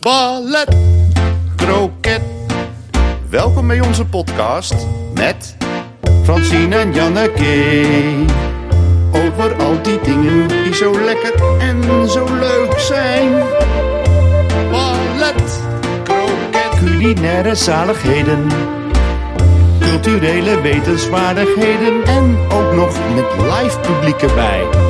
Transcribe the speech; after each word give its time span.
ballet, 0.00 0.76
kroket. 1.56 2.20
Welkom 3.30 3.66
bij 3.66 3.80
onze 3.80 4.04
podcast 4.04 4.74
met 5.14 5.56
Francine 6.22 6.76
en 6.76 6.94
Janneke. 6.94 7.74
Over 9.12 9.54
al 9.54 9.82
die 9.82 10.00
dingen 10.00 10.48
die 10.48 10.74
zo 10.74 11.00
lekker 11.04 11.58
en 11.58 12.08
zo 12.08 12.24
leuk 12.34 12.78
zijn. 12.78 13.32
Ballet, 14.70 15.60
kroket, 16.02 16.78
culinaire 16.78 17.54
zaligheden. 17.54 18.46
Culturele 19.80 20.60
wetenswaardigheden 20.60 22.04
en 22.04 22.38
ook 22.52 22.72
nog 22.74 22.98
met 23.14 23.26
live 23.36 23.78
publiek 23.80 24.22
erbij. 24.22 24.89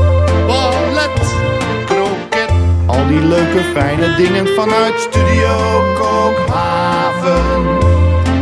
Al 2.90 3.06
die 3.06 3.20
leuke 3.20 3.62
fijne 3.74 4.14
dingen 4.16 4.46
vanuit 4.46 5.00
Studio 5.00 5.82
Kookhaven. 5.94 7.64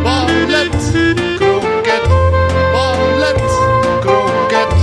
Ballet, 0.02 0.92
kroket, 1.36 2.08
ballet, 2.72 3.42
kroket, 4.00 4.74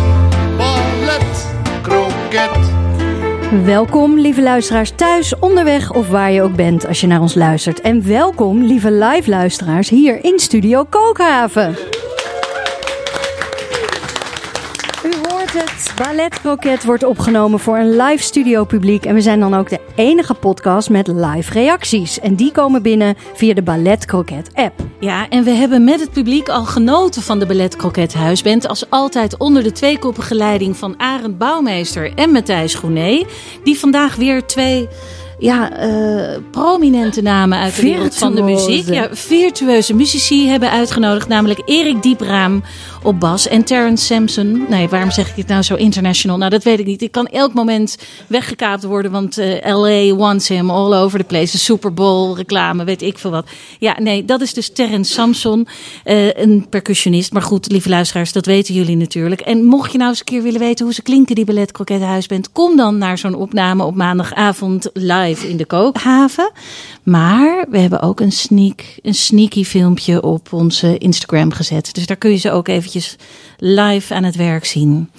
ballet, 0.58 1.48
kroket. 1.82 2.72
Welkom, 3.64 4.20
lieve 4.20 4.42
luisteraars 4.42 4.92
thuis, 4.96 5.40
onderweg 5.40 5.94
of 5.94 6.10
waar 6.10 6.32
je 6.32 6.42
ook 6.42 6.56
bent 6.56 6.88
als 6.88 7.02
je 7.02 7.08
naar 7.08 7.22
ons 7.22 7.36
luistert. 7.36 7.82
En 7.82 8.08
welkom, 8.08 8.64
lieve 8.64 8.92
live 8.92 9.30
luisteraars, 9.30 9.90
hier 9.90 10.24
in 10.24 10.40
Studio 10.40 10.84
Kookhaven. 10.90 11.95
Het, 15.56 15.94
Ballet 15.96 16.42
Croquet 16.42 16.84
wordt 16.84 17.04
opgenomen 17.04 17.60
voor 17.60 17.78
een 17.78 17.96
live 17.96 18.24
studio 18.24 18.64
publiek. 18.64 19.06
En 19.06 19.14
we 19.14 19.22
zijn 19.22 19.40
dan 19.40 19.54
ook 19.56 19.70
de 19.70 19.80
enige 19.96 20.34
podcast 20.34 20.90
met 20.90 21.08
live 21.08 21.54
reacties. 21.54 22.20
En 22.20 22.36
die 22.36 22.52
komen 22.52 22.82
binnen 22.82 23.16
via 23.34 23.54
de 23.54 23.62
Ballet 23.62 24.06
Croquet 24.06 24.50
app. 24.54 24.74
Ja, 25.00 25.30
en 25.30 25.44
we 25.44 25.52
hebben 25.52 25.84
met 25.84 26.00
het 26.00 26.12
publiek 26.12 26.50
al 26.50 26.66
genoten 26.66 27.22
van 27.22 27.40
de 27.40 27.46
Ballet 27.46 27.76
Croquet 27.76 28.14
Huisband. 28.14 28.68
Als 28.68 28.90
altijd 28.90 29.38
onder 29.38 29.64
de 29.64 29.72
tweekoppige 29.72 30.36
leiding 30.36 30.78
van 30.78 30.94
Arend 30.98 31.38
Bouwmeester 31.38 32.14
en 32.16 32.32
Matthijs 32.32 32.76
Groené. 32.76 33.26
Die 33.64 33.80
vandaag 33.80 34.16
weer 34.16 34.46
twee 34.46 34.88
ja, 35.40 35.78
eh, 35.78 36.38
prominente 36.52 37.22
namen 37.22 37.60
uit 37.60 37.76
de 37.76 37.82
wereld 37.82 38.16
van 38.16 38.36
de 38.36 38.42
muziek. 38.42 38.88
Ja, 38.88 39.08
virtueuze 39.12 39.94
muzici 39.94 40.48
hebben 40.48 40.72
uitgenodigd. 40.72 41.28
Namelijk 41.28 41.62
Erik 41.66 42.02
Diepraam 42.02 42.64
op 43.06 43.20
bas 43.20 43.48
en 43.48 43.64
Terrence 43.64 44.06
Sampson. 44.06 44.66
Nee, 44.70 44.90
waarom 44.90 45.12
zeg 45.12 45.30
ik 45.30 45.36
dit 45.36 45.48
nou 45.48 45.62
zo 45.62 45.76
international? 45.76 46.38
Nou, 46.38 46.50
dat 46.50 46.64
weet 46.64 46.80
ik 46.80 46.86
niet. 46.86 47.02
Ik 47.02 47.12
kan 47.12 47.28
elk 47.28 47.54
moment 47.54 47.98
weggekaapt 48.28 48.84
worden. 48.84 49.12
Want 49.12 49.38
eh, 49.38 49.76
LA 49.76 50.16
wants 50.16 50.48
him 50.48 50.70
all 50.70 50.94
over 50.94 51.20
the 51.20 51.26
place. 51.26 51.52
De 51.52 51.58
Super 51.58 51.94
Bowl 51.94 52.36
reclame, 52.36 52.84
weet 52.84 53.02
ik 53.02 53.18
veel 53.18 53.32
wat. 53.32 53.48
Ja, 53.80 54.00
nee, 54.00 54.26
dat 54.26 54.42
is 54.42 54.54
dus 54.54 54.70
Terrence 54.70 55.14
Samson. 55.14 55.68
eh, 56.04 56.34
een 56.34 56.66
percussionist. 56.70 57.34
Maar 57.34 57.42
goed, 57.42 57.72
lieve 57.72 57.90
luisteraars, 57.90 58.32
dat 58.32 58.46
weten 58.46 58.74
jullie 58.74 58.98
natuurlijk. 58.98 59.42
En 59.42 59.64
mocht 59.64 59.92
je 59.92 59.98
nou 59.98 60.10
eens 60.10 60.20
een 60.20 60.26
keer 60.26 60.42
willen 60.42 60.60
weten 60.60 60.86
hoe 60.86 60.94
ze 60.94 61.02
klinken, 61.02 61.36
die 61.36 61.46
Ballet 61.46 61.72
Croquet 61.72 62.02
Huisband. 62.02 62.52
Kom 62.52 62.76
dan 62.78 62.98
naar 62.98 63.18
zo'n 63.18 63.36
opname 63.36 63.84
op 63.84 63.96
maandagavond 63.96 64.90
live 64.94 65.50
in 65.50 65.58
de 65.58 65.66
Kookhaven. 65.66 66.52
Maar 67.04 67.66
we 67.70 67.78
hebben 67.78 68.02
ook 68.02 68.20
een, 68.20 68.32
sneak, 68.32 68.84
een 69.02 69.14
sneaky 69.16 69.64
filmpje 69.64 70.22
op 70.24 70.54
onze 70.54 70.98
Instagram 70.98 71.52
gezet. 71.52 71.94
Dus 71.94 72.06
daar 72.06 72.18
kun 72.18 72.32
je 72.32 72.38
ze 72.38 72.52
ook 72.52 72.68
eventjes 72.68 72.95
live 73.58 74.14
aan 74.14 74.24
het 74.24 74.36
werk 74.36 74.66
zien. 74.66 75.12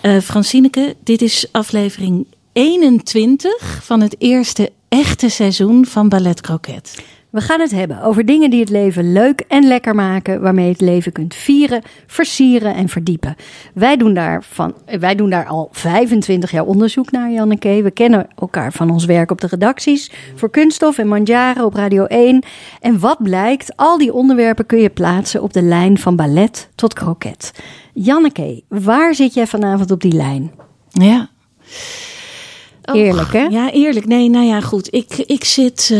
Eh 0.00 0.18
Francineke, 0.18 0.96
dit 1.04 1.22
is 1.22 1.46
aflevering 1.52 2.26
21 2.52 3.80
van 3.82 4.00
het 4.00 4.16
eerste 4.18 4.72
echte 4.88 5.28
seizoen 5.28 5.86
van 5.86 6.08
Ballet 6.08 6.40
Croquet. 6.40 7.04
We 7.34 7.40
gaan 7.40 7.60
het 7.60 7.70
hebben 7.70 8.02
over 8.02 8.24
dingen 8.24 8.50
die 8.50 8.60
het 8.60 8.68
leven 8.68 9.12
leuk 9.12 9.40
en 9.40 9.66
lekker 9.66 9.94
maken, 9.94 10.40
waarmee 10.40 10.64
je 10.64 10.70
het 10.70 10.80
leven 10.80 11.12
kunt 11.12 11.34
vieren, 11.34 11.82
versieren 12.06 12.74
en 12.74 12.88
verdiepen. 12.88 13.34
Wij 13.72 13.96
doen 13.96 14.14
daar, 14.14 14.42
van, 14.42 14.74
wij 15.00 15.14
doen 15.14 15.30
daar 15.30 15.46
al 15.46 15.68
25 15.72 16.50
jaar 16.50 16.64
onderzoek 16.64 17.10
naar, 17.10 17.30
Janneke. 17.30 17.82
We 17.82 17.90
kennen 17.90 18.26
elkaar 18.36 18.72
van 18.72 18.90
ons 18.90 19.04
werk 19.04 19.30
op 19.30 19.40
de 19.40 19.46
redacties 19.46 20.12
voor 20.34 20.50
Kunststof 20.50 20.98
en 20.98 21.08
Mandjaren 21.08 21.64
op 21.64 21.74
Radio 21.74 22.04
1. 22.04 22.44
En 22.80 22.98
wat 22.98 23.22
blijkt, 23.22 23.76
al 23.76 23.98
die 23.98 24.12
onderwerpen 24.12 24.66
kun 24.66 24.78
je 24.78 24.90
plaatsen 24.90 25.42
op 25.42 25.52
de 25.52 25.62
lijn 25.62 25.98
van 25.98 26.16
ballet 26.16 26.70
tot 26.74 26.94
kroket. 26.94 27.52
Janneke, 27.92 28.62
waar 28.68 29.14
zit 29.14 29.34
jij 29.34 29.46
vanavond 29.46 29.90
op 29.90 30.00
die 30.00 30.12
lijn? 30.12 30.52
Ja. 30.90 31.28
Eerlijk, 32.92 33.32
hè? 33.32 33.42
Ja, 33.44 33.72
eerlijk. 33.72 34.06
Nee, 34.06 34.30
nou 34.30 34.44
ja, 34.46 34.60
goed. 34.60 34.94
Ik, 34.94 35.14
ik 35.16 35.44
zit. 35.44 35.88
eh, 35.92 35.98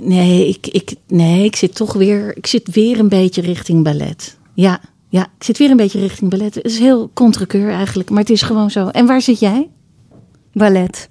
nee, 0.00 0.48
ik, 0.48 0.66
ik, 0.66 0.94
nee, 1.08 1.44
ik 1.44 1.56
zit 1.56 1.74
toch 1.74 1.92
weer. 1.92 2.36
Ik 2.36 2.46
zit 2.46 2.70
weer 2.74 2.98
een 2.98 3.08
beetje 3.08 3.40
richting 3.42 3.84
ballet. 3.84 4.36
Ja, 4.54 4.80
ja. 5.08 5.22
Ik 5.38 5.44
zit 5.44 5.58
weer 5.58 5.70
een 5.70 5.76
beetje 5.76 6.00
richting 6.00 6.30
ballet. 6.30 6.54
Het 6.54 6.64
is 6.64 6.78
heel 6.78 7.10
contrekeur 7.14 7.70
eigenlijk, 7.70 8.10
maar 8.10 8.20
het 8.20 8.30
is 8.30 8.42
gewoon 8.42 8.70
zo. 8.70 8.86
En 8.88 9.06
waar 9.06 9.20
zit 9.22 9.38
jij? 9.40 9.68
Ballet. 10.52 11.06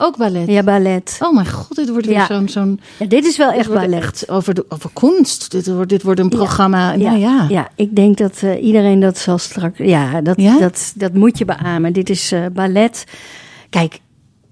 Ook 0.00 0.16
ballet. 0.16 0.48
Ja, 0.48 0.62
ballet. 0.62 1.18
Oh 1.22 1.34
mijn 1.34 1.46
god, 1.50 1.76
dit 1.76 1.88
wordt 1.90 2.06
weer 2.06 2.14
Ja. 2.16 2.26
zo'n. 2.26 2.48
zo'n 2.48 2.80
Ja, 2.98 3.06
dit 3.06 3.24
is 3.24 3.36
wel 3.36 3.50
echt 3.52 3.68
ballet. 3.72 3.92
echt 3.92 4.28
over, 4.28 4.54
de, 4.54 4.64
over 4.68 4.90
kunst. 4.92 5.50
Dit 5.50 5.66
wordt, 5.66 5.88
dit 5.88 6.02
wordt 6.02 6.20
een 6.20 6.28
programma. 6.28 6.92
Ja, 6.92 7.10
nou 7.10 7.18
ja. 7.18 7.46
ja, 7.48 7.68
ik 7.76 7.96
denk 7.96 8.16
dat 8.16 8.38
eh, 8.42 8.62
iedereen 8.64 9.00
dat 9.00 9.18
zal 9.18 9.38
straks. 9.38 9.78
Ja, 9.78 10.20
dat? 10.20 10.36
Dat, 10.60 10.92
dat 10.96 11.14
moet 11.14 11.38
je 11.38 11.44
beamen. 11.44 11.92
Dit 11.92 12.10
is 12.10 12.32
eh, 12.32 12.40
ballet. 12.52 13.04
Kijk, 13.70 14.00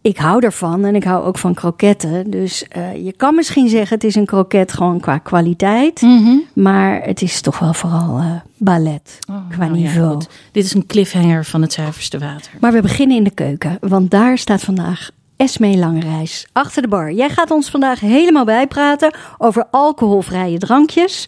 ik 0.07 0.17
hou 0.17 0.45
ervan 0.45 0.85
en 0.85 0.95
ik 0.95 1.05
hou 1.05 1.25
ook 1.25 1.39
van 1.39 1.55
kroketten. 1.55 2.31
Dus 2.31 2.69
eh, 2.69 3.05
je 3.05 3.13
kan 3.13 3.35
misschien 3.35 3.69
zeggen: 3.69 3.95
het 3.95 4.05
is 4.05 4.15
een 4.15 4.27
kroket 4.27 4.73
gewoon 4.73 5.01
qua 5.01 5.19
kwaliteit. 5.19 6.01
Mhm. 6.01 6.37
Maar 6.53 7.03
het 7.03 7.23
is 7.23 7.41
toch 7.41 7.59
wel 7.59 7.75
vooral 7.75 8.19
eh, 8.19 8.31
ballet 8.57 9.19
Oh, 9.31 9.37
qua 9.51 9.67
nou 9.67 9.79
ja, 9.79 9.87
niveau. 9.87 10.21
Dit 10.53 10.65
is 10.65 10.75
een 10.75 10.87
cliffhanger 10.87 11.45
van 11.45 11.63
het 11.63 11.73
zuiverste 11.73 12.19
water. 12.19 12.51
maar 12.61 12.73
we 12.73 12.81
beginnen 12.83 13.17
in 13.17 13.25
de 13.25 13.31
keuken, 13.31 13.79
want 13.81 14.11
daar 14.11 14.39
staat 14.39 14.63
vandaag. 14.63 15.11
Esmee 15.37 15.77
Langereis, 15.77 16.47
achter 16.53 16.83
de 16.83 16.89
bar. 16.89 17.13
Jij 17.13 17.29
gaat 17.31 17.51
ons 17.51 17.71
vandaag 17.71 18.01
helemaal 18.01 18.45
bijpraten 18.45 19.15
over 19.39 19.67
alcoholvrije 19.71 20.59
drankjes. 20.59 21.27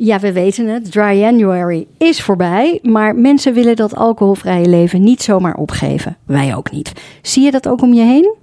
Ja, 0.00 0.18
we 0.18 0.32
weten 0.32 0.66
het. 0.66 0.92
Dry 0.92 1.18
January 1.18 1.86
is 1.96 2.22
voorbij. 2.22 2.78
Maar 2.82 3.16
mensen 3.16 3.54
willen 3.54 3.76
dat 3.76 3.96
alcoholvrije 3.96 4.68
leven 4.68 5.02
niet 5.02 5.22
zomaar 5.22 5.54
opgeven. 5.54 6.16
Wij 6.24 6.56
ook 6.56 6.70
niet. 6.70 6.92
Zie 7.22 7.44
je 7.44 7.50
dat 7.50 7.68
ook 7.68 7.82
om 7.82 7.94
je 7.94 8.02
heen? 8.02 8.34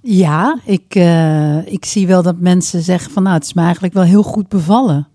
Ja, 0.00 0.58
ik, 0.64 0.94
eh, 0.94 1.66
ik 1.66 1.84
zie 1.84 2.06
wel 2.06 2.22
dat 2.22 2.38
mensen 2.38 2.82
zeggen 2.82 3.12
van 3.12 3.22
nou, 3.22 3.34
het 3.34 3.44
is 3.44 3.52
me 3.52 3.62
eigenlijk 3.62 3.94
wel 3.94 4.02
heel 4.02 4.22
goed 4.22 4.48
bevallen. 4.48 5.08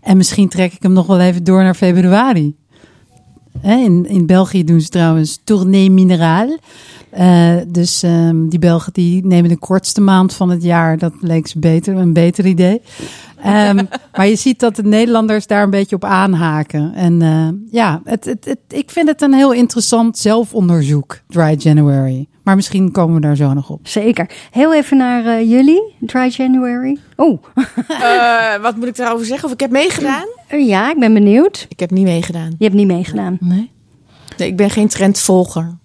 En 0.00 0.16
misschien 0.16 0.48
trek 0.48 0.72
ik 0.72 0.82
hem 0.82 0.92
nog 0.92 1.06
wel 1.06 1.20
even 1.20 1.44
door 1.44 1.62
naar 1.62 1.74
februari. 1.74 2.56
Hè, 3.60 3.76
in, 3.76 4.06
in 4.06 4.26
België 4.26 4.64
doen 4.64 4.80
ze 4.80 4.88
trouwens 4.88 5.40
tournee 5.44 5.90
mineraal. 5.90 6.56
Eh, 7.10 7.56
dus 7.68 8.02
ehm, 8.02 8.48
die 8.48 8.58
Belgen 8.58 8.92
die 8.92 9.26
nemen 9.26 9.50
de 9.50 9.58
kortste 9.58 10.00
maand 10.00 10.34
van 10.34 10.50
het 10.50 10.62
jaar. 10.62 10.98
Dat 10.98 11.12
leek 11.20 11.46
ze 11.46 11.58
beter, 11.58 11.96
een 11.96 12.12
beter 12.12 12.46
idee. 12.46 12.80
Ehm, 13.44 13.84
maar 14.16 14.26
je 14.26 14.36
ziet 14.36 14.60
dat 14.60 14.76
de 14.76 14.82
Nederlanders 14.82 15.46
daar 15.46 15.62
een 15.62 15.70
beetje 15.70 15.96
op 15.96 16.04
aanhaken. 16.04 16.94
En 16.94 17.22
eh, 17.22 17.48
ja, 17.70 18.00
het, 18.04 18.24
het, 18.24 18.44
het, 18.44 18.58
ik 18.68 18.90
vind 18.90 19.08
het 19.08 19.22
een 19.22 19.34
heel 19.34 19.52
interessant 19.52 20.18
zelfonderzoek, 20.18 21.20
Dry 21.28 21.54
January. 21.58 22.26
Maar 22.42 22.56
misschien 22.56 22.90
komen 22.92 23.14
we 23.14 23.20
daar 23.20 23.36
zo 23.36 23.52
nog 23.52 23.70
op. 23.70 23.88
Zeker. 23.88 24.30
Heel 24.50 24.74
even 24.74 24.96
naar 24.96 25.24
eh, 25.26 25.50
jullie. 25.50 25.94
Dry 26.00 26.28
January. 26.36 26.98
Oh, 27.16 27.42
Eh, 27.88 28.62
wat 28.62 28.76
moet 28.76 28.86
ik 28.86 28.96
daarover 28.96 29.26
zeggen? 29.26 29.46
Of 29.48 29.54
ik 29.54 29.60
heb 29.60 29.70
meegedaan? 29.70 30.26
ja, 30.48 30.90
ik 30.90 30.98
ben 30.98 31.14
benieuwd. 31.14 31.66
Ik 31.68 31.80
heb 31.80 31.90
niet 31.90 32.04
meegedaan. 32.04 32.54
Je 32.58 32.64
hebt 32.64 32.76
niet 32.76 32.86
meegedaan. 32.86 33.36
Nee? 33.40 33.70
Nee, 34.36 34.48
ik 34.48 34.56
ben 34.56 34.70
geen 34.70 34.88
trendvolger. 34.88 35.76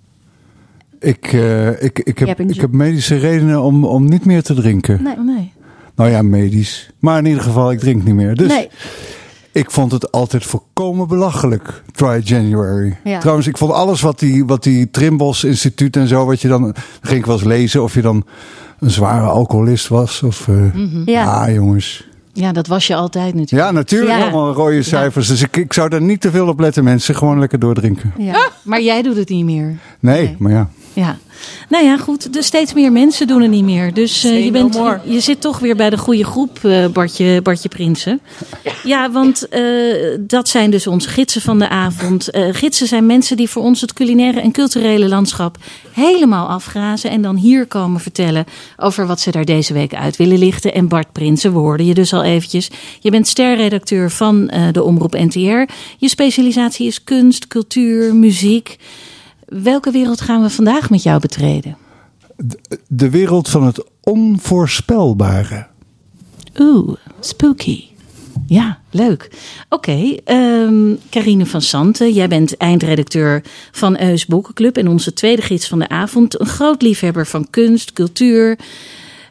Ik, 1.00 1.34
eh, 1.34 1.84
ik, 1.84 2.00
ik, 2.00 2.20
heb, 2.20 2.40
ik 2.40 2.62
heb 2.62 2.72
medische 2.72 3.16
redenen 3.18 3.62
om, 3.62 3.84
om 3.86 4.06
niet 4.10 4.26
meer 4.26 4.44
te 4.44 4.54
drinken. 4.54 5.04
Nee. 5.04 5.16
Oh, 5.18 5.26
nee. 5.26 5.54
Nou 6.00 6.12
ja, 6.12 6.22
medisch. 6.22 6.90
Maar 7.00 7.18
in 7.18 7.26
ieder 7.26 7.42
geval, 7.44 7.72
ik 7.72 7.80
drink 7.80 8.04
niet 8.04 8.14
meer. 8.16 8.36
Dus 8.36 8.48
nee. 8.48 8.70
ik 9.52 9.72
vond 9.72 9.92
het 9.92 10.12
altijd 10.12 10.46
volkomen 10.46 11.08
belachelijk, 11.08 11.84
Dry 11.92 12.22
January. 12.24 12.98
Ja. 13.04 13.20
Trouwens, 13.20 13.48
ik 13.48 13.58
vond 13.58 13.72
alles 13.72 14.02
wat 14.02 14.20
die, 14.20 14.46
wat 14.46 14.64
die 14.64 14.90
Trimbos 14.92 15.44
Instituut 15.44 15.96
en 15.96 16.08
zo, 16.08 16.26
wat 16.26 16.42
je 16.42 16.48
dan, 16.48 16.62
dan 16.62 16.74
ging 17.02 17.20
ik 17.20 17.26
wel 17.26 17.36
eens 17.36 17.44
lezen 17.44 17.84
of 17.84 17.94
je 17.94 18.02
dan 18.02 18.26
een 18.80 18.90
zware 18.92 19.28
alcoholist 19.28 19.88
was. 19.88 20.24
Of, 20.24 20.48
eh, 20.48 21.06
Ja. 21.06 21.24
Ah, 21.46 21.54
jongens. 21.54 22.08
Ja, 22.34 22.52
dat 22.52 22.68
was 22.68 22.88
je 22.88 22.96
altijd 22.96 23.34
natuurlijk. 23.34 23.70
Ja, 23.70 23.72
natuurlijk 23.72 24.12
Ja. 24.12 24.22
allemaal 24.22 24.54
rode 24.54 24.84
cijfers. 24.84 25.28
Dus 25.28 25.42
ik, 25.42 25.58
ik 25.58 25.74
zou 25.74 25.90
daar 25.90 26.02
niet 26.02 26.22
te 26.22 26.32
veel 26.32 26.48
op 26.48 26.60
letten, 26.60 26.84
mensen. 26.84 27.16
Gewoon 27.16 27.40
lekker 27.40 27.60
doordrinken. 27.60 28.14
Ja. 28.18 28.48
Maar 28.64 28.82
jij 28.82 29.02
doet 29.02 29.16
het 29.16 29.30
niet 29.30 29.46
meer. 29.46 29.78
Nee, 30.00 30.22
Nee. 30.24 30.36
maar 30.40 30.52
ja. 30.52 30.70
Ja. 30.94 31.18
Nou 31.70 31.86
ja, 31.86 31.98
goed. 31.98 32.34
Dus 32.34 32.46
steeds 32.46 32.74
meer 32.74 32.92
mensen 32.92 33.28
doen 33.28 33.42
het 33.42 33.52
niet 33.52 33.64
meer. 33.64 33.94
Dus 33.94 34.24
eh, 34.24 34.46
je, 34.46 34.52
bent, 34.52 34.80
je, 35.04 35.20
zit 35.20 35.42
toch 35.42 35.60
weer 35.60 35.76
bij 35.76 35.90
de 35.90 35.98
goede 35.98 36.26
groep, 36.26 36.60
eh, 36.64 36.86
Bartje, 36.88 37.42
Bartje 37.42 37.70
Prinsen. 37.70 38.22
Ja, 38.84 39.12
want 39.12 39.48
eh, 39.48 39.62
dat 40.20 40.50
zijn 40.50 40.72
dus 40.72 40.88
onze 40.88 41.10
gidsen 41.10 41.42
van 41.42 41.60
de 41.60 41.70
avond. 41.70 42.28
Gidsen 42.52 42.88
zijn 42.88 43.06
mensen 43.06 43.38
die 43.38 43.50
voor 43.50 43.64
ons 43.64 43.82
het 43.82 43.94
culinaire 43.94 44.42
en 44.42 44.52
culturele 44.52 45.08
landschap 45.08 45.58
helemaal 45.92 46.48
afgrazen. 46.48 47.10
En 47.10 47.22
dan 47.22 47.36
hier 47.36 47.66
komen 47.66 48.02
vertellen 48.02 48.46
over 48.78 49.08
wat 49.08 49.20
ze 49.20 49.32
daar 49.32 49.46
deze 49.46 49.74
week 49.74 49.94
uit 49.94 50.18
willen 50.18 50.38
lichten. 50.38 50.74
En 50.74 50.88
Bart 50.88 51.12
Prinsen, 51.12 51.54
we 51.54 51.60
hoorden 51.60 51.86
je 51.86 51.94
dus 51.94 52.14
al 52.14 52.24
eventjes. 52.24 52.70
Je 53.00 53.12
bent 53.12 53.28
sterredacteur 53.28 54.12
van 54.12 54.52
de 54.72 54.84
Omroep 54.84 55.14
NTR. 55.14 55.74
Je 55.98 56.10
specialisatie 56.10 56.88
is 56.88 57.04
kunst, 57.04 57.48
cultuur, 57.48 58.16
muziek. 58.16 58.78
Welke 59.50 59.92
wereld 59.92 60.22
gaan 60.22 60.42
we 60.42 60.50
vandaag 60.50 60.90
met 60.90 61.04
jou 61.04 61.20
betreden? 61.20 61.78
De 62.88 63.10
wereld 63.10 63.50
van 63.50 63.64
het 63.66 63.84
onvoorspelbare. 64.04 65.68
Oeh, 66.60 66.96
spooky. 67.20 67.84
Ja, 68.48 68.80
leuk. 68.92 69.32
Oké, 69.70 70.16
ehm 70.24 70.96
Carine 71.10 71.46
van 71.46 71.62
Santen, 71.62 72.12
jij 72.14 72.28
bent 72.28 72.58
eindredacteur 72.58 73.44
van 73.72 74.00
Eus 74.00 74.26
Boekenclub 74.26 74.78
en 74.78 74.88
onze 74.88 75.14
tweede 75.14 75.42
gids 75.42 75.68
van 75.68 75.80
de 75.80 75.90
avond. 75.90 76.40
Een 76.40 76.46
groot 76.46 76.82
liefhebber 76.82 77.28
van 77.28 77.50
kunst, 77.50 77.94
cultuur, 77.94 78.60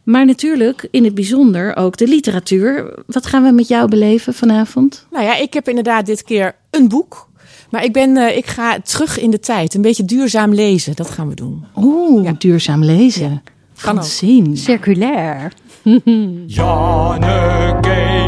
maar 0.03 0.27
natuurlijk 0.27 0.89
in 0.91 1.05
het 1.05 1.15
bijzonder 1.15 1.77
ook 1.77 1.97
de 1.97 2.07
literatuur. 2.07 2.95
Wat 3.07 3.27
gaan 3.27 3.43
we 3.43 3.51
met 3.51 3.69
jou 3.69 3.89
beleven 3.89 4.35
vanavond? 4.35 5.07
Nou 5.11 5.25
ja, 5.25 5.37
ik 5.37 5.53
heb 5.53 5.69
inderdaad 5.69 6.07
dit 6.07 6.25
keer 6.25 6.55
een 6.71 6.89
boek. 6.89 7.28
Maar 7.71 7.85
ik, 7.85 7.93
ben, 7.93 8.17
eh, 8.17 8.37
ik 8.37 8.47
ga 8.47 8.81
terug 8.81 9.19
in 9.19 9.31
de 9.31 9.39
tijd. 9.41 9.75
Een 9.75 9.83
beetje 9.83 10.05
duurzaam 10.05 10.55
lezen. 10.55 10.97
Dat 10.97 11.11
gaan 11.11 11.29
we 11.29 11.35
doen. 11.35 11.65
Oeh, 11.77 12.25
Ja. 12.25 12.33
duurzaam 12.39 12.85
lezen. 12.85 13.29
Kan. 13.29 13.95
Francine. 13.95 14.57
Circulair. 14.57 15.53
Janneke. 16.47 18.28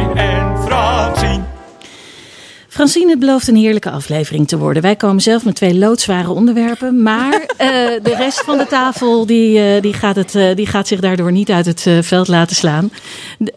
Francine, 2.71 3.11
het 3.11 3.19
belooft 3.19 3.49
een 3.49 3.57
heerlijke 3.57 3.91
aflevering 3.91 4.49
te 4.49 4.59
worden. 4.59 4.83
Wij 4.83 4.97
komen 4.97 5.23
zelf 5.23 5.45
met 5.45 5.55
twee 5.55 5.79
loodzware 5.79 6.31
onderwerpen. 6.31 7.03
Maar 7.03 7.45
eh, 7.57 7.69
de 8.03 8.15
rest 8.17 8.41
van 8.41 8.59
de 8.59 8.67
tafel 8.67 9.27
die, 9.27 9.59
eh, 9.59 9.83
die, 9.83 9.93
gaat 9.93 10.17
het, 10.17 10.35
eh, 10.35 10.55
die 10.55 10.67
gaat 10.67 10.89
zich 10.89 11.01
daardoor 11.01 11.33
niet 11.33 11.51
uit 11.51 11.67
het 11.67 11.87
veld 12.01 12.29
laten 12.29 12.57
slaan. 12.57 12.91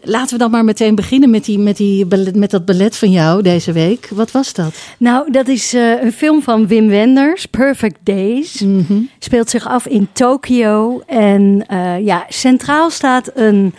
Laten 0.02 0.32
we 0.32 0.38
dan 0.38 0.50
maar 0.50 0.64
meteen 0.64 0.94
beginnen 0.94 1.30
met, 1.30 1.44
die, 1.44 1.58
met, 1.58 1.76
die, 1.76 2.06
met 2.34 2.50
dat 2.50 2.64
ballet 2.64 2.96
van 2.96 3.10
jou 3.10 3.42
deze 3.42 3.72
week. 3.72 4.08
Wat 4.10 4.30
was 4.30 4.52
dat? 4.52 4.74
Nou, 4.98 5.30
dat 5.30 5.48
is 5.48 5.72
een 6.02 6.12
film 6.12 6.42
van 6.42 6.66
Wim 6.66 6.88
Wenders, 6.88 7.46
Perfect 7.46 7.98
Days. 8.02 8.64
Speelt 9.18 9.50
zich 9.50 9.68
af 9.68 9.86
in 9.86 10.08
Tokio. 10.12 11.02
En 11.06 11.66
ja, 12.04 12.26
centraal 12.28 12.90
staat 12.90 13.30
een 13.34 13.74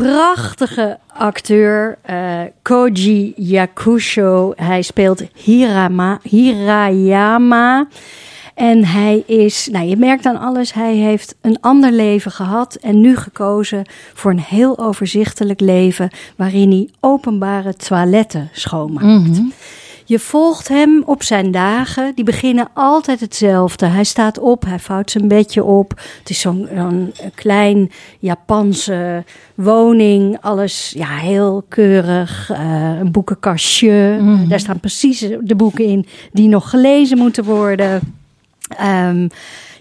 prachtige 0.00 0.98
acteur, 1.06 1.98
eh, 2.02 2.40
Koji 2.62 3.32
Yakusho. 3.36 4.52
Hij 4.56 4.82
speelt 4.82 5.22
Hirama, 5.34 6.18
Hirayama. 6.22 7.88
En 8.54 8.84
hij 8.84 9.22
is, 9.26 9.68
nou 9.72 9.86
je 9.86 9.96
merkt 9.96 10.26
aan 10.26 10.38
alles, 10.40 10.72
hij 10.72 10.94
heeft 10.94 11.34
een 11.40 11.60
ander 11.60 11.92
leven 11.92 12.30
gehad 12.30 12.74
en 12.74 13.00
nu 13.00 13.16
gekozen 13.16 13.84
voor 14.14 14.30
een 14.30 14.40
heel 14.40 14.78
overzichtelijk 14.78 15.60
leven 15.60 16.10
waarin 16.36 16.70
hij 16.70 16.88
openbare 17.00 17.74
toiletten 17.74 18.48
schoonmaakt. 18.52 19.40
Je 20.10 20.18
volgt 20.18 20.68
hem 20.68 21.02
op 21.06 21.22
zijn 21.22 21.50
dagen. 21.50 22.12
Die 22.14 22.24
beginnen 22.24 22.68
altijd 22.74 23.20
hetzelfde. 23.20 23.86
Hij 23.86 24.04
staat 24.04 24.38
op, 24.38 24.64
hij 24.64 24.78
vouwt 24.78 25.10
zijn 25.10 25.28
bedje 25.28 25.64
op. 25.64 25.90
Het 26.18 26.30
is 26.30 26.40
zo'n 26.40 26.68
zo'n 26.74 27.12
klein 27.34 27.90
Japanse 28.18 29.24
woning. 29.54 30.38
Alles 30.40 30.92
ja, 30.96 31.16
heel 31.16 31.64
keurig. 31.68 32.50
Eh, 32.50 32.98
een 32.98 33.12
boekenkastje. 33.12 34.20
Daar 34.48 34.60
staan 34.60 34.80
precies 34.80 35.18
de 35.40 35.54
boeken 35.56 35.84
in 35.84 36.06
die 36.32 36.48
nog 36.48 36.70
gelezen 36.70 37.18
moeten 37.18 37.44
worden. 37.44 38.00
Ehm, 38.76 39.28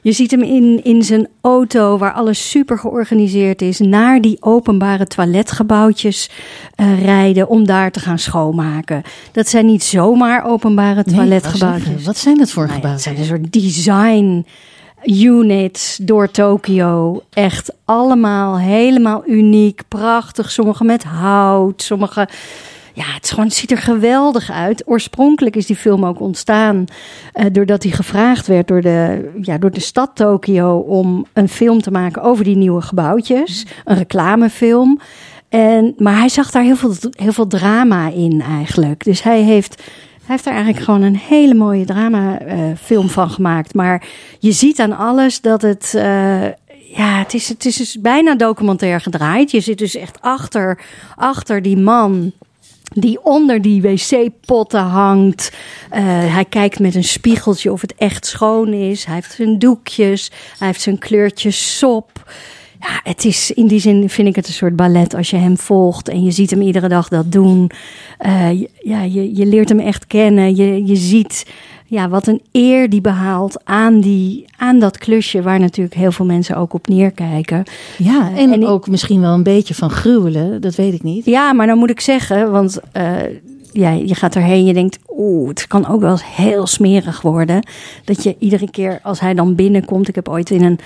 je 0.01 0.11
ziet 0.11 0.31
hem 0.31 0.41
in, 0.41 0.83
in 0.83 1.03
zijn 1.03 1.27
auto, 1.41 1.97
waar 1.97 2.13
alles 2.13 2.49
super 2.49 2.79
georganiseerd 2.79 3.61
is, 3.61 3.79
naar 3.79 4.21
die 4.21 4.37
openbare 4.39 5.07
toiletgebouwtjes 5.07 6.29
eh, 6.75 7.03
rijden 7.03 7.47
om 7.47 7.65
daar 7.65 7.91
te 7.91 7.99
gaan 7.99 8.19
schoonmaken. 8.19 9.01
Dat 9.31 9.47
zijn 9.47 9.65
niet 9.65 9.83
zomaar 9.83 10.45
openbare 10.45 11.03
toiletgebouwtjes. 11.03 12.05
Wat 12.05 12.17
zijn 12.17 12.37
dat 12.37 12.51
voor 12.51 12.67
Nou 12.67 12.81
ja, 12.81 12.87
het 12.87 13.01
gebouwen? 13.01 13.01
zijn 13.01 13.17
een 13.17 13.25
soort 13.25 13.53
design 13.53 14.45
units 15.03 15.99
door 16.01 16.31
Tokio. 16.31 17.21
Echt 17.33 17.73
allemaal 17.85 18.59
helemaal 18.59 19.23
uniek, 19.27 19.81
prachtig. 19.87 20.51
Sommige 20.51 20.83
met 20.83 21.03
hout, 21.03 21.81
sommige... 21.81 22.27
Ja, 22.99 23.05
het, 23.13 23.53
ziet 23.53 23.71
er 23.71 23.77
geweldig 23.77 24.51
uit. 24.51 24.83
Oorspronkelijk 24.87 25.55
is 25.55 25.65
die 25.65 25.75
film 25.75 26.05
ook 26.05 26.19
ontstaan 26.19 26.85
eh, 27.33 27.45
doordat 27.51 27.83
hij 27.83 27.91
gevraagd 27.91 28.47
werd 28.47 28.67
door 28.67 28.81
de, 28.81 29.29
ja, 29.41 29.57
door 29.57 29.71
de 29.71 29.79
stad 29.79 30.11
Tokio 30.13 30.77
om 30.77 31.25
een 31.33 31.49
film 31.49 31.81
te 31.81 31.91
maken 31.91 32.21
over 32.21 32.43
die 32.43 32.55
nieuwe 32.55 32.81
gebouwtjes. 32.81 33.65
Een 33.85 33.97
reclamefilm. 33.97 34.99
En, 35.49 35.93
maar 35.97 36.17
hij 36.17 36.29
zag 36.29 36.51
daar 36.51 36.63
heel 36.63 36.75
veel, 36.75 36.93
heel 37.11 37.31
veel 37.31 37.47
drama 37.47 38.09
in 38.09 38.41
eigenlijk. 38.41 39.03
Dus 39.03 39.23
hij 39.23 39.41
heeft, 39.41 39.75
hij 39.75 40.25
heeft 40.25 40.43
daar 40.43 40.53
eigenlijk 40.53 40.83
gewoon 40.83 41.01
een 41.01 41.17
hele 41.17 41.53
mooie 41.53 41.85
dramafilm 41.85 43.09
van 43.09 43.29
gemaakt. 43.29 43.73
Maar 43.73 44.07
je 44.39 44.51
ziet 44.51 44.79
aan 44.79 44.97
alles 44.97 45.41
dat 45.41 45.61
het. 45.61 45.93
eh, 45.95 46.43
ja, 46.95 47.17
het 47.17 47.33
is, 47.33 47.49
het 47.49 47.65
is 47.65 47.75
dus 47.75 47.97
bijna 48.01 48.35
documentair 48.35 49.01
gedraaid. 49.01 49.51
Je 49.51 49.59
zit 49.59 49.77
dus 49.77 49.95
echt 49.95 50.21
achter, 50.21 50.79
achter 51.15 51.61
die 51.61 51.77
man 51.77 52.31
die 52.89 53.23
onder 53.23 53.61
die 53.61 53.81
wc-potten 53.81 54.83
hangt. 54.83 55.51
Eh, 55.89 56.01
hij 56.33 56.45
kijkt 56.45 56.79
met 56.79 56.95
een 56.95 57.03
spiegeltje 57.03 57.71
of 57.71 57.81
het 57.81 57.95
echt 57.95 58.25
schoon 58.25 58.73
is. 58.73 59.05
Hij 59.05 59.15
heeft 59.15 59.31
zijn 59.31 59.59
doekjes, 59.59 60.31
hij 60.57 60.67
heeft 60.67 60.81
zijn 60.81 60.97
kleurtjes 60.97 61.77
sop. 61.77 62.31
Ja, 62.79 62.99
het 63.03 63.25
is 63.25 63.51
in 63.51 63.67
die 63.67 63.79
zin 63.79 64.09
vind 64.09 64.27
ik 64.27 64.35
het 64.35 64.47
een 64.47 64.53
soort 64.53 64.75
ballet 64.75 65.15
als 65.15 65.29
je 65.29 65.37
hem 65.37 65.57
volgt 65.57 66.09
en 66.09 66.23
je 66.23 66.31
ziet 66.31 66.49
hem 66.49 66.61
iedere 66.61 66.87
dag 66.87 67.07
dat 67.07 67.31
doen. 67.31 67.71
Eh, 68.17 68.61
ja, 68.79 69.01
je, 69.01 69.35
je 69.35 69.45
leert 69.45 69.69
hem 69.69 69.79
echt 69.79 70.07
kennen. 70.07 70.55
Je, 70.55 70.85
je 70.85 70.95
ziet 70.95 71.45
ja, 71.89 72.09
wat 72.09 72.27
een 72.27 72.41
eer 72.51 72.89
die 72.89 73.01
behaalt 73.01 73.61
aan, 73.63 73.99
die, 73.99 74.45
aan 74.57 74.79
dat 74.79 74.97
klusje 74.97 75.41
waar 75.41 75.59
natuurlijk 75.59 75.95
heel 75.95 76.11
veel 76.11 76.25
mensen 76.25 76.55
ook 76.57 76.73
op 76.73 76.87
neerkijken. 76.87 77.63
Ja, 77.97 78.31
en, 78.35 78.53
ik- 78.53 78.67
ook 78.67 78.87
misschien 78.87 79.21
wel 79.21 79.33
een 79.33 79.43
beetje 79.43 79.73
van 79.75 79.89
gruwelen, 79.89 80.61
dat 80.61 80.75
weet 80.75 80.93
ik 80.93 81.03
niet. 81.03 81.25
Ja, 81.25 81.53
maar 81.53 81.67
dan 81.67 81.77
moet 81.77 81.89
ik 81.89 81.99
zeggen, 81.99 82.51
want 82.51 82.79
eh, 82.91 83.11
ja, 83.71 83.89
je 83.91 84.15
gaat 84.15 84.35
erheen, 84.35 84.65
je 84.65 84.73
denkt, 84.73 84.99
oeh, 85.17 85.49
het 85.49 85.67
kan 85.67 85.87
ook 85.87 86.01
wel 86.01 86.11
eens 86.11 86.35
heel 86.35 86.67
smerig 86.67 87.21
worden. 87.21 87.63
Dat 88.05 88.23
je 88.23 88.35
iedere 88.39 88.71
keer 88.71 88.99
als 89.03 89.19
hij 89.19 89.33
dan 89.33 89.55
binnenkomt, 89.55 90.07
ik 90.07 90.15
heb 90.15 90.29
ooit 90.29 90.49
in 90.49 90.63
een 90.63 90.79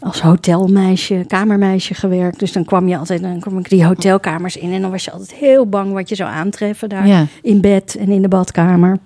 als 0.00 0.20
hotelmeisje, 0.20 1.24
kamermeisje 1.26 1.94
gewerkt. 1.94 2.38
Dus 2.38 2.52
dan 2.52 2.64
kwam 2.64 2.88
je 2.88 2.96
altijd, 2.98 3.22
dan 3.22 3.40
kwam 3.40 3.58
ik 3.58 3.68
die 3.68 3.84
hotelkamers 3.86 4.56
in 4.56 4.72
en 4.72 4.80
dan 4.82 4.90
was 4.90 5.04
je 5.04 5.10
altijd 5.10 5.32
heel 5.34 5.66
bang 5.68 5.92
wat 5.92 6.08
je 6.08 6.14
zou 6.14 6.30
aantreffen 6.30 6.88
daar 6.88 7.06
Ja. 7.06 7.26
in 7.42 7.60
bed 7.60 7.96
en 8.00 8.08
in 8.08 8.22
de 8.22 8.28
badkamer. 8.28 8.98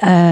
Eh, 0.00 0.30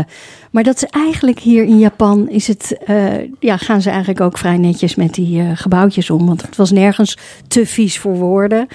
maar 0.50 0.62
dat 0.62 0.76
is 0.76 0.84
eigenlijk 0.84 1.38
hier 1.38 1.64
in 1.64 1.78
Japan 1.78 2.28
is 2.28 2.46
het, 2.46 2.78
eh, 2.84 3.30
ja, 3.40 3.56
gaan 3.56 3.82
ze 3.82 3.88
eigenlijk 3.88 4.20
ook 4.20 4.38
vrij 4.38 4.56
netjes 4.56 4.94
met 4.94 5.14
die 5.14 5.40
eh, 5.40 5.50
gebouwtjes 5.54 6.10
om. 6.10 6.26
Want 6.26 6.42
het 6.42 6.56
was 6.56 6.70
nergens 6.70 7.18
te 7.48 7.66
vies 7.66 7.98
voor 7.98 8.16
woorden. 8.16 8.66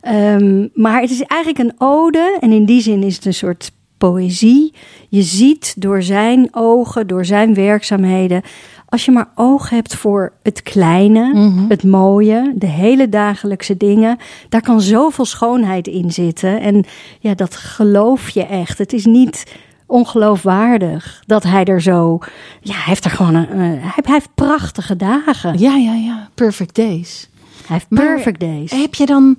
Ehm, 0.00 0.66
maar 0.74 1.00
het 1.00 1.10
is 1.10 1.22
eigenlijk 1.22 1.64
een 1.64 1.86
ode 1.86 2.36
en 2.40 2.52
in 2.52 2.64
die 2.64 2.80
zin 2.80 3.02
is 3.02 3.16
het 3.16 3.24
een 3.24 3.34
soort 3.34 3.70
poëzie. 3.98 4.72
Je 5.08 5.22
ziet 5.22 5.74
door 5.76 6.02
zijn 6.02 6.48
ogen, 6.50 7.06
door 7.06 7.24
zijn 7.24 7.54
werkzaamheden. 7.54 8.42
Als 8.88 9.04
je 9.04 9.10
maar 9.10 9.28
oog 9.34 9.70
hebt 9.70 9.94
voor 9.94 10.32
het 10.42 10.62
kleine, 10.62 11.52
het 11.68 11.84
mooie, 11.84 12.52
de 12.56 12.66
hele 12.66 13.08
dagelijkse 13.08 13.76
dingen, 13.76 14.18
daar 14.48 14.60
kan 14.60 14.80
zoveel 14.80 15.24
schoonheid 15.24 15.86
in 15.86 16.10
zitten. 16.10 16.60
En 16.60 16.84
ja, 17.20 17.34
dat 17.34 17.56
geloof 17.56 18.28
je 18.28 18.44
echt. 18.44 18.78
Het 18.78 18.92
is 18.92 19.04
niet 19.04 19.44
ongeloofwaardig 19.88 21.22
dat 21.26 21.42
hij 21.42 21.64
er 21.64 21.82
zo. 21.82 22.18
Ja, 22.60 22.72
hij 22.74 22.82
heeft 22.84 23.04
er 23.04 23.10
gewoon 23.10 23.34
een. 23.34 23.50
een- 23.60 23.80
hij, 23.80 23.92
hij 24.02 24.12
heeft 24.14 24.34
prachtige 24.34 24.96
dagen. 24.96 25.58
Ja, 25.58 25.74
ja, 25.76 25.94
ja. 25.94 26.28
Perfect 26.34 26.74
days. 26.74 27.28
Hij 27.66 27.76
heeft 27.76 27.86
Maar 27.88 28.14
perfect 28.14 28.40
days. 28.40 28.70
Heb 28.70 28.94
je 28.94 29.06
dan... 29.06 29.38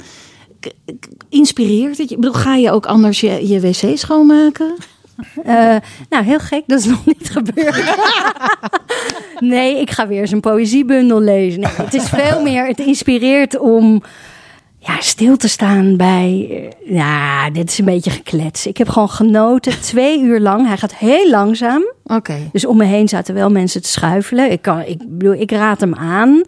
Inspireert 1.29 1.97
het 1.97 2.09
je? 2.09 2.15
Ik 2.15 2.21
bedoel, 2.21 2.35
ga 2.41 2.55
je 2.55 2.71
ook 2.71 2.85
anders 2.85 3.19
je, 3.19 3.47
je 3.47 3.59
wc 3.59 3.97
schoonmaken? 3.97 4.75
Eh, 5.43 5.75
nou, 6.09 6.23
heel 6.23 6.39
gek, 6.39 6.63
dat 6.67 6.79
is 6.79 6.85
nog 6.85 7.05
niet 7.05 7.29
gebeurd. 7.29 7.95
nee, 9.39 9.79
ik 9.79 9.91
ga 9.91 10.07
weer 10.07 10.21
eens 10.21 10.31
een 10.31 10.39
poëziebundel 10.39 11.21
lezen. 11.21 11.59
Nee, 11.61 11.71
het 11.75 11.93
is 11.93 12.09
veel 12.09 12.41
meer, 12.41 12.65
het 12.67 12.79
inspireert 12.79 13.57
om 13.59 14.03
ja, 14.79 15.01
stil 15.01 15.37
te 15.37 15.47
staan 15.47 15.97
bij. 15.97 16.47
eh, 16.85 16.93
Ja, 16.95 17.49
dit 17.49 17.69
is 17.69 17.77
een 17.77 17.85
beetje 17.85 18.09
geklets. 18.11 18.67
Ik 18.67 18.77
heb 18.77 18.89
gewoon 18.89 19.09
genoten, 19.09 19.81
twee 19.91 20.21
uur 20.21 20.39
lang. 20.39 20.67
Hij 20.67 20.77
gaat 20.77 20.95
heel 20.95 21.29
langzaam. 21.29 21.83
Oké. 22.03 22.37
Dus 22.51 22.65
om 22.65 22.77
me 22.77 22.85
heen 22.85 23.07
zaten 23.07 23.33
wel 23.33 23.49
mensen 23.51 23.81
te 23.81 23.87
schuifelen. 23.89 24.51
Ik, 24.51 24.61
kan, 24.61 24.79
ik 24.81 24.97
bedoel, 25.07 25.33
ik 25.33 25.51
raad 25.51 25.79
hem 25.79 25.95
aan. 25.95 26.41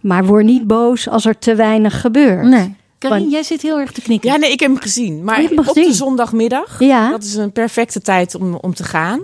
Maar 0.00 0.24
word 0.26 0.44
niet 0.44 0.66
boos 0.66 1.08
als 1.08 1.24
er 1.24 1.38
te 1.38 1.54
weinig 1.54 2.00
gebeurt. 2.00 2.44
Nee. 2.46 2.74
Karin, 2.98 3.18
Want- 3.18 3.32
jij 3.32 3.42
zit 3.42 3.62
heel 3.62 3.78
erg 3.80 3.92
te 3.92 4.00
knikken. 4.02 4.30
Ja, 4.30 4.36
nee, 4.36 4.50
ik 4.52 4.60
heb 4.60 4.70
hem 4.70 4.80
gezien. 4.80 5.24
Maar 5.24 5.36
hem 5.36 5.58
op 5.58 5.64
gezien? 5.66 5.86
de 5.88 5.92
zondagmiddag. 5.94 6.76
Ja. 6.78 7.10
Dat 7.10 7.22
is 7.24 7.34
een 7.34 7.52
perfecte 7.52 8.00
tijd 8.00 8.34
om, 8.34 8.54
om 8.54 8.74
te 8.74 8.84
gaan. 8.84 9.20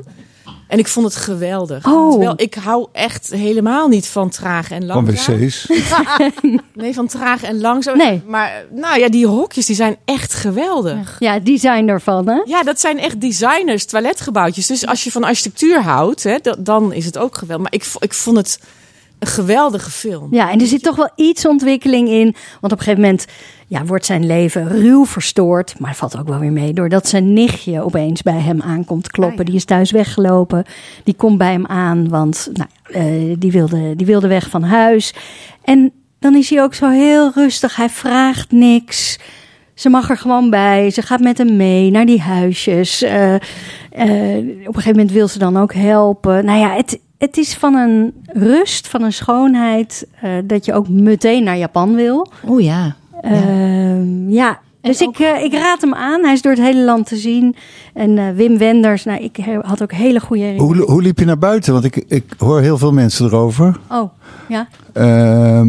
En 0.71 0.79
ik 0.79 0.89
vond 0.89 1.07
het 1.07 1.17
geweldig. 1.17 1.87
Oh. 1.87 2.11
Terwijl 2.11 2.33
ik 2.37 2.55
hou 2.55 2.87
echt 2.93 3.31
helemaal 3.31 3.89
niet 3.89 4.07
van 4.07 4.29
traag 4.31 4.71
en 4.71 4.79
Van 4.79 4.87
langzaam. 4.87 5.39
wc's. 5.39 5.67
Nee, 6.75 6.95
van 6.95 7.07
traag 7.07 7.43
en 7.43 7.61
langzaam. 7.61 7.97
Nee. 7.97 8.23
Maar 8.27 8.65
nou 8.71 8.99
ja, 9.01 9.09
die 9.09 9.27
hokjes 9.27 9.67
die 9.67 9.77
zijn 9.77 9.97
echt 10.05 10.35
geweldig. 10.35 11.17
Ja, 11.19 11.39
design 11.39 11.89
ervan, 11.89 12.29
hè? 12.29 12.41
Ja, 12.45 12.63
dat 12.63 12.81
zijn 12.81 12.99
echt 12.99 13.21
designers, 13.21 13.85
toiletgebouwtjes. 13.85 14.67
Dus 14.67 14.87
als 14.87 15.05
je 15.05 15.11
van 15.11 15.25
architectuur 15.25 15.83
houdt, 15.83 16.23
hè, 16.23 16.37
da- 16.43 16.57
dan 16.59 16.93
is 16.93 17.05
het 17.05 17.19
ook 17.19 17.37
geweldig. 17.39 17.71
Maar 17.71 17.81
ik, 17.81 17.87
ik 17.99 18.15
vond 18.15 18.37
het 18.37 18.61
een 19.19 19.27
geweldige 19.29 19.91
film. 19.91 20.29
Ja, 20.35 20.51
en 20.51 20.61
er 20.61 20.67
zit 20.67 20.83
toch 20.83 20.97
wel 20.97 21.11
iets 21.17 21.47
ontwikkeling 21.47 22.09
in. 22.09 22.35
Want 22.61 22.73
op 22.73 22.79
een 22.79 22.85
gegeven 22.85 23.01
moment 23.01 23.25
ja, 23.71 23.85
wordt 23.85 24.07
zijn 24.07 24.27
leven 24.27 24.69
ruw 24.69 25.05
verstoord. 25.07 25.79
Maar 25.79 25.95
valt 25.95 26.19
ook 26.19 26.29
wel 26.29 26.39
weer 26.39 26.53
mee. 26.53 26.73
Doordat 26.73 27.09
zijn 27.09 27.33
nichtje 27.33 27.83
opeens 27.83 28.23
bij 28.23 28.39
hem 28.39 28.63
aankomt 28.63 29.11
kloppen. 29.11 29.45
Die 29.45 29.55
is 29.55 29.65
thuis 29.65 29.91
weggelopen. 29.91 30.65
Die 31.05 31.15
komt 31.15 31.39
bij 31.39 31.53
hem 31.53 31.67
aan. 31.67 32.09
Want 32.09 32.51
nou, 32.53 32.69
eh, 32.83 33.37
die, 33.39 33.53
wilde, 33.53 33.97
die 33.97 34.07
wilde 34.07 34.29
weg 34.29 34.49
van 34.49 34.63
huis. 34.63 35.15
En 35.65 35.93
dan 36.19 36.35
is 36.35 36.51
hij 36.51 36.63
ook 36.63 36.75
zo 36.75 36.89
heel 36.89 37.31
rustig. 37.35 37.77
Hij 37.77 37.89
vraagt 37.89 38.51
niks. 38.51 39.19
Ze 39.75 39.89
mag 39.89 40.11
er 40.11 40.19
gewoon 40.19 40.51
bij. 40.51 40.91
Ze 40.91 41.03
gaat 41.03 41.21
met 41.21 41.39
hem 41.39 41.57
mee 41.57 41.91
naar 41.91 42.07
die 42.07 42.21
huisjes. 42.21 43.03
Eh, 43.03 43.35
eh, 43.35 43.41
op 44.67 44.67
een 44.67 44.75
gegeven 44.75 44.91
moment 44.91 45.13
wil 45.13 45.29
ze 45.29 45.39
dan 45.39 45.57
ook 45.57 45.75
helpen. 45.75 46.45
Nou 46.45 46.59
ja, 46.59 46.75
het, 46.75 46.99
het 47.19 47.37
is 47.37 47.55
van 47.55 47.75
een 47.75 48.15
rust, 48.27 48.89
van 48.89 49.03
een 49.03 49.13
schoonheid. 49.13 50.07
dat 50.45 50.65
je 50.65 50.73
ook 50.73 50.89
meteen 50.89 51.45
naar 51.45 51.59
Japan 51.59 51.95
wil. 51.95 52.33
Oh 52.45 52.61
ja. 52.61 52.99
Ehm, 53.21 54.31
ja. 54.31 54.59
Dus 54.81 55.03
ook- 55.03 55.19
ik, 55.19 55.27
eh, 55.27 55.43
ik 55.45 55.53
raad 55.53 55.81
hem 55.81 55.95
aan. 55.95 56.23
Hij 56.25 56.33
is 56.33 56.43
door 56.43 56.53
het 56.53 56.61
hele 56.61 56.85
land 56.85 57.07
te 57.07 57.17
zien. 57.17 57.57
En 57.95 58.19
eh, 58.19 58.25
Wim 58.35 58.59
Wenders, 58.59 59.05
nou, 59.05 59.23
ik 59.23 59.37
he- 59.37 59.59
had 59.63 59.83
ook 59.83 59.93
hele 59.93 60.21
goede 60.21 60.43
herinneringen. 60.43 60.83
Hoe, 60.85 60.91
hoe 60.93 61.03
liep 61.03 61.19
je 61.19 61.25
naar 61.25 61.39
buiten? 61.39 61.73
Want 61.73 61.85
ik, 61.85 61.97
ik 62.09 62.25
hoor 62.39 62.61
heel 62.61 62.79
veel 62.79 62.93
mensen 62.93 63.27
erover. 63.27 63.79
Oh, 63.91 64.11
ja. 64.49 64.69
Ehm, 64.93 65.69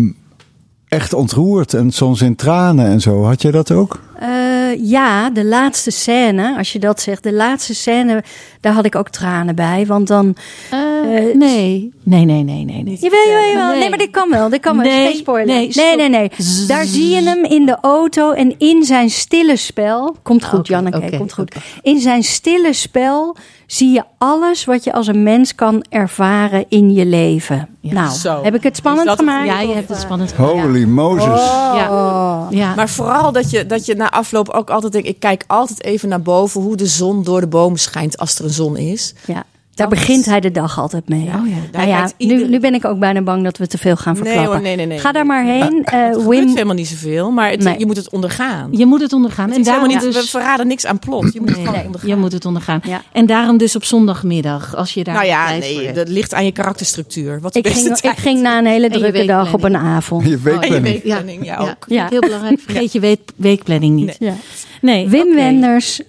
echt 0.87 1.13
ontroerd 1.13 1.73
en 1.73 1.91
soms 1.91 2.21
in 2.21 2.35
tranen 2.35 2.85
en 2.85 3.01
zo. 3.01 3.23
Had 3.23 3.41
jij 3.41 3.51
dat 3.51 3.71
ook? 3.71 3.99
Eh, 4.21 4.89
ja, 4.89 5.29
de 5.29 5.45
laatste 5.45 5.91
scène, 5.91 6.57
als 6.57 6.73
je 6.73 6.79
dat 6.79 7.01
zegt, 7.01 7.23
de 7.23 7.33
laatste 7.33 7.75
scène, 7.75 8.23
daar 8.59 8.73
had 8.73 8.85
ik 8.85 8.95
ook 8.95 9.09
tranen 9.09 9.55
bij. 9.55 9.85
Want 9.85 10.07
dan. 10.07 10.35
Eh, 10.71 10.79
Eh, 11.01 11.35
nee. 11.35 11.91
Nee, 12.03 12.25
nee, 12.25 12.43
nee, 12.43 12.65
nee. 12.65 12.83
nee. 12.83 12.97
Jawel, 12.99 13.27
jawel, 13.27 13.47
jawel. 13.47 13.67
Nee. 13.69 13.79
Nee. 13.79 13.89
maar 13.89 13.97
dit 13.97 14.11
kan 14.11 14.29
wel. 14.29 14.49
Dit 14.49 14.59
kan 14.59 14.77
wel. 14.77 14.85
Nee, 14.85 15.05
Geen 15.07 15.15
spoiler. 15.15 15.55
nee, 15.55 15.69
Nee, 15.73 15.95
nee, 15.95 16.09
nee, 16.09 16.31
Daar 16.67 16.85
zie 16.85 17.09
je 17.09 17.21
hem 17.21 17.43
in 17.43 17.65
de 17.65 17.77
auto 17.81 18.31
en 18.31 18.55
in 18.57 18.83
zijn 18.83 19.09
stille 19.09 19.55
spel. 19.55 20.15
Komt 20.23 20.45
goed, 20.45 20.59
Oké, 20.59 20.71
Janneke, 20.71 21.17
komt 21.17 21.33
goed. 21.33 21.55
In 21.81 21.99
zijn 21.99 22.23
stille 22.23 22.73
spel 22.73 23.35
zie 23.65 23.91
je 23.91 24.03
alles 24.17 24.65
wat 24.65 24.83
je 24.83 24.93
als 24.93 25.07
een 25.07 25.23
mens 25.23 25.55
kan 25.55 25.85
ervaren 25.89 26.65
in 26.69 26.93
je 26.93 27.05
leven. 27.05 27.67
Ja, 27.79 27.93
nou, 27.93 28.09
zo. 28.15 28.43
heb 28.43 28.55
ik 28.55 28.63
het 28.63 28.75
spannend 28.75 29.09
gemaakt? 29.09 29.45
Ja, 29.45 29.59
je 29.59 29.73
hebt 29.73 29.89
het 29.89 29.99
spannend 29.99 30.31
gemaakt. 30.31 30.53
Holy 30.53 30.83
Moses. 30.83 31.41
Ja. 31.75 31.87
Oh. 31.89 32.47
Ja. 32.49 32.75
Maar 32.75 32.89
vooral 32.89 33.31
dat 33.31 33.49
je, 33.51 33.65
dat 33.65 33.85
je 33.85 33.95
na 33.95 34.10
afloop 34.11 34.49
ook 34.49 34.69
altijd 34.69 34.91
denkt... 34.91 35.07
ik 35.07 35.19
kijk 35.19 35.43
altijd 35.47 35.83
even 35.83 36.09
naar 36.09 36.21
boven 36.21 36.61
hoe 36.61 36.75
de 36.75 36.87
zon 36.87 37.23
door 37.23 37.39
de 37.39 37.47
bomen 37.47 37.79
schijnt 37.79 38.17
als 38.17 38.39
er 38.39 38.45
een 38.45 38.51
zon 38.51 38.77
is. 38.77 39.13
Ja, 39.25 39.45
daar 39.75 39.89
Dat- 39.89 39.97
begint 39.99 40.25
hij 40.25 40.39
de 40.39 40.51
dag 40.51 40.79
altijd 40.79 41.09
mee. 41.09 41.19
Oh 41.27 41.47
ja. 41.47 41.55
Nou 41.71 41.87
ja, 41.87 42.09
nu, 42.17 42.59
ben 42.59 42.73
ik 42.73 42.85
ook 42.85 42.99
bijna 42.99 43.21
bang 43.21 43.43
dat 43.43 43.57
we 43.57 43.67
te 43.67 43.77
veel 43.77 43.95
gaan 43.95 44.13
Nee, 44.13 44.23
verklappen. 44.23 44.53
hoor, 44.53 44.61
nee, 44.61 44.75
nee, 44.75 44.85
nee. 44.85 44.99
Ga 44.99 45.11
daar 45.11 45.25
maar 45.25 45.43
heen. 45.45 45.83
Eh, 45.83 45.99
Het 46.05 46.15
gebeurt 46.15 46.27
Wim, 46.39 46.47
helemaal 46.47 46.75
niet 46.75 46.87
zoveel, 46.87 47.31
maar 47.31 47.49
het- 47.49 47.63
Nee. 47.63 47.79
je 47.79 47.85
moet 47.85 47.97
het 47.97 48.09
ondergaan. 48.09 48.67
Je 48.71 48.85
moet 48.85 49.01
het 49.01 49.13
ondergaan. 49.13 49.47
Het 49.47 49.57
En 49.57 49.63
daarom 49.63 49.87
niet, 49.87 50.03
we 50.03 50.11
dus... 50.11 50.29
verraden 50.29 50.67
niks 50.67 50.85
aan 50.85 50.99
plot. 50.99 51.33
Je 51.33 51.39
moet 51.39 51.47
het 51.49 51.57
Nee, 51.57 51.65
gewoon 51.65 51.73
nee, 51.79 51.85
ondergaan. 51.85 52.09
je 52.09 52.15
moet 52.15 52.31
het 52.31 52.45
ondergaan. 52.45 52.79
Ja. 52.83 53.01
En 53.11 53.25
daarom 53.25 53.57
dus 53.57 53.75
op 53.75 53.83
zondagmiddag, 53.83 54.75
als 54.75 54.93
je 54.93 55.03
daar 55.03 55.13
nou 55.15 55.25
ja, 55.25 55.49
nee, 55.57 55.91
dat 55.91 56.09
ligt 56.09 56.33
aan 56.33 56.45
je 56.45 56.51
karakterstructuur. 56.51 57.39
Wat 57.41 57.55
ik, 57.55 57.67
ging, 57.67 57.97
ik 57.97 58.17
ging 58.17 58.41
na 58.41 58.57
een 58.57 58.65
hele 58.65 58.89
drukke 58.89 59.25
dag 59.25 59.53
op 59.53 59.63
een 59.63 59.77
avond. 59.77 60.23
Je 60.23 60.29
je 60.29 60.39
weekplanning. 60.81 61.45
ja, 61.45 61.57
ook. 61.57 61.67
Ja, 61.87 61.95
Ja. 61.95 62.07
heel 62.09 62.19
belangrijk. 62.19 62.59
Vergeet 62.59 62.91
je 62.91 62.99
week- 62.99 63.31
weekplanning 63.35 63.95
niet. 63.95 64.15
Ja. 64.19 64.33
Nee, 64.81 65.07
Wim. 65.09 65.35
Wenders, 65.35 66.01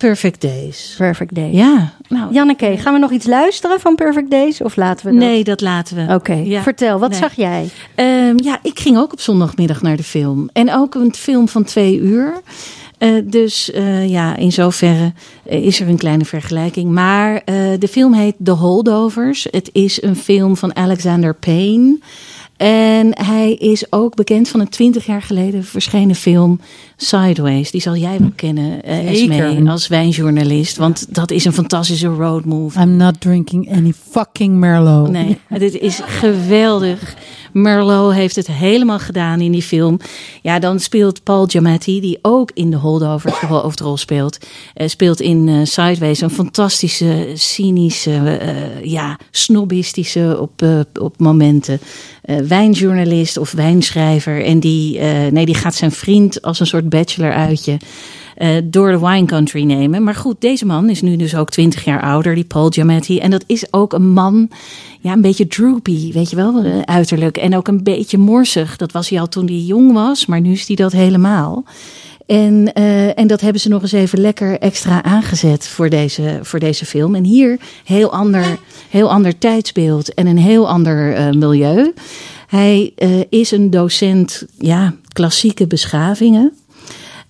Perfect 0.00 0.40
Days. 0.40 0.94
Perfect 0.96 1.34
Day. 1.34 1.50
Ja, 1.52 1.92
nou, 2.08 2.32
Janneke, 2.32 2.76
gaan 2.78 2.92
we 2.92 2.98
nog 2.98 3.10
iets 3.10 3.26
luisteren 3.26 3.80
van 3.80 3.94
Perfect 3.94 4.30
Days? 4.30 4.60
Of 4.60 4.76
laten 4.76 5.06
we 5.06 5.12
dat? 5.12 5.20
nee, 5.20 5.44
dat 5.44 5.60
laten 5.60 5.96
we. 6.06 6.14
Oké, 6.14 6.32
Ja. 6.34 6.62
vertel, 6.62 6.98
wat 6.98 7.10
Nee. 7.10 7.18
zag 7.18 7.32
jij? 7.34 7.68
Ehm, 7.94 8.34
ja, 8.36 8.58
ik 8.62 8.80
ging 8.80 8.96
ook 8.98 9.12
op 9.12 9.20
zondagmiddag 9.20 9.82
naar 9.82 9.96
de 9.96 10.02
film. 10.02 10.48
En 10.52 10.72
ook 10.74 10.94
een 10.94 11.14
film 11.14 11.48
van 11.48 11.64
twee 11.64 11.98
uur. 11.98 12.32
Eh, 12.98 13.10
dus 13.24 13.70
eh, 13.70 14.08
ja, 14.10 14.36
in 14.36 14.52
zoverre 14.52 15.12
eh, 15.44 15.64
is 15.64 15.80
er 15.80 15.88
een 15.88 15.96
kleine 15.98 16.24
vergelijking. 16.24 16.90
Maar 16.90 17.34
eh, 17.44 17.54
de 17.78 17.88
film 17.88 18.12
heet 18.12 18.34
The 18.44 18.50
Holdovers. 18.50 19.46
Het 19.50 19.70
is 19.72 20.02
een 20.02 20.16
film 20.16 20.56
van 20.56 20.76
Alexander 20.76 21.34
Payne. 21.34 21.98
En 22.60 23.18
hij 23.18 23.54
is 23.54 23.92
ook 23.92 24.14
bekend 24.14 24.48
van 24.48 24.60
een 24.60 24.68
twintig 24.68 25.06
jaar 25.06 25.22
geleden 25.22 25.64
verschenen 25.64 26.14
film 26.14 26.60
Sideways. 26.96 27.70
Die 27.70 27.80
zal 27.80 27.96
jij 27.96 28.18
wel 28.18 28.32
kennen, 28.36 28.82
eh. 28.82 29.10
Esmee, 29.10 29.68
als 29.68 29.88
wijnjournalist. 29.88 30.76
Want 30.76 31.14
dat 31.14 31.30
is 31.30 31.44
een 31.44 31.52
fantastische 31.52 32.06
road 32.06 32.44
movie. 32.44 32.82
I'm 32.82 32.96
not 32.96 33.20
drinking 33.20 33.72
any 33.72 33.92
fucking 34.10 34.56
Merlot. 34.56 35.10
Nee, 35.10 35.38
dit 35.48 35.78
is 35.78 36.00
geweldig. 36.04 37.14
Merlot 37.52 38.12
heeft 38.12 38.36
het 38.36 38.46
helemaal 38.46 38.98
gedaan 38.98 39.40
in 39.40 39.52
die 39.52 39.62
film. 39.62 39.98
Ja, 40.42 40.58
dan 40.58 40.80
speelt 40.80 41.22
Paul 41.22 41.46
Giamatti, 41.46 42.00
die 42.00 42.18
ook 42.22 42.50
in 42.54 42.70
de 42.70 42.76
Holdovers 42.76 43.40
de 43.40 43.46
hoofdrol 43.46 43.96
speelt, 43.96 44.38
eh, 44.74 44.88
speelt 44.88 45.20
in 45.20 45.48
eh, 45.48 45.60
Sideways 45.64 46.20
een 46.20 46.30
fantastische, 46.30 47.30
cynische, 47.34 48.38
eh, 48.40 48.84
ja, 48.84 49.18
snobistische 49.30 50.36
op, 50.40 50.62
op 51.00 51.18
momenten 51.18 51.80
wijnjournalist 52.48 53.36
of 53.36 53.52
wijnschrijver. 53.52 54.44
En 54.44 54.60
die, 54.60 55.00
nee, 55.30 55.46
die 55.46 55.54
gaat 55.54 55.74
zijn 55.74 55.92
vriend 55.92 56.42
als 56.42 56.60
een 56.60 56.66
soort 56.66 56.88
bachelor 56.88 57.32
uitje 57.32 57.78
eh, 58.40 58.56
door 58.64 58.90
de 58.90 58.98
wine 58.98 59.26
country 59.26 59.64
nemen. 59.64 60.02
Maar 60.02 60.14
goed, 60.14 60.40
deze 60.40 60.66
man 60.66 60.88
is 60.88 61.02
nu 61.02 61.16
dus 61.16 61.34
ook 61.34 61.50
20 61.50 61.84
jaar 61.84 62.02
ouder, 62.02 62.34
die 62.34 62.44
Paul 62.44 62.70
Giamatti. 62.70 63.18
En 63.18 63.30
dat 63.30 63.44
is 63.46 63.72
ook 63.72 63.92
een 63.92 64.12
man, 64.12 64.50
ja, 65.00 65.12
een 65.12 65.20
beetje 65.20 65.46
droopy, 65.46 66.12
weet 66.12 66.30
je 66.30 66.36
wel, 66.36 66.64
eh, 66.64 66.80
uiterlijk. 66.80 67.36
En 67.36 67.56
ook 67.56 67.68
een 67.68 67.82
beetje 67.82 68.18
morsig. 68.18 68.76
Dat 68.76 68.92
was 68.92 69.08
hij 69.08 69.20
al 69.20 69.28
toen 69.28 69.46
hij 69.46 69.56
jong 69.56 69.92
was, 69.92 70.26
maar 70.26 70.40
nu 70.40 70.52
is 70.52 70.66
hij 70.66 70.76
dat 70.76 70.92
helemaal. 70.92 71.64
En, 72.26 72.72
eh, 72.72 73.18
en 73.18 73.26
dat 73.26 73.40
hebben 73.40 73.60
ze 73.60 73.68
nog 73.68 73.82
eens 73.82 73.92
even 73.92 74.20
lekker 74.20 74.58
extra 74.58 75.02
aangezet 75.02 75.68
voor 75.68 75.88
deze, 75.88 76.38
voor 76.42 76.58
deze 76.58 76.86
film. 76.86 77.14
En 77.14 77.24
hier 77.24 77.58
heel 77.84 78.12
ander, 78.12 78.58
heel 78.90 79.10
ander 79.10 79.38
tijdsbeeld 79.38 80.14
en 80.14 80.26
een 80.26 80.38
heel 80.38 80.68
ander 80.68 81.14
milieu. 81.36 81.92
Hij 82.46 82.92
is 83.28 83.50
een 83.50 83.70
docent, 83.70 84.46
ja, 84.58 84.94
klassieke 85.12 85.66
beschavingen. 85.66 86.52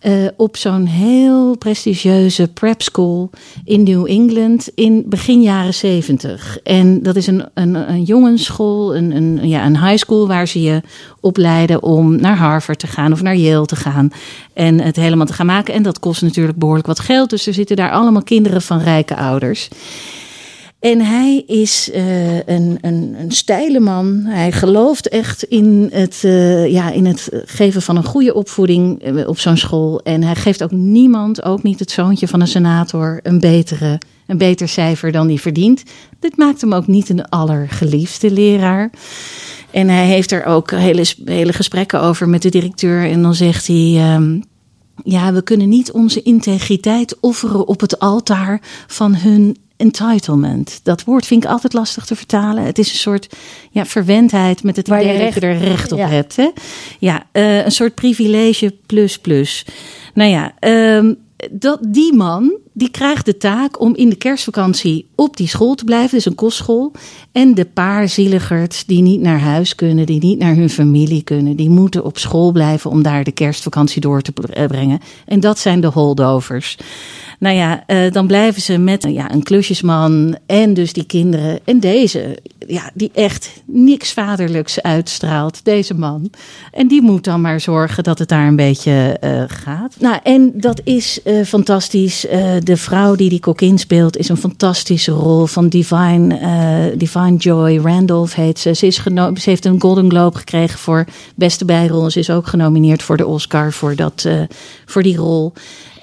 Eh, 0.00 0.12
op 0.36 0.56
zo'n 0.56 0.86
heel 0.86 1.56
prestigieuze 1.56 2.48
prep 2.48 2.82
school 2.82 3.30
in 3.64 3.82
New 3.82 4.06
England 4.06 4.68
in 4.74 5.02
begin 5.06 5.42
jaren 5.42 5.74
zeventig. 5.74 6.58
En 6.62 7.02
dat 7.02 7.16
is 7.16 7.26
een, 7.26 7.44
een, 7.54 7.74
een 7.74 8.02
jongensschool, 8.02 8.96
een, 8.96 9.16
een, 9.16 9.48
ja, 9.48 9.64
een 9.64 9.84
high 9.84 9.96
school 9.96 10.26
waar 10.26 10.48
ze 10.48 10.62
je 10.62 10.82
opleiden 11.20 11.82
om 11.82 12.20
naar 12.20 12.36
Harvard 12.36 12.78
te 12.78 12.86
gaan 12.86 13.12
of 13.12 13.22
naar 13.22 13.36
Yale 13.36 13.66
te 13.66 13.76
gaan. 13.76 14.12
En 14.52 14.80
het 14.80 14.96
helemaal 14.96 15.26
te 15.26 15.32
gaan 15.32 15.46
maken. 15.46 15.74
En 15.74 15.82
dat 15.82 15.98
kost 15.98 16.22
natuurlijk 16.22 16.58
behoorlijk 16.58 16.86
wat 16.86 17.00
geld. 17.00 17.30
Dus 17.30 17.46
er 17.46 17.54
zitten 17.54 17.76
daar 17.76 17.90
allemaal 17.90 18.22
kinderen 18.22 18.62
van 18.62 18.78
rijke 18.78 19.16
ouders. 19.16 19.68
En 20.80 21.00
hij 21.00 21.42
is 21.46 21.90
eh, 21.90 22.36
een, 22.36 22.78
een, 22.80 23.14
een 23.18 23.30
steile 23.30 23.80
man. 23.80 24.22
Hij 24.24 24.52
gelooft 24.52 25.08
echt 25.08 25.42
in 25.42 25.88
het, 25.92 26.20
eh, 26.24 26.70
ja, 26.70 26.90
in 26.90 27.06
het 27.06 27.28
geven 27.44 27.82
van 27.82 27.96
een 27.96 28.04
goede 28.04 28.34
opvoeding 28.34 29.02
eh, 29.02 29.28
op 29.28 29.38
zo'n 29.38 29.56
school. 29.56 30.00
En 30.02 30.22
hij 30.22 30.34
geeft 30.34 30.62
ook 30.62 30.70
niemand, 30.70 31.42
ook 31.42 31.62
niet 31.62 31.78
het 31.78 31.90
zoontje 31.90 32.28
van 32.28 32.40
een 32.40 32.46
senator, 32.46 33.20
een, 33.22 33.40
betere, 33.40 33.98
een 34.26 34.38
beter 34.38 34.68
cijfer 34.68 35.12
dan 35.12 35.26
hij 35.26 35.38
verdient. 35.38 35.82
Dit 36.18 36.36
maakt 36.36 36.60
hem 36.60 36.74
ook 36.74 36.86
niet 36.86 37.08
een 37.08 37.28
allergeliefde 37.28 38.30
leraar. 38.30 38.90
En 39.70 39.88
hij 39.88 40.06
heeft 40.06 40.32
er 40.32 40.44
ook 40.44 40.70
hele, 40.70 41.04
hele 41.24 41.52
gesprekken 41.52 42.00
over 42.00 42.28
met 42.28 42.42
de 42.42 42.50
directeur. 42.50 43.10
En 43.10 43.22
dan 43.22 43.34
zegt 43.34 43.66
hij. 43.66 43.94
ehm, 43.96 44.40
ja, 45.04 45.32
we 45.32 45.42
kunnen 45.42 45.68
niet 45.68 45.92
onze 45.92 46.22
integriteit 46.22 47.20
offeren 47.20 47.68
op 47.68 47.80
het 47.80 47.98
altaar 47.98 48.60
van 48.86 49.14
hun 49.14 49.56
entitlement. 49.80 50.80
Dat 50.82 51.04
woord 51.04 51.26
vind 51.26 51.44
ik 51.44 51.50
altijd 51.50 51.72
lastig 51.72 52.04
te 52.04 52.16
vertalen. 52.16 52.64
Het 52.64 52.78
is 52.78 52.90
een 52.90 52.98
soort 52.98 53.36
ja, 53.70 53.86
verwendheid 53.86 54.62
met 54.62 54.76
het 54.76 54.88
Waar 54.88 54.98
je 55.04 55.04
idee 55.14 55.24
dat 55.24 55.34
je 55.34 55.40
recht- 55.40 55.62
er 55.62 55.68
recht 55.68 55.92
op 55.92 55.98
ja. 55.98 56.08
hebt. 56.08 56.36
Hè? 56.36 56.48
Ja, 56.98 57.22
eh, 57.32 57.64
een 57.64 57.72
soort 57.72 57.94
privilege 57.94 58.74
plus 58.86 59.18
plus. 59.18 59.64
Nou 60.14 60.30
ja, 60.30 60.52
ehm, 60.58 61.14
dat, 61.50 61.78
die 61.88 62.14
man, 62.14 62.52
die 62.80 62.90
krijgt 62.90 63.24
de 63.24 63.36
taak 63.36 63.80
om 63.80 63.96
in 63.96 64.08
de 64.08 64.16
kerstvakantie 64.16 65.06
op 65.14 65.36
die 65.36 65.48
school 65.48 65.74
te 65.74 65.84
blijven. 65.84 66.10
Dus 66.10 66.24
een 66.24 66.34
kostschool. 66.34 66.92
En 67.32 67.54
de 67.54 67.64
paar 67.64 68.08
zieligerts 68.08 68.84
die 68.84 69.02
niet 69.02 69.20
naar 69.20 69.40
huis 69.40 69.74
kunnen, 69.74 70.06
die 70.06 70.20
niet 70.20 70.38
naar 70.38 70.54
hun 70.54 70.70
familie 70.70 71.22
kunnen, 71.22 71.56
die 71.56 71.70
moeten 71.70 72.04
op 72.04 72.18
school 72.18 72.52
blijven 72.52 72.90
om 72.90 73.02
daar 73.02 73.24
de 73.24 73.32
kerstvakantie 73.32 74.00
door 74.00 74.22
te 74.22 74.32
eh, 74.52 74.66
brengen. 74.66 75.00
En 75.26 75.40
dat 75.40 75.58
zijn 75.58 75.80
de 75.80 75.86
holdovers. 75.86 76.76
Nou 77.38 77.56
ja, 77.56 77.84
uh, 77.86 78.12
dan 78.12 78.26
blijven 78.26 78.62
ze 78.62 78.78
met 78.78 79.06
ja, 79.08 79.32
een 79.32 79.42
klusjesman 79.42 80.36
en 80.46 80.74
dus 80.74 80.92
die 80.92 81.04
kinderen. 81.04 81.60
En 81.64 81.80
deze, 81.80 82.38
ja, 82.66 82.90
die 82.94 83.10
echt 83.14 83.62
niks 83.66 84.12
vaderlijks 84.12 84.82
uitstraalt, 84.82 85.64
deze 85.64 85.94
man. 85.94 86.30
En 86.72 86.88
die 86.88 87.02
moet 87.02 87.24
dan 87.24 87.40
maar 87.40 87.60
zorgen 87.60 88.02
dat 88.02 88.18
het 88.18 88.28
daar 88.28 88.46
een 88.46 88.56
beetje 88.56 89.16
gaat. 89.48 89.96
Nou, 89.98 90.18
en 90.22 90.52
dat 90.54 90.80
is 90.84 91.20
fantastisch. 91.44 92.26
De 92.70 92.76
vrouw 92.76 93.14
die 93.14 93.28
die 93.28 93.40
Coquin 93.40 93.78
speelt 93.78 94.16
is 94.16 94.28
een 94.28 94.36
fantastische 94.36 95.10
rol 95.10 95.46
van 95.46 95.68
Divine, 95.68 96.94
Divine 96.96 97.36
Joy. 97.36 97.78
Randolph 97.78 98.34
heet 98.34 98.58
ze. 98.58 98.74
Ze, 98.74 98.86
is 98.86 99.02
ze 99.04 99.32
heeft 99.42 99.64
een 99.64 99.80
Golden 99.80 100.10
Globe 100.10 100.38
gekregen 100.38 100.78
voor 100.78 101.04
beste 101.34 101.64
bijrol. 101.64 102.10
Ze 102.10 102.18
is 102.18 102.30
ook 102.30 102.46
genomineerd 102.46 103.02
voor 103.02 103.16
de 103.16 103.26
Oscar 103.26 103.72
voor, 103.72 103.96
dat, 103.96 104.28
voor 104.86 105.02
die 105.02 105.16
rol. 105.16 105.52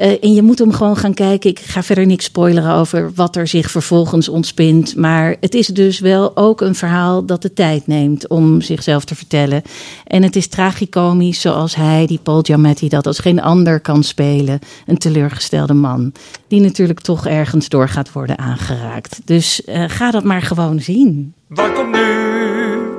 Uh, 0.01 0.23
en 0.23 0.33
je 0.33 0.41
moet 0.41 0.59
hem 0.59 0.71
gewoon 0.71 0.97
gaan 0.97 1.13
kijken. 1.13 1.49
Ik 1.49 1.59
ga 1.59 1.83
verder 1.83 2.05
niks 2.05 2.25
spoileren 2.25 2.73
over 2.73 3.11
wat 3.15 3.35
er 3.35 3.47
zich 3.47 3.71
vervolgens 3.71 4.29
ontspint. 4.29 4.95
Maar 4.95 5.35
het 5.39 5.53
is 5.53 5.67
dus 5.67 5.99
wel 5.99 6.37
ook 6.37 6.61
een 6.61 6.75
verhaal 6.75 7.25
dat 7.25 7.41
de 7.41 7.53
tijd 7.53 7.87
neemt 7.87 8.27
om 8.27 8.61
zichzelf 8.61 9.05
te 9.05 9.15
vertellen. 9.15 9.61
En 10.05 10.23
het 10.23 10.35
is 10.35 10.47
tragicomisch 10.47 11.41
zoals 11.41 11.75
hij, 11.75 12.05
die 12.05 12.19
Paul 12.23 12.41
Giamatti, 12.41 12.87
dat 12.87 13.07
als 13.07 13.19
geen 13.19 13.41
ander 13.41 13.79
kan 13.79 14.03
spelen. 14.03 14.59
Een 14.85 14.97
teleurgestelde 14.97 15.73
man. 15.73 16.11
Die 16.47 16.61
natuurlijk 16.61 16.99
toch 16.99 17.27
ergens 17.27 17.69
door 17.69 17.89
gaat 17.89 18.11
worden 18.11 18.37
aangeraakt. 18.37 19.21
Dus 19.25 19.61
uh, 19.65 19.83
ga 19.87 20.11
dat 20.11 20.23
maar 20.23 20.41
gewoon 20.41 20.79
zien. 20.79 21.33
Wat 21.47 21.73
komt 21.73 21.91
nu? 21.91 22.05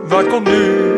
Wat 0.08 0.26
komt 0.26 0.46
nu? 0.46 0.97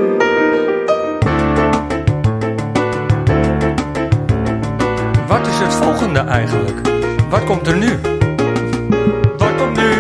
Wat 5.41 5.49
is 5.49 5.59
het 5.59 5.75
volgende 5.75 6.19
eigenlijk? 6.19 6.81
Wat 7.31 7.45
komt 7.45 7.67
er 7.67 7.77
nu? 7.77 7.99
Wat 9.39 9.57
komt 9.57 9.77
nu? 9.77 9.91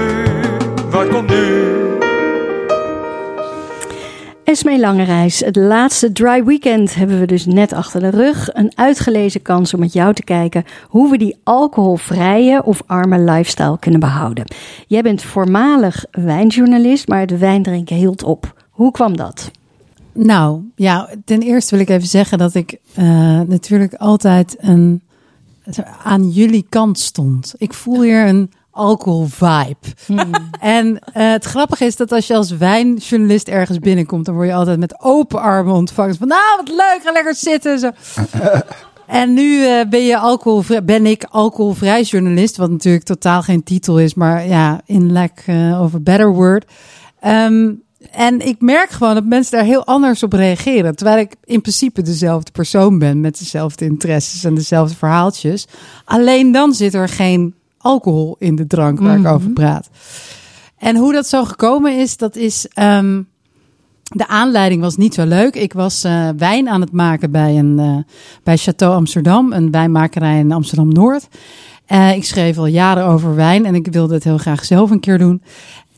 Wat 0.90 1.09
komt 1.09 1.28
nu? 1.28 1.78
Esmee 4.44 4.80
Langereis, 4.80 5.40
het 5.40 5.56
laatste 5.56 6.12
dry 6.12 6.44
weekend 6.44 6.94
hebben 6.94 7.20
we 7.20 7.26
dus 7.26 7.47
net 7.47 7.73
achter 7.73 8.00
de 8.00 8.09
rug. 8.09 8.49
Een 8.52 8.73
uitgelezen 8.75 9.42
kans 9.42 9.75
om 9.75 9.80
met 9.80 9.92
jou 9.92 10.14
te 10.14 10.25
kijken 10.25 10.64
hoe 10.88 11.11
we 11.11 11.18
die 11.18 11.40
alcoholvrije 11.42 12.64
of 12.64 12.82
arme 12.87 13.18
lifestyle 13.18 13.78
kunnen 13.78 14.00
behouden. 14.00 14.44
Jij 14.87 15.02
bent 15.02 15.23
voormalig 15.23 16.04
wijnjournalist, 16.11 17.09
maar 17.09 17.20
het 17.20 17.38
wijndrinken 17.38 17.97
hield 17.97 18.23
op. 18.23 18.54
Hoe 18.70 18.90
kwam 18.90 19.16
dat? 19.16 19.50
Nou, 20.12 20.61
ja, 20.75 21.09
ten 21.25 21.40
eerste 21.40 21.75
wil 21.75 21.85
ik 21.85 21.90
even 21.90 22.09
zeggen 22.09 22.38
dat 22.38 22.54
ik 22.54 22.78
uh, 22.99 23.04
natuurlijk 23.40 23.94
altijd 23.94 24.56
een 24.59 25.02
aan 26.02 26.28
jullie 26.28 26.66
kant 26.68 26.98
stond. 26.98 27.54
Ik 27.56 27.74
voel 27.74 28.02
hier 28.02 28.26
een 28.26 28.52
alcohol 28.70 29.26
vibe. 29.26 29.86
Hmm. 30.06 30.30
En 30.60 30.86
uh, 30.86 30.98
het 31.12 31.44
grappige 31.44 31.84
is 31.84 31.96
dat 31.96 32.12
als 32.12 32.26
je 32.26 32.34
als 32.34 32.50
wijnjournalist 32.50 33.48
ergens 33.48 33.78
binnenkomt, 33.78 34.24
dan 34.24 34.34
word 34.34 34.46
je 34.46 34.54
altijd 34.54 34.78
met 34.78 35.00
open 35.00 35.40
armen 35.40 35.74
ontvangen. 35.74 36.16
Van 36.16 36.28
nou, 36.28 36.56
wat 36.56 36.68
leuk, 36.68 37.00
ga 37.02 37.12
lekker 37.12 37.34
zitten. 37.34 37.78
Zo. 37.78 37.90
En 39.10 39.32
nu 39.32 39.56
uh, 39.56 39.80
ben, 39.88 40.04
je 40.04 40.18
alcoholvrij, 40.18 40.84
ben 40.84 41.06
ik 41.06 41.24
alcoholvrij 41.30 42.02
journalist, 42.02 42.56
wat 42.56 42.70
natuurlijk 42.70 43.04
totaal 43.04 43.42
geen 43.42 43.62
titel 43.62 44.00
is, 44.00 44.14
maar 44.14 44.46
ja, 44.46 44.80
in 44.84 45.12
lack 45.12 45.42
uh, 45.46 45.80
of 45.82 45.94
a 45.94 46.00
better 46.00 46.32
word. 46.32 46.64
Um, 47.26 47.82
en 48.11 48.47
ik 48.47 48.61
merk 48.61 48.90
gewoon 48.90 49.14
dat 49.14 49.25
mensen 49.25 49.57
daar 49.57 49.66
heel 49.66 49.87
anders 49.87 50.23
op 50.23 50.33
reageren. 50.33 50.97
Terwijl 50.97 51.19
ik 51.19 51.35
in 51.45 51.61
principe 51.61 52.02
dezelfde 52.02 52.50
persoon 52.50 52.99
ben 52.99 53.21
met 53.21 53.38
dezelfde 53.38 53.85
interesses 53.85 54.45
en 54.45 54.54
dezelfde 54.54 54.97
verhaaltjes. 54.97 55.66
Alleen 56.04 56.52
dan 56.52 56.75
zit 56.75 56.95
er 56.95 57.09
geen 57.09 57.54
alcohol 57.78 58.37
in 58.38 58.57
de 58.57 58.66
drank 58.66 59.00
waar 59.00 59.19
mm 59.19 59.25
-hmm. 59.25 59.26
ik 59.26 59.33
over 59.33 59.50
praat. 59.50 59.90
En 60.78 60.97
hoe 60.97 61.12
dat 61.12 61.26
zo 61.26 61.45
gekomen 61.45 61.99
is, 61.99 62.16
dat 62.16 62.37
is. 62.37 62.66
Um, 62.78 63.28
de 64.02 64.28
aanleiding 64.28 64.80
was 64.80 64.97
niet 64.97 65.14
zo 65.14 65.26
leuk. 65.26 65.54
Ik 65.54 65.73
was 65.73 66.04
uh, 66.04 66.28
wijn 66.37 66.69
aan 66.69 66.80
het 66.80 66.92
maken 66.92 67.30
bij, 67.30 67.59
een, 67.59 67.78
uh, 67.78 67.97
bij 68.42 68.57
Chateau 68.57 68.95
Amsterdam, 68.95 69.52
een 69.52 69.71
wijnmakerij 69.71 70.38
in 70.38 70.52
Amsterdam 70.52 70.92
Noord. 70.92 71.28
Uh, 71.88 72.14
ik 72.14 72.25
schreef 72.25 72.58
al 72.58 72.67
jaren 72.67 73.04
over 73.04 73.34
wijn 73.34 73.65
en 73.65 73.75
ik 73.75 73.86
wilde 73.86 74.15
het 74.15 74.25
heel 74.25 74.39
graag 74.39 74.65
zelf 74.65 74.91
een 74.91 75.00
keer 75.00 75.19
doen. 75.19 75.43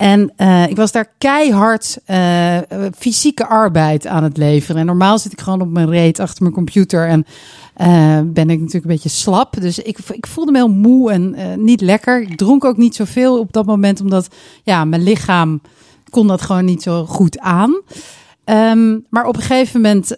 En 0.03 0.33
uh, 0.37 0.69
ik 0.69 0.77
was 0.77 0.93
daar 0.93 1.13
keihard 1.19 1.99
uh, 2.07 2.59
fysieke 2.99 3.47
arbeid 3.47 4.07
aan 4.07 4.23
het 4.23 4.37
leveren. 4.37 4.81
En 4.81 4.87
normaal 4.87 5.19
zit 5.19 5.33
ik 5.33 5.41
gewoon 5.41 5.61
op 5.61 5.71
mijn 5.71 5.91
reet 5.91 6.21
achter 6.21 6.43
mijn 6.43 6.55
computer 6.55 7.09
en 7.09 7.27
uh, 7.81 7.87
ben 8.25 8.51
ik 8.51 8.59
natuurlijk 8.59 8.85
een 8.85 8.91
beetje 8.91 9.09
slap. 9.09 9.61
Dus 9.61 9.79
ik, 9.79 9.99
ik 9.99 10.27
voelde 10.27 10.53
me 10.53 10.59
heel 10.59 10.69
moe 10.69 11.13
en 11.13 11.35
niet 11.65 11.81
lekker. 11.81 12.21
Ik 12.21 12.37
dronk 12.37 12.65
ook 12.65 12.77
niet 12.77 12.95
zoveel 12.95 13.39
op 13.39 13.53
dat 13.53 13.67
moment, 13.67 14.01
omdat 14.01 14.29
ja, 14.63 14.85
mijn 14.85 15.03
lichaam 15.03 15.61
kon 16.11 16.27
dat 16.27 16.43
gewoon 16.43 16.65
niet 16.65 16.83
zo 16.83 17.05
goed 17.05 17.39
aan. 17.39 17.81
Um, 18.45 19.07
maar 19.11 19.27
op 19.27 19.37
een 19.37 19.43
gegeven 19.43 19.81
moment 19.81 20.17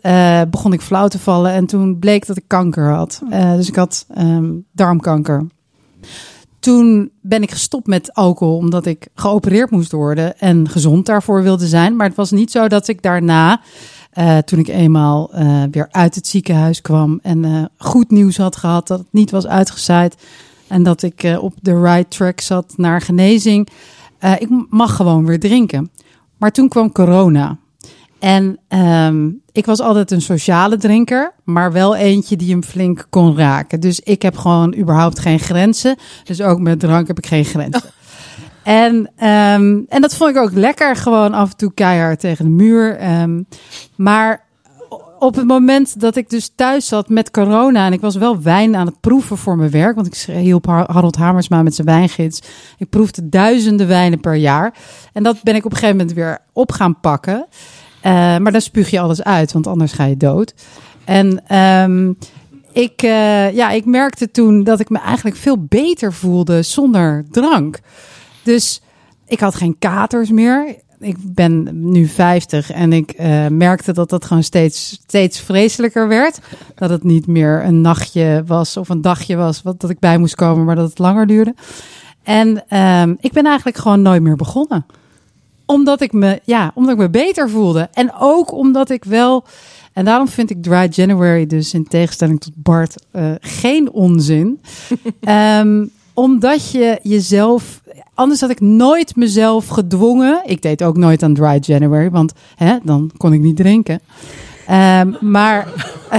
begon 0.51 0.73
ik 0.73 0.81
flauw 0.81 1.09
te 1.09 1.19
vallen 1.19 1.53
en 1.53 1.67
toen 1.67 1.99
bleek 1.99 2.27
dat 2.27 2.37
ik 2.37 2.45
kanker 2.47 2.91
had. 2.91 3.23
dus 3.31 3.69
ik 3.69 3.77
had 3.77 4.07
um, 4.19 4.65
darmkanker. 4.73 5.47
Toen 6.65 7.11
ben 7.21 7.43
ik 7.43 7.51
gestopt 7.51 7.87
met 7.87 8.15
alcohol 8.15 8.57
omdat 8.57 8.87
ik 8.87 9.09
geopereerd 9.15 9.71
moest 9.71 9.93
worden 9.93 10.39
en 10.39 10.69
gezond 10.69 11.07
daarvoor 11.07 11.43
wilde 11.43 11.67
zijn. 11.67 11.97
Maar 11.97 12.07
het 12.07 12.17
was 12.17 12.31
niet 12.31 12.51
zo 12.51 12.69
dat 12.69 12.89
ik 12.89 13.03
daarna, 13.03 13.61
uh, 14.19 14.39
toen 14.39 14.59
ik 14.59 14.69
eenmaal 14.69 15.31
uh, 15.35 15.63
weer 15.71 15.89
uit 15.91 16.15
het 16.15 16.27
ziekenhuis 16.27 16.81
kwam 16.81 17.19
en 17.23 17.45
uh, 17.45 17.65
goed 17.77 18.11
nieuws 18.11 18.37
had 18.37 18.57
gehad 18.57 18.87
dat 18.87 18.99
het 18.99 19.09
niet 19.11 19.31
was 19.31 19.47
uitgezaaid 19.47 20.17
en 20.69 20.83
dat 20.83 21.03
ik 21.03 21.37
op 21.41 21.55
de 21.61 21.81
right 21.81 22.11
track 22.11 22.41
zat 22.41 22.73
naar 22.77 23.01
genezing, 23.01 23.69
ik 24.39 24.49
mag 24.71 24.97
gewoon 24.97 25.27
weer 25.27 25.41
drinken. 25.41 25.91
Maar 26.37 26.53
toen 26.53 26.69
kwam 26.69 26.93
corona. 26.93 27.59
En 28.19 28.59
um, 28.69 29.43
ik 29.55 29.67
was 29.67 29.81
altijd 29.81 30.11
een 30.11 30.23
sociale 30.23 30.77
drinker, 30.77 31.33
maar 31.45 31.73
wel 31.73 31.97
eentje 31.97 32.37
die 32.37 32.51
hem 32.51 32.63
flink 32.63 33.07
kon 33.11 33.37
raken. 33.37 33.81
Dus 33.81 34.01
ik 34.01 34.23
heb 34.23 34.37
gewoon 34.37 34.77
überhaupt 34.77 35.19
geen 35.19 35.39
grenzen. 35.39 35.97
Dus 36.25 36.41
ook 36.41 36.59
met 36.59 36.81
drank 36.81 37.07
heb 37.07 37.19
ik 37.19 37.27
geen 37.27 37.45
grenzen. 37.45 37.83
En, 38.63 38.95
um, 38.95 39.85
en 39.89 40.01
dat 40.01 40.17
vond 40.17 40.31
ik 40.31 40.43
ook 40.43 40.53
lekker, 40.53 40.97
gewoon 40.97 41.35
af 41.35 41.51
en 41.51 41.57
toe 41.57 41.75
keihard 41.75 42.21
tegen 42.21 42.45
de 42.45 42.51
muur. 42.51 43.21
Um, 43.21 43.47
maar 43.97 44.45
op 45.19 45.35
het 45.35 45.47
moment 45.47 46.01
dat 46.01 46.17
ik 46.17 46.31
dus 46.31 46.51
thuis 46.55 46.89
zat 46.89 47.09
met 47.09 47.31
corona 47.31 47.87
en 47.87 47.93
ik 47.93 48.01
was 48.01 48.17
wel 48.17 48.43
wijn 48.43 48.77
aan 48.77 48.87
het 48.87 49.01
proeven 49.01 49.37
voor 49.37 49.57
mijn 49.57 49.71
werk, 49.71 49.95
want 49.95 50.07
ik 50.07 50.15
hielp 50.15 50.67
Harold 50.67 51.17
Hamersma 51.17 51.63
met 51.63 51.75
zijn 51.75 51.87
wijngids. 51.87 52.43
Ik 52.79 52.89
proefde 52.89 53.29
duizenden 53.29 53.87
wijnen 53.87 54.21
per 54.21 54.35
jaar. 54.35 54.75
En 55.13 55.23
dat 55.23 55.43
ben 55.43 55.55
ik 55.55 55.65
op 55.65 55.71
een 55.71 55.77
gegeven 55.77 55.97
moment 55.97 56.17
weer 56.17 56.39
op 56.53 56.73
gaan 56.73 57.01
pakken. 57.01 57.47
Uh, 58.07 58.13
maar 58.13 58.53
dan 58.53 58.61
spuug 58.61 58.91
je 58.91 59.01
alles 59.01 59.23
uit, 59.23 59.53
want 59.53 59.67
anders 59.67 59.93
ga 59.93 60.05
je 60.05 60.17
dood. 60.17 60.55
En 61.05 61.57
um, 61.59 62.19
ik, 62.73 63.03
uh, 63.03 63.55
ja, 63.55 63.71
ik 63.71 63.85
merkte 63.85 64.31
toen 64.31 64.65
dat 64.65 64.81
ik 64.81 64.89
me 64.89 64.99
eigenlijk 64.99 65.37
veel 65.37 65.65
beter 65.65 66.13
voelde 66.13 66.63
zonder 66.63 67.25
drank. 67.31 67.81
Dus 68.43 68.83
ik 69.27 69.41
had 69.41 69.55
geen 69.55 69.77
katers 69.79 70.31
meer. 70.31 70.77
Ik 71.01 71.17
ben 71.21 71.69
nu 71.91 72.07
50 72.07 72.71
en 72.71 72.93
ik 72.93 73.21
uh, 73.21 73.47
merkte 73.47 73.93
dat 73.93 74.11
dat 74.11 74.25
gewoon 74.25 74.43
steeds, 74.43 74.89
steeds 75.07 75.41
vreselijker 75.41 76.09
werd. 76.09 76.39
Dat 76.75 76.91
het 76.91 77.05
niet 77.05 77.27
meer 77.27 77.65
een 77.65 77.81
nachtje 77.81 78.43
was 78.47 78.77
of 78.77 78.89
een 78.89 79.03
dagje 79.03 79.37
was 79.37 79.63
wat, 79.63 79.81
dat 79.81 79.91
ik 79.91 79.99
bij 79.99 80.19
moest 80.19 80.35
komen, 80.35 80.65
maar 80.65 80.77
dat 80.77 80.89
het 80.89 80.99
langer 80.99 81.27
duurde. 81.27 81.55
En 82.23 82.79
um, 82.79 83.17
ik 83.21 83.33
ben 83.33 83.47
eigenlijk 83.47 83.77
gewoon 83.77 84.03
nooit 84.03 84.23
meer 84.23 84.37
begonnen 84.37 84.87
omdat 85.67 86.01
ik 86.01 86.13
me, 86.13 86.41
ja, 86.45 86.73
omdat 86.75 86.93
ik 86.93 86.99
me 86.99 87.11
beter 87.11 87.51
voelde. 87.51 87.89
En 87.93 88.13
ook 88.19 88.53
omdat 88.53 88.91
ik 88.91 89.05
wel. 89.05 89.45
En 89.93 90.05
daarom 90.05 90.29
vind 90.29 90.51
ik 90.51 90.63
Dry 90.63 90.89
January 90.91 91.47
dus 91.47 91.75
in 91.75 91.89
tegenstelling 91.89 92.41
tot 92.41 92.53
Bart 92.55 92.95
uh, 93.13 93.31
geen 93.41 93.93
onzin. 93.93 94.61
um, 95.61 95.91
omdat 96.15 96.71
je 96.71 96.99
jezelf. 97.03 97.83
Anders 98.15 98.41
had 98.41 98.51
ik 98.51 98.61
nooit 98.61 99.17
mezelf 99.17 99.67
gedwongen. 99.67 100.43
Ik 100.45 100.63
deed 100.63 100.83
ook 100.83 100.97
nooit 100.97 101.23
aan 101.23 101.35
Dry 101.35 101.59
January, 101.61 102.11
want 102.11 102.33
hè, 102.55 102.77
dan 102.83 103.11
kon 103.17 103.33
ik 103.33 103.41
niet 103.41 103.57
drinken. 103.57 104.01
Um, 104.71 105.17
maar. 105.21 105.69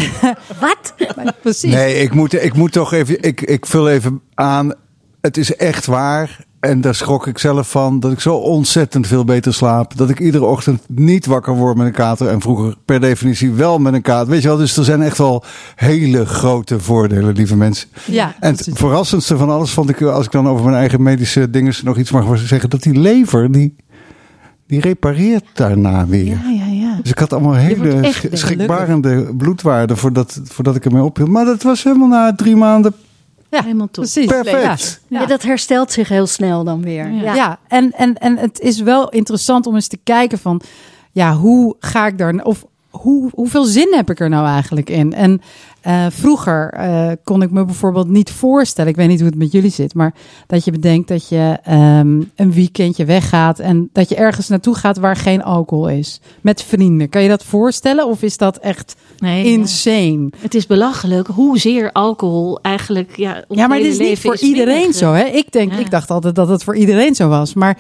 Wat? 0.62 0.93
Precies. 1.41 1.73
Nee, 1.73 1.95
ik 1.95 2.13
moet, 2.13 2.43
ik 2.43 2.53
moet 2.53 2.71
toch 2.71 2.93
even. 2.93 3.21
Ik, 3.21 3.41
ik 3.41 3.65
vul 3.65 3.89
even 3.89 4.21
aan. 4.34 4.73
Het 5.21 5.38
is 5.38 5.55
echt 5.55 5.86
waar 5.86 6.44
En 6.65 6.82
daar 6.82 6.95
schrok 6.95 7.28
ik 7.28 7.38
zelf 7.38 7.69
van 7.69 7.99
dat 7.99 8.12
ik 8.12 8.19
zo 8.19 8.36
ontzettend 8.36 9.08
veel 9.08 9.23
beter 9.25 9.54
slaap. 9.54 9.97
Dat 9.97 10.10
ik 10.10 10.19
iedere 10.19 10.45
ochtend 10.45 10.82
niet 10.88 11.25
wakker 11.25 11.56
word 11.56 11.78
met 11.78 11.88
een 11.88 11.93
kater. 11.93 12.28
En 12.28 12.41
vroeger 12.41 12.75
per 12.86 12.99
definitie 12.99 13.51
wel 13.51 13.78
met 13.80 13.93
een 13.93 14.01
kater. 14.01 14.30
Weet 14.30 14.41
je 14.41 14.47
wel, 14.47 14.58
dus 14.58 14.78
er 14.78 14.84
zijn 14.84 15.01
echt 15.01 15.17
wel 15.17 15.43
hele 15.75 16.25
grote 16.25 16.80
voordelen, 16.80 17.36
lieve 17.36 17.56
mensen. 17.56 17.88
Ja, 18.06 18.36
En 18.39 18.51
het 18.56 18.69
verrassendste 18.73 19.38
van 19.38 19.49
alles 19.49 19.71
vond 19.71 19.89
ik, 19.89 20.01
als 20.01 20.25
ik 20.25 20.32
dan 20.32 20.47
over 20.47 20.65
mijn 20.65 20.78
eigen 20.78 21.04
medische 21.04 21.49
dingen 21.49 21.73
nog 21.84 21.97
iets 21.97 22.12
mag 22.12 22.38
zeggen, 22.38 22.69
dat 22.69 22.84
die 22.84 22.99
lever, 22.99 23.51
die, 23.51 23.75
die 24.67 24.80
repareert 24.80 25.45
daarna 25.54 26.08
weer. 26.08 26.25
Ja, 26.25 26.49
ja, 26.49 26.65
ja. 26.65 26.99
Dus 27.01 27.12
ik 27.12 27.19
had 27.19 27.34
allemaal 27.34 27.54
hele 27.54 28.13
schrikbarende 28.32 29.34
bloedwaarden 29.38 29.97
voordat, 29.97 30.41
voordat 30.43 30.75
ik 30.75 30.86
ermee 30.86 31.04
ophield. 31.04 31.30
Maar 31.30 31.45
dat 31.45 31.63
was 31.63 31.84
helemaal 31.84 32.08
na 32.08 32.36
drie 32.36 32.56
maanden 32.56 32.93
ja 33.55 33.63
Helemaal 33.63 33.89
top. 33.91 34.03
precies. 34.03 34.25
perfect. 34.25 35.01
Ja. 35.07 35.19
Ja, 35.19 35.25
dat 35.25 35.43
herstelt 35.43 35.91
zich 35.91 36.09
heel 36.09 36.27
snel 36.27 36.63
dan 36.63 36.81
weer. 36.81 37.11
Ja. 37.11 37.21
Ja. 37.21 37.35
Ja, 37.35 37.59
en, 37.67 37.91
en, 37.91 38.17
en 38.17 38.37
het 38.37 38.59
is 38.59 38.79
wel 38.79 39.09
interessant 39.09 39.67
om 39.67 39.75
eens 39.75 39.87
te 39.87 39.99
kijken 40.03 40.37
van, 40.39 40.61
ja, 41.11 41.33
hoe 41.35 41.75
ga 41.79 42.07
ik 42.07 42.17
daar, 42.17 42.33
of 42.43 42.65
hoe, 43.01 43.29
hoeveel 43.34 43.63
zin 43.65 43.93
heb 43.95 44.10
ik 44.10 44.19
er 44.19 44.29
nou 44.29 44.47
eigenlijk 44.47 44.89
in? 44.89 45.13
En 45.13 45.41
eh, 45.81 46.05
vroeger 46.10 46.69
eh, 46.73 47.12
kon 47.23 47.41
ik 47.41 47.51
me 47.51 47.65
bijvoorbeeld 47.65 48.08
niet 48.10 48.31
voorstellen, 48.31 48.89
ik 48.91 48.95
weet 48.95 49.08
niet 49.08 49.19
hoe 49.19 49.29
het 49.29 49.38
met 49.38 49.51
jullie 49.51 49.69
zit, 49.71 49.93
maar 49.93 50.13
dat 50.47 50.65
je 50.65 50.71
bedenkt 50.71 51.08
dat 51.08 51.29
je 51.29 51.58
ehm, 51.63 52.21
een 52.36 52.51
weekendje 52.53 53.05
weggaat 53.05 53.60
en 53.60 53.89
dat 53.93 54.10
je 54.10 54.15
ergens 54.15 54.47
naartoe 54.47 54.75
gaat 54.75 54.97
waar 54.97 55.15
geen 55.15 55.43
alcohol 55.43 55.89
is. 55.89 56.19
Met 56.41 56.63
vrienden. 56.63 57.10
Kan 57.10 57.21
je 57.21 57.29
dat 57.29 57.43
voorstellen? 57.43 58.08
Of 58.08 58.21
is 58.21 58.38
dat 58.38 58.58
echt 58.58 58.95
Nee, 59.17 59.43
ja. 59.43 59.51
insane? 59.51 60.29
Het 60.39 60.55
is 60.55 60.67
belachelijk 60.67 61.27
hoezeer 61.27 61.91
alcohol 61.91 62.60
eigenlijk. 62.62 63.17
Ja, 63.17 63.43
Ja, 63.49 63.67
maar 63.67 63.77
hele 63.77 63.89
is 63.89 63.97
niet 63.97 64.19
voor 64.19 64.38
iedereen 64.38 64.93
zo. 64.93 65.13
Hè? 65.13 65.23
Ik 65.23 65.51
denk, 65.51 65.71
Ja. 65.71 65.77
ik 65.77 65.91
dacht 65.91 66.10
altijd 66.12 66.36
dat 66.36 66.47
het 66.47 66.63
voor 66.63 66.75
iedereen 66.75 67.15
zo 67.15 67.27
was, 67.27 67.53
maar 67.53 67.77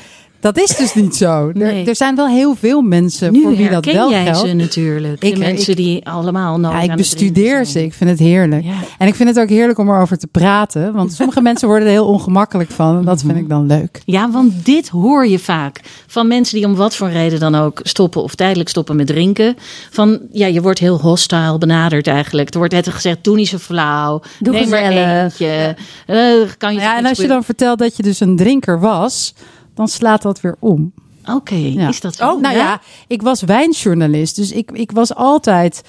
dat 0.53 0.57
is 0.59 0.75
dus 0.75 0.93
niet 0.93 1.15
zo. 1.15 1.51
Nee. 1.53 1.81
Er, 1.81 1.87
er 1.89 1.95
zijn 1.95 2.15
wel 2.15 2.27
heel 2.27 2.55
veel 2.55 2.81
mensen 2.81 3.31
Nu 3.31 3.41
voor 3.41 3.55
wie 3.55 3.69
dat 3.69 3.85
wel 3.85 4.09
jij 4.09 4.23
geldt. 4.23 4.39
ze 4.39 4.53
natuurlijk. 4.53 5.23
Ik- 5.23 5.33
de 5.33 5.39
mensen 5.39 5.71
ik- 5.71 5.77
die 5.77 6.07
allemaal 6.07 6.59
nooit 6.59 6.73
Ja, 6.75 6.81
ik 6.91 6.95
bestudeer 6.95 7.65
ze. 7.65 7.83
Ik 7.83 7.93
vind 7.93 8.09
het 8.09 8.19
heerlijk. 8.19 8.63
Ja. 8.63 8.73
En 8.97 9.07
ik 9.07 9.15
vind 9.15 9.29
het 9.29 9.39
ook 9.39 9.49
heerlijk 9.49 9.79
om 9.79 9.89
erover 9.89 10.17
te 10.17 10.27
praten. 10.27 10.93
Want 10.93 11.13
sommige 11.13 11.41
mensen 11.49 11.67
worden 11.67 11.87
er 11.87 11.93
heel 11.93 12.05
ongemakkelijk 12.07 12.69
van. 12.69 12.97
En 12.97 13.05
dat 13.05 13.21
vind 13.21 13.37
ik 13.37 13.49
dan 13.49 13.65
leuk. 13.65 14.01
Ja, 14.05 14.31
want 14.31 14.65
dit 14.65 14.89
hoor 14.89 15.27
je 15.27 15.39
vaak 15.39 15.79
van 16.07 16.27
mensen 16.27 16.55
die 16.57 16.65
om 16.65 16.75
wat 16.75 16.95
voor 16.95 17.09
reden 17.09 17.39
dan 17.39 17.55
ook 17.55 17.79
stoppen 17.83 18.23
of 18.23 18.35
tijdelijk 18.35 18.69
stoppen 18.69 18.95
met 18.95 19.07
drinken. 19.07 19.55
Van 19.91 20.19
ja, 20.31 20.45
je 20.47 20.61
wordt 20.61 20.79
heel 20.79 20.99
hostile 21.01 21.57
benaderd 21.57 22.07
eigenlijk. 22.07 22.49
Er 22.53 22.57
wordt 22.57 22.73
net 22.73 22.89
gezegd: 22.89 23.23
doe 23.23 23.35
niet 23.35 23.47
zo 23.47 23.57
flauw, 23.57 24.21
Doe 24.39 24.53
neem 24.53 24.69
maar 24.69 24.81
eentje. 25.23 25.75
Eh, 26.05 26.17
kan 26.57 26.73
je 26.73 26.79
Ja, 26.79 26.97
en 26.97 27.05
als 27.05 27.17
je 27.17 27.27
dan 27.27 27.43
vertelt 27.43 27.79
dat 27.79 27.97
je 27.97 28.03
dus 28.03 28.19
een 28.19 28.35
drinker 28.35 28.79
was, 28.79 29.33
dan 29.75 29.87
slaat 29.87 30.21
dat 30.21 30.41
weer 30.41 30.55
om. 30.59 30.91
Oké, 31.31 31.55
Ja. 31.55 31.87
is 31.89 32.01
dat 32.01 32.15
zo? 32.15 32.29
Oh, 32.31 32.41
nou 32.41 32.55
ja, 32.55 32.81
ik 33.07 33.21
was 33.21 33.41
wijnjournalist. 33.41 34.35
Dus 34.35 34.51
ik, 34.51 34.71
ik 34.71 34.91
was 34.91 35.15
altijd. 35.15 35.81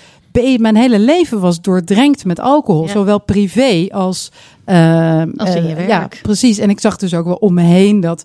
Mijn 0.58 0.76
hele 0.76 0.98
leven 0.98 1.40
was 1.40 1.60
doordrenkt 1.60 2.24
met 2.24 2.40
alcohol. 2.40 2.84
Ja. 2.86 2.90
Zowel 2.92 3.20
privé 3.20 3.86
als. 3.90 4.32
eh, 4.64 5.22
Als 5.36 5.54
in 5.54 5.62
je 5.66 5.68
eh, 5.74 5.86
werk. 5.86 5.88
Ja, 5.88 6.08
precies. 6.22 6.58
En 6.58 6.70
ik 6.70 6.80
zag 6.80 6.96
dus 6.96 7.14
ook 7.14 7.24
wel 7.24 7.34
om 7.34 7.54
me 7.54 7.62
heen 7.62 8.00
dat. 8.00 8.24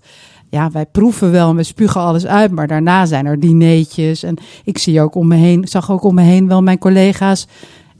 Ja, 0.49 0.71
wij 0.71 0.85
proeven 0.85 1.31
wel 1.31 1.49
en 1.49 1.55
we 1.55 1.63
spugen 1.63 2.01
alles 2.01 2.25
uit. 2.25 2.51
Maar 2.51 2.67
daarna 2.67 3.05
zijn 3.05 3.25
er 3.25 3.39
dineetjes. 3.39 4.23
En 4.23 4.35
ik 4.63 4.77
zie 4.77 5.01
ook 5.01 5.15
om 5.15 5.27
me 5.27 5.35
heen. 5.35 5.67
Zag 5.67 5.91
ook 5.91 6.03
om 6.03 6.15
me 6.15 6.21
heen 6.21 6.47
wel 6.47 6.61
mijn 6.61 6.77
collega's. 6.77 7.47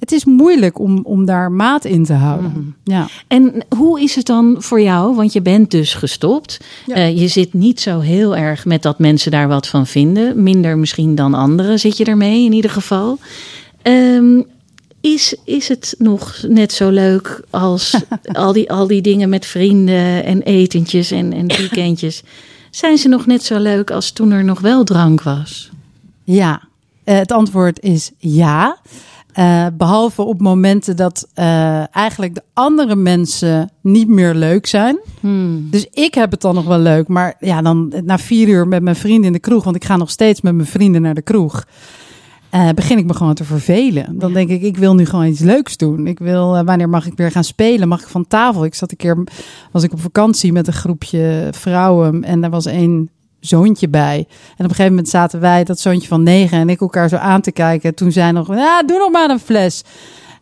Het 0.01 0.11
is 0.11 0.25
moeilijk 0.25 0.79
om, 0.79 0.99
om 1.03 1.25
daar 1.25 1.51
maat 1.51 1.85
in 1.85 2.05
te 2.05 2.13
houden. 2.13 2.51
Mhm. 2.51 2.93
Ja. 2.95 3.07
En 3.27 3.53
hoe 3.77 4.01
is 4.01 4.15
het 4.15 4.25
dan 4.25 4.55
voor 4.59 4.81
jou? 4.81 5.15
Want 5.15 5.33
je 5.33 5.41
bent 5.41 5.71
dus 5.71 5.93
gestopt. 5.93 6.59
Ja. 6.85 6.95
Eh, 6.95 7.19
je 7.19 7.27
zit 7.27 7.53
niet 7.53 7.81
zo 7.81 7.99
heel 7.99 8.35
erg 8.35 8.65
met 8.65 8.81
dat 8.81 8.99
mensen 8.99 9.31
daar 9.31 9.47
wat 9.47 9.67
van 9.67 9.87
vinden. 9.87 10.43
Minder 10.43 10.77
misschien 10.77 11.15
dan 11.15 11.33
anderen 11.33 11.79
zit 11.79 11.97
je 11.97 12.05
ermee 12.05 12.45
in 12.45 12.53
ieder 12.53 12.71
geval. 12.71 13.19
Ehm, 13.81 14.41
is, 15.01 15.35
is 15.45 15.67
het 15.67 15.95
nog 15.97 16.43
net 16.47 16.71
zo 16.73 16.89
leuk 16.89 17.41
als 17.49 17.95
al, 18.33 18.53
die, 18.53 18.71
al 18.71 18.87
die 18.87 19.01
dingen 19.01 19.29
met 19.29 19.45
vrienden 19.45 20.23
en 20.23 20.41
etentjes 20.41 21.11
en, 21.11 21.33
en 21.33 21.47
weekendjes? 21.47 22.23
Zijn 22.69 22.97
ze 22.97 23.07
nog 23.07 23.25
net 23.25 23.43
zo 23.43 23.59
leuk 23.59 23.91
als 23.91 24.11
toen 24.11 24.31
er 24.31 24.43
nog 24.43 24.59
wel 24.59 24.83
drank 24.83 25.21
was? 25.21 25.69
Ja, 26.23 26.61
Eh, 27.03 27.17
het 27.17 27.31
antwoord 27.31 27.79
is 27.79 28.11
ja. 28.17 28.77
Eh, 29.33 29.65
behalve 29.77 30.21
op 30.21 30.41
momenten 30.41 30.95
dat 30.95 31.27
eh, 31.33 31.95
eigenlijk 31.95 32.35
de 32.35 32.43
andere 32.53 32.95
mensen 32.95 33.71
niet 33.81 34.07
meer 34.07 34.33
leuk 34.33 34.65
zijn. 34.65 34.99
Hmm. 35.19 35.67
Dus 35.69 35.87
ik 35.91 36.13
heb 36.13 36.31
het 36.31 36.41
dan 36.41 36.55
nog 36.55 36.65
wel 36.65 36.79
leuk. 36.79 37.07
Maar 37.07 37.35
ja, 37.39 37.61
dan 37.61 37.93
na 38.03 38.17
vier 38.17 38.47
uur 38.47 38.67
met 38.67 38.83
mijn 38.83 38.95
vrienden 38.95 39.25
in 39.25 39.33
de 39.33 39.39
kroeg. 39.39 39.63
Want 39.63 39.75
ik 39.75 39.85
ga 39.85 39.97
nog 39.97 40.09
steeds 40.09 40.41
met 40.41 40.55
mijn 40.55 40.67
vrienden 40.67 41.01
naar 41.01 41.13
de 41.13 41.21
kroeg. 41.21 41.65
eh, 42.49 42.69
begin 42.69 42.97
ik 42.97 43.05
me 43.05 43.13
gewoon 43.13 43.33
te 43.33 43.43
vervelen. 43.43 44.19
Dan 44.19 44.33
denk 44.33 44.49
ik, 44.49 44.61
ik 44.61 44.77
wil 44.77 44.95
nu 44.95 45.05
gewoon 45.05 45.25
iets 45.25 45.39
leuks 45.39 45.77
doen. 45.77 46.07
Ik 46.07 46.19
wil, 46.19 46.63
wanneer 46.63 46.89
mag 46.89 47.05
ik 47.05 47.13
weer 47.15 47.31
gaan 47.31 47.43
spelen? 47.43 47.87
Mag 47.87 48.01
ik 48.01 48.07
van 48.07 48.27
tafel? 48.27 48.65
Ik 48.65 48.75
zat 48.75 48.91
een 48.91 48.97
keer, 48.97 49.23
was 49.71 49.83
ik 49.83 49.93
op 49.93 50.01
vakantie 50.01 50.51
met 50.51 50.67
een 50.67 50.73
groepje 50.73 51.47
vrouwen. 51.51 52.23
En 52.23 52.41
daar 52.41 52.49
was 52.49 52.65
één 52.65 53.09
zoontje 53.41 53.89
bij. 53.89 54.17
En 54.17 54.25
op 54.65 54.69
een 54.69 54.69
gegeven 54.69 54.89
moment 54.89 55.09
zaten 55.09 55.39
wij, 55.39 55.63
dat 55.63 55.79
zoontje 55.79 56.07
van 56.07 56.23
negen 56.23 56.57
en 56.57 56.69
ik 56.69 56.81
elkaar 56.81 57.09
zo 57.09 57.15
aan 57.15 57.41
te 57.41 57.51
kijken. 57.51 57.95
Toen 57.95 58.11
zei 58.11 58.31
nog, 58.31 58.47
ja, 58.55 58.83
doe 58.83 58.97
nog 58.97 59.11
maar 59.11 59.29
een 59.29 59.39
fles. 59.39 59.83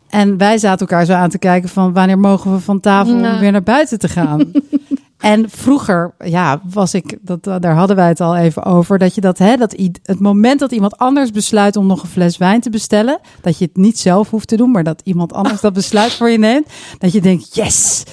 En 0.08 0.36
wij 0.36 0.58
zaten 0.58 0.86
elkaar 0.86 1.04
zo 1.04 1.12
aan 1.12 1.30
te 1.30 1.38
kijken 1.38 1.68
van 1.68 1.92
wanneer 1.92 2.18
mogen 2.18 2.52
we 2.52 2.60
van 2.60 2.80
tafel 2.80 3.12
om 3.14 3.20
Nou. 3.20 3.40
weer 3.40 3.52
naar 3.52 3.62
buiten 3.62 3.98
te 3.98 4.08
gaan. 4.08 4.50
en 5.20 5.50
vroeger, 5.50 6.14
ja, 6.24 6.60
was 6.70 6.94
ik, 6.94 7.18
dat, 7.20 7.44
daar 7.44 7.74
hadden 7.74 7.96
wij 7.96 8.08
het 8.08 8.20
al 8.20 8.36
even 8.36 8.64
over, 8.64 8.98
dat 8.98 9.14
je 9.14 9.20
dat, 9.20 9.38
hè, 9.38 9.56
dat 9.56 9.76
het 10.02 10.20
moment 10.20 10.60
dat 10.60 10.72
iemand 10.72 10.96
anders 10.98 11.30
besluit 11.30 11.76
om 11.76 11.86
nog 11.86 12.02
een 12.02 12.08
fles 12.08 12.36
wijn 12.38 12.60
te 12.60 12.70
bestellen, 12.70 13.20
dat 13.40 13.58
je 13.58 13.64
het 13.64 13.76
niet 13.76 13.98
zelf 13.98 14.30
hoeft 14.30 14.48
te 14.48 14.56
doen, 14.56 14.70
maar 14.70 14.84
dat 14.84 15.00
iemand 15.04 15.32
anders 15.32 15.60
dat 15.60 15.72
besluit 15.72 16.12
voor 16.12 16.30
je 16.30 16.38
neemt, 16.38 16.66
dat 16.98 17.12
je 17.12 17.20
denkt, 17.20 17.54
yes, 17.54 18.04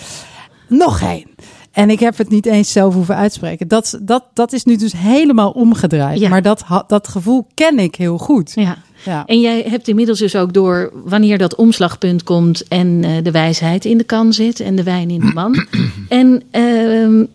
nog 0.68 1.02
één. 1.02 1.26
En 1.78 1.90
ik 1.90 2.00
heb 2.00 2.18
het 2.18 2.30
niet 2.30 2.46
eens 2.46 2.72
zelf 2.72 2.94
hoeven 2.94 3.16
uitspreken. 3.16 3.68
Dat, 3.68 4.00
dat, 4.02 4.24
dat 4.34 4.54
is 4.54 4.64
nu 4.64 4.76
dus 4.76 4.92
helemaal 4.92 5.52
omgedraaid. 5.52 6.20
Ja. 6.20 6.30
Maar 6.30 6.42
dat, 6.42 6.64
dat 6.88 7.08
gevoel 7.08 7.48
ken 7.54 7.80
ik 7.80 7.96
heel 7.96 8.18
goed. 8.18 8.52
Ja. 8.56 8.78
Ja. 9.06 9.26
En 9.26 9.40
jij 9.40 9.66
hebt 9.70 9.88
inmiddels 9.88 10.20
dus 10.20 10.36
ook 10.36 10.54
door 10.54 10.92
wanneer 11.06 11.38
dat 11.38 11.56
omslagpunt 11.56 12.24
komt 12.24 12.68
en 12.68 13.04
eh, 13.04 13.12
de 13.24 13.32
wijsheid 13.32 13.86
in 13.86 13.98
de 13.98 14.04
kan 14.04 14.34
zit 14.34 14.60
en 14.60 14.76
de 14.76 14.84
wijn 14.84 15.10
in 15.10 15.20
de 15.20 15.34
man. 15.34 15.66
en 16.10 16.44
ehm, 16.52 17.26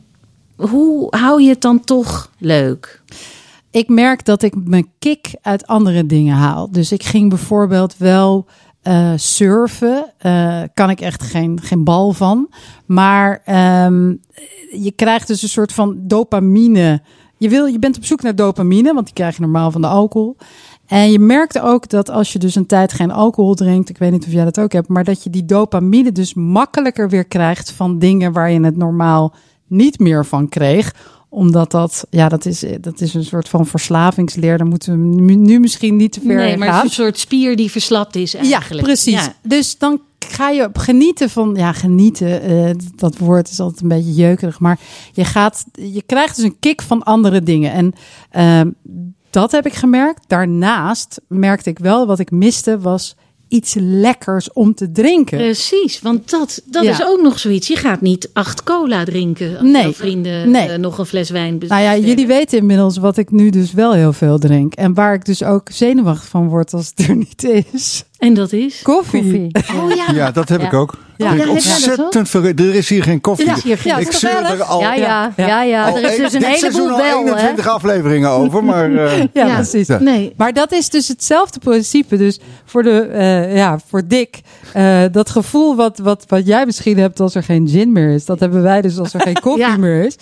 hoe 0.57 1.07
hou 1.17 1.43
je 1.43 1.49
het 1.49 1.61
dan 1.61 1.81
toch 1.81 2.31
leuk? 2.39 3.01
ik 3.71 3.89
merk 3.89 4.25
dat 4.25 4.43
ik 4.43 4.55
mijn 4.65 4.89
kick 4.99 5.31
uit 5.43 5.67
andere 5.67 6.07
dingen 6.07 6.37
haal. 6.37 6.71
Dus 6.71 6.93
ik 6.93 7.03
ging 7.03 7.29
bijvoorbeeld 7.29 7.95
wel 7.99 8.47
eh, 8.83 9.13
surfen. 9.17 10.13
Eh, 10.19 10.63
kan 10.75 10.91
ik 10.91 11.01
echt 11.01 11.23
geen, 11.23 11.61
geen 11.63 11.85
bal 11.85 12.13
van. 12.13 12.49
Maar 12.87 13.43
ehm, 13.45 14.15
je 14.71 14.93
krijgt 14.97 15.27
dus 15.27 15.43
een 15.43 15.49
soort 15.49 15.73
van 15.73 15.97
dopamine. 16.01 17.03
Je, 17.37 17.49
wil, 17.49 17.67
je 17.67 17.79
bent 17.79 17.97
op 17.97 18.05
zoek 18.05 18.23
naar 18.23 18.35
dopamine, 18.35 18.95
want 18.95 19.05
die 19.05 19.15
krijg 19.15 19.35
je 19.37 19.43
normaal 19.43 19.71
van 19.71 19.81
de 19.81 19.87
alcohol. 19.87 20.37
En 20.87 21.11
je 21.11 21.19
merkt 21.19 21.61
ook 21.61 21.89
dat 21.89 22.11
als 22.11 22.33
je 22.33 22.39
dus 22.39 22.55
een 22.55 22.67
tijd 22.67 22.93
geen 22.93 23.11
alcohol 23.11 23.55
drinkt, 23.55 23.89
ik 23.89 23.99
weet 23.99 24.11
niet 24.11 24.27
of 24.27 24.33
jij 24.33 24.45
dat 24.45 24.61
ook 24.61 24.73
hebt, 24.73 24.89
maar 24.89 25.05
dat 25.05 25.23
je 25.23 25.31
die 25.31 25.45
dopamine 25.45 26.13
dus 26.13 26.35
makkelijker 26.35 27.09
weer 27.09 27.25
krijgt 27.25 27.73
van 27.73 27.99
dingen 27.99 28.33
waar 28.33 28.51
je 28.51 28.61
het 28.61 28.77
normaal 28.77 29.35
niet 29.67 29.99
meer 29.99 30.27
van 30.27 30.49
kreeg 30.49 30.95
omdat 31.33 31.71
dat, 31.71 32.07
ja, 32.11 32.29
dat 32.29 32.47
is, 32.47 32.65
dat 32.81 33.01
is 33.01 33.15
een 33.15 33.25
soort 33.25 33.49
van 33.49 33.67
verslavingsleer. 33.67 34.59
Daar 34.59 34.67
moeten 34.67 34.93
we 34.93 35.33
nu 35.35 35.61
misschien 35.61 35.97
niet 35.97 36.13
te 36.13 36.21
ver 36.21 36.35
nee, 36.35 36.53
in 36.53 36.59
maar 36.59 36.69
het 36.69 36.77
is 36.77 36.83
een 36.83 37.05
soort 37.05 37.19
spier 37.19 37.57
die 37.57 37.71
verslapt 37.71 38.17
is 38.17 38.35
eigenlijk. 38.35 38.81
Ja, 38.81 38.93
precies. 38.93 39.25
Ja. 39.25 39.35
Dus 39.43 39.79
dan 39.79 40.01
ga 40.19 40.49
je 40.49 40.71
genieten 40.73 41.31
van, 41.31 41.55
ja, 41.55 41.73
genieten. 41.73 42.43
eh, 42.43 42.71
dat 42.97 43.19
woord 43.19 43.51
is 43.51 43.61
altijd 43.61 43.83
een 43.83 43.89
beetje 43.89 44.15
jeukerig, 44.15 44.61
maar 44.61 44.79
je 45.13 45.25
gaat, 45.25 45.65
je 45.73 46.03
krijgt 46.07 46.37
dus 46.37 46.45
een 46.45 46.59
kick 46.61 46.83
van 46.83 47.03
andere 47.03 47.43
dingen. 47.43 47.73
En 47.73 47.93
ehm, 48.31 48.71
dat 49.31 49.53
heb 49.53 49.67
ik 49.67 49.75
gemerkt. 49.75 50.25
Daarnaast 50.27 51.21
merkte 51.29 51.71
ik 51.71 51.79
wel 51.79 52.07
wat 52.07 52.19
ik 52.19 52.31
miste 52.31 52.79
was 52.79 53.17
iets 53.53 53.75
lekkers 53.79 54.53
om 54.53 54.75
te 54.75 54.93
drinken. 54.93 55.39
Precies, 55.39 56.01
want 56.01 56.31
dat, 56.31 56.63
dat 56.65 56.85
Ja. 56.85 56.91
is 56.91 57.05
ook 57.05 57.23
nog 57.23 57.39
zoiets. 57.39 57.67
Je 57.69 57.77
gaat 57.77 58.01
niet 58.01 58.31
acht 58.33 58.63
cola 58.63 59.05
drinken 59.05 59.59
als 59.59 59.71
Nee. 59.71 59.93
vrienden 59.93 60.51
Nee. 60.51 60.69
eh, 60.69 60.79
nog 60.79 60.99
een 60.99 61.07
fles 61.07 61.31
wijn 61.31 61.59
Nou 61.59 61.67
ja, 61.69 61.77
bestellen. 61.77 62.07
jullie 62.09 62.27
weten 62.27 62.59
inmiddels 62.59 62.97
wat 62.97 63.17
ik 63.17 63.31
nu 63.31 63.51
dus 63.51 63.73
wel 63.73 63.93
heel 63.93 64.13
veel 64.13 64.39
drink. 64.39 64.75
En 64.75 64.95
waar 64.95 65.15
ik 65.15 65.25
dus 65.25 65.43
ook 65.43 65.69
zenuwachtig 65.73 66.29
van 66.29 66.49
word 66.49 66.73
als 66.73 66.93
het 66.95 67.09
er 67.09 67.17
niet 67.17 67.45
is. 67.73 68.05
En 68.23 68.35
dat 68.35 68.53
is? 68.53 68.81
Koffie. 68.83 69.21
Koffie. 69.23 69.81
Oh 69.83 69.95
ja. 69.95 70.05
Ja, 70.15 70.31
dat 70.31 70.49
heb 70.49 70.61
Ja. 70.61 70.67
ik 70.67 70.75
ook. 70.75 70.95
Ja. 71.17 71.31
Ik 71.33 71.39
Ja, 71.39 71.45
dat 71.45 71.55
ontzettend 71.55 72.29
veel. 72.29 72.45
Er 72.45 72.75
is 72.75 72.89
hier 72.89 73.03
geen 73.03 73.21
koffie. 73.21 73.47
Is 73.51 73.63
hier 73.63 73.79
geen- 73.79 73.93
ik 73.93 73.99
Ja, 74.03 74.09
is 74.11 74.19
zeur 74.21 74.31
gezellig. 74.31 74.51
er 74.59 74.63
al, 74.65 74.81
Ja, 74.81 74.95
ja, 74.95 75.33
Ja. 75.37 75.47
ja, 75.47 75.63
ja. 75.63 75.89
al 75.89 75.97
Er 75.97 76.11
is 76.11 76.17
dus 76.17 76.33
een 76.33 76.43
heleboel 76.45 76.91
al 76.91 76.97
wel, 76.97 77.25
hè? 77.25 77.31
21 77.33 77.69
afleveringen 77.69 78.31
over, 78.41 78.65
maar... 78.65 78.95
eh, 78.95 79.19
Ja, 79.19 79.47
Ja. 79.47 79.55
precies. 79.55 79.87
Ja. 79.87 79.99
Nee. 79.99 80.33
Maar 80.37 80.53
dat 80.53 80.73
is 80.73 80.89
dus 80.89 81.09
hetzelfde 81.09 81.59
principe. 81.59 82.17
Dus 82.17 82.41
voor, 82.65 82.83
de, 82.83 83.01
eh, 83.01 83.57
ja, 83.57 83.79
voor 83.89 84.03
Dick, 84.07 84.41
eh, 84.73 85.01
dat 85.13 85.31
gevoel 85.31 85.77
wat, 85.77 85.99
wat, 85.99 86.25
wat 86.29 86.47
jij 86.47 86.67
misschien 86.67 86.99
hebt 86.99 87.21
als 87.21 87.35
er 87.35 87.43
geen 87.43 87.69
gin 87.69 87.93
meer 87.93 88.15
is, 88.15 88.25
dat 88.25 88.41
hebben 88.41 88.63
wij 88.63 88.81
dus 88.83 88.99
als 88.99 89.15
er 89.15 89.21
geen 89.21 89.41
koffie 89.47 89.63
Ja. 89.67 89.77
meer 89.77 90.05
is. 90.05 90.17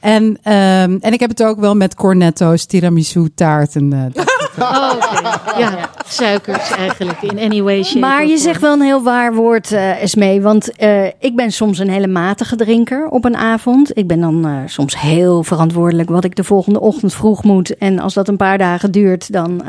En, 0.00 0.38
ehm, 0.42 0.96
en 1.00 1.12
ik 1.12 1.20
heb 1.20 1.30
het 1.30 1.42
ook 1.42 1.60
wel 1.60 1.74
met 1.76 1.94
cornetto's, 1.94 2.64
tiramisu, 2.64 3.28
taart 3.34 3.74
en 3.76 3.92
eh, 3.92 4.00
dat. 4.12 4.38
Oh. 4.60 4.92
Ja, 5.58 5.90
suikers 6.06 6.70
eigenlijk 6.70 7.22
in 7.22 7.38
any 7.38 7.62
way, 7.62 7.82
shape 7.82 7.98
Maar 7.98 8.26
je 8.26 8.36
zegt 8.36 8.60
wel 8.60 8.72
een 8.72 8.80
heel 8.80 9.02
waar 9.02 9.34
woord, 9.34 9.72
eh 9.72 10.02
Esmee. 10.02 10.40
Want 10.42 10.76
eh, 10.76 11.06
ik 11.06 11.36
ben 11.36 11.52
soms 11.52 11.78
een 11.78 11.88
hele 11.90 12.06
matige 12.06 12.56
drinker 12.56 13.08
op 13.08 13.24
een 13.24 13.36
avond. 13.36 13.96
Ik 13.98 14.06
ben 14.06 14.20
dan 14.20 14.46
eh, 14.46 14.52
soms 14.66 15.00
heel 15.00 15.42
verantwoordelijk 15.42 16.08
wat 16.10 16.24
ik 16.24 16.36
de 16.36 16.44
volgende 16.44 16.80
ochtend 16.80 17.14
vroeg 17.14 17.42
moet. 17.44 17.76
En 17.76 17.98
als 17.98 18.14
dat 18.14 18.28
een 18.28 18.36
paar 18.36 18.58
dagen 18.58 18.90
duurt, 18.90 19.32
dan, 19.32 19.62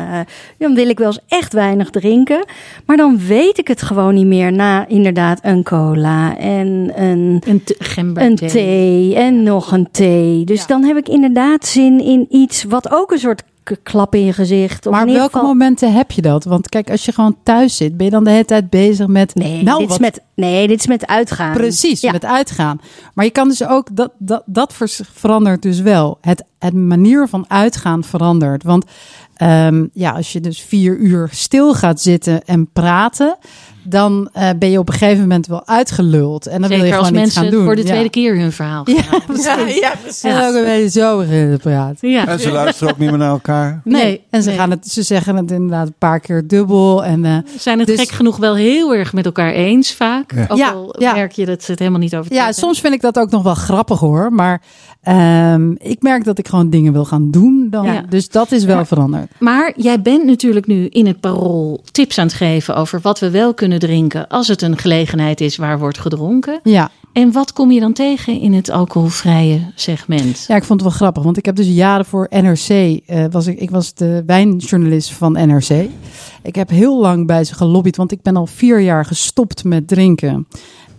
dan 0.58 0.76
wil 0.76 0.90
ik 0.90 0.98
wel 0.98 1.08
eens 1.08 1.20
echt 1.28 1.54
weinig 1.54 1.90
drinken. 1.90 2.46
Maar 2.86 2.98
dan 2.98 3.20
weet 3.28 3.58
ik 3.58 3.68
het 3.68 3.82
gewoon 3.82 4.14
niet 4.14 4.26
meer 4.26 4.52
na 4.52 4.88
inderdaad 4.88 5.40
een 5.42 5.64
cola 5.64 6.38
en 6.38 6.92
een, 6.96 7.42
Een 7.46 7.64
een 8.14 8.36
thee 8.36 9.16
en 9.16 9.44
nog 9.44 9.72
een 9.72 9.88
thee. 9.92 10.44
Dus 10.46 10.60
Ja. 10.60 10.66
dan 10.68 10.84
heb 10.84 10.98
ik 10.98 11.10
inderdaad 11.10 11.66
zin 11.66 12.02
in 12.04 12.26
iets 12.30 12.64
wat 12.64 12.92
ook 12.92 13.12
een 13.12 13.20
soort 13.20 13.44
klap 13.84 14.16
in 14.16 14.26
je 14.26 14.34
gezicht. 14.34 14.86
Of 14.86 14.92
Maar 14.94 15.02
op 15.08 15.08
welke 15.14 15.24
geval- 15.32 15.48
momenten 15.48 15.94
heb 15.94 16.12
je 16.12 16.22
dat? 16.22 16.44
Want 16.44 16.70
kijk, 16.70 16.90
als 16.92 17.06
je 17.06 17.12
gewoon 17.12 17.38
thuis 17.44 17.78
zit, 17.78 17.98
ben 17.98 18.06
je 18.06 18.12
dan 18.12 18.24
de 18.24 18.30
hele 18.30 18.46
tijd 18.46 18.70
bezig 18.70 19.08
met... 19.08 19.36
Nee, 19.36 19.64
nou, 19.64 19.80
dit 19.80 19.88
wat 19.88 20.00
is 20.00 20.06
met, 20.06 20.22
nee, 20.36 20.68
dit 20.68 20.80
is 20.80 20.88
met 20.88 21.08
uitgaan. 21.08 21.54
Precies, 21.54 22.02
Ja. 22.02 22.12
met 22.12 22.26
uitgaan. 22.26 22.82
Maar 23.14 23.26
je 23.26 23.32
kan 23.32 23.48
dus 23.48 23.66
ook, 23.68 23.88
dat, 23.96 24.12
dat, 24.18 24.44
dat 24.46 24.74
verandert 25.14 25.62
dus 25.62 25.80
wel. 25.80 26.18
Het, 26.22 26.44
het 26.60 26.74
manier 26.74 27.28
van 27.28 27.46
uitgaan 27.48 28.04
verandert. 28.04 28.64
Want 28.64 28.86
ehm, 29.36 29.86
ja, 29.94 30.12
als 30.12 30.34
je 30.34 30.40
dus 30.40 30.62
vier 30.62 30.98
uur 30.98 31.30
stil 31.32 31.74
gaat 31.74 32.02
zitten 32.02 32.46
en 32.46 32.70
praten, 32.74 33.38
dan 33.84 34.30
eh, 34.34 34.50
ben 34.60 34.70
je 34.72 34.80
op 34.80 34.88
een 34.88 34.94
gegeven 34.94 35.22
moment 35.22 35.48
wel 35.48 35.68
uitgeluld. 35.68 36.48
En 36.48 36.62
dan 36.62 36.70
wil 36.70 36.84
je 36.84 36.92
gewoon 36.92 36.98
iets 37.00 37.08
gaan 37.08 37.14
mensen 37.14 37.52
doen. 37.52 37.64
voor 37.64 37.76
de 37.76 37.82
Ja. 37.82 37.88
tweede 37.88 38.10
keer 38.10 38.38
hun 38.38 38.52
verhaal 38.52 38.84
gaan 38.84 38.96
Ja, 38.96 39.20
precies. 39.26 39.46
Ja, 39.82 39.88
ja, 39.88 39.94
precies. 40.02 40.22
En 40.24 40.42
ook 40.48 40.56
een 40.56 40.64
beetje 40.64 41.00
zo 41.00 41.18
beginnen 41.18 41.56
te 41.56 41.62
praten. 41.70 42.10
Ja. 42.10 42.28
En 42.28 42.40
ze 42.40 42.52
luisteren 42.52 42.94
ook 42.94 43.00
niet 43.00 43.10
meer 43.10 43.18
naar 43.20 43.30
elkaar. 43.30 43.82
Nee, 43.84 44.04
Nee, 44.04 44.22
en 44.30 44.44
ze, 44.44 44.50
nee. 44.50 44.58
Gaan 44.58 44.72
het, 44.72 44.88
ze 44.88 45.02
zeggen 45.02 45.36
het 45.36 45.52
inderdaad 45.52 45.88
een 45.88 45.94
paar 45.98 46.20
keer 46.20 46.48
dubbel. 46.48 47.04
En, 47.06 47.26
eh, 47.26 47.38
Zijn 47.58 47.78
het 47.80 47.88
Dus- 47.88 48.00
gek 48.00 48.10
genoeg 48.12 48.38
wel 48.38 48.56
heel 48.56 48.94
erg 48.96 49.14
met 49.14 49.26
elkaar 49.26 49.52
eens 49.52 49.94
vaak? 49.94 50.34
Ja. 50.36 50.46
Ook 50.48 50.58
Ja, 50.58 50.70
al 50.72 50.96
ja. 51.00 51.14
merk 51.14 51.32
je 51.32 51.46
dat 51.46 51.64
ze 51.64 51.72
het 51.72 51.80
helemaal 51.80 52.00
niet 52.02 52.14
over 52.14 52.26
het 52.26 52.34
Ja, 52.34 52.38
hebben. 52.46 52.56
soms 52.60 52.80
vind 52.80 52.94
ik 52.94 53.02
dat 53.02 53.20
ook 53.20 53.30
nog 53.30 53.44
wel 53.44 53.56
grappig 53.56 54.00
hoor. 54.00 54.34
Maar 54.34 54.62
ehm, 55.02 55.72
ik 55.78 56.02
merk 56.02 56.24
dat 56.24 56.38
ik 56.38 56.48
gewoon 56.48 56.70
dingen 56.70 56.94
wil 56.94 57.06
gaan 57.06 57.32
doen. 57.32 57.68
Dan. 57.70 57.86
Ja. 57.86 58.04
Dus 58.10 58.30
dat 58.30 58.52
is 58.52 58.64
wel 58.64 58.86
veranderd. 58.86 59.32
Maar 59.40 59.74
jij 59.76 60.02
bent 60.02 60.26
natuurlijk 60.26 60.68
nu 60.68 60.86
in 60.88 61.08
het 61.08 61.20
parool 61.20 61.84
tips 61.92 62.18
aan 62.18 62.26
het 62.26 62.36
geven 62.36 62.76
over 62.76 63.00
wat 63.02 63.20
we 63.20 63.30
wel 63.32 63.54
kunnen 63.54 63.71
drinken 63.80 64.28
als 64.28 64.48
het 64.48 64.62
een 64.62 64.78
gelegenheid 64.78 65.42
is 65.42 65.56
waar 65.56 65.80
wordt 65.80 66.00
gedronken. 66.00 66.60
Ja. 66.64 66.90
En 67.14 67.32
wat 67.32 67.54
kom 67.54 67.72
je 67.72 67.80
dan 67.80 67.94
tegen 67.94 68.40
in 68.40 68.54
het 68.54 68.70
alcoholvrije 68.70 69.72
segment? 69.76 70.46
ja, 70.48 70.56
ik 70.56 70.64
vond 70.64 70.82
het 70.82 70.90
wel 70.90 71.00
grappig. 71.00 71.24
Want 71.24 71.38
ik 71.38 71.46
heb 71.46 71.56
dus 71.56 71.68
jaren 71.68 72.06
voor 72.06 72.28
NRC, 72.30 72.70
eh, 72.70 73.26
was 73.32 73.48
ik, 73.48 73.60
ik 73.60 73.72
was 73.72 73.94
de 73.94 74.24
wijnjournalist 74.26 75.12
van 75.12 75.32
NRC. 75.32 75.90
Ik 76.42 76.56
heb 76.56 76.70
heel 76.70 77.00
lang 77.00 77.28
bij 77.28 77.44
ze 77.44 77.54
gelobbyd, 77.54 77.98
want 77.98 78.12
ik 78.12 78.22
ben 78.22 78.36
al 78.36 78.48
vier 78.48 78.80
jaar 78.80 79.06
gestopt 79.06 79.64
met 79.64 79.88
drinken. 79.88 80.48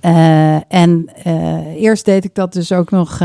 Eh, 0.01 0.73
en 0.73 1.11
eh, 1.23 1.83
eerst 1.83 2.05
deed 2.05 2.25
ik 2.25 2.35
dat 2.35 2.53
dus 2.53 2.73
ook 2.73 2.91
nog, 2.91 3.19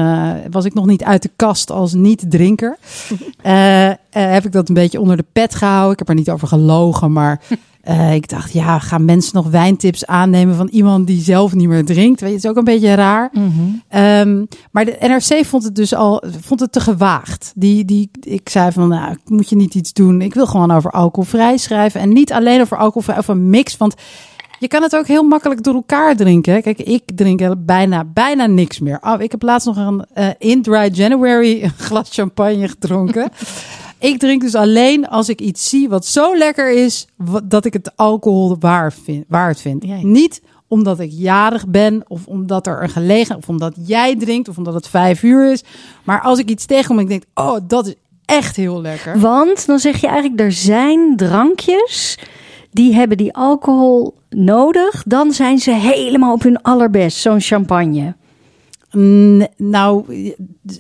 was 0.52 0.66
ik 0.66 0.74
nog 0.74 0.86
niet 0.86 1.04
uit 1.04 1.22
de 1.22 1.32
kast 1.36 1.72
als 1.72 1.94
niet-drinker. 1.94 2.78
Eh, 4.10 4.32
heb 4.32 4.46
ik 4.46 4.52
dat 4.52 4.68
een 4.68 4.76
beetje 4.76 5.00
onder 5.00 5.18
de 5.18 5.26
pet 5.32 5.56
gehouden. 5.56 5.92
Ik 5.92 6.00
heb 6.00 6.10
er 6.10 6.16
niet 6.16 6.30
over 6.30 6.48
gelogen, 6.48 7.12
maar 7.12 7.42
eh, 7.82 8.14
ik 8.14 8.30
dacht, 8.30 8.54
ja, 8.54 8.80
gaan 8.80 9.06
mensen 9.06 9.36
nog 9.36 9.50
wijntips 9.50 10.06
aannemen 10.06 10.56
van 10.56 10.68
iemand 10.68 11.08
die 11.08 11.22
zelf 11.22 11.54
niet 11.54 11.68
meer 11.68 11.86
drinkt? 11.86 12.22
Weet 12.22 12.30
je, 12.30 12.36
het 12.36 12.44
is 12.44 12.50
ook 12.50 12.58
een 12.58 12.64
beetje 12.64 12.96
raar. 12.96 13.32
Ehm, 13.88 14.46
maar 14.72 14.86
de 14.86 14.98
NRC 15.00 15.46
vond 15.46 15.64
het 15.64 15.76
dus 15.76 15.94
al 15.94 16.24
vond 16.42 16.60
het 16.60 16.72
te 16.72 16.80
gewaagd. 16.80 17.52
Die, 17.56 17.86
die, 17.86 18.10
ik 18.20 18.50
zei 18.50 18.72
van, 18.72 18.88
nou, 18.88 19.18
moet 19.26 19.50
je 19.50 19.56
niet 19.56 19.76
iets 19.76 19.94
doen? 19.94 20.22
Ik 20.22 20.34
wil 20.34 20.48
gewoon 20.48 20.72
over 20.72 20.92
alcoholvrij 20.92 21.58
schrijven. 21.58 22.02
En 22.02 22.14
niet 22.14 22.34
alleen 22.34 22.62
over 22.62 22.78
alcoholvrij, 22.78 23.18
over 23.18 23.34
een 23.34 23.50
mix. 23.50 23.78
Want 23.78 23.96
je 24.60 24.68
kan 24.68 24.82
het 24.82 24.96
ook 24.96 25.08
heel 25.08 25.24
makkelijk 25.24 25.64
door 25.64 25.74
elkaar 25.74 26.16
drinken. 26.16 26.62
Kijk, 26.62 26.80
ik 26.80 27.04
drink 27.16 27.66
bijna, 27.66 28.04
bijna 28.04 28.46
niks 28.46 28.80
meer. 28.80 28.98
Oh, 29.02 29.22
ik 29.22 29.32
heb 29.32 29.42
laatst 29.42 29.68
nog 29.68 29.78
een 29.78 30.06
eh, 30.14 30.28
in 30.38 30.62
Dry 30.62 30.90
January 30.94 31.64
een 31.64 31.74
glas 31.78 32.10
champagne 32.12 32.68
gedronken. 32.68 33.30
ik 34.00 34.20
drink 34.20 34.42
dus 34.42 34.56
alleen 34.56 35.08
als 35.08 35.30
ik 35.30 35.42
iets 35.42 35.70
zie 35.70 35.90
wat 35.90 36.06
zo 36.06 36.38
lekker 36.38 36.72
is, 36.72 37.08
dat 37.44 37.66
ik 37.66 37.74
het 37.74 37.92
alcohol 37.96 38.56
waar 38.60 38.94
vind, 38.94 39.26
waard 39.28 39.62
vind. 39.62 39.84
Ja, 39.84 39.96
ja. 39.96 40.06
Niet 40.06 40.42
omdat 40.68 41.00
ik 41.00 41.12
jarig 41.14 41.68
ben, 41.68 42.04
of 42.08 42.26
omdat 42.26 42.68
er 42.68 42.84
een 42.84 42.90
gelegenheid, 42.90 43.44
of 43.44 43.50
omdat 43.50 43.74
jij 43.86 44.16
drinkt, 44.16 44.50
of 44.50 44.58
omdat 44.58 44.74
het 44.74 44.88
vijf 44.88 45.24
uur 45.24 45.52
is. 45.52 45.64
Maar 46.04 46.22
als 46.22 46.40
ik 46.40 46.50
iets 46.50 46.66
tegenkom 46.66 46.98
en 46.98 47.04
ik 47.04 47.10
denk, 47.10 47.24
oh, 47.34 47.58
dat 47.68 47.88
is 47.88 47.96
echt 48.26 48.56
heel 48.56 48.82
lekker. 48.82 49.20
Want 49.20 49.66
dan 49.66 49.80
zeg 49.80 50.02
je 50.02 50.08
eigenlijk, 50.08 50.42
er 50.42 50.52
zijn 50.52 51.14
drankjes 51.16 52.20
die 52.72 52.94
hebben 52.94 53.18
die 53.18 53.34
alcohol 53.34 54.16
nodig. 54.30 55.04
Dan 55.06 55.32
zijn 55.32 55.60
ze 55.60 55.72
helemaal 55.72 56.34
op 56.34 56.44
hun 56.44 56.62
allerbest, 56.62 57.18
zo'n 57.18 57.42
champagne. 57.42 58.16
Nou, 59.58 60.06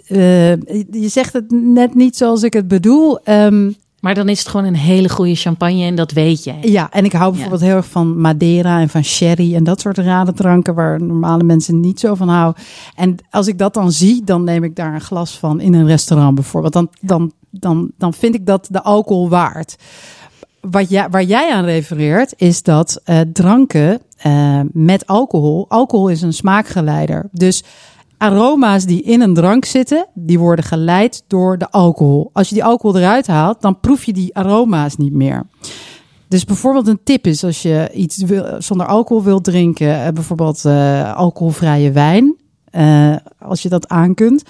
eh, 0.08 0.56
je 0.92 1.08
zegt 1.08 1.34
het 1.34 1.52
net 1.52 1.96
niet 1.96 2.18
zoals 2.18 2.44
ik 2.44 2.54
het 2.54 2.68
bedoel. 2.68 3.20
Ehm, 3.24 3.72
Maar 4.00 4.16
dan 4.16 4.30
is 4.30 4.40
het 4.40 4.48
gewoon 4.48 4.66
een 4.66 4.76
hele 4.76 5.10
goede 5.10 5.36
champagne 5.36 5.84
en 5.84 5.96
dat 5.96 6.12
weet 6.12 6.44
jij. 6.44 6.60
ja, 6.62 6.92
en 6.92 7.06
ik 7.06 7.12
hou 7.12 7.32
bijvoorbeeld 7.32 7.62
heel 7.62 7.76
erg 7.76 7.88
van 7.88 8.22
Madeira 8.22 8.80
en 8.80 8.90
van 8.90 9.04
sherry 9.04 9.56
en 9.56 9.64
dat 9.64 9.82
soort 9.82 9.98
rare 9.98 10.34
dranken 10.34 10.76
waar 10.76 11.02
normale 11.04 11.44
mensen 11.44 11.80
niet 11.80 12.00
zo 12.00 12.16
van 12.16 12.30
houden. 12.30 12.64
En 12.96 13.16
als 13.30 13.48
ik 13.48 13.58
dat 13.58 13.74
dan 13.74 13.92
zie, 13.92 14.24
dan 14.24 14.44
neem 14.44 14.64
ik 14.64 14.76
daar 14.76 14.94
een 14.94 15.02
glas 15.02 15.38
van 15.38 15.60
in 15.62 15.74
een 15.74 15.88
restaurant 15.88 16.36
bijvoorbeeld. 16.36 16.74
Dan, 16.74 16.90
dan, 17.02 17.32
dan, 17.50 17.92
dan 17.98 18.14
vind 18.14 18.36
ik 18.36 18.46
dat 18.46 18.68
de 18.72 18.84
alcohol 18.84 19.30
waard. 19.30 19.76
Wat 20.62 20.90
jij, 20.90 21.10
waar 21.10 21.24
jij 21.24 21.52
aan 21.54 21.66
refereert, 21.66 22.34
is 22.38 22.64
dat 22.64 23.02
eh, 23.04 23.20
dranken 23.34 24.02
eh, 24.18 24.60
met 24.72 25.08
alcohol. 25.08 25.66
Alcohol 25.70 26.10
is 26.10 26.22
een 26.22 26.34
smaakgeleider. 26.34 27.30
Dus 27.32 27.64
aroma's 28.18 28.86
die 28.86 29.02
in 29.02 29.22
een 29.22 29.34
drank 29.34 29.66
zitten, 29.66 30.08
die 30.14 30.40
worden 30.40 30.66
geleid 30.66 31.24
door 31.28 31.58
de 31.58 31.70
alcohol. 31.72 32.30
Als 32.34 32.48
je 32.50 32.54
die 32.56 32.64
alcohol 32.64 32.98
eruit 33.00 33.28
haalt, 33.28 33.62
dan 33.62 33.80
proef 33.80 34.04
je 34.04 34.14
die 34.14 34.36
aroma's 34.36 34.96
niet 34.96 35.14
meer. 35.14 35.44
Dus 36.28 36.46
bijvoorbeeld 36.46 36.88
een 36.88 37.00
tip 37.04 37.28
is 37.28 37.44
als 37.44 37.62
je 37.62 37.90
iets 37.94 38.18
wil, 38.18 38.46
zonder 38.60 38.86
alcohol 38.88 39.24
wilt 39.24 39.44
drinken, 39.44 40.04
eh, 40.06 40.12
bijvoorbeeld 40.14 40.66
eh, 40.66 41.16
alcoholvrije 41.16 41.92
wijn. 41.92 42.36
eh, 42.72 43.16
als 43.40 43.62
je 43.62 43.70
dat 43.70 43.88
aan 43.88 44.14
kunt. 44.14 44.44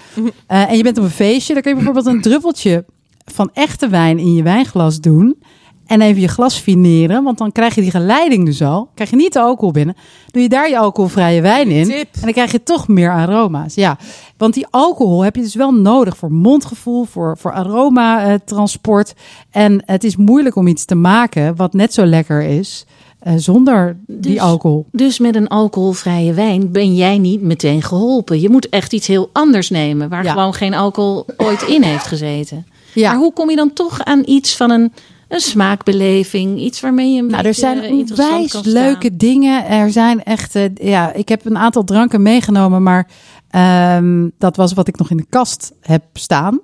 Eh, 0.46 0.70
en 0.70 0.76
je 0.76 0.82
bent 0.82 0.98
op 0.98 1.04
een 1.04 1.10
feestje, 1.10 1.52
dan 1.52 1.62
kun 1.62 1.70
je 1.70 1.76
bijvoorbeeld 1.76 2.14
een 2.14 2.22
druppeltje 2.22 2.84
van 3.24 3.50
echte 3.52 3.88
wijn 3.88 4.18
in 4.18 4.34
je 4.34 4.42
wijnglas 4.42 5.00
doen. 5.00 5.42
En 5.88 6.00
even 6.00 6.20
je 6.20 6.28
glas 6.28 6.56
fineren, 6.56 7.22
want 7.22 7.38
dan 7.38 7.52
krijg 7.52 7.74
je 7.74 7.80
die 7.80 7.90
geleiding 7.90 8.44
dus 8.44 8.62
al. 8.62 8.88
Krijg 8.94 9.10
je 9.10 9.16
niet 9.16 9.32
de 9.32 9.40
alcohol 9.40 9.70
binnen. 9.72 9.96
Doe 10.30 10.42
je 10.42 10.48
daar 10.48 10.68
je 10.68 10.78
alcoholvrije 10.78 11.40
wijn 11.40 11.68
in. 11.70 11.84
Tip. 11.84 12.08
En 12.14 12.20
dan 12.20 12.32
krijg 12.32 12.52
je 12.52 12.62
toch 12.62 12.88
meer 12.88 13.10
aroma's. 13.10 13.74
Ja, 13.74 13.98
want 14.36 14.54
die 14.54 14.66
alcohol 14.70 15.20
heb 15.24 15.36
je 15.36 15.42
dus 15.42 15.54
wel 15.54 15.72
nodig 15.72 16.16
voor 16.16 16.32
mondgevoel, 16.32 17.04
voor, 17.04 17.38
voor 17.38 17.52
aromatransport. 17.52 19.14
En 19.50 19.82
het 19.86 20.04
is 20.04 20.16
moeilijk 20.16 20.56
om 20.56 20.66
iets 20.66 20.84
te 20.84 20.94
maken 20.94 21.56
wat 21.56 21.72
net 21.72 21.94
zo 21.94 22.04
lekker 22.06 22.42
is 22.42 22.86
eh, 23.18 23.32
zonder 23.36 23.96
die 24.06 24.32
Dus- 24.32 24.40
alcohol. 24.40 24.86
Dus 24.92 25.18
met 25.18 25.34
een 25.34 25.48
alcoholvrije 25.48 26.32
wijn 26.34 26.72
ben 26.72 26.94
jij 26.94 27.18
niet 27.18 27.42
meteen 27.42 27.82
geholpen. 27.82 28.40
Je 28.40 28.50
moet 28.50 28.68
echt 28.68 28.92
iets 28.92 29.06
heel 29.06 29.30
anders 29.32 29.70
nemen, 29.70 30.08
waar 30.08 30.24
Ja. 30.24 30.32
gewoon 30.32 30.54
geen 30.54 30.74
alcohol 30.74 31.26
ooit 31.36 31.62
in 31.62 31.82
heeft 31.82 32.06
gezeten. 32.06 32.66
Ja. 32.94 33.10
Maar 33.10 33.18
hoe 33.18 33.32
kom 33.32 33.50
je 33.50 33.56
dan 33.56 33.72
toch 33.72 34.04
aan 34.04 34.22
iets 34.24 34.56
van 34.56 34.70
een, 34.70 34.92
een 35.28 35.40
smaakbeleving? 35.40 36.60
Iets 36.60 36.80
waarmee 36.80 37.12
je 37.12 37.22
Nou, 37.22 37.46
er 37.46 37.54
zijn 37.54 38.06
staan? 38.06 38.72
leuke 38.72 39.16
dingen. 39.16 39.66
Er 39.66 39.90
zijn 39.90 40.22
echt, 40.24 40.54
eh, 40.54 40.64
ja, 40.74 41.12
ik 41.12 41.28
heb 41.28 41.44
een 41.44 41.58
aantal 41.58 41.84
dranken 41.84 42.22
meegenomen, 42.22 42.82
maar 42.82 43.08
ehm, 43.50 44.28
dat 44.38 44.56
was 44.56 44.72
wat 44.72 44.88
ik 44.88 44.98
nog 44.98 45.10
in 45.10 45.16
de 45.16 45.26
kast 45.28 45.72
heb 45.80 46.02
staan. 46.12 46.60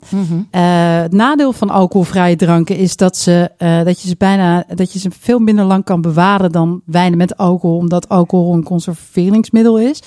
Eh, 0.50 1.00
het 1.00 1.12
nadeel 1.12 1.52
van 1.52 1.70
alcoholvrije 1.70 2.36
dranken 2.36 2.76
is 2.76 2.96
dat, 2.96 3.16
ze, 3.16 3.50
eh, 3.58 3.84
dat, 3.84 4.02
je 4.02 4.08
ze 4.08 4.14
bijna, 4.18 4.64
dat 4.74 4.92
je 4.92 4.98
ze 4.98 5.10
veel 5.20 5.38
minder 5.38 5.64
lang 5.64 5.84
kan 5.84 6.00
bewaren 6.00 6.52
dan 6.52 6.80
wijnen 6.84 7.18
met 7.18 7.36
alcohol, 7.36 7.76
omdat 7.76 8.08
alcohol 8.08 8.54
een 8.54 8.64
conserveringsmiddel 8.64 9.78
is. 9.78 10.02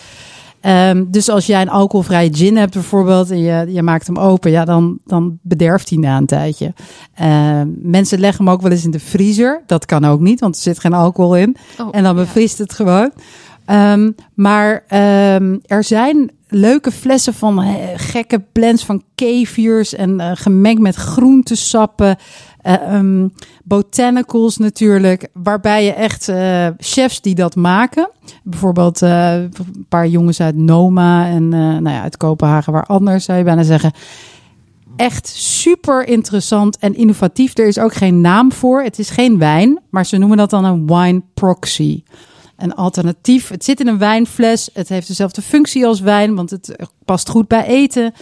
Ehm, 0.61 1.05
dus 1.07 1.29
als 1.29 1.45
jij 1.45 1.61
een 1.61 1.69
alcoholvrije 1.69 2.33
gin 2.33 2.57
hebt 2.57 2.73
bijvoorbeeld 2.73 3.31
en 3.31 3.39
je, 3.39 3.73
je 3.73 3.83
maakt 3.83 4.07
hem 4.07 4.17
open, 4.17 4.51
ja, 4.51 4.65
dan, 4.65 4.99
dan 5.05 5.39
bederft 5.41 5.89
hij 5.89 5.97
na 5.97 6.17
een 6.17 6.25
tijdje. 6.25 6.73
Ehm, 7.13 7.67
mensen 7.81 8.19
leggen 8.19 8.45
hem 8.45 8.53
ook 8.53 8.61
wel 8.61 8.71
eens 8.71 8.85
in 8.85 8.91
de 8.91 8.99
vriezer. 8.99 9.63
Dat 9.65 9.85
kan 9.85 10.05
ook 10.05 10.19
niet, 10.19 10.39
want 10.39 10.55
er 10.55 10.61
zit 10.61 10.79
geen 10.79 10.93
alcohol 10.93 11.35
in. 11.35 11.55
Oh, 11.79 11.87
en 11.91 12.03
dan 12.03 12.15
ja. 12.15 12.21
bevriest 12.21 12.57
het 12.57 12.73
gewoon. 12.73 13.11
Ehm, 13.67 14.11
maar 14.33 14.83
ehm, 14.87 15.57
er 15.65 15.83
zijn 15.83 16.31
leuke 16.47 16.91
flessen 16.91 17.33
van 17.33 17.61
eh, 17.61 17.73
gekke 17.95 18.43
blends 18.51 18.85
van 18.85 19.03
kefirs 19.15 19.95
en 19.95 20.19
eh, 20.19 20.31
gemengd 20.33 20.81
met 20.81 20.95
groentesappen. 20.95 22.15
eh, 22.61 22.73
ehm, 22.73 23.27
botanicals 23.63 24.57
natuurlijk, 24.57 25.27
waarbij 25.33 25.85
je 25.85 25.93
echt 25.93 26.29
eh, 26.29 26.67
chefs 26.77 27.21
die 27.21 27.35
dat 27.35 27.55
maken. 27.55 28.09
Bijvoorbeeld 28.43 29.01
een 29.01 29.85
paar 29.89 30.07
jongens 30.07 30.41
uit 30.41 30.55
Noma 30.55 31.27
en 31.27 31.49
nou 31.49 31.89
ja, 31.89 32.01
uit 32.01 32.17
Kopenhagen, 32.17 32.73
waar 32.73 32.85
anders 32.85 33.25
zou 33.25 33.37
je 33.37 33.43
bijna 33.43 33.63
zeggen. 33.63 33.91
Echt 34.95 35.27
super 35.27 36.07
interessant 36.07 36.77
en 36.77 36.95
innovatief. 36.95 37.57
Er 37.57 37.67
is 37.67 37.79
ook 37.79 37.93
geen 37.93 38.21
naam 38.21 38.51
voor. 38.51 38.81
Het 38.81 38.99
is 38.99 39.09
geen 39.09 39.37
wijn, 39.37 39.79
maar 39.89 40.05
ze 40.05 40.17
noemen 40.17 40.37
dat 40.37 40.49
dan 40.49 40.65
een 40.65 40.87
wine 40.87 41.21
proxy. 41.33 42.03
Een 42.57 42.75
alternatief. 42.75 43.47
Het 43.47 43.63
zit 43.63 43.79
in 43.79 43.87
een 43.87 43.97
wijnfles. 43.97 44.69
Het 44.73 44.89
heeft 44.89 45.07
dezelfde 45.07 45.41
functie 45.41 45.85
als 45.85 45.99
wijn, 45.99 46.35
want 46.35 46.49
het 46.49 46.75
past 47.05 47.29
goed 47.29 47.47
bij 47.47 47.65
eten. 47.65 48.13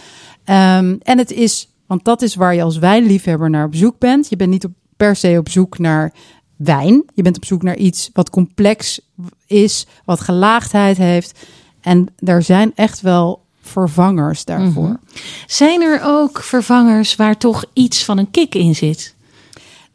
Ehm, 0.44 0.96
en 1.02 1.18
het 1.18 1.30
is, 1.32 1.68
want 1.86 2.04
dat 2.04 2.22
is 2.22 2.34
waar 2.34 2.54
je 2.54 2.62
als 2.62 2.78
wijnliefhebber 2.78 3.50
naar 3.50 3.66
op 3.66 3.74
zoek 3.74 3.98
bent. 3.98 4.28
Je 4.28 4.36
bent 4.36 4.50
niet 4.50 4.64
op, 4.64 4.72
per 4.96 5.16
se 5.16 5.36
op 5.38 5.48
zoek 5.48 5.78
naar 5.78 6.12
wijn. 6.56 7.04
Je 7.14 7.22
bent 7.22 7.36
op 7.36 7.44
zoek 7.44 7.62
naar 7.62 7.76
iets 7.76 8.10
wat 8.12 8.30
complex 8.30 9.00
is, 9.46 9.86
wat 10.04 10.20
gelaagdheid 10.20 10.96
heeft. 10.96 11.46
En 11.80 12.06
er 12.16 12.42
zijn 12.42 12.72
echt 12.74 13.00
wel 13.00 13.44
vervangers 13.60 14.44
daarvoor. 14.44 15.00
Zijn 15.46 15.82
er 15.82 16.00
ook 16.04 16.42
vervangers 16.42 17.16
waar 17.16 17.36
toch 17.36 17.64
iets 17.72 18.04
van 18.04 18.18
een 18.18 18.30
kick 18.30 18.54
in 18.54 18.74
zit? 18.74 19.14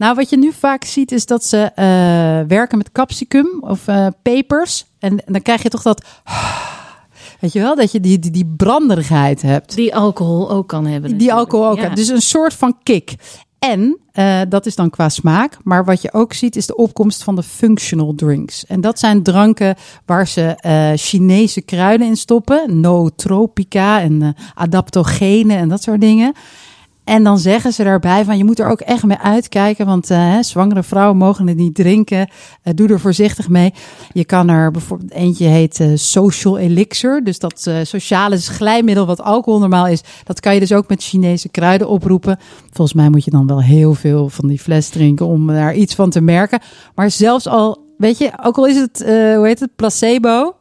Nou, 0.01 0.15
wat 0.15 0.29
je 0.29 0.37
nu 0.37 0.51
vaak 0.51 0.83
ziet 0.83 1.11
is 1.11 1.25
dat 1.25 1.45
ze 1.45 1.57
eh, 1.75 1.85
werken 2.47 2.77
met 2.77 2.91
capsicum 2.91 3.47
of 3.59 3.87
eh, 3.87 4.07
pepers. 4.21 4.85
En, 4.99 5.25
en 5.25 5.33
dan 5.33 5.41
krijg 5.41 5.63
je 5.63 5.69
toch 5.69 5.81
dat... 5.81 6.05
Weet 7.39 7.53
je 7.53 7.59
wel, 7.59 7.75
dat 7.75 7.91
je 7.91 7.99
die, 7.99 8.19
die, 8.19 8.31
die 8.31 8.53
branderigheid 8.57 9.41
hebt. 9.41 9.75
Die 9.75 9.95
alcohol 9.95 10.51
ook 10.51 10.67
kan 10.67 10.85
hebben. 10.85 11.17
Die 11.17 11.33
alcohol 11.33 11.67
ook 11.67 11.75
Ja. 11.75 11.81
hebt. 11.81 11.95
Dus 11.95 12.07
een 12.07 12.21
soort 12.21 12.53
van 12.53 12.77
kick. 12.83 13.15
En 13.59 13.97
eh, 14.11 14.41
dat 14.49 14.65
is 14.65 14.75
dan 14.75 14.89
qua 14.89 15.09
smaak. 15.09 15.57
Maar 15.63 15.85
wat 15.85 16.01
je 16.01 16.13
ook 16.13 16.33
ziet 16.33 16.55
is 16.55 16.65
de 16.65 16.75
opkomst 16.75 17.23
van 17.23 17.35
de 17.35 17.43
functional 17.43 18.13
drinks. 18.15 18.65
En 18.65 18.81
dat 18.81 18.99
zijn 18.99 19.23
dranken 19.23 19.75
waar 20.05 20.27
ze 20.27 20.55
Chinese 20.99 21.61
kruiden 21.61 22.07
in 22.07 22.17
stoppen. 22.17 22.79
Nootropica 22.79 24.01
en 24.01 24.21
eh, 24.21 24.29
adaptogenen 24.53 25.57
en 25.57 25.69
dat 25.69 25.83
soort 25.83 26.01
dingen. 26.01 26.33
En 27.11 27.23
dan 27.23 27.39
zeggen 27.39 27.73
ze 27.73 27.83
daarbij 27.83 28.25
van 28.25 28.37
je 28.37 28.43
moet 28.43 28.59
er 28.59 28.69
ook 28.69 28.79
echt 28.79 29.03
mee 29.03 29.17
uitkijken. 29.17 29.85
Want 29.85 30.09
eh, 30.09 30.37
zwangere 30.39 30.83
vrouwen 30.83 31.17
mogen 31.17 31.47
het 31.47 31.57
niet 31.57 31.75
drinken. 31.75 32.29
Eh, 32.63 32.73
doe 32.75 32.89
er 32.89 32.99
voorzichtig 32.99 33.49
mee. 33.49 33.73
Je 34.13 34.25
kan 34.25 34.49
er 34.49 34.71
bijvoorbeeld 34.71 35.11
eentje 35.11 35.45
heet 35.45 35.79
eh, 35.79 35.91
social 35.95 36.57
elixir. 36.57 37.23
Dus 37.23 37.39
dat 37.39 37.69
sociale 37.83 38.37
glijmiddel 38.37 39.05
wat 39.05 39.21
alcohol 39.21 39.59
normaal 39.59 39.87
is. 39.87 40.01
Dat 40.23 40.39
kan 40.39 40.53
je 40.53 40.59
dus 40.59 40.73
ook 40.73 40.87
met 40.87 41.03
Chinese 41.03 41.49
kruiden 41.49 41.87
oproepen. 41.87 42.39
Volgens 42.71 42.97
mij 42.97 43.09
moet 43.09 43.23
je 43.23 43.31
dan 43.31 43.47
wel 43.47 43.61
heel 43.61 43.93
veel 43.93 44.29
van 44.29 44.47
die 44.47 44.59
fles 44.59 44.89
drinken 44.89 45.25
om 45.25 45.47
daar 45.47 45.75
iets 45.75 45.95
van 45.95 46.09
te 46.09 46.21
merken. 46.21 46.59
Maar 46.95 47.11
zelfs 47.11 47.47
al, 47.47 47.85
weet 47.97 48.17
je, 48.17 48.31
ook 48.43 48.57
al 48.57 48.67
is 48.67 48.77
het, 48.77 49.03
hoe 49.35 49.47
heet 49.47 49.59
het, 49.59 49.75
placebo. 49.75 50.55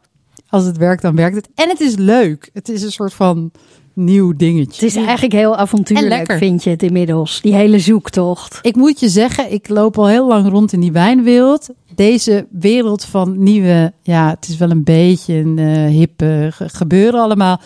Als 0.49 0.65
het 0.65 0.77
werkt, 0.77 1.03
dan 1.03 1.17
werkt 1.17 1.37
het. 1.37 1.49
En 1.55 1.69
het 1.69 1.81
is 1.81 1.97
leuk. 1.97 2.51
Het 2.53 2.69
is 2.69 2.83
een 2.83 2.93
soort 2.93 3.15
van 3.15 3.51
nieuw 3.95 4.37
dingetje. 4.37 4.73
Het 4.87 4.97
is 4.97 4.97
eigenlijk 4.97 5.33
heel 5.33 5.57
avontuurlijk, 5.57 6.27
vind 6.39 6.65
je 6.65 6.71
het 6.71 6.83
inmiddels. 6.83 7.41
Die 7.41 7.55
hele 7.55 7.79
zoektocht. 7.79 8.59
Ik 8.63 8.77
moet 8.77 9.01
je 9.01 9.09
zeggen, 9.09 9.53
ik 9.53 9.69
loop 9.69 9.99
al 9.99 10.09
heel 10.09 10.29
lang 10.29 10.49
rond 10.51 10.73
in 10.73 10.81
die 10.81 10.93
wijnwereld. 10.93 11.69
Deze 11.95 12.47
wereld 12.51 13.05
van 13.05 13.43
nieuwe, 13.43 13.93
ja, 14.03 14.29
het 14.31 14.49
is 14.49 14.57
wel 14.57 14.71
een 14.71 14.85
beetje 14.85 15.35
een 15.35 15.59
eh, 15.59 15.87
hippe 15.87 16.49
ge- 16.53 16.69
gebeuren 16.69 17.21
allemaal. 17.21 17.61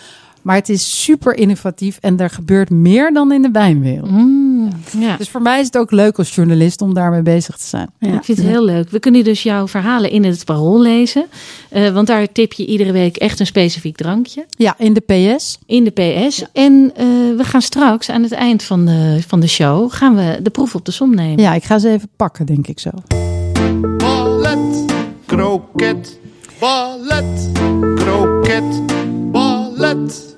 Maar 0.45 0.57
het 0.57 0.69
is 0.69 1.03
super 1.03 1.35
innovatief 1.35 1.99
en 2.01 2.19
er 2.19 2.31
gebeurt 2.31 2.71
meer 2.71 3.13
dan 3.13 3.33
in 3.33 3.43
de 3.43 3.51
wijnwereld. 3.51 4.11
Mm, 4.11 4.71
ja. 4.99 5.17
Dus 5.17 5.29
voor 5.29 5.43
mij 5.43 5.61
is 5.61 5.67
het 5.67 5.79
ook 5.79 5.91
leuk 5.91 6.19
als 6.19 6.35
journalist 6.35 6.83
om 6.83 6.95
daarmee 6.95 7.23
bezig 7.23 7.57
te 7.57 7.67
zijn. 7.67 7.91
Ja. 7.99 8.15
Ik 8.15 8.25
vind 8.25 8.39
het 8.39 8.47
heel 8.47 8.65
leuk. 8.65 8.91
We 8.91 8.99
kunnen 8.99 9.25
dus 9.25 9.43
jouw 9.43 9.69
verhalen 9.69 10.11
in 10.11 10.25
het 10.25 10.45
parool 10.45 10.81
lezen. 10.81 11.27
Eh, 11.69 11.93
want 11.93 12.07
daar 12.07 12.33
tip 12.33 12.53
je 12.53 12.67
iedere 12.67 12.93
week 12.93 13.17
echt 13.17 13.41
een 13.41 13.47
specifiek 13.47 13.97
drankje. 13.97 14.47
Ja, 14.49 14.75
in 14.79 14.93
de 14.93 15.01
PS. 15.01 15.59
In 15.67 15.85
de 15.85 15.91
PS. 15.91 16.45
En 16.53 16.93
eh, 16.95 17.07
we 17.37 17.45
gaan 17.45 17.63
straks 17.63 18.11
aan 18.11 18.23
het 18.23 18.33
eind 18.33 18.63
van 18.63 18.87
de, 18.87 19.23
van 19.27 19.41
de 19.41 19.49
show... 19.49 19.93
gaan 19.93 20.15
we 20.15 20.39
de 20.43 20.51
proef 20.51 20.75
op 20.75 20.85
de 20.85 20.93
som 20.93 21.15
nemen. 21.15 21.43
Ja, 21.43 21.55
ik 21.55 21.65
ga 21.65 21.79
ze 21.79 21.89
even 21.89 22.09
pakken, 22.17 22.47
denk 22.47 22.67
ik 22.67 22.81
zo. 22.81 22.91
Ballet, 23.99 24.85
kroket, 25.27 26.19
ballet, 26.61 27.51
kroket, 27.95 28.83
ballet. 29.33 30.34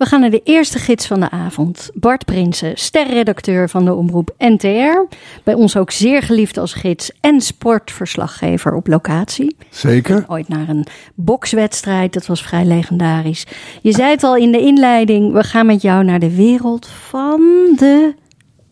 We 0.00 0.06
gaan 0.06 0.20
naar 0.20 0.30
de 0.30 0.40
eerste 0.44 0.78
gids 0.78 1.06
van 1.06 1.20
de 1.20 1.30
avond. 1.30 1.90
Bart 1.94 2.24
Prinsen, 2.24 2.76
sterredacteur 2.76 3.68
van 3.68 3.84
de 3.84 3.94
omroep 3.94 4.34
NTR. 4.38 5.16
Bij 5.44 5.54
ons 5.54 5.76
ook 5.76 5.90
zeer 5.90 6.22
geliefd 6.22 6.56
als 6.56 6.72
gids 6.72 7.10
en 7.20 7.40
sportverslaggever 7.40 8.74
op 8.74 8.86
locatie. 8.86 9.56
Zeker. 9.70 10.24
Ooit 10.28 10.48
naar 10.48 10.68
een 10.68 10.86
bokswedstrijd, 11.14 12.12
dat 12.12 12.26
was 12.26 12.42
vrij 12.42 12.64
legendarisch. 12.64 13.46
Je 13.82 13.92
zei 13.92 14.10
het 14.10 14.22
al 14.22 14.36
in 14.36 14.52
de 14.52 14.60
inleiding, 14.60 15.32
we 15.32 15.44
gaan 15.44 15.66
met 15.66 15.82
jou 15.82 16.04
naar 16.04 16.20
de 16.20 16.34
wereld 16.34 16.86
van 16.86 17.40
de... 17.76 18.14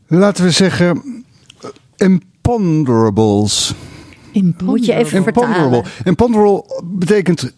Laten 0.07 0.45
we 0.45 0.51
zeggen, 0.51 1.25
imponderables. 1.97 3.75
Moet 4.65 4.87
je 4.87 4.95
even 4.95 5.23
vertalen. 5.23 5.51
Imponderable. 5.51 5.91
Imponderable 6.05 6.83
betekent 6.85 7.53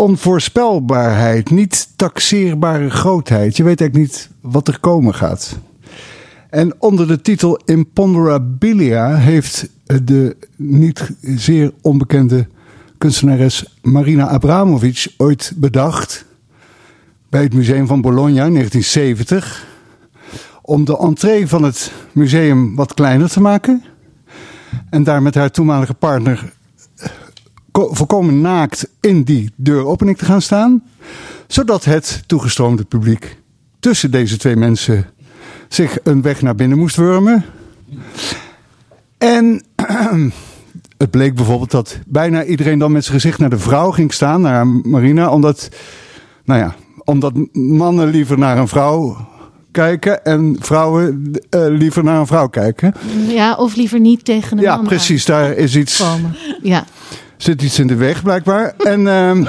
onvoorspelbaarheid, 0.00 1.50
niet 1.50 1.88
taxeerbare 1.96 2.90
grootheid. 2.90 3.56
Je 3.56 3.62
weet 3.62 3.80
eigenlijk 3.80 4.10
niet 4.10 4.30
wat 4.40 4.68
er 4.68 4.80
komen 4.80 5.14
gaat. 5.14 5.58
En 6.50 6.74
onder 6.78 7.06
de 7.06 7.20
titel 7.20 7.60
Imponderabilia 7.64 9.14
heeft 9.14 9.68
de 10.04 10.36
niet 10.56 11.10
zeer 11.20 11.72
onbekende 11.80 12.46
kunstenares 12.98 13.78
Marina 13.82 14.28
Abramovic 14.28 15.06
ooit 15.16 15.52
bedacht 15.56 16.24
bij 17.28 17.42
het 17.42 17.54
Museum 17.54 17.86
van 17.86 18.00
Bologna 18.00 18.44
in 18.44 18.52
1970 18.52 19.66
om 20.62 20.84
de 20.84 20.98
entree 20.98 21.48
van 21.48 21.62
het 21.62 21.92
museum 22.12 22.74
wat 22.74 22.94
kleiner 22.94 23.28
te 23.28 23.40
maken 23.40 23.84
en 24.90 25.04
daar 25.04 25.22
met 25.22 25.34
haar 25.34 25.50
toenmalige 25.50 25.94
partner 25.94 26.52
volkomen 27.90 28.40
naakt 28.40 28.88
in 29.00 29.22
die 29.22 29.52
deuropening 29.56 30.18
te 30.18 30.24
gaan 30.24 30.42
staan. 30.42 30.82
Zodat 31.46 31.84
het 31.84 32.22
toegestroomde 32.26 32.84
publiek 32.84 33.36
tussen 33.80 34.10
deze 34.10 34.36
twee 34.36 34.56
mensen 34.56 35.06
zich 35.68 35.98
een 36.02 36.22
weg 36.22 36.42
naar 36.42 36.54
binnen 36.54 36.78
moest 36.78 36.96
wurmen. 36.96 37.44
En 39.18 39.62
het 40.98 41.10
bleek 41.10 41.34
bijvoorbeeld 41.34 41.70
dat 41.70 41.98
bijna 42.06 42.44
iedereen 42.44 42.78
dan 42.78 42.92
met 42.92 43.04
zijn 43.04 43.20
gezicht 43.20 43.38
naar 43.38 43.50
de 43.50 43.58
vrouw 43.58 43.90
ging 43.90 44.12
staan, 44.12 44.40
naar 44.40 44.66
Marina, 44.66 45.30
omdat, 45.30 45.68
nou 46.44 46.60
ja, 46.60 46.74
omdat 47.04 47.32
mannen 47.52 48.08
liever 48.08 48.38
naar 48.38 48.58
een 48.58 48.68
vrouw 48.68 49.28
kijken 49.70 50.24
en 50.24 50.56
vrouwen 50.58 51.32
eh, 51.50 51.66
liever 51.68 52.04
naar 52.04 52.20
een 52.20 52.26
vrouw 52.26 52.48
kijken. 52.48 52.94
Ja, 53.28 53.54
of 53.54 53.76
liever 53.76 54.00
niet 54.00 54.24
tegen 54.24 54.56
een 54.56 54.62
Ja, 54.62 54.76
man 54.76 54.84
precies. 54.84 55.24
Daar 55.24 55.52
is 55.52 55.76
iets, 55.76 56.02
aankomen. 56.02 56.36
Ja. 56.62 56.84
Zit 57.42 57.62
iets 57.62 57.78
in 57.78 57.86
de 57.86 57.94
weg, 57.94 58.22
blijkbaar. 58.22 58.74
En, 58.78 59.08
ehm, 59.08 59.44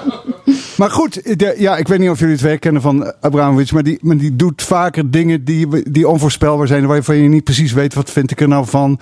maar 0.78 0.90
goed, 0.90 1.38
de- 1.38 1.54
ja, 1.58 1.76
ik 1.76 1.88
weet 1.88 1.98
niet 1.98 2.10
of 2.10 2.18
jullie 2.18 2.34
het 2.34 2.42
werk 2.44 2.60
kennen 2.60 2.82
van 2.82 3.12
Abramovic, 3.20 3.72
maar 3.72 3.82
die, 3.82 3.98
maar 4.00 4.16
die 4.16 4.36
doet 4.36 4.62
vaker 4.62 5.10
dingen 5.10 5.44
die, 5.44 5.90
die 5.90 6.08
onvoorspelbaar 6.08 6.66
zijn, 6.66 6.86
waarvan 6.86 7.16
je 7.16 7.28
niet 7.28 7.44
precies 7.44 7.72
weet 7.72 7.94
wat 7.94 8.10
vind 8.10 8.30
ik 8.30 8.40
er 8.40 8.48
nou 8.48 8.66
van. 8.66 8.98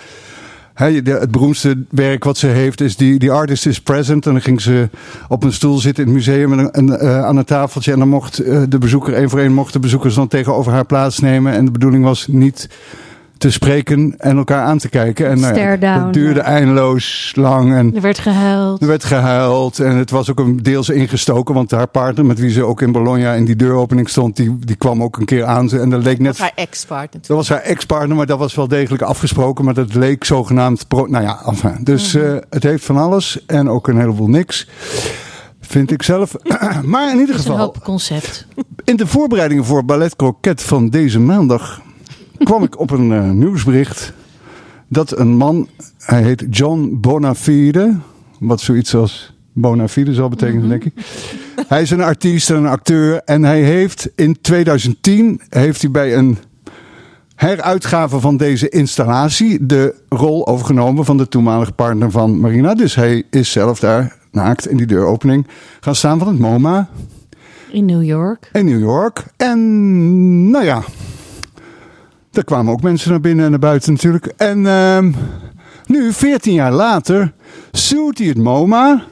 De- 0.77 1.17
het 1.21 1.31
beroemdste 1.31 1.85
werk 1.91 2.25
wat 2.25 2.39
ze 2.39 2.47
heeft 2.47 2.81
is 2.81 2.97
die, 2.97 3.19
die 3.19 3.31
artist 3.31 3.67
is 3.67 3.81
present. 3.81 4.27
En 4.27 4.33
dan 4.33 4.41
ging 4.43 4.61
ze 4.61 4.89
op 5.29 5.43
een 5.45 5.53
stoel 5.53 5.79
zitten 5.79 6.05
in 6.05 6.09
het 6.09 6.19
museum 6.19 6.59
en, 6.59 6.71
en, 6.73 7.01
eh, 7.01 7.25
aan 7.25 7.37
een 7.37 7.45
tafeltje. 7.45 7.93
En 7.93 7.99
dan 7.99 8.09
mocht 8.09 8.39
eh, 8.39 8.63
de 8.69 8.79
bezoeker, 8.79 9.15
één 9.15 9.31
voor 9.31 9.39
één, 9.39 9.53
mochten 9.53 9.81
bezoekers 9.81 10.15
dan 10.15 10.29
tegenover 10.29 10.73
haar 10.73 10.85
plaatsnemen. 10.85 11.53
En 11.53 11.65
de 11.65 11.71
bedoeling 11.71 12.05
was 12.05 12.27
niet 12.27 12.69
te 13.39 13.51
spreken 13.51 14.15
en 14.19 14.37
elkaar 14.37 14.65
aan 14.65 14.79
te 14.79 14.89
kijken. 14.89 15.29
En 15.29 15.41
nou 15.41 15.55
ja, 15.55 15.61
Stare 15.61 15.79
down, 15.79 16.05
dat 16.05 16.13
duurde 16.13 16.41
ja. 16.41 16.47
eindeloos 16.47 17.33
lang. 17.37 17.75
En 17.75 17.95
Er 17.95 18.01
werd 18.01 18.19
gehuild. 18.19 18.81
er 18.81 18.87
werd 18.87 19.05
gehuild 19.05 19.79
en 19.79 19.97
het 19.97 20.11
was 20.11 20.31
ook 20.31 20.39
een 20.39 20.57
deels 20.63 20.89
ingestoken. 20.89 21.55
Want 21.55 21.71
haar 21.71 21.87
partner, 21.89 22.25
met 22.27 22.39
wie 22.39 22.51
ze 22.51 22.65
ook 22.65 22.83
in 22.83 22.93
Bologna 22.93 23.33
in 23.33 23.45
die 23.45 23.57
deuropening 23.57 24.09
stond, 24.09 24.37
die, 24.37 24.59
die 24.59 24.77
kwam 24.77 25.03
ook 25.03 25.17
een 25.17 25.25
keer 25.25 25.45
aan. 25.45 25.71
En 25.71 25.91
dat 25.91 26.03
leek 26.03 26.19
net 26.19 26.39
Haar 26.39 26.53
ex-partner. 26.55 27.21
dat 27.27 27.37
was 27.37 27.49
haar 27.49 27.61
ex-partner, 27.61 28.17
maar 28.17 28.27
dat 28.27 28.39
was 28.39 28.55
wel 28.55 28.69
degelijk 28.69 29.03
afgesproken. 29.03 29.65
Maar 29.65 29.75
dat 29.75 29.95
leek 29.95 30.25
zogenaamd. 30.25 30.89
Pro 30.89 31.07
nou 31.07 31.25
ja, 31.25 31.41
enfin. 31.47 31.79
Dus 31.81 32.15
eh, 32.15 32.35
het 32.51 32.63
heeft 32.63 32.85
van 32.85 32.97
alles 32.97 33.45
en 33.47 33.69
ook 33.69 33.89
een 33.89 33.99
heleboel 33.99 34.29
niks. 34.29 34.69
Vind 35.61 35.91
ik 35.91 36.03
zelf. 36.03 36.35
maar 36.85 37.11
in 37.13 37.19
ieder 37.19 37.35
een 37.35 37.41
geval, 37.41 37.59
hoop 37.59 37.85
concept. 37.85 38.47
in 38.85 38.97
de 38.97 39.07
voorbereidingen 39.07 39.65
voor 39.65 39.85
Ballet 39.85 40.17
Croquet 40.17 40.63
van 40.63 40.89
deze 40.89 41.21
maandag 41.21 41.81
kwam 42.39 42.63
ik 42.63 42.79
op 42.79 42.91
een 42.91 43.13
eh, 43.13 43.31
nieuwsbericht 43.31 44.13
dat 44.89 45.19
een 45.19 45.37
man, 45.37 45.69
hij 45.99 46.23
heet 46.23 46.47
John 46.51 46.99
Bonafide, 47.01 47.97
wat 48.39 48.61
zoiets 48.61 48.95
als 48.95 49.35
Bonafide 49.53 50.15
zal 50.15 50.29
betekenen, 50.29 50.69
denk 50.69 50.85
ik. 50.85 50.93
Hij 51.69 51.83
is 51.83 51.91
een 51.91 52.03
artiest 52.03 52.51
en 52.51 52.57
een 52.57 52.67
acteur 52.67 53.21
en 53.25 53.43
hij 53.43 53.63
heeft 53.63 54.09
in 54.15 54.41
2010 54.41 55.41
heeft 55.49 55.83
hij 55.83 55.91
bij 55.91 56.17
een 56.17 56.39
heruitgave 57.35 58.21
van 58.21 58.37
deze 58.37 58.69
installatie 58.69 59.67
de 59.67 59.95
rol 60.09 60.47
overgenomen 60.47 61.05
van 61.05 61.17
de 61.17 61.29
toenmalige 61.29 61.73
partner 61.73 62.11
van 62.11 62.41
Marina. 62.41 62.75
Dus 62.75 62.95
hij 62.95 63.23
is 63.31 63.51
zelf 63.51 63.81
daar 63.81 64.17
naakt 64.31 64.69
in 64.69 64.77
die 64.77 64.87
deuropening 64.87 65.47
gaan 65.81 65.95
staan 65.95 66.19
van 66.19 66.29
het 66.29 66.39
MoMA 66.39 66.89
In 67.71 67.85
New 67.85 68.03
York. 68.05 68.49
in 68.53 68.65
New 68.65 68.81
York. 68.81 69.25
En 69.37 70.51
nou 70.51 70.65
ja, 70.65 70.83
daar 72.37 72.45
kwamen 72.45 72.73
ook 72.73 72.83
mensen 72.83 73.11
naar 73.11 73.21
binnen 73.21 73.45
en 73.45 73.51
naar 73.51 73.61
buiten 73.61 73.93
natuurlijk. 73.93 74.27
En 74.27 74.67
ehm, 74.67 75.13
nu, 75.87 76.13
14 76.13 76.53
jaar 76.53 76.73
later, 76.73 77.33
suit 77.73 78.19
hij 78.19 78.27
het 78.27 78.39
MoMA 78.39 79.05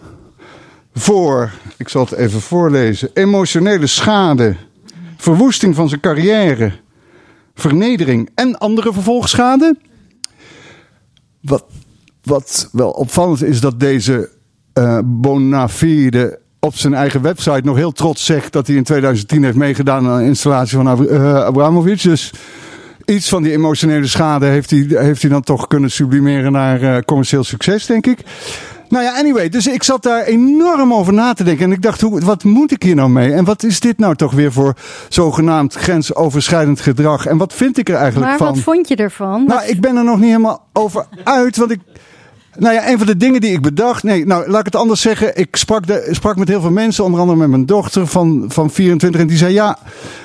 voor, 0.95 1.53
ik 1.77 1.89
zal 1.89 2.05
het 2.05 2.13
even 2.13 2.41
voorlezen, 2.41 3.11
emotionele 3.15 3.87
schade, 3.87 4.57
verwoesting 5.17 5.75
van 5.75 5.89
zijn 5.89 6.01
carrière, 6.01 6.73
vernedering 7.55 8.31
en 8.35 8.59
andere 8.59 8.93
vervolgschade. 8.93 9.77
Wat, 11.41 11.65
wat 12.23 12.69
wel 12.73 12.91
opvallend 12.91 13.43
is 13.43 13.61
dat 13.61 13.81
deze 13.81 14.31
eh 14.73 14.99
Bonafide 15.05 16.39
op 16.61 16.77
zijn 16.77 16.95
eigen 16.95 17.23
website 17.23 17.61
nog 17.65 17.77
heel 17.77 17.93
trots 17.93 18.25
zegt 18.25 18.53
dat 18.53 18.67
hij 18.67 18.77
in 18.77 18.85
2010 18.85 19.43
heeft 19.45 19.57
meegedaan 19.57 20.07
aan 20.07 20.19
een 20.19 20.27
installatie 20.27 20.77
van 20.77 20.87
Ab- 20.89 21.05
eh, 21.05 21.35
Abramovic. 21.35 22.03
Dus 22.03 22.33
iets 23.05 23.29
van 23.29 23.43
die 23.43 23.53
emotionele 23.53 24.07
schade 24.07 24.47
heeft 24.47 24.71
hij, 24.71 24.87
heeft 24.89 25.23
hij 25.23 25.31
dan 25.31 25.43
toch 25.43 25.67
kunnen 25.67 25.91
sublimeren 25.91 26.53
naar 26.53 26.83
eh, 26.83 27.03
commercieel 27.05 27.45
succes, 27.45 27.87
denk 27.87 28.07
ik. 28.07 28.19
Nou 28.89 29.05
ja, 29.05 29.19
anyway, 29.19 29.49
dus 29.49 29.67
ik 29.67 29.83
zat 29.83 30.03
daar 30.03 30.25
enorm 30.25 30.95
over 30.95 31.13
na 31.13 31.33
te 31.33 31.45
denken. 31.45 31.65
En 31.65 31.73
ik 31.73 31.83
dacht, 31.83 32.01
hoe, 32.01 32.21
wat 32.21 32.45
moet 32.45 32.71
ik 32.71 32.83
hier 32.83 32.95
nou 32.95 33.11
mee? 33.11 33.33
En 33.33 33.45
wat 33.45 33.63
is 33.63 33.81
dit 33.81 33.99
nou 33.99 34.15
toch 34.15 34.33
weer 34.33 34.53
voor 34.53 34.75
zogenaamd 35.09 35.75
grensoverschrijdend 35.75 36.81
gedrag? 36.81 37.27
En 37.27 37.37
wat 37.37 37.53
vind 37.53 37.79
ik 37.79 37.89
er 37.89 37.95
eigenlijk 37.95 38.27
Maar 38.27 38.39
van? 38.39 38.47
wat 38.47 38.59
vond 38.59 38.89
je 38.89 38.97
ervan? 38.97 39.45
Nou, 39.47 39.65
ik 39.67 39.81
ben 39.81 39.97
er 39.97 40.05
nog 40.05 40.17
niet 40.17 40.27
helemaal 40.27 40.67
over 40.73 41.07
uit. 41.25 41.57
Want 41.57 41.71
ik. 41.71 41.81
Nou 42.59 42.75
ja, 42.75 42.91
een 42.91 42.99
van 42.99 43.07
de 43.07 43.17
dingen 43.17 43.41
die 43.41 43.53
ik 43.53 43.61
bedacht. 43.61 44.03
Nee, 44.03 44.27
nou, 44.27 44.51
laat 44.51 44.59
ik 44.59 44.65
het 44.65 44.77
anders 44.77 45.01
zeggen. 45.01 45.37
Ik 45.37 45.57
sprak, 45.57 45.87
de, 45.87 46.09
sprak 46.11 46.37
met 46.37 46.49
heel 46.49 46.61
veel 46.61 46.71
mensen, 46.71 47.05
onder 47.05 47.21
andere 47.21 47.39
met 47.39 47.49
mijn 47.49 47.67
dochter 47.67 48.07
van, 48.07 48.45
van 48.49 48.71
24. 48.71 49.21
En 49.21 49.27
die 49.27 49.37
zei: 49.37 49.53
Ja, 49.53 49.79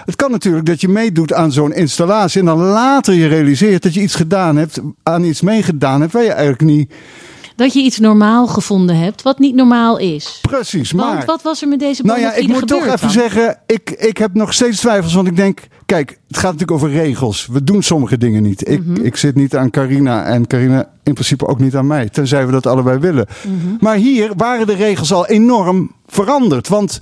het 0.05 0.15
kan 0.15 0.31
natuurlijk 0.31 0.65
dat 0.65 0.81
je 0.81 0.87
meedoet 0.87 1.33
aan 1.33 1.51
zo'n 1.51 1.73
installatie. 1.73 2.39
En 2.39 2.45
dan 2.45 2.59
later 2.59 3.13
je 3.13 3.27
realiseert 3.27 3.83
dat 3.83 3.93
je 3.93 4.01
iets 4.01 4.15
gedaan 4.15 4.55
hebt, 4.55 4.79
aan 5.03 5.23
iets 5.23 5.41
meegedaan 5.41 6.01
hebt, 6.01 6.13
waar 6.13 6.23
je 6.23 6.31
eigenlijk 6.31 6.61
niet. 6.61 6.93
Dat 7.59 7.73
je 7.73 7.81
iets 7.81 7.99
normaal 7.99 8.47
gevonden 8.47 8.97
hebt, 8.97 9.21
wat 9.21 9.39
niet 9.39 9.55
normaal 9.55 9.97
is. 9.97 10.39
Precies, 10.41 10.91
Want 10.91 11.13
maar. 11.13 11.25
wat 11.25 11.41
was 11.41 11.61
er 11.61 11.67
met 11.67 11.79
deze 11.79 12.03
Nou 12.05 12.19
ja, 12.19 12.33
ik 12.33 12.47
moet 12.47 12.67
toch 12.67 12.85
even 12.85 12.99
dan? 12.99 13.09
zeggen, 13.09 13.59
ik, 13.65 13.89
ik 13.89 14.17
heb 14.17 14.33
nog 14.33 14.53
steeds 14.53 14.79
twijfels. 14.79 15.13
Want 15.13 15.27
ik 15.27 15.35
denk, 15.35 15.59
kijk, 15.85 16.09
het 16.27 16.37
gaat 16.37 16.51
natuurlijk 16.51 16.71
over 16.71 16.89
regels. 16.89 17.47
We 17.51 17.63
doen 17.63 17.83
sommige 17.83 18.17
dingen 18.17 18.43
niet. 18.43 18.69
Ik, 18.69 18.85
Mhm. 18.85 19.01
ik 19.05 19.15
zit 19.15 19.35
niet 19.35 19.55
aan 19.55 19.69
Carina 19.69 20.23
en 20.25 20.47
Carina 20.47 20.89
in 21.03 21.13
principe 21.13 21.47
ook 21.47 21.59
niet 21.59 21.75
aan 21.75 21.87
mij. 21.87 22.09
Tenzij 22.09 22.45
we 22.45 22.51
dat 22.51 22.65
allebei 22.67 22.97
willen. 22.99 23.27
Mhm. 23.43 23.75
Maar 23.79 23.95
hier 23.95 24.31
waren 24.37 24.67
de 24.67 24.75
regels 24.75 25.13
al 25.13 25.27
enorm 25.27 25.91
veranderd. 26.07 26.67
Want 26.67 26.99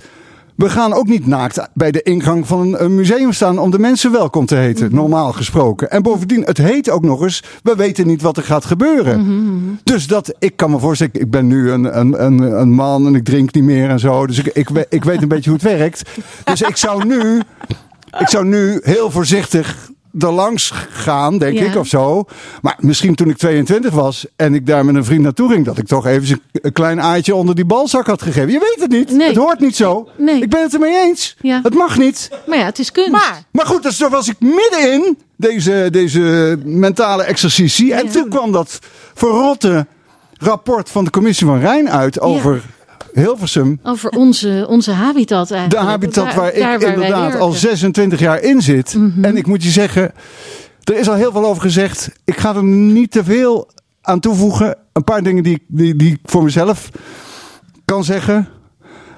we 0.58 0.70
gaan 0.70 0.92
ook 0.92 1.06
niet 1.06 1.26
naakt 1.26 1.68
bij 1.74 1.90
de 1.90 2.02
ingang 2.02 2.46
van 2.46 2.78
een, 2.78 2.94
museum 2.94 3.32
staan 3.32 3.58
om 3.58 3.70
de 3.70 3.78
mensen 3.78 4.12
welkom 4.12 4.46
te 4.46 4.54
heten. 4.54 4.86
Mhm. 4.86 4.94
Normaal 4.94 5.32
gesproken. 5.32 5.90
En 5.90 6.02
bovendien, 6.02 6.42
het 6.44 6.58
heet 6.58 6.90
ook 6.90 7.02
nog 7.02 7.22
eens, 7.22 7.42
we 7.62 7.74
weten 7.76 8.06
niet 8.06 8.22
wat 8.22 8.36
er 8.36 8.42
gaat 8.42 8.64
gebeuren. 8.64 9.20
Mhm, 9.20 9.74
Dus 9.84 10.06
dat, 10.06 10.34
ik 10.38 10.56
kan 10.56 10.70
me 10.70 10.78
voorstellen, 10.78 11.12
ik 11.14 11.30
ben 11.30 11.46
nu 11.46 11.70
een, 11.70 11.98
een, 11.98 12.24
een, 12.24 12.38
een 12.38 12.72
man 12.72 13.06
en 13.06 13.14
ik 13.14 13.24
drink 13.24 13.54
niet 13.54 13.64
meer 13.64 13.88
en 13.88 13.98
zo. 13.98 14.26
Dus 14.26 14.38
ik, 14.38 14.46
ik, 14.46 14.86
ik 14.88 15.04
weet 15.04 15.22
een 15.22 15.28
beetje 15.28 15.50
hoe 15.50 15.58
het 15.62 15.78
werkt. 15.78 16.02
Dus 16.44 16.62
ik 16.62 16.76
zou 16.76 17.04
nu, 17.04 17.40
ik 18.18 18.28
zou 18.28 18.44
nu 18.44 18.80
heel 18.82 19.10
voorzichtig 19.10 19.90
er 20.18 20.32
langs 20.32 20.72
gaan, 20.90 21.38
denk 21.38 21.58
Ja. 21.58 21.64
ik, 21.64 21.76
of 21.76 21.86
zo. 21.86 22.24
Maar 22.62 22.76
misschien 22.80 23.14
toen 23.14 23.28
ik 23.30 23.36
22 23.36 23.92
was 23.92 24.26
en 24.36 24.54
ik 24.54 24.66
daar 24.66 24.84
met 24.84 24.94
een 24.94 25.04
vriend 25.04 25.22
naartoe 25.22 25.50
ging, 25.50 25.64
dat 25.64 25.78
ik 25.78 25.86
toch 25.86 26.06
even 26.06 26.40
een, 26.52 26.72
klein 26.72 27.00
aaitje 27.00 27.34
onder 27.34 27.54
die 27.54 27.64
balzak 27.64 28.06
had 28.06 28.22
gegeven. 28.22 28.50
Je 28.52 28.58
weet 28.58 28.76
het 28.80 28.90
niet. 28.90 29.10
Nee. 29.16 29.28
Het 29.28 29.36
hoort 29.36 29.60
niet 29.60 29.76
zo. 29.76 30.08
Nee. 30.16 30.42
Ik 30.42 30.50
ben 30.50 30.62
het 30.62 30.74
ermee 30.74 30.96
eens. 31.02 31.36
Ja. 31.40 31.60
Het 31.62 31.74
mag 31.74 31.98
niet. 31.98 32.30
Maar 32.46 32.58
ja, 32.58 32.64
het 32.64 32.78
is 32.78 32.92
kunst. 32.92 33.10
Maar 33.10 33.42
Maar 33.50 33.66
goed, 33.66 33.82
dus 33.82 33.98
daar 33.98 34.10
was 34.10 34.28
ik 34.28 34.36
middenin, 34.40 35.18
deze, 35.36 35.88
deze 35.90 36.58
mentale 36.64 37.22
exercitie. 37.22 37.94
En 37.94 38.04
Ja. 38.06 38.10
toen 38.12 38.28
kwam 38.28 38.52
dat 38.52 38.78
verrotte 39.14 39.86
rapport 40.38 40.90
van 40.90 41.04
de 41.04 41.10
commissie 41.10 41.46
van 41.46 41.60
Rijn 41.60 41.90
uit 41.90 42.20
over 42.20 42.62
Hilversum. 43.12 43.80
Over 43.82 44.10
onze, 44.10 44.66
onze 44.68 44.90
habitat 44.92 45.48
De 45.48 45.54
eigenlijk. 45.54 45.88
habitat 45.90 46.24
Daar- 46.24 46.34
waar 46.36 46.52
ik 46.54 46.82
inderdaad 46.82 47.12
al 47.12 47.20
werken. 47.20 47.48
Mhm. 47.48 47.56
26 47.58 48.20
jaar 48.20 48.40
in 48.42 48.62
zit. 48.62 48.96
En 49.22 49.36
ik 49.36 49.46
moet 49.46 49.62
je 49.62 49.70
zeggen, 49.70 50.12
er 50.84 50.98
is 50.98 51.08
al 51.08 51.14
heel 51.14 51.32
veel 51.32 51.44
over 51.46 51.62
gezegd. 51.62 52.10
Ik 52.24 52.36
ga 52.36 52.54
er 52.54 52.64
niet 52.64 53.10
te 53.10 53.24
veel 53.24 53.68
aan 54.02 54.20
toevoegen. 54.20 54.76
Een 54.92 55.04
paar 55.04 55.22
dingen 55.22 55.42
die, 55.42 55.54
ik- 55.54 55.64
die, 55.66 55.96
die 55.96 56.12
ik 56.12 56.18
voor 56.24 56.42
mezelf 56.44 56.90
kan 57.84 58.04
zeggen. 58.04 58.48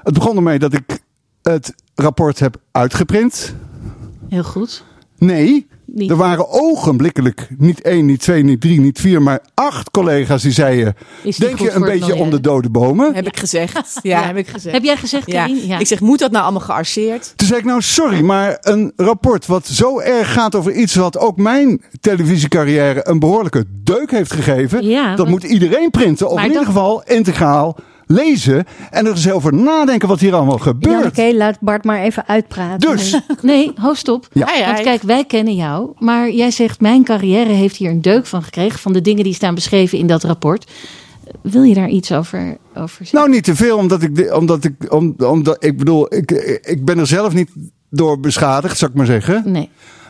Het 0.03 0.15
begon 0.15 0.37
ermee 0.37 0.59
dat 0.59 0.73
ik 0.73 0.99
het 1.43 1.75
rapport 1.95 2.39
heb 2.39 2.57
uitgeprint. 2.73 3.55
Heel 4.29 4.45
goed. 4.45 4.85
Nee, 5.19 5.67
Niet. 5.95 6.11
er 6.11 6.17
waren 6.17 6.49
ogenblikkelijk 6.51 7.49
niet 7.59 7.81
één, 7.83 8.07
niet 8.07 8.21
twee, 8.21 8.43
niet 8.45 8.61
drie, 8.61 8.81
niet 8.81 9.01
vier, 9.01 9.23
maar 9.23 9.41
acht 9.55 9.91
collega's 9.91 10.43
die 10.43 10.53
zeiden: 10.53 10.97
Denk 11.39 11.59
je 11.59 11.71
een 11.71 11.83
beetje 11.83 12.15
om 12.15 12.31
de 12.31 12.41
dode 12.41 12.71
bomen? 12.71 13.15
heb 13.15 13.27
ik 13.27 13.37
gezegd. 13.37 13.99
Ja, 14.03 14.23
heb 14.23 14.37
ik 14.37 14.49
gezegd. 14.49 14.75
Heb 14.75 14.85
jij 14.85 14.97
gezegd, 14.97 15.31
ja. 15.31 15.79
Ik 15.79 15.87
zeg, 15.87 16.01
moet 16.01 16.19
dat 16.19 16.31
nou 16.31 16.43
allemaal 16.43 16.61
gearseerd? 16.63 17.33
Toen 17.37 17.47
zei 17.47 17.61
ik: 17.61 17.67
Nou, 17.67 17.83
sorry, 17.83 18.21
maar 18.21 18.57
een 18.61 18.93
rapport 18.97 19.47
wat 19.47 19.67
zo 19.67 19.99
erg 20.01 20.33
gaat 20.33 20.55
over 20.55 20.73
iets 20.73 20.95
wat 20.95 21.19
ook 21.19 21.37
mijn 21.37 21.83
televisiecarrière 22.01 23.01
een 23.09 23.19
behoorlijke 23.19 23.65
deuk 23.85 24.11
heeft 24.11 24.33
gegeven, 24.33 24.83
Ja, 24.87 25.09
dat 25.09 25.19
want- 25.19 25.31
moet 25.31 25.43
iedereen 25.43 25.91
printen, 25.91 26.27
of 26.29 26.35
Maar 26.35 26.45
in 26.45 26.51
ieder 26.51 26.65
dat- 26.65 26.75
geval 26.75 27.03
integraal 27.07 27.77
lezen 28.11 28.65
en 28.91 29.07
er 29.07 29.13
eens 29.13 29.31
over 29.31 29.55
nadenken 29.55 30.09
wat 30.09 30.21
hier 30.21 30.35
allemaal 30.35 30.59
gebeurt. 30.59 31.17
Janneke, 31.17 31.37
laat 31.37 31.61
Bart 31.61 31.85
maar 31.85 32.01
even 32.01 32.27
uitpraten. 32.27 32.91
Dus, 32.91 33.21
Nee, 33.43 33.73
ho, 33.75 33.95
stop. 33.95 34.29
Ja. 34.33 34.47
Ai, 34.47 34.61
ai. 34.63 34.73
Want 34.73 34.85
kijk, 34.85 35.03
wij 35.03 35.25
kennen 35.25 35.55
jou. 35.55 35.91
Maar 35.99 36.31
jij 36.31 36.51
zegt, 36.51 36.81
mijn 36.81 37.05
carrière 37.05 37.53
heeft 37.53 37.77
hier 37.77 37.91
een 37.91 38.03
deuk 38.03 38.27
van 38.27 38.43
gekregen. 38.43 38.79
Van 38.79 38.93
de 38.93 39.01
dingen 39.01 39.25
die 39.25 39.35
staan 39.35 39.55
beschreven 39.55 39.99
in 39.99 40.07
dat 40.07 40.23
rapport. 40.23 40.71
Wil 41.43 41.63
je 41.63 41.75
daar 41.75 41.89
iets 41.89 42.13
over, 42.13 42.57
over 42.75 42.97
zeggen? 42.97 43.19
Nou, 43.19 43.31
niet 43.31 43.45
te 43.45 43.55
veel, 43.57 43.77
omdat 43.77 44.03
ik, 44.03 44.35
omdat 44.35 44.65
ik, 44.65 44.93
om, 44.93 45.15
omdat, 45.19 45.65
ik 45.65 45.79
bedoel, 45.79 46.15
ik, 46.15 46.31
ik 46.63 46.85
ben 46.85 46.99
er 46.99 47.07
zelf 47.07 47.35
niet 47.35 47.51
door 47.91 48.21
beschadigd, 48.21 48.79
zou 48.79 48.91
ik 48.91 48.97
maar 48.97 49.07
zeggen. 49.07 49.43
nee. 49.47 49.69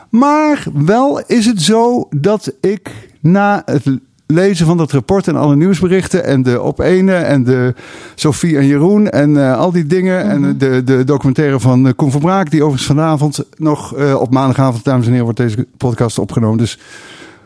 Maar 0.09 0.65
wel 0.73 1.19
is 1.25 1.45
het 1.45 1.61
zo 1.61 2.07
dat 2.09 2.53
ik 2.61 2.89
na 3.21 3.61
het 3.65 3.83
lezen 4.31 4.65
van 4.65 4.77
dat 4.77 4.91
rapport 4.91 5.27
en 5.27 5.35
alle 5.35 5.55
nieuwsberichten 5.55 6.23
en 6.25 6.43
de 6.43 6.61
op 6.61 6.79
ene 6.79 7.13
en 7.13 7.43
de 7.43 7.73
Sophie 8.15 8.57
en 8.57 8.65
Jeroen 8.67 9.09
en 9.09 9.37
eh, 9.37 9.57
al 9.57 9.71
die 9.71 9.85
dingen 9.85 10.23
en 10.23 10.57
de, 10.57 10.83
de 10.83 11.03
documentaire 11.03 11.59
van 11.59 11.87
eh, 11.87 11.93
Koen 11.95 12.11
van 12.11 12.21
Braak, 12.21 12.51
die 12.51 12.61
overigens 12.61 12.87
vanavond 12.87 13.43
nog 13.57 13.95
eh, 13.95 14.15
op 14.21 14.31
maandagavond, 14.31 14.83
dames 14.83 15.03
en 15.05 15.09
heren, 15.09 15.25
wordt 15.25 15.39
deze 15.39 15.67
podcast 15.77 16.19
opgenomen. 16.19 16.57
Dus 16.57 16.79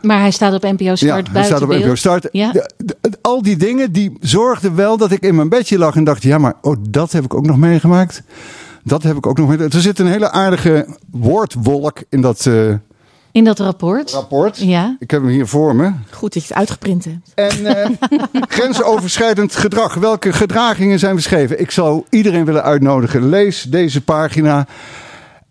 Maar 0.02 0.20
hij 0.20 0.30
staat 0.30 0.54
op 0.54 0.62
NPO 0.62 0.94
Start 0.94 1.26
ja, 1.26 1.32
hij 1.32 1.44
staat 1.44 1.62
op. 1.62 1.68
NPO 1.68 1.94
Start. 1.94 2.28
Ja. 2.32 2.52
De- 2.52 2.70
de- 2.76 2.96
al 3.20 3.42
die 3.42 3.56
dingen 3.56 3.92
die 3.92 4.16
zorgden 4.20 4.74
wel 4.74 4.96
dat 4.96 5.10
ik 5.10 5.22
in 5.22 5.34
mijn 5.34 5.48
bedje 5.48 5.78
lag 5.78 5.96
en 5.96 6.04
dacht, 6.04 6.22
ja, 6.22 6.38
maar 6.38 6.54
oh, 6.62 6.76
dat 6.88 7.12
heb 7.12 7.24
ik 7.24 7.34
ook 7.34 7.46
nog 7.46 7.56
meegemaakt. 7.56 8.22
Dat 8.84 9.02
heb 9.02 9.16
ik 9.16 9.26
ook 9.26 9.36
nog 9.38 9.46
meegemaakt. 9.46 9.74
Er 9.74 9.80
zit 9.80 9.98
een 9.98 10.06
hele 10.06 10.30
aardige 10.30 10.86
woordwolk 11.10 11.98
in 12.08 12.20
dat 12.20 12.50
In 13.36 13.44
dat 13.44 13.58
rapport. 13.58 14.10
rapport. 14.10 14.58
Ja. 14.58 14.96
Ik 14.98 15.10
heb 15.10 15.20
hem 15.20 15.30
hier 15.30 15.46
voor 15.46 15.76
me. 15.76 15.92
Goed 16.10 16.32
dat 16.32 16.42
je 16.42 16.48
het 16.48 16.58
uitgeprint 16.58 17.04
hebt. 17.04 17.32
En 17.34 17.66
eh, 17.66 17.90
grensoverschrijdend 18.56 19.56
gedrag. 19.56 19.94
Welke 19.94 20.32
gedragingen 20.32 20.98
zijn 20.98 21.14
beschreven? 21.14 21.60
Ik 21.60 21.70
zou 21.70 22.04
iedereen 22.10 22.44
willen 22.44 22.62
uitnodigen. 22.62 23.28
Lees 23.28 23.62
deze 23.62 24.00
pagina. 24.00 24.66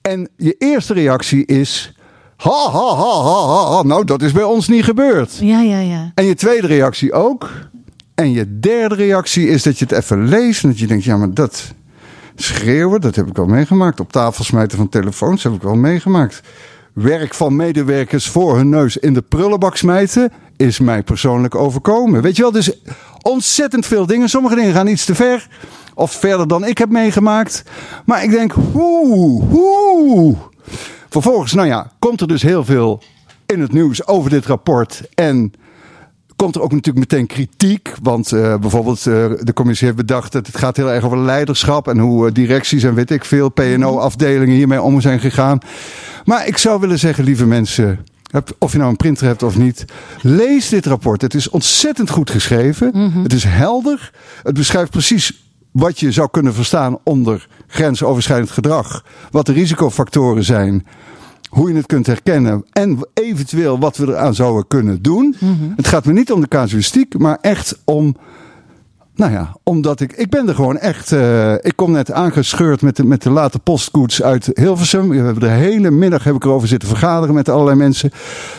En 0.01 0.29
je 0.38 0.55
eerste 0.57 0.93
reactie 0.93 1.45
is... 1.45 1.93
Ha, 2.36 2.69
ha, 2.71 2.95
ha, 2.95 3.21
ha, 3.23 3.47
ha, 3.47 3.75
ha. 3.75 3.83
Nou, 3.83 4.05
dat 4.05 4.21
is 4.21 4.31
bij 4.31 4.43
ons 4.43 4.67
niet 4.67 4.83
gebeurd. 4.83 5.38
Ja, 5.41 5.61
ja, 5.61 5.79
ja. 5.79 6.11
En 6.15 6.25
je 6.25 6.36
tweede 6.36 6.67
reactie 6.67 7.13
ook. 7.13 7.49
En 8.15 8.31
je 8.31 8.59
derde 8.59 8.95
reactie 8.95 9.47
is 9.47 9.63
dat 9.63 9.79
je 9.79 9.86
het 9.86 9.97
even 9.97 10.27
leest. 10.27 10.63
En 10.63 10.69
dat 10.69 10.79
je 10.79 10.88
denkt, 10.88 11.03
ja, 11.03 11.17
maar 11.17 11.33
dat 11.33 11.73
schreeuwen, 12.36 13.01
dat 13.01 13.15
heb 13.15 13.27
ik 13.27 13.36
wel 13.36 13.47
meegemaakt. 13.47 13.99
Op 13.99 14.11
tafel 14.11 14.43
smijten 14.43 14.77
van 14.77 14.89
telefoons 14.89 15.43
heb 15.43 15.53
ik 15.53 15.61
wel 15.61 15.75
meegemaakt. 15.75 16.41
Werk 16.95 17.33
van 17.33 17.55
medewerkers 17.55 18.27
voor 18.27 18.55
hun 18.55 18.69
neus 18.69 18.97
in 18.97 19.13
de 19.13 19.21
prullenbak 19.21 19.75
smijten 19.75 20.31
is 20.57 20.79
mij 20.79 21.03
persoonlijk 21.03 21.55
overkomen. 21.55 22.21
Weet 22.21 22.35
je 22.35 22.41
wel, 22.41 22.51
dus 22.51 22.79
ontzettend 23.21 23.85
veel 23.85 24.05
dingen. 24.05 24.29
Sommige 24.29 24.55
dingen 24.55 24.73
gaan 24.73 24.87
iets 24.87 25.05
te 25.05 25.15
ver. 25.15 25.47
Of 25.93 26.11
verder 26.11 26.47
dan 26.47 26.65
ik 26.65 26.77
heb 26.77 26.89
meegemaakt. 26.89 27.63
Maar 28.05 28.23
ik 28.23 28.29
denk, 28.29 28.51
hoe, 28.51 29.43
hoe. 29.43 30.35
Vervolgens, 31.09 31.53
nou 31.53 31.67
ja, 31.67 31.91
komt 31.99 32.21
er 32.21 32.27
dus 32.27 32.41
heel 32.41 32.65
veel 32.65 33.01
in 33.45 33.61
het 33.61 33.71
nieuws 33.71 34.07
over 34.07 34.29
dit 34.29 34.45
rapport. 34.45 35.01
En 35.13 35.53
komt 36.45 36.57
er 36.57 36.63
ook 36.63 36.71
natuurlijk 36.71 37.11
meteen 37.11 37.27
kritiek. 37.27 37.91
Want 38.01 38.31
eh, 38.31 38.57
bijvoorbeeld 38.57 38.97
eh, 38.97 39.25
de 39.39 39.53
commissie 39.53 39.85
heeft 39.85 39.99
bedacht 39.99 40.31
dat 40.31 40.47
het 40.47 40.57
gaat 40.57 40.77
heel 40.77 40.91
erg 40.91 41.03
over 41.03 41.17
leiderschap. 41.17 41.87
En 41.87 41.97
hoe 41.97 42.27
eh, 42.27 42.33
directies 42.33 42.83
en 42.83 42.93
weet 42.93 43.11
ik 43.11 43.25
veel 43.25 43.49
PNO-afdelingen 43.49 44.55
hiermee 44.55 44.81
om 44.81 45.01
zijn 45.01 45.19
gegaan. 45.19 45.59
Maar 46.25 46.47
ik 46.47 46.57
zou 46.57 46.79
willen 46.79 46.99
zeggen, 46.99 47.23
lieve 47.23 47.45
mensen. 47.45 48.05
Of 48.57 48.71
je 48.71 48.77
nou 48.77 48.89
een 48.89 48.95
printer 48.95 49.27
hebt 49.27 49.43
of 49.43 49.57
niet. 49.57 49.85
Lees 50.21 50.69
dit 50.69 50.85
rapport. 50.85 51.21
Het 51.21 51.33
is 51.33 51.49
ontzettend 51.49 52.09
goed 52.09 52.29
geschreven. 52.29 53.11
Het 53.23 53.33
is 53.33 53.43
helder. 53.43 54.11
Het 54.43 54.53
beschrijft 54.53 54.91
precies 54.91 55.43
wat 55.71 55.99
je 55.99 56.11
zou 56.11 56.29
kunnen 56.31 56.53
verstaan 56.53 56.97
onder 57.03 57.47
grensoverschrijdend 57.67 58.51
gedrag. 58.51 59.05
Wat 59.31 59.45
de 59.45 59.53
risicofactoren 59.53 60.43
zijn 60.43 60.85
hoe 61.56 61.70
je 61.70 61.76
het 61.76 61.86
kunt 61.86 62.06
herkennen 62.08 62.66
en 62.72 63.08
eventueel 63.14 63.80
wat 63.80 63.97
we 63.97 64.08
eraan 64.08 64.36
zouden 64.36 64.68
kunnen 64.68 65.01
doen. 65.01 65.36
Het 65.76 65.88
gaat 65.88 66.06
me 66.06 66.14
niet 66.14 66.32
om 66.32 66.41
de 66.41 66.47
casuïstiek, 66.47 67.18
maar 67.18 67.38
echt 67.41 67.80
om. 67.86 68.16
Nou 69.16 69.32
ja, 69.32 69.56
omdat 69.64 69.99
ik. 69.99 70.12
Ik 70.14 70.30
ben 70.30 70.47
er 70.47 70.56
gewoon 70.56 70.78
echt. 70.78 71.12
eh, 71.12 71.53
ik 71.53 71.74
kom 71.76 71.91
net 71.91 72.12
aangescheurd 72.12 72.82
met 72.82 72.95
de, 72.95 73.06
met 73.06 73.22
de 73.24 73.30
late 73.30 73.60
postkoets 73.60 74.22
uit 74.24 74.49
Hilversum. 74.53 75.10
We 75.10 75.16
hebben 75.16 75.39
de 75.43 75.49
hele 75.49 75.91
middag 75.91 76.24
heb 76.24 76.36
ik 76.36 76.43
erover 76.43 76.68
zitten 76.68 76.89
vergaderen 76.89 77.36
met 77.36 77.49
allerlei 77.49 77.78
mensen. 77.78 78.12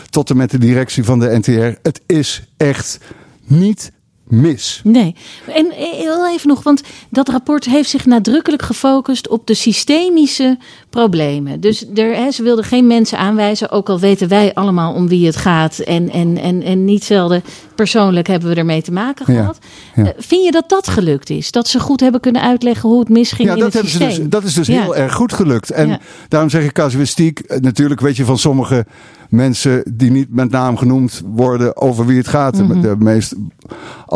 Tot 0.09 0.29
en 0.29 0.37
met 0.37 0.51
de 0.51 0.57
directie 0.57 1.03
van 1.03 1.19
de 1.19 1.37
NTR. 1.37 1.79
Het 1.81 2.01
is 2.05 2.47
echt 2.57 2.99
niet 3.43 3.91
mis. 4.27 4.81
Nee. 4.83 5.15
En 5.47 5.71
eh, 5.71 5.91
heel 5.91 6.29
even 6.29 6.47
nog, 6.47 6.63
want 6.63 6.81
dat 7.09 7.29
rapport 7.29 7.65
heeft 7.65 7.89
zich 7.89 8.05
nadrukkelijk 8.05 8.61
gefocust 8.61 9.27
op 9.29 9.47
de 9.47 9.53
systemische 9.53 10.57
problemen. 10.89 11.59
Dus 11.59 11.85
er, 11.95 12.15
hè, 12.15 12.31
ze 12.31 12.43
wilden 12.43 12.63
geen 12.63 12.87
mensen 12.87 13.17
aanwijzen, 13.17 13.69
ook 13.71 13.89
al 13.89 13.99
weten 13.99 14.27
wij 14.27 14.53
allemaal 14.53 14.93
om 14.93 15.07
wie 15.07 15.25
het 15.25 15.35
gaat. 15.35 15.79
En, 15.79 16.09
en, 16.11 16.37
en, 16.37 16.63
en 16.63 16.85
niet 16.85 17.03
zelden 17.03 17.43
persoonlijk 17.75 18.27
hebben 18.27 18.49
we 18.49 18.55
ermee 18.55 18.81
te 18.81 18.91
maken 18.91 19.25
gehad. 19.25 19.57
ja. 19.95 20.03
Eh, 20.03 20.09
Vind 20.17 20.45
je 20.45 20.51
dat 20.51 20.69
dat 20.69 20.87
gelukt 20.87 21.29
is? 21.29 21.51
Dat 21.51 21.67
ze 21.67 21.79
goed 21.79 21.99
hebben 21.99 22.21
kunnen 22.21 22.41
uitleggen 22.41 22.89
hoe 22.89 22.99
het 22.99 23.09
misging 23.09 23.47
Ja, 23.47 23.53
in 23.53 23.59
dat, 23.59 23.73
het 23.73 23.83
ze 23.83 23.89
systeem? 23.89 24.07
dus, 24.19 24.29
dat 24.29 24.43
is 24.43 24.53
dus 24.53 24.67
Ja. 24.67 24.81
heel 24.81 24.95
erg 24.95 25.13
goed 25.13 25.33
gelukt. 25.33 25.71
En 25.71 25.99
daarom 26.27 26.49
zeg 26.49 26.63
ik 26.63 26.73
casuïstiek. 26.73 27.39
eh, 27.39 27.59
Natuurlijk 27.59 27.99
weet 28.01 28.15
je 28.15 28.25
van 28.25 28.37
sommige 28.37 28.85
mensen 29.29 29.83
die 29.95 30.11
niet 30.11 30.27
met 30.33 30.49
naam 30.51 30.77
genoemd 30.77 31.21
worden 31.25 31.77
over 31.77 32.05
wie 32.05 32.17
het 32.17 32.27
gaat. 32.27 32.57
Mhm. 32.57 32.81
De 32.81 32.95
meest 32.99 33.33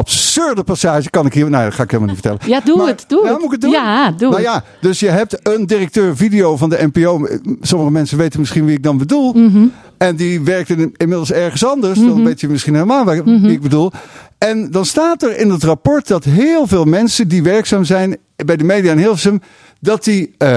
absurde 0.02 0.64
passage 0.64 1.10
kan 1.10 1.26
ik 1.26 1.34
hier. 1.34 1.49
Nou, 1.49 1.64
dat 1.64 1.74
ga 1.74 1.84
ik 1.84 1.91
helemaal 1.91 2.14
niet 2.14 2.24
vertellen. 2.24 2.52
Ja, 2.54 2.62
doe 2.66 2.78
Maar- 2.78 2.88
het, 2.88 3.04
doe 3.08 3.24
ja, 3.26 3.30
het. 3.32 3.36
moet 3.38 3.45
ik 3.45 3.52
het 3.52 3.62
doen? 3.62 3.72
Ja, 3.72 4.12
doe 4.12 4.30
nou 4.30 4.41
ja, 4.41 4.64
dus 4.82 4.99
je 4.99 5.10
hebt 5.10 5.39
een 5.47 5.66
directeur 5.66 6.16
video 6.18 6.58
van 6.58 6.70
de 6.70 6.89
NPO. 6.93 7.28
Sommige 7.62 7.91
mensen 7.91 8.18
weten 8.18 8.39
misschien 8.39 8.66
wie 8.66 8.76
ik 8.76 8.84
dan 8.84 8.97
bedoel. 8.97 9.34
Mhm. 9.34 9.66
En 9.97 10.16
die 10.16 10.41
werkt 10.41 10.70
in, 10.70 10.93
inmiddels 10.97 11.32
ergens 11.32 11.66
anders. 11.66 11.99
Dan 11.99 12.24
weet 12.24 12.39
je 12.41 12.47
misschien 12.49 12.74
helemaal 12.74 13.04
Mhm. 13.04 13.41
wie 13.41 13.52
ik 13.52 13.62
bedoel. 13.62 13.91
En 14.38 14.72
dan 14.72 14.86
staat 14.86 15.24
er 15.24 15.38
in 15.38 15.49
het 15.49 15.64
rapport 15.64 16.08
dat 16.08 16.24
heel 16.24 16.68
veel 16.68 16.86
mensen 16.86 17.28
die 17.28 17.43
werkzaam 17.43 17.84
zijn 17.84 18.18
bij 18.45 18.56
de 18.58 18.64
media 18.64 18.91
in 18.91 18.97
Hilversum. 18.97 19.41
Dat 19.84 20.04
die, 20.04 20.34
eh, 20.38 20.48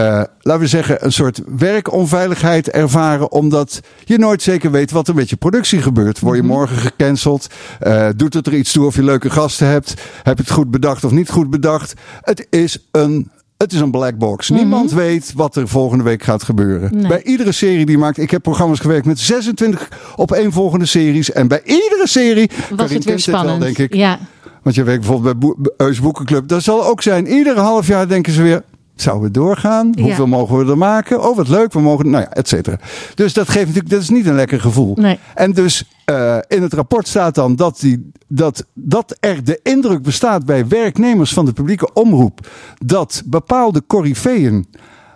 laten 0.40 0.60
we 0.62 0.66
zeggen, 0.66 1.04
een 1.04 1.12
soort 1.12 1.40
werkonveiligheid 1.58 2.70
ervaren. 2.70 3.32
Omdat 3.32 3.80
je 4.04 4.18
nooit 4.18 4.42
zeker 4.42 4.70
weet 4.70 4.90
wat 4.90 5.08
er 5.08 5.14
met 5.14 5.30
je 5.30 5.36
productie 5.36 5.82
gebeurt. 5.82 6.20
Word 6.20 6.36
je 6.36 6.42
Mhm. 6.42 6.52
morgen 6.52 6.76
gecanceld? 6.76 7.46
Eh, 7.80 8.08
doet 8.16 8.34
het 8.34 8.46
er 8.46 8.54
iets 8.54 8.72
toe 8.72 8.86
of 8.86 8.94
je 8.94 9.02
leuke 9.02 9.30
gasten 9.30 9.66
hebt? 9.66 9.94
Heb 10.22 10.36
je 10.36 10.42
het 10.42 10.52
goed 10.52 10.70
bedacht 10.70 11.04
of 11.04 11.10
niet 11.10 11.30
goed 11.30 11.50
bedacht? 11.50 11.94
Het 12.20 12.46
is 12.50 12.86
een, 12.90 13.30
het 13.56 13.72
is 13.72 13.80
een 13.80 13.90
black 13.90 14.18
box. 14.18 14.50
Niemand 14.50 14.92
weet 14.92 15.32
wat 15.34 15.56
er 15.56 15.68
volgende 15.68 16.04
week 16.04 16.22
gaat 16.22 16.42
gebeuren. 16.42 16.88
Mhm. 16.88 16.96
Nee. 16.98 17.08
Bij 17.08 17.22
iedere 17.22 17.52
serie 17.52 17.86
die 17.86 17.98
maakt. 17.98 18.18
Ik 18.18 18.30
heb 18.30 18.42
programma's 18.42 18.80
gewerkt 18.80 19.06
met 19.06 19.18
26 19.18 19.88
op 20.16 20.32
één 20.32 20.52
volgende 20.52 20.86
series. 20.86 21.32
En 21.32 21.48
bij 21.48 21.60
iedere 21.64 22.08
serie. 22.08 22.48
Was 22.48 22.66
Karin 22.76 22.94
het 22.94 23.04
weer 23.04 23.14
wel, 23.14 23.18
spannend? 23.18 23.60
denk 23.62 23.78
ik. 23.78 23.94
Ja. 23.94 24.18
Want 24.62 24.76
je 24.76 24.82
werkt 24.82 25.00
bijvoorbeeld 25.06 25.38
bij 25.38 25.72
Eus 25.76 26.00
Boekenclub. 26.00 26.48
Dat 26.48 26.62
zal 26.62 26.86
ook 26.86 27.02
zijn. 27.02 27.26
Iedere 27.26 27.60
half 27.60 27.86
jaar 27.86 28.08
denken 28.08 28.32
ze 28.32 28.42
weer. 28.42 28.62
Zouden 28.94 29.24
we 29.26 29.30
doorgaan? 29.30 29.92
Ja. 29.94 30.02
Hoeveel 30.02 30.26
mogen 30.26 30.58
we 30.58 30.70
er 30.70 30.78
maken? 30.78 31.28
Oh, 31.28 31.36
wat 31.36 31.48
leuk. 31.48 31.72
We 31.72 31.80
mogen. 31.80 32.10
Nou 32.10 32.22
ja, 32.22 32.30
et 32.30 32.48
cetera. 32.48 32.78
Dus 33.14 33.32
dat 33.32 33.48
geeft 33.48 33.66
natuurlijk. 33.66 33.90
Dat 33.90 34.02
is 34.02 34.08
niet 34.08 34.26
een 34.26 34.34
lekker 34.34 34.60
gevoel. 34.60 34.96
Nee. 35.00 35.18
En 35.34 35.52
dus 35.52 35.84
eh, 36.04 36.38
in 36.48 36.62
het 36.62 36.72
rapport 36.72 37.08
staat 37.08 37.34
dan 37.34 37.56
dat, 37.56 37.80
die, 37.80 38.10
dat, 38.28 38.66
dat 38.74 39.16
er 39.20 39.44
de 39.44 39.60
indruk 39.62 40.02
bestaat 40.02 40.44
bij 40.44 40.68
werknemers 40.68 41.32
van 41.32 41.44
de 41.44 41.52
publieke 41.52 41.92
omroep. 41.92 42.48
dat 42.86 43.22
bepaalde 43.26 43.82
coryfeeën 43.86 44.66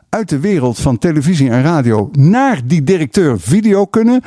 uit 0.09 0.29
de 0.29 0.39
wereld 0.39 0.79
van 0.79 0.99
televisie 0.99 1.51
en 1.51 1.63
radio. 1.63 2.09
naar 2.13 2.61
die 2.65 2.83
directeur 2.83 3.41
video 3.41 3.87
kunnen. 3.87 4.23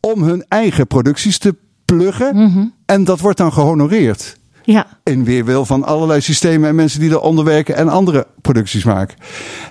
om 0.00 0.22
hun 0.22 0.44
eigen 0.48 0.86
producties 0.86 1.38
te 1.38 1.54
pluggen. 1.84 2.72
En 2.86 3.04
dat 3.04 3.20
wordt 3.20 3.38
dan 3.38 3.52
gehonoreerd. 3.52 4.36
Ja. 4.64 4.86
In 5.02 5.24
weerwil 5.24 5.64
van 5.64 5.84
allerlei 5.84 6.20
systemen 6.20 6.68
en 6.68 6.74
mensen 6.74 7.00
die 7.00 7.10
eronder 7.10 7.44
werken 7.44 7.76
en 7.76 7.88
andere 7.88 8.26
producties 8.40 8.84
maken. 8.84 9.16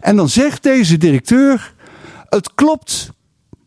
En 0.02 0.16
dan 0.16 0.30
zegt 0.30 0.64
deze 0.64 0.98
directeur: 0.98 1.74
Het 2.30 2.54
klopt 2.54 3.12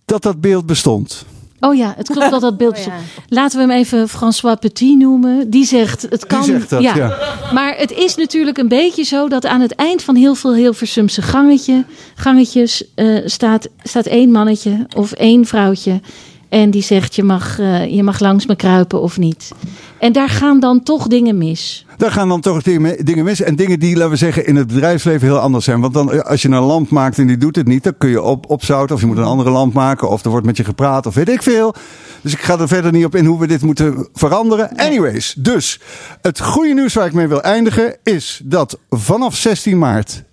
dat 0.05 0.23
dat 0.23 0.41
beeld 0.41 0.67
bestond. 0.67 1.27
Oh 1.61 1.75
ja, 1.75 1.95
het 1.97 2.09
klopt 2.11 2.31
dat 2.31 2.41
dat 2.41 2.57
beeld. 2.57 2.75
Oh 2.79 2.85
ja. 2.85 2.93
Laten 3.29 3.59
we 3.59 3.73
hem 3.73 3.83
even 3.83 4.09
François 4.09 4.59
Petit 4.59 4.99
noemen. 4.99 5.51
Die 5.51 5.65
zegt 5.65 6.07
het 6.11 6.27
kan. 6.27 6.45
zegt 6.45 6.71
dat, 6.71 6.83
ja. 6.83 7.19
Maar 7.53 7.75
het 7.77 7.91
is 7.93 8.17
natuurlijk 8.17 8.59
een 8.59 8.69
beetje 8.69 9.03
zo 9.03 9.29
dat 9.29 9.47
aan 9.47 9.61
het 9.61 9.75
eind 9.75 10.03
van 10.03 10.15
heel 10.15 10.35
veel 10.35 10.55
Hilversumse 10.55 11.23
gangetje, 11.23 11.85
gangetjes 12.15 12.85
eh, 12.95 13.23
staat, 13.25 13.69
staat 13.83 14.07
één 14.07 14.31
mannetje 14.31 14.87
of 14.97 15.13
één 15.13 15.47
vrouwtje. 15.47 16.01
En 16.49 16.71
die 16.71 16.83
zegt 16.83 17.15
je 17.15 17.23
mag, 17.23 17.59
eh, 17.59 17.95
je 17.95 18.03
mag 18.03 18.21
langs 18.21 18.47
me 18.47 18.57
kruipen 18.57 19.01
of 19.01 19.19
niet. 19.19 19.53
En 19.99 20.13
daar 20.13 20.29
gaan 20.29 20.61
dan 20.61 20.83
toch 20.83 21.07
dingen 21.07 21.39
mis. 21.39 21.87
Daar 21.97 22.11
gaan 22.11 22.29
dan 22.29 22.41
toch 22.41 22.63
dingen 22.63 23.25
mis. 23.25 23.41
En 23.41 23.57
dingen 23.57 23.79
die, 23.79 23.97
laten 23.97 24.11
we 24.11 24.17
zeggen, 24.17 24.47
in 24.47 24.57
het 24.57 24.67
bedrijfsleven 24.67 25.27
heel 25.27 25.39
anders 25.39 25.65
zijn. 25.65 25.81
Want 25.81 25.95
dan, 25.95 26.13
eh, 26.13 26.21
als 26.21 26.43
je 26.43 26.49
een 26.49 26.63
lamp 26.63 26.91
maakt 26.91 27.19
en 27.19 27.27
die 27.27 27.37
doet 27.37 27.57
het 27.57 27.67
niet, 27.67 27.85
dan 27.85 27.97
kun 27.99 28.09
je 28.09 28.23
op, 28.23 28.51
opzouten. 28.51 28.95
Of 28.95 29.01
je 29.01 29.07
moet 29.07 29.17
een 29.17 29.25
andere 29.25 29.51
lamp 29.51 29.73
maken. 29.73 30.11
Of 30.11 30.25
er 30.25 30.31
wordt 30.31 30.47
met 30.47 30.57
je 30.57 30.65
gepraat. 30.65 31.07
Of 31.07 31.15
weet 31.15 31.29
ik 31.29 31.43
veel. 31.43 31.75
Dus 32.21 32.33
ik 32.33 32.41
ga 32.41 32.59
er 32.59 32.69
verder 32.69 32.93
niet 32.93 33.05
op 33.05 33.15
in 33.15 33.25
hoe 33.25 33.39
we 33.39 33.47
dit 33.47 33.63
moeten 33.63 34.09
veranderen. 34.13 34.77
Anyways, 34.77 35.35
dus 35.39 35.81
het 36.23 36.41
goede 36.41 36.75
nieuws 36.75 36.95
waar 36.95 37.07
ik 37.07 37.13
mee 37.13 37.29
wil 37.29 37.43
eindigen 37.43 37.97
is 38.03 38.41
dat 38.45 38.79
vanaf 38.91 39.37
16 39.37 39.79
maart 39.79 40.25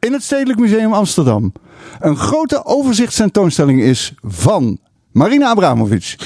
in 0.00 0.12
het 0.12 0.22
Stedelijk 0.22 0.58
Museum 0.58 0.92
Amsterdam 0.92 1.52
een 2.00 2.16
grote 2.16 2.64
overzichtstentoonstelling 2.64 3.80
is 3.80 4.14
van 4.22 4.78
Marina 5.16 5.48
Abramovic. 5.48 6.18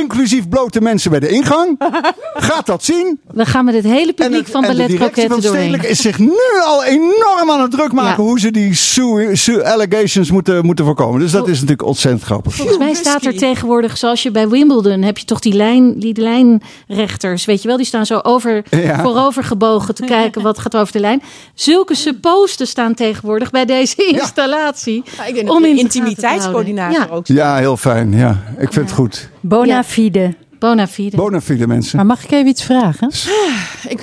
Inclusief 0.00 0.48
blote 0.48 0.80
mensen 0.80 1.10
bij 1.10 1.20
de 1.20 1.28
ingang. 1.28 1.76
Gaat 2.34 2.66
dat 2.66 2.84
zien. 2.84 3.20
We 3.32 3.46
gaan 3.46 3.64
met 3.64 3.74
het 3.74 3.84
hele 3.84 4.12
publiek 4.12 4.40
het- 4.40 4.50
van 4.50 4.64
en 4.64 4.70
de 4.70 4.74
Ballet 4.76 4.90
directie 4.90 5.12
Croquette 5.14 5.32
van 5.32 5.40
doorheen. 5.42 5.68
Stedelijk 5.68 5.90
is 5.90 6.00
zich 6.00 6.18
nu 6.18 6.32
al 6.66 6.84
enorm 6.84 7.50
aan 7.50 7.60
het 7.60 7.70
druk 7.70 7.92
maken 7.92 8.22
Ja. 8.24 8.28
hoe 8.28 8.40
ze 8.40 8.50
die 8.50 8.74
sue, 8.74 9.36
sue 9.36 9.64
allegations 9.72 10.30
moeten, 10.30 10.64
moeten 10.66 10.84
voorkomen. 10.84 11.20
Dus 11.20 11.30
dat 11.32 11.46
is 11.48 11.54
natuurlijk 11.54 11.82
ontzettend 11.86 12.22
grappig. 12.24 12.54
Volgens 12.54 12.78
mij 12.78 12.94
staat 12.94 13.24
er 13.24 13.36
tegenwoordig, 13.36 13.96
zoals 13.96 14.22
je 14.22 14.30
bij 14.30 14.48
Wimbledon, 14.48 15.02
heb 15.02 15.18
je 15.18 15.24
toch 15.24 15.38
die, 15.40 15.52
lijn, 15.52 15.98
die 15.98 16.20
lijnrechters, 16.20 17.44
weet 17.44 17.62
je 17.62 17.68
wel, 17.68 17.76
die 17.76 17.86
staan 17.86 18.06
zo 18.06 18.18
over, 18.22 18.62
Ja. 18.70 19.00
voorover 19.02 19.44
gebogen 19.44 19.94
te 19.94 20.04
kijken 20.04 20.42
wat 20.42 20.58
gaat 20.58 20.76
over 20.76 20.92
de 20.92 21.00
lijn. 21.00 21.22
Zulke 21.54 21.94
supposten 21.94 22.66
staan 22.66 22.94
tegenwoordig 22.94 23.50
bij 23.50 23.64
deze 23.64 23.94
installatie. 24.06 25.02
Ja, 25.16 25.24
ik 25.24 25.34
denk 25.34 25.50
Om 25.50 25.60
dat 25.60 25.68
in 25.70 25.76
de 25.76 25.80
intimiteitscoördinator 25.82 27.10
ook. 27.10 27.26
Ja, 27.26 27.56
heel 27.56 27.76
fijn. 27.76 28.12
Ja, 28.12 28.42
ik 28.58 28.72
vind 28.72 28.86
het 28.86 28.92
goed. 28.94 29.28
Bona 29.40 29.77
Ja. 29.82 29.84
fide. 29.84 30.34
Bona 30.58 30.86
fide. 30.86 31.16
Bona 31.16 31.40
fide 31.40 31.66
mensen. 31.66 31.96
Maar 31.96 32.06
mag 32.06 32.24
ik 32.24 32.30
even 32.30 32.46
iets 32.46 32.64
vragen? 32.64 33.10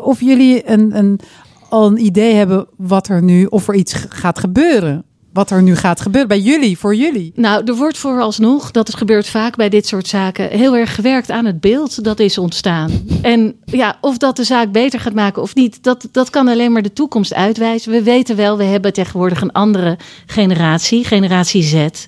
Of 0.02 0.20
jullie 0.20 0.70
een, 0.70 0.98
een, 0.98 1.20
al 1.70 1.88
een 1.88 2.06
idee 2.06 2.34
hebben 2.34 2.68
wat 2.78 3.08
er 3.08 3.24
nu, 3.24 3.46
of 3.46 3.68
er 3.68 3.76
iets 3.76 3.94
gaat 4.10 4.40
gebeuren? 4.40 5.06
Wat 5.34 5.52
er 5.52 5.64
nu 5.64 5.76
gaat 5.76 6.02
gebeuren 6.02 6.30
bij 6.30 6.40
jullie, 6.40 6.78
voor 6.78 6.96
jullie? 6.96 7.32
Nou, 7.36 7.64
er 7.66 7.76
wordt 7.76 7.98
vooralsnog, 7.98 8.72
dat 8.72 8.88
het 8.88 8.96
gebeurt 8.96 9.28
vaak 9.28 9.56
bij 9.56 9.70
dit 9.70 9.88
soort 9.88 10.08
zaken, 10.08 10.50
heel 10.50 10.76
erg 10.76 10.96
gewerkt 10.96 11.32
aan 11.32 11.46
het 11.46 11.62
beeld 11.62 12.04
dat 12.04 12.20
is 12.20 12.38
ontstaan. 12.38 12.92
En 13.22 13.56
ja, 13.66 13.98
of 14.02 14.18
dat 14.18 14.36
de 14.36 14.44
zaak 14.44 14.72
beter 14.72 15.00
gaat 15.00 15.14
maken 15.14 15.42
of 15.42 15.56
niet, 15.56 15.84
dat, 15.84 16.08
dat 16.12 16.30
kan 16.30 16.48
alleen 16.48 16.72
maar 16.72 16.82
de 16.82 16.94
toekomst 16.94 17.34
uitwijzen. 17.34 17.92
We 17.92 18.04
weten 18.04 18.36
wel, 18.36 18.58
we 18.58 18.64
hebben 18.64 18.94
tegenwoordig 18.94 19.42
een 19.42 19.52
andere 19.52 19.98
generatie, 20.26 21.04
generatie 21.04 21.64
Z. 21.64 22.08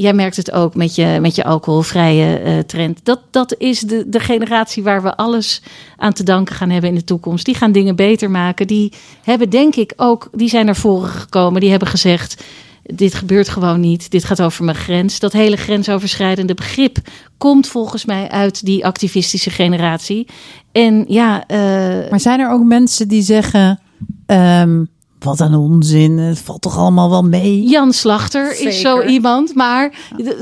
Jij 0.00 0.12
merkt 0.12 0.36
het 0.36 0.52
ook 0.52 0.74
met 0.74 0.94
je, 0.94 1.18
met 1.20 1.34
je 1.34 1.44
alcoholvrije 1.44 2.38
eh, 2.38 2.58
trend. 2.58 3.00
Dat, 3.02 3.20
dat 3.30 3.54
is 3.58 3.80
de, 3.80 4.08
de 4.08 4.20
generatie 4.20 4.82
waar 4.82 5.02
we 5.02 5.16
alles 5.16 5.62
aan 5.96 6.12
te 6.12 6.22
danken 6.22 6.54
gaan 6.54 6.70
hebben 6.70 6.90
in 6.90 6.96
de 6.96 7.04
toekomst. 7.04 7.44
Die 7.44 7.54
gaan 7.54 7.72
dingen 7.72 7.96
beter 7.96 8.30
maken. 8.30 8.66
Die 8.66 8.92
hebben 9.24 9.50
denk 9.50 9.76
ik 9.76 9.92
ook, 9.96 10.28
die 10.32 10.48
zijn 10.48 10.64
naar 10.64 10.76
voren 10.76 11.08
gekomen. 11.08 11.60
Die 11.60 11.70
hebben 11.70 11.88
gezegd, 11.88 12.44
dit 12.82 13.14
gebeurt 13.14 13.48
gewoon 13.48 13.80
niet. 13.80 14.10
Dit 14.10 14.24
gaat 14.24 14.42
over 14.42 14.64
mijn 14.64 14.76
grens. 14.76 15.18
Dat 15.18 15.32
hele 15.32 15.56
grensoverschrijdende 15.56 16.54
begrip 16.54 16.98
komt 17.38 17.66
volgens 17.66 18.04
mij 18.04 18.28
uit 18.28 18.64
die 18.64 18.86
activistische 18.86 19.50
generatie. 19.50 20.26
En 20.72 21.04
ja, 21.08 21.46
eh, 21.46 22.10
Maar 22.10 22.20
zijn 22.20 22.40
er 22.40 22.50
ook 22.50 22.64
mensen 22.64 23.08
die 23.08 23.22
zeggen: 23.22 23.80
Ehm, 24.28 24.84
wat 25.18 25.40
een 25.40 25.54
onzin. 25.54 26.18
Het 26.18 26.38
valt 26.38 26.62
toch 26.62 26.76
allemaal 26.76 27.10
wel 27.10 27.22
mee. 27.22 27.62
Jan 27.62 27.92
Slachter 27.92 28.60
is 28.60 28.80
zo 28.80 29.02
iemand. 29.02 29.54
Maar 29.54 29.92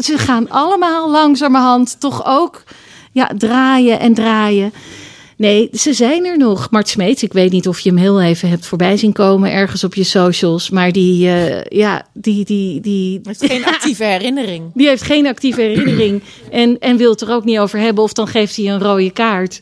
ze 0.01 0.18
gaan 0.18 0.51
allemaal 0.51 1.11
langzamerhand 1.11 2.01
toch 2.01 2.22
ook 2.27 2.64
ja, 3.12 3.31
draaien 3.37 4.01
en 4.01 4.14
draaien. 4.14 4.72
Nee, 5.37 5.68
ze 5.72 5.93
zijn 5.93 6.24
er 6.24 6.39
nog. 6.39 6.70
Mart 6.70 6.89
Smeets, 6.89 7.22
ik 7.22 7.33
weet 7.33 7.53
niet 7.53 7.68
of 7.68 7.79
je 7.79 7.89
hem 7.89 7.99
heel 7.99 8.22
even 8.22 8.49
hebt 8.49 8.66
voorbij 8.66 8.97
zien 8.97 9.12
komen 9.12 9.53
ergens 9.53 9.85
op 9.85 9.95
je 9.95 10.05
socials. 10.05 10.70
Maar 10.70 10.93
die, 10.93 11.29
eh, 11.29 11.79
ja, 11.79 12.07
die, 12.12 12.45
die, 12.45 12.81
die, 12.81 13.20
is 13.22 13.39
geen 13.39 13.64
actieve 13.74 14.05
herinnering. 14.05 14.70
die 14.74 14.89
heeft 14.89 15.03
geen 15.03 15.27
actieve 15.27 15.61
herinnering. 15.61 16.22
En, 16.51 16.79
en 16.79 16.97
wil 16.97 17.11
het 17.11 17.20
er 17.20 17.33
ook 17.33 17.45
niet 17.45 17.59
over 17.59 17.79
hebben. 17.79 18.05
Of 18.05 18.12
dan 18.12 18.27
geeft 18.27 18.57
hij 18.57 18.66
een 18.66 18.81
rode 18.81 19.11
kaart. 19.11 19.61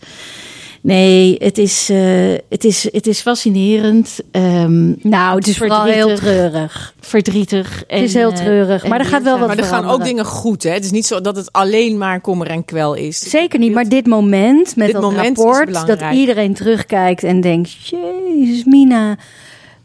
Nee, 0.85 1.37
het 1.39 1.59
is, 1.59 1.89
eh, 1.91 2.33
het 2.49 2.65
is, 2.65 2.93
het 2.93 3.07
is 3.07 3.21
fascinerend. 3.21 4.19
ehm, 4.31 5.09
Nou, 5.09 5.37
het 5.37 5.47
is 5.47 5.57
vooral 5.59 5.85
heel 5.85 6.15
treurig. 6.17 6.95
verdrietig. 7.01 7.85
En, 7.87 7.97
Het 8.01 8.09
is 8.09 8.15
heel 8.15 8.31
eh, 8.31 8.37
treurig, 8.37 8.87
maar 8.87 9.01
er 9.01 9.07
gaat 9.07 9.23
wel 9.23 9.39
wat 9.39 9.49
Maar 9.49 9.59
er 9.59 9.65
gaan 9.65 9.87
ook 9.87 10.05
dingen 10.05 10.25
goed, 10.25 10.63
hè? 10.63 10.71
Het 10.71 10.85
is 10.85 10.91
niet 10.91 11.07
zo 11.07 11.21
dat 11.21 11.37
het 11.37 11.53
alleen 11.53 11.99
maar 11.99 12.21
kommer 12.21 12.47
en 12.47 12.65
kwel 12.65 12.95
is. 12.95 13.19
Zeker 13.31 13.59
niet, 13.59 13.73
maar 13.73 13.89
dit 13.89 14.07
moment 14.07 14.77
met 14.77 14.87
Dit 14.87 14.95
dat 14.95 15.03
moment 15.03 15.37
rapport, 15.39 15.87
dat 15.87 16.03
iedereen 16.13 16.55
terugkijkt 16.55 17.23
en 17.23 17.41
denkt, 17.41 17.71
jezus 17.89 18.65
Mina, 18.65 19.17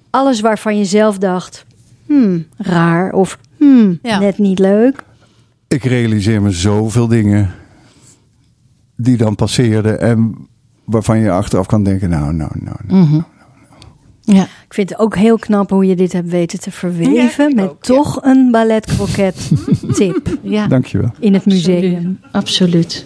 alles 0.10 0.40
waarvan 0.40 0.78
je 0.78 0.86
zelf 0.86 1.18
dacht, 1.18 1.66
hmm, 2.06 2.48
raar 2.58 3.12
of 3.14 3.38
hmm, 3.58 4.00
Ja. 4.04 4.20
net 4.20 4.38
niet 4.38 4.60
leuk. 4.60 5.04
Ik 5.68 5.84
realiseer 5.84 6.42
me 6.42 6.52
zoveel 6.52 7.08
dingen 7.08 7.54
die 8.96 9.18
dan 9.18 9.36
passeerden 9.36 10.00
en 10.02 10.48
waarvan 10.90 11.20
je 11.20 11.32
achteraf 11.32 11.66
kan 11.66 11.84
denken, 11.84 12.10
nou, 12.10 12.34
nou, 12.34 12.52
nou. 12.54 12.78
nou. 12.88 13.04
Mhm. 13.06 13.22
Ja. 14.22 14.44
Ik 14.44 14.74
vind 14.74 14.90
het 14.90 15.00
ook 15.00 15.16
heel 15.16 15.38
knap 15.38 15.70
hoe 15.70 15.86
je 15.86 15.96
dit 15.96 16.14
hebt 16.14 16.30
weten 16.30 16.60
te 16.60 16.72
verweven 16.72 17.14
Ja, 17.14 17.54
met 17.56 17.70
ook, 17.70 17.86
ja. 17.86 17.94
toch 17.96 18.24
een 18.24 18.52
balletkroket 18.52 19.52
tip 19.98 20.38
ja. 20.42 20.68
Dankjewel. 20.68 21.12
in 21.20 21.34
het 21.34 21.46
Absoluut. 21.46 21.82
museum. 21.82 22.20
Absoluut. 22.32 23.06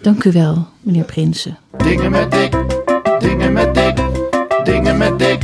Dank 0.00 0.24
u 0.24 0.32
wel, 0.32 0.66
meneer 0.80 1.04
Prinsen. 1.04 1.58
Dingen 1.76 2.10
met 2.10 2.30
dik, 2.30 2.56
dingen 3.18 3.52
met 3.52 3.74
dik, 3.74 4.00
dingen 4.64 4.96
met 4.98 5.18
dik. 5.18 5.42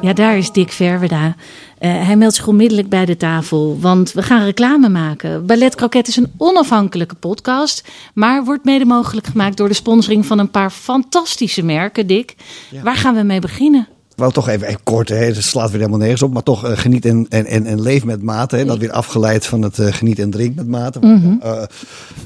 Ja, 0.00 0.12
daar 0.12 0.36
is 0.36 0.52
Dick 0.52 0.72
Verweda. 0.72 1.34
Eh, 1.78 2.06
hij 2.06 2.16
meldt 2.16 2.34
zich 2.34 2.46
onmiddellijk 2.46 2.88
bij 2.88 3.04
de 3.04 3.16
tafel, 3.16 3.78
want 3.80 4.12
we 4.12 4.22
gaan 4.22 4.44
reclame 4.44 4.88
maken. 4.88 5.46
Ballet 5.46 5.74
Croquet 5.74 6.08
is 6.08 6.16
een 6.16 6.32
onafhankelijke 6.36 7.14
podcast, 7.14 7.88
maar 8.14 8.44
wordt 8.44 8.64
mede 8.64 8.84
mogelijk 8.84 9.26
gemaakt 9.26 9.56
door 9.56 9.68
de 9.68 9.74
sponsoring 9.74 10.26
van 10.26 10.38
een 10.38 10.50
paar 10.50 10.70
fantastische 10.70 11.62
merken, 11.62 12.06
Dick. 12.06 12.36
Waar 12.82 12.96
gaan 12.96 13.14
we 13.14 13.22
mee 13.22 13.40
beginnen? 13.40 13.88
Wou 14.18 14.32
toch 14.32 14.48
even, 14.48 14.66
even 14.66 14.82
kort, 14.82 15.08
hè, 15.08 15.16
het 15.16 15.44
slaat 15.44 15.70
weer 15.70 15.78
helemaal 15.78 15.98
nergens 15.98 16.22
op, 16.22 16.32
maar 16.32 16.42
toch 16.42 16.64
eh, 16.64 16.78
geniet 16.78 17.04
en, 17.04 17.26
en, 17.28 17.46
en, 17.46 17.66
en 17.66 17.80
leef 17.80 18.04
met 18.04 18.22
mate. 18.22 18.56
Hè, 18.56 18.64
dat 18.64 18.78
weer 18.78 18.92
afgeleid 18.92 19.46
van 19.46 19.62
het 19.62 19.78
eh, 19.78 19.92
geniet 19.92 20.18
en 20.18 20.30
drink 20.30 20.54
met 20.54 20.66
mate. 20.66 21.00
Wat 21.40 21.72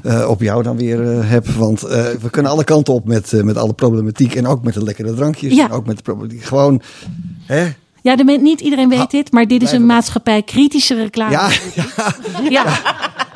eh, 0.02 0.28
op 0.28 0.40
jou 0.40 0.62
dan 0.62 0.76
weer 0.76 1.24
heb. 1.24 1.46
Want 1.46 1.80
we 1.80 2.30
kunnen 2.30 2.52
alle 2.52 2.64
kanten 2.64 2.94
op 2.94 3.06
met, 3.06 3.32
met 3.44 3.56
alle 3.56 3.72
problematiek. 3.72 4.34
En 4.34 4.46
ook 4.46 4.64
met 4.64 4.74
de 4.74 4.82
lekkere 4.82 5.14
drankjes. 5.14 5.54
Ja. 5.54 5.64
En 5.64 5.70
ook 5.70 5.86
met 5.86 5.96
de 5.96 6.02
problematiek. 6.02 6.42
Gewoon, 6.42 6.82
hè? 7.52 7.81
Ja, 8.02 8.16
de 8.16 8.24
niet 8.24 8.60
iedereen 8.60 8.88
weet 8.88 9.10
dit, 9.10 9.32
maar 9.32 9.46
dit 9.46 9.62
is 9.62 9.68
een 9.72 9.80
erbij. 9.80 9.94
maatschappij 9.94 10.42
kritische 10.42 10.94
reclame. 10.94 11.30
Ja, 11.32 11.50
Ja. 12.50 12.64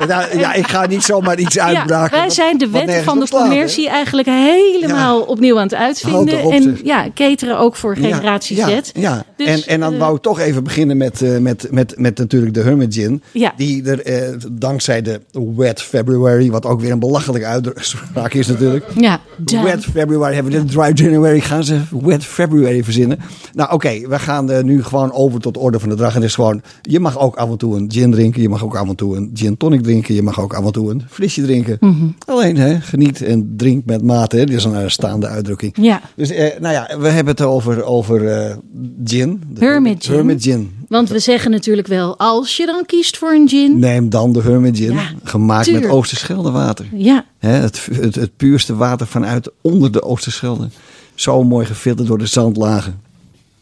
ja, 0.07 0.29
ja, 0.33 0.53
ik 0.53 0.67
ga 0.67 0.87
niet 0.87 1.03
zomaar 1.03 1.39
iets 1.39 1.59
uitbraken. 1.59 2.19
wij 2.19 2.31
zijn 2.31 2.59
de 2.59 2.69
wetten 2.69 2.87
nergens 2.87 3.05
van 3.05 3.21
de 3.21 3.29
commercie 3.29 3.89
eigenlijk 3.89 4.29
helemaal 4.29 5.21
opnieuw 5.21 5.57
aan 5.57 5.63
het 5.63 5.75
uitvinden. 5.75 6.51
En 6.51 6.79
ja, 6.85 7.07
cateren 7.15 7.59
ook 7.59 7.77
voor 7.77 7.97
generatie 7.97 8.57
ja, 8.57 8.69
Z. 8.69 8.91
Ja. 8.95 9.25
Dus, 9.37 9.47
en, 9.47 9.63
en 9.67 9.81
dan 9.81 9.93
eh, 9.93 9.99
wou 9.99 10.17
ik 10.17 10.23
toch 10.23 10.41
even 10.41 10.65
beginnen 10.65 10.97
met, 10.97 11.23
eh, 11.23 11.39
met, 11.39 11.69
met, 11.71 11.95
met 11.97 12.19
natuurlijk 12.19 12.55
de 12.55 12.63
Hermit 12.63 12.95
Gin. 12.95 13.23
Die 13.57 13.85
er 13.85 14.03
eh, 14.03 14.35
dankzij 14.53 15.03
de 15.03 15.21
Wet 15.57 15.83
February, 15.83 16.51
wat 16.51 16.67
ook 16.67 16.81
weer 16.81 16.91
een 16.91 16.99
belachelijke 16.99 17.47
uitspraak 17.47 18.33
is 18.33 18.47
natuurlijk. 18.47 18.85
Ja, 18.95 19.21
damn. 19.37 19.65
Wet 19.65 19.85
February 19.85 20.35
hebben 20.35 20.53
we 20.53 20.59
dit 20.59 20.71
Dry 20.71 20.91
January. 20.95 21.41
Gaan 21.41 21.65
ze 21.65 21.81
Wet 21.91 22.25
February 22.25 22.85
verzinnen? 22.85 23.19
Nou, 23.53 23.73
oké, 23.73 24.09
we 24.09 24.19
gaan 24.19 24.56
eh, 24.59 24.65
nu 24.65 24.83
gewoon 24.83 25.13
over 25.13 25.41
tot 25.41 25.57
orde 25.57 25.81
van 25.81 25.89
de 25.89 25.95
dag. 25.95 26.15
En 26.15 26.23
is 26.23 26.35
gewoon, 26.35 26.63
je 26.83 27.01
mag 27.01 27.19
ook 27.19 27.37
af 27.37 27.51
en 27.51 27.57
toe 27.57 27.77
een 27.77 27.91
gin 27.93 28.11
drinken. 28.11 28.43
Je 28.43 28.49
mag 28.49 28.65
ook 28.65 28.77
af 28.77 28.89
en 28.89 28.95
toe 28.95 29.17
een 29.17 29.31
gin 29.35 29.57
tonic 29.57 29.83
drinken. 29.83 30.15
Je 30.15 30.23
mag 30.23 30.41
ook 30.41 30.55
af 30.55 30.65
en 30.65 30.73
toe 30.73 30.91
een 30.91 31.03
frisje 31.09 31.43
drinken. 31.43 31.77
Mhm. 31.81 32.07
Alleen, 32.27 32.57
hè, 32.57 32.81
geniet 32.81 33.23
en 33.23 33.55
drink 33.57 33.85
met 33.85 34.03
mate. 34.03 34.37
Hè. 34.37 34.45
Dit 34.45 34.57
is 34.57 34.65
een 34.65 34.75
eh, 34.75 34.89
staande 34.89 35.27
uitdrukking. 35.27 35.73
Ja. 35.81 36.01
Dus, 36.15 36.31
eh, 36.31 36.61
nou 36.61 36.75
ja, 36.75 36.99
we 36.99 37.09
hebben 37.09 37.33
het 37.33 37.43
over, 37.43 37.85
over 37.85 38.59
gin. 39.05 39.43
Hermit 39.59 40.05
gin. 40.05 40.15
Hermit 40.15 40.43
gin. 40.43 40.75
Want 40.89 41.09
we 41.09 41.19
zeggen 41.19 41.51
natuurlijk 41.51 41.87
wel, 41.87 42.19
als 42.19 42.57
je 42.57 42.67
dan 42.67 42.83
kiest 42.87 43.17
voor 43.17 43.33
een 43.33 43.49
gin. 43.49 43.79
Neem 43.79 44.09
dan 44.09 44.33
de 44.33 44.43
Hermit 44.43 44.77
gin. 44.77 44.93
Ja, 44.93 45.11
gemaakt 45.23 45.65
tuurlijk. 45.65 45.87
met 45.87 45.95
Oosterscheldewater. 45.95 46.87
Ja, 46.95 47.25
Hè, 47.39 47.53
het, 47.53 47.89
het, 47.93 48.15
het 48.15 48.37
puurste 48.37 48.77
water 48.77 49.07
vanuit 49.07 49.51
onder 49.61 49.93
de 49.93 50.03
Oosterschelde. 50.03 50.69
Zo 51.15 51.45
mooi 51.45 51.67
gefilterd 51.67 52.09
door 52.09 52.19
de 52.19 52.27
zandlagen. 52.27 53.01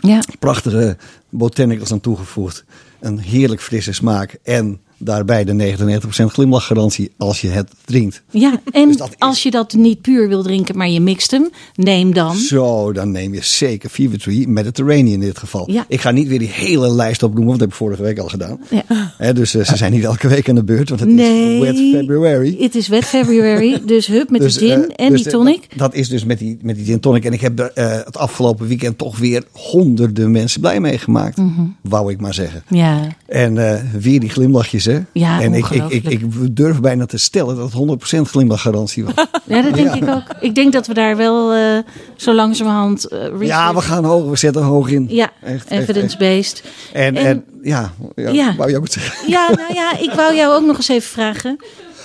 Ja. 0.07 0.23
Prachtige 0.39 0.97
botanicals 1.29 1.93
aan 1.93 2.01
toegevoegd. 2.01 2.65
Een 3.01 3.19
heerlijk 3.19 3.61
frisse 3.61 3.93
smaak. 3.93 4.39
En 4.43 4.81
daarbij 4.99 5.45
de 5.45 5.53
99% 5.53 6.32
glimlachgarantie 6.32 7.11
als 7.16 7.40
je 7.40 7.49
het 7.49 7.70
drinkt. 7.84 8.22
ja. 8.30 8.61
En 8.72 8.88
Dus 8.88 8.97
is- 8.97 9.09
als 9.18 9.42
je 9.42 9.51
dat 9.51 9.72
niet 9.72 10.01
puur 10.01 10.28
wil 10.28 10.42
drinken, 10.42 10.76
maar 10.76 10.88
je 10.88 11.01
mixt 11.01 11.30
hem, 11.30 11.49
neem 11.74 12.14
dan. 12.14 12.36
Zo, 12.36 12.92
dan 12.92 13.11
neem 13.11 13.34
je 13.34 13.42
zeker 13.42 13.88
Fever 13.90 14.18
Tree 14.18 14.49
Mediterranean 14.49 15.07
in 15.07 15.20
dit 15.20 15.38
geval. 15.38 15.70
Ja. 15.70 15.84
Ik 15.88 16.01
ga 16.01 16.11
niet 16.11 16.28
weer 16.28 16.38
die 16.38 16.49
hele 16.53 16.90
lijst 16.90 17.22
opnoemen, 17.22 17.47
want 17.49 17.59
dat 17.59 17.68
heb 17.68 17.78
ik 17.78 17.84
vorige 17.84 18.03
week 18.03 18.18
al 18.18 18.28
gedaan. 18.28 18.61
Ja. 19.18 19.32
Dus 19.32 19.55
eh, 19.55 19.64
ze 19.64 19.76
zijn 19.76 19.92
niet 19.92 20.05
elke 20.05 20.28
week 20.28 20.49
aan 20.49 20.55
de 20.55 20.64
beurt, 20.64 20.88
want 20.88 21.01
het 21.01 21.09
Nee. 21.11 21.55
is 21.55 21.61
Wet 21.61 21.76
February. 22.01 22.57
Het 22.61 22.74
is 22.74 22.88
wet 22.88 23.05
February, 23.05 23.80
dus 23.86 24.07
hup 24.07 24.30
met 24.30 24.40
Dus, 24.40 24.55
de 24.55 24.66
gin 24.66 24.92
eh, 24.92 25.05
en 25.07 25.12
dus 25.12 25.22
die 25.22 25.32
tonic. 25.32 25.61
Dat, 25.68 25.78
dat 25.78 25.95
is 25.95 26.09
dus 26.09 26.24
met 26.24 26.38
die, 26.38 26.59
met 26.62 26.76
die 26.76 26.84
gin 26.84 27.01
tonic. 27.01 27.24
En 27.24 27.32
ik 27.32 27.40
heb 27.40 27.59
er 27.59 27.70
eh, 27.74 27.90
het 28.05 28.16
afgelopen 28.16 28.66
weekend 28.66 28.99
toch 28.99 29.18
weer 29.18 29.42
honderden 29.53 30.30
mensen 30.30 30.61
blij 30.61 30.80
meegemaakt. 30.80 31.36
Mhm. 31.36 31.61
Wou 31.82 32.12
ik 32.12 32.20
maar 32.20 32.34
zeggen. 32.34 32.62
Ja, 32.68 33.01
En 33.26 33.55
weer 34.01 34.20
die 34.20 34.28
glimlachjes, 34.30 34.84
Ja, 35.12 35.41
en 35.41 35.55
ik, 35.55 35.66
ik, 35.68 36.05
ik, 36.05 36.57
durf 36.57 36.80
bijna 36.80 37.07
te 37.07 37.18
stellen 37.18 37.57
dat 37.57 37.72
het 37.72 38.18
100% 38.18 38.20
glimlachgarantie 38.30 39.05
was. 39.05 39.14
ja 39.45 39.62
dat 39.62 39.74
denk 39.74 39.89
Ja. 39.89 39.95
ik 39.95 40.09
ook. 40.09 40.22
Ik 40.41 40.55
denk 40.55 40.72
dat 40.72 40.87
we 40.87 40.95
daar 40.95 41.16
wel 41.16 41.53
eh, 41.53 41.78
zo 42.16 42.35
langzamerhand 42.35 43.05
eh 43.09 43.28
ja, 43.41 43.74
we 43.74 43.80
gaan 43.80 44.05
hoog, 44.05 44.30
we 44.30 44.37
zetten 44.37 44.62
hoog 44.62 44.89
in. 44.89 45.07
Ja, 45.09 45.30
evidence-based. 45.68 46.62
En, 46.93 47.16
En- 47.16 47.26
en, 47.26 47.45
ja, 47.62 47.93
ja, 48.14 48.30
Ja. 48.30 48.55
wou 48.57 48.70
je 48.70 48.76
ook 48.76 48.89
zeggen? 48.89 49.30
Ja, 49.30 49.49
nou 49.57 49.74
ja, 49.74 49.99
ik 49.99 50.11
wou 50.11 50.35
jou 50.35 50.55
ook 50.55 50.66
nog 50.66 50.76
eens 50.76 50.89
even 50.89 51.11
vragen. 51.11 51.57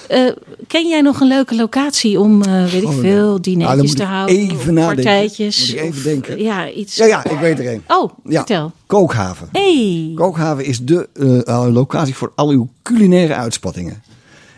Eh, 0.10 0.32
ken 0.68 0.88
jij 0.88 1.02
nog 1.02 1.20
een 1.20 1.28
leuke 1.28 1.56
locatie 1.56 2.20
om, 2.20 2.42
eh, 2.44 2.66
weet 2.66 2.82
ik 2.84 2.92
veel, 3.00 3.26
Nou, 3.28 3.40
dinertjes 3.42 3.94
te 3.94 4.04
houden? 4.04 4.36
even 4.36 4.74
nadenken. 4.74 5.04
partijtjes? 5.04 5.60
Moet 5.60 5.70
ik 5.82 5.82
even 5.86 6.04
denken. 6.04 6.42
Ja, 6.42 6.70
iets. 6.70 6.96
Ja, 6.96 7.06
ja, 7.06 7.26
ik 7.26 7.40
weet 7.40 7.60
er 7.60 7.68
een. 7.74 7.82
Oh, 7.88 8.12
Ja. 8.24 8.38
vertel. 8.38 8.72
Kookhaven. 8.88 9.50
Hey. 9.52 10.12
Kookhaven 10.16 10.66
is 10.66 10.80
de 10.86 11.10
eh, 11.46 11.68
locatie 11.72 12.16
voor 12.16 12.32
al 12.36 12.50
uw 12.50 12.68
culinaire 12.84 13.34
uitspattingen. 13.36 14.04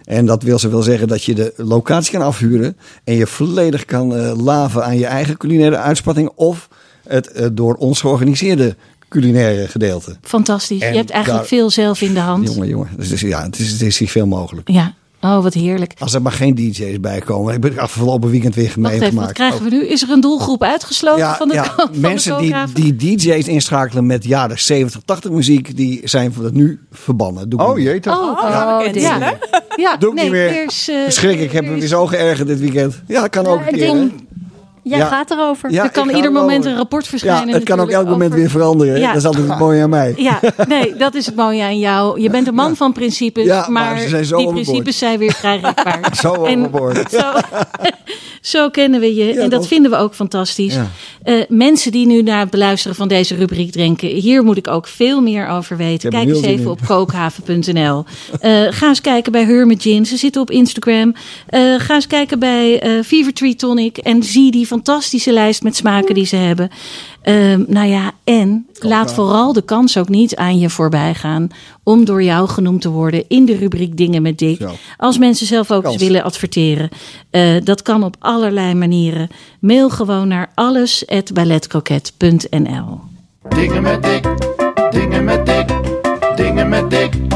En 0.04 0.26
dat 0.26 0.44
wil 0.44 0.60
ze 0.60 0.70
wel 0.70 0.82
zeggen 0.82 1.08
dat 1.08 1.24
je 1.24 1.34
de 1.36 1.54
locatie 1.58 2.12
kan 2.12 2.22
afhuren 2.22 2.78
en 3.04 3.16
je 3.16 3.28
volledig 3.28 3.86
kan 3.86 4.14
laven 4.44 4.84
aan 4.86 4.98
je 4.98 5.06
eigen 5.06 5.38
culinaire 5.38 5.78
uitspatting 5.78 6.30
of 6.36 6.68
het 7.08 7.50
door 7.54 7.74
ons 7.76 8.00
georganiseerde 8.02 8.76
culinaire 9.10 9.68
gedeelte. 9.68 10.16
Fantastisch. 10.22 10.82
En 10.82 10.92
je 10.92 10.98
hebt 10.98 11.10
eigenlijk 11.10 11.42
daar- 11.44 11.50
veel 11.58 11.70
zelf 11.70 12.02
in 12.02 12.14
de 12.14 12.20
hand. 12.20 12.48
Jongen, 12.54 12.68
jongen. 12.68 12.90
Dus, 12.98 13.10
dus 13.10 13.22
ja, 13.22 13.44
het 13.44 13.60
is, 13.60 13.72
het 13.72 13.82
is 13.82 13.98
hier 13.98 14.10
veel 14.10 14.28
mogelijk. 14.28 14.70
Ja. 14.70 14.94
Oh, 15.22 15.44
wat 15.44 15.54
heerlijk. 15.54 15.94
Als 16.00 16.14
er 16.14 16.22
maar 16.22 16.32
geen 16.32 16.56
DJ's 16.56 17.00
bij 17.00 17.20
komen. 17.20 17.54
Ik 17.54 17.62
ben 17.62 17.80
afgelopen 17.80 18.30
weekend 18.30 18.56
weer 18.56 18.66
even, 18.66 18.82
wat 18.82 18.92
meegemaakt. 18.92 19.34
krijgen 19.34 19.64
we 19.64 19.70
nu? 19.70 19.88
Is 19.88 20.02
er 20.02 20.10
een 20.10 20.22
doelgroep 20.22 20.64
uitgesloten 20.64 21.20
Ja, 21.20 21.36
van 21.36 21.48
de, 21.48 21.54
ja, 21.54 21.64
van 21.76 21.90
mensen 21.92 22.38
de 22.38 22.66
die, 22.74 22.96
die 22.96 23.18
DJ's 23.18 23.48
inschakelen 23.48 24.06
met 24.06 24.24
jaren 24.24 24.60
70, 24.60 25.02
80 25.06 25.32
muziek, 25.32 25.78
die 25.78 26.02
zijn 26.04 26.34
voor 26.34 26.44
het 26.44 26.54
nu 26.54 26.80
verbannen. 26.92 27.50
Doe 27.50 27.60
Oh 27.60 27.76
niet. 27.76 27.86
jee 27.86 28.00
toch? 28.00 28.20
Oh, 28.20 28.50
Ja, 28.50 28.72
oh, 28.72 28.78
bekend 28.78 28.96
ja. 28.96 29.18
is 29.18 29.26
het, 29.26 29.66
ja. 29.76 29.98
Doe 29.98 30.10
ik 30.10 30.16
nee, 30.16 30.24
niet 30.24 30.34
meer. 30.34 30.48
Eh, 30.48 31.04
Verschrik, 31.04 31.40
ik 31.40 31.52
heb 31.52 31.66
me 31.66 31.74
weer 31.74 31.88
zo 31.88 32.06
geërgerd 32.06 32.48
dit 32.48 32.60
weekend. 32.60 33.02
Ja, 33.08 33.28
kan 33.28 33.46
ook 33.48 33.60
een 33.68 33.74
keer. 33.74 34.10
Jij 34.84 34.98
Ja. 34.98 35.06
gaat 35.08 35.32
erover. 35.32 35.72
Ja, 35.72 35.84
er 35.84 35.92
kan 35.92 36.10
ieder 36.10 36.32
moment 36.32 36.66
een 36.66 36.76
rapport 36.76 37.08
verschijnen. 37.08 37.48
Ja, 37.48 37.54
het 37.54 37.64
kan 37.64 37.80
ook 37.80 37.90
elk 37.90 38.08
moment 38.08 38.34
weer 38.34 38.50
veranderen. 38.50 39.00
Ja. 39.00 39.08
Dat 39.08 39.18
is 39.18 39.26
altijd 39.26 39.48
het 39.48 39.60
mooie 39.60 39.84
aan 39.84 39.90
mij. 39.90 40.14
Ja, 40.18 40.40
nee, 40.68 40.96
dat 40.96 41.16
is 41.16 41.26
het 41.26 41.36
mooie 41.36 41.64
aan 41.64 41.80
jou. 41.80 42.22
Je 42.22 42.30
bent 42.30 42.48
een 42.48 42.54
man 42.54 42.76
van 42.76 42.94
principes, 42.94 43.46
Ja, 43.46 43.66
maar 43.70 43.96
maar, 43.96 44.00
zijn 44.08 44.26
zo 44.26 44.38
die 44.38 44.46
overboord. 44.48 44.66
principes 44.66 44.98
zijn 44.98 45.20
weer 45.20 45.34
vrij 45.34 45.60
rekbaar. 45.60 46.00
Zo 46.22 46.34
overboord. 46.34 47.12
Zo, 47.12 47.32
zo 48.42 48.70
kennen 48.70 49.00
we 49.00 49.16
je 49.16 49.40
en 49.40 49.50
dat 49.50 49.68
vinden 49.68 49.92
we 49.92 49.98
ook 49.98 50.14
fantastisch. 50.16 50.76
Eh, 51.24 51.36
mensen 51.48 51.92
die 51.92 52.06
nu 52.08 52.22
naar 52.22 52.40
het 52.40 52.50
beluisteren 52.50 52.96
van 52.96 53.08
deze 53.08 53.36
rubriek 53.36 53.74
denken... 53.74 54.08
hier 54.08 54.44
moet 54.44 54.58
ik 54.58 54.68
ook 54.68 54.88
veel 54.88 55.22
meer 55.22 55.48
over 55.48 55.78
weten. 55.78 56.10
Kijk 56.10 56.28
eens 56.28 56.42
even 56.42 56.62
in. 56.64 56.68
op 56.68 56.80
kookhaven.nl. 56.86 58.04
Eh, 58.40 58.62
ga 58.70 58.88
eens 58.88 59.02
kijken 59.02 59.32
bij 59.32 59.44
Hermit 59.46 59.82
Gin. 59.82 60.06
Ze 60.06 60.18
zitten 60.18 60.42
op 60.42 60.52
Instagram. 60.52 61.14
Eh, 61.48 61.62
ga 61.78 61.96
eens 61.96 62.08
kijken 62.08 62.40
bij 62.40 62.82
Fever 63.06 63.34
Tree 63.34 63.56
Tonic. 63.56 63.98
En 63.98 64.24
zie 64.24 64.52
die 64.52 64.68
fantastische 64.72 65.34
lijst 65.34 65.64
met 65.64 65.76
smaken 65.76 66.16
die 66.16 66.26
ze 66.26 66.36
hebben. 66.36 66.70
Ehm, 67.22 67.64
nou 67.68 67.88
ja, 67.88 68.12
en 68.24 68.68
laat 68.80 69.14
vooral 69.14 69.54
de 69.54 69.62
kans 69.62 69.98
ook 69.98 70.10
niet 70.10 70.36
aan 70.36 70.60
je 70.60 70.70
voorbij 70.70 71.14
gaan 71.14 71.48
om 71.84 72.06
door 72.06 72.24
jou 72.24 72.48
genoemd 72.48 72.82
te 72.82 72.90
worden 72.90 73.24
in 73.28 73.46
de 73.46 73.56
rubriek 73.56 73.98
Dingen 73.98 74.22
met 74.22 74.38
Dick. 74.38 74.58
Zo. 74.58 74.72
Als 74.98 75.18
mensen 75.18 75.48
zelf 75.48 75.72
ook 75.72 75.86
eens 75.86 75.96
willen 75.96 76.24
adverteren. 76.24 76.90
Eh, 77.30 77.56
dat 77.64 77.82
kan 77.82 78.04
op 78.04 78.16
allerlei 78.20 78.74
manieren. 78.74 79.30
Mail 79.60 79.90
gewoon 79.90 80.28
naar 80.28 80.52
alles@balletcroquet.nl. 80.56 83.00
Dingen 83.50 83.82
met 83.82 84.04
dik, 84.04 84.28
dingen 84.92 85.24
met 85.24 85.46
dik, 85.46 85.68
dingen 86.36 86.70
met 86.70 86.90
dik. 86.90 87.31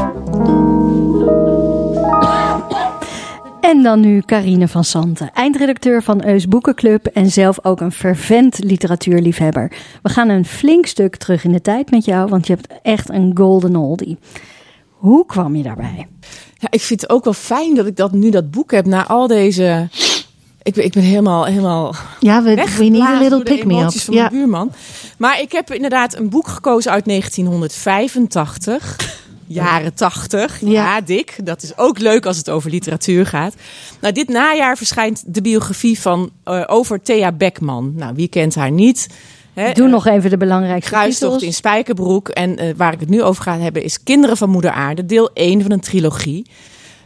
En 3.66 3.82
dan 3.82 4.00
nu 4.00 4.20
Carine 4.20 4.68
van 4.68 4.84
Santen, 4.84 5.30
eindredacteur 5.34 6.02
van 6.02 6.24
Eus 6.24 6.48
Boekenclub 6.48 7.06
en 7.06 7.30
zelf 7.30 7.58
ook 7.64 7.80
een 7.80 7.92
fervent 7.92 8.58
literatuurliefhebber. 8.64 9.72
We 10.02 10.08
gaan 10.08 10.28
een 10.28 10.44
flink 10.44 10.86
stuk 10.86 11.16
terug 11.16 11.44
in 11.44 11.52
de 11.52 11.60
tijd 11.62 11.90
met 11.90 12.04
jou, 12.04 12.28
want 12.28 12.46
je 12.46 12.52
hebt 12.52 12.66
echt 12.82 13.10
een 13.10 13.30
golden 13.34 13.76
oldie. 13.76 14.18
Hoe 14.90 15.26
kwam 15.26 15.56
je 15.56 15.62
daarbij? 15.62 16.06
Ja, 16.58 16.68
ik 16.70 16.80
vind 16.80 17.00
het 17.00 17.10
ook 17.10 17.24
wel 17.24 17.32
fijn 17.32 17.74
dat 17.74 17.86
ik 17.86 17.96
dat 17.96 18.12
nu 18.12 18.30
dat 18.30 18.50
boek 18.50 18.70
heb 18.70 18.86
na 18.86 19.06
al 19.06 19.26
deze. 19.26 19.88
Ik 20.62 20.74
ben, 20.74 20.84
ik 20.84 20.92
ben 20.92 21.02
helemaal, 21.02 21.44
helemaal 21.44 21.94
Ja, 22.20 22.42
we, 22.42 22.54
we 22.78 22.84
need 22.84 23.02
a 23.02 23.18
little 23.18 23.42
pick 23.42 23.64
me 23.64 23.82
up. 23.82 23.92
van 23.92 24.14
Ja. 24.14 24.20
mijn 24.22 24.32
buurman. 24.34 24.72
Maar 25.18 25.40
ik 25.40 25.52
heb 25.52 25.72
inderdaad 25.72 26.16
een 26.16 26.28
boek 26.28 26.48
gekozen 26.48 26.90
uit 26.92 27.04
1985. 27.04 29.14
Jaren 29.46 29.94
80. 29.94 30.60
Ja. 30.60 30.68
Ja. 30.70 31.00
dik. 31.00 31.38
Dat 31.44 31.62
is 31.62 31.78
ook 31.78 31.98
leuk 31.98 32.26
als 32.26 32.36
het 32.36 32.50
over 32.50 32.70
literatuur 32.70 33.26
gaat. 33.26 33.54
Nou, 34.00 34.14
dit 34.14 34.28
najaar 34.28 34.76
verschijnt 34.76 35.22
de 35.26 35.42
biografie 35.42 36.00
van 36.00 36.30
eh, 36.44 36.64
over 36.66 37.02
Thea 37.02 37.32
Beckman. 37.32 37.92
Nou, 37.96 38.14
wie 38.14 38.28
kent 38.28 38.54
haar 38.54 38.70
niet? 38.70 39.08
Hè, 39.54 39.72
Doe 39.72 39.86
eh, 39.86 39.92
nog 39.92 40.06
even 40.06 40.30
de 40.30 40.36
belangrijkste 40.36 40.90
Kruistocht 40.90 41.32
titels. 41.32 41.42
in 41.48 41.52
Spijkerbroek. 41.52 42.28
En 42.28 42.56
eh, 42.56 42.74
waar 42.76 42.92
ik 42.92 43.00
het 43.00 43.08
nu 43.08 43.22
over 43.22 43.42
ga 43.42 43.58
hebben 43.58 43.82
is 43.82 44.02
Kinderen 44.02 44.36
van 44.36 44.50
Moeder 44.50 44.70
Aarde, 44.70 45.06
deel 45.06 45.30
1 45.32 45.62
van 45.62 45.70
een 45.70 45.80
trilogie. 45.80 46.46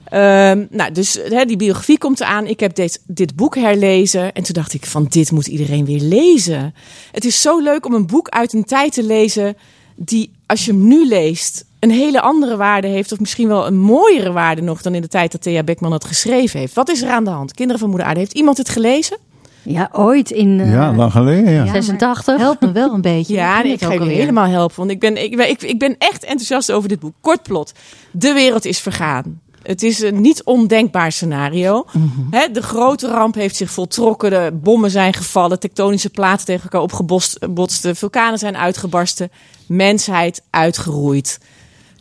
Ehm, 0.04 0.64
nou, 0.70 0.92
dus 0.92 1.18
die 1.46 1.56
biografie 1.56 1.98
komt 1.98 2.20
eraan. 2.20 2.46
Ik 2.46 2.60
heb 2.60 2.74
dit, 2.74 3.02
dit 3.06 3.36
boek 3.36 3.54
herlezen. 3.54 4.32
En 4.32 4.42
toen 4.42 4.54
dacht 4.54 4.72
ik 4.74 4.86
van, 4.86 5.06
dit 5.08 5.30
moet 5.30 5.46
iedereen 5.46 5.84
weer 5.84 6.00
lezen. 6.00 6.74
Het 7.12 7.24
is 7.24 7.40
zo 7.40 7.60
leuk 7.60 7.86
om 7.86 7.94
een 7.94 8.06
boek 8.06 8.28
uit 8.28 8.52
een 8.52 8.64
tijd 8.64 8.92
te 8.92 9.02
lezen... 9.02 9.56
die, 9.96 10.32
als 10.46 10.64
je 10.64 10.70
hem 10.70 10.86
nu 10.86 11.06
leest, 11.06 11.64
een 11.80 11.90
hele 11.90 12.20
andere 12.20 12.56
waarde 12.56 12.86
heeft... 12.88 13.12
of 13.12 13.20
misschien 13.20 13.48
wel 13.48 13.66
een 13.66 13.78
mooiere 13.78 14.32
waarde 14.32 14.62
nog... 14.62 14.82
dan 14.82 14.94
in 14.94 15.02
de 15.02 15.08
tijd 15.08 15.32
dat 15.32 15.42
Thea 15.42 15.62
Beckman 15.62 15.92
het 15.92 16.04
geschreven 16.04 16.60
heeft. 16.60 16.74
Wat 16.74 16.88
is 16.88 17.02
er 17.02 17.10
aan 17.10 17.24
de 17.24 17.30
hand? 17.30 17.54
Kinderen 17.54 17.80
van 17.80 17.88
Moeder 17.90 18.06
Aarde. 18.06 18.20
Heeft 18.20 18.32
iemand 18.32 18.56
het 18.56 18.68
gelezen? 18.68 19.16
Ja, 19.62 19.88
ooit 19.92 20.30
in 20.30 20.60
eh, 20.60 20.72
Ja, 20.72 20.94
lang 20.94 21.12
geleden, 21.12 21.52
ja. 21.52 21.66
86. 21.66 22.36
Help 22.36 22.60
me 22.60 22.72
wel 22.72 22.92
een 22.92 23.00
beetje. 23.00 23.34
Ja, 23.34 23.62
nee, 23.62 23.72
ik 23.72 23.80
het 23.80 23.88
ga 23.88 23.94
ook 23.94 24.02
je 24.02 24.14
helemaal 24.14 24.46
helpen. 24.46 24.76
Want 24.76 24.90
ik 24.90 25.00
ben, 25.00 25.22
ik, 25.22 25.36
ben- 25.36 25.48
ik, 25.48 25.62
ik 25.62 25.78
ben 25.78 25.94
echt 25.98 26.24
enthousiast 26.24 26.72
over 26.72 26.88
dit 26.88 27.00
boek. 27.00 27.14
Kort 27.20 27.42
plot. 27.42 27.72
De 28.10 28.32
wereld 28.32 28.64
is 28.64 28.78
vergaan. 28.78 29.40
Het 29.62 29.82
is 29.82 30.00
een 30.02 30.20
niet 30.20 30.44
ondenkbaar 30.44 31.12
scenario. 31.12 31.84
Hè, 32.30 32.50
de 32.52 32.62
grote 32.62 33.08
ramp 33.08 33.34
heeft 33.34 33.56
zich 33.56 33.70
voltrokken. 33.70 34.30
De 34.30 34.50
bommen 34.62 34.90
zijn 34.90 35.14
gevallen. 35.14 35.58
Tektonische 35.60 36.10
platen 36.10 36.46
tegen 36.46 36.62
elkaar 36.62 36.80
opgebotst. 36.80 37.88
Vulkanen 37.92 38.38
zijn 38.38 38.56
uitgebarsten. 38.56 39.30
Mensheid 39.66 40.42
uitgeroeid. 40.50 41.38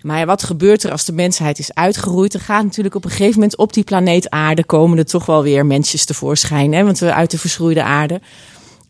Maar 0.01 0.19
ja, 0.19 0.25
wat 0.25 0.43
gebeurt 0.43 0.83
er 0.83 0.91
als 0.91 1.05
de 1.05 1.13
mensheid 1.13 1.59
is 1.59 1.73
uitgeroeid? 1.73 2.33
Er 2.33 2.39
gaat 2.39 2.63
natuurlijk 2.63 2.95
op 2.95 3.03
een 3.03 3.09
gegeven 3.09 3.33
moment 3.33 3.57
op 3.57 3.73
die 3.73 3.83
planeet 3.83 4.29
aarde... 4.29 4.63
komen 4.63 4.97
er 4.97 5.05
toch 5.05 5.25
wel 5.25 5.43
weer 5.43 5.65
mensjes 5.65 6.05
tevoorschijn. 6.05 6.73
Hè? 6.73 6.83
Want 6.83 6.99
we 6.99 7.13
uit 7.13 7.31
de 7.31 7.37
verschroeide 7.37 7.83
aarde... 7.83 8.21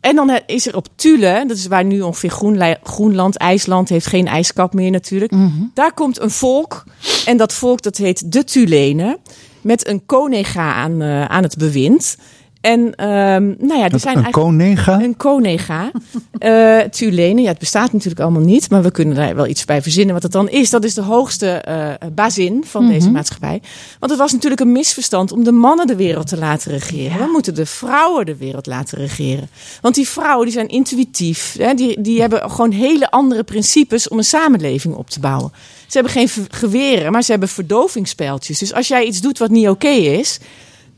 En 0.00 0.16
dan 0.16 0.30
eh, 0.30 0.36
is 0.46 0.66
er 0.66 0.76
op 0.76 0.86
Thule, 0.94 1.44
dat 1.46 1.56
is 1.56 1.66
waar 1.66 1.84
nu 1.84 2.00
ongeveer 2.00 2.30
Groenla- 2.30 2.78
Groenland, 2.82 3.36
IJsland 3.36 3.88
heeft 3.88 4.06
geen 4.06 4.26
ijskap 4.26 4.74
meer 4.74 4.90
natuurlijk. 4.90 5.32
Daar 5.74 5.92
komt 5.92 6.20
een 6.20 6.30
volk 6.30 6.84
en 7.26 7.36
dat 7.36 7.52
volk 7.52 7.82
dat 7.82 7.96
heet 7.96 8.32
de 8.32 8.44
Tulenen 8.44 9.18
met 9.60 9.86
een 9.88 10.06
konega 10.06 10.74
aan, 10.74 11.02
eh, 11.02 11.24
aan 11.24 11.42
het 11.42 11.56
bewind. 11.56 12.16
En 12.60 12.94
ehm, 12.94 13.54
nou 13.58 13.78
ja, 13.78 13.84
er 13.84 13.92
Een, 13.92 14.00
zijn 14.00 14.16
een 14.24 14.30
konega? 14.30 15.00
een 15.02 15.16
konega. 15.16 15.90
Eh 16.38 16.78
Tulenen, 16.78 17.42
ja, 17.42 17.48
het 17.48 17.58
bestaat 17.58 17.92
natuurlijk 17.92 18.20
allemaal 18.20 18.42
niet, 18.42 18.70
maar 18.70 18.82
we 18.82 18.90
kunnen 18.90 19.14
daar 19.14 19.34
wel 19.34 19.46
iets 19.46 19.64
bij 19.64 19.82
verzinnen 19.82 20.14
wat 20.14 20.22
het 20.22 20.32
dan 20.32 20.48
is. 20.48 20.70
Dat 20.70 20.84
is 20.84 20.94
de 20.94 21.02
hoogste 21.02 21.48
eh 21.48 22.08
bazin 22.12 22.64
van 22.66 22.86
deze 22.86 23.10
maatschappij. 23.10 23.62
Want 23.98 24.12
het 24.12 24.20
was 24.20 24.32
natuurlijk 24.32 24.60
een 24.60 24.72
misverstand 24.72 25.32
om 25.32 25.44
de 25.44 25.52
mannen 25.52 25.86
de 25.86 25.96
wereld 25.96 26.26
te 26.26 26.38
laten 26.38 26.72
regeren. 26.72 27.18
We 27.18 27.28
moeten 27.32 27.54
de 27.54 27.66
vrouwen 27.66 28.26
de 28.26 28.36
wereld 28.36 28.66
laten 28.66 28.98
regeren. 28.98 29.48
Want 29.80 29.94
die 29.94 30.08
vrouwen 30.08 30.44
die 30.44 30.54
zijn 30.54 30.68
intuïtief, 30.68 31.56
hè, 31.58 31.74
die, 31.74 32.00
die 32.00 32.20
hebben 32.20 32.50
gewoon 32.50 32.70
hele 32.70 33.10
andere 33.10 33.42
principes 33.42 34.08
om 34.08 34.18
een 34.18 34.24
samenleving 34.24 34.94
op 34.94 35.10
te 35.10 35.20
bouwen. 35.20 35.52
Ze 35.86 35.98
hebben 35.98 36.12
geen 36.12 36.28
geweren, 36.50 37.12
maar 37.12 37.22
ze 37.22 37.30
hebben 37.30 37.48
verdovingspijltjes. 37.48 38.58
Dus 38.58 38.72
als 38.72 38.88
jij 38.88 39.04
iets 39.04 39.20
doet 39.20 39.38
wat 39.38 39.50
niet 39.50 39.68
oké 39.68 39.88
is, 39.88 40.38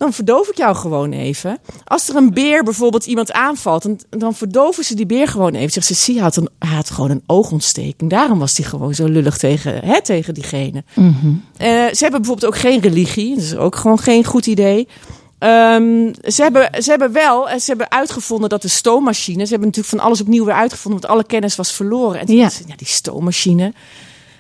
dan 0.03 0.13
verdoof 0.13 0.49
ik 0.49 0.57
jou 0.57 0.77
gewoon 0.77 1.13
even. 1.13 1.59
Als 1.85 2.09
er 2.09 2.17
een 2.17 2.35
beer 2.35 2.65
bijvoorbeeld 2.65 3.07
iemand 3.07 3.33
aanvalt, 3.33 3.83
dan, 3.83 4.01
dan 4.11 4.35
verdoven 4.35 4.85
ze 4.85 4.95
die 4.95 5.07
beer 5.07 5.29
gewoon 5.29 5.55
even. 5.55 5.73
Zeggen 5.73 5.95
ze, 5.95 6.03
zie, 6.03 6.15
hij 6.15 6.23
had, 6.23 6.37
een, 6.37 6.49
hij 6.59 6.77
had 6.77 6.91
gewoon 6.91 7.11
een 7.11 7.23
oogontsteking. 7.27 8.11
Daarom 8.11 8.39
was 8.39 8.57
hij 8.57 8.67
gewoon 8.67 8.95
zo 8.95 9.07
lullig 9.07 9.37
tegen, 9.39 9.85
hè, 9.85 10.03
tegen 10.03 10.35
diegene. 10.35 10.85
Eh, 11.57 11.69
ze 11.69 11.99
hebben 11.99 12.21
bijvoorbeeld 12.21 12.45
ook 12.45 12.59
geen 12.59 12.81
religie. 12.81 13.35
Dat 13.35 13.45
is 13.45 13.57
ook 13.57 13.77
gewoon 13.77 13.99
geen 13.99 14.25
goed 14.25 14.47
idee. 14.47 14.89
Ehm, 15.39 16.13
ze, 16.25 16.43
hebben, 16.43 16.83
ze 16.83 16.91
hebben 16.91 17.13
wel, 17.13 17.49
eh, 17.49 17.59
ze 17.59 17.67
hebben 17.67 17.91
uitgevonden 17.91 18.49
dat 18.49 18.63
de 18.63 18.69
stoommachine, 18.69 19.45
ze 19.45 19.51
hebben 19.51 19.69
natuurlijk 19.69 19.95
van 19.97 20.07
alles 20.07 20.21
opnieuw 20.21 20.45
weer 20.45 20.55
uitgevonden, 20.55 21.01
want 21.01 21.13
alle 21.13 21.25
kennis 21.25 21.57
was 21.57 21.73
verloren. 21.73 22.21
En 22.21 22.27
ze, 22.27 22.63
ja, 22.67 22.77
die 22.77 22.87
stoommachine. 22.87 23.73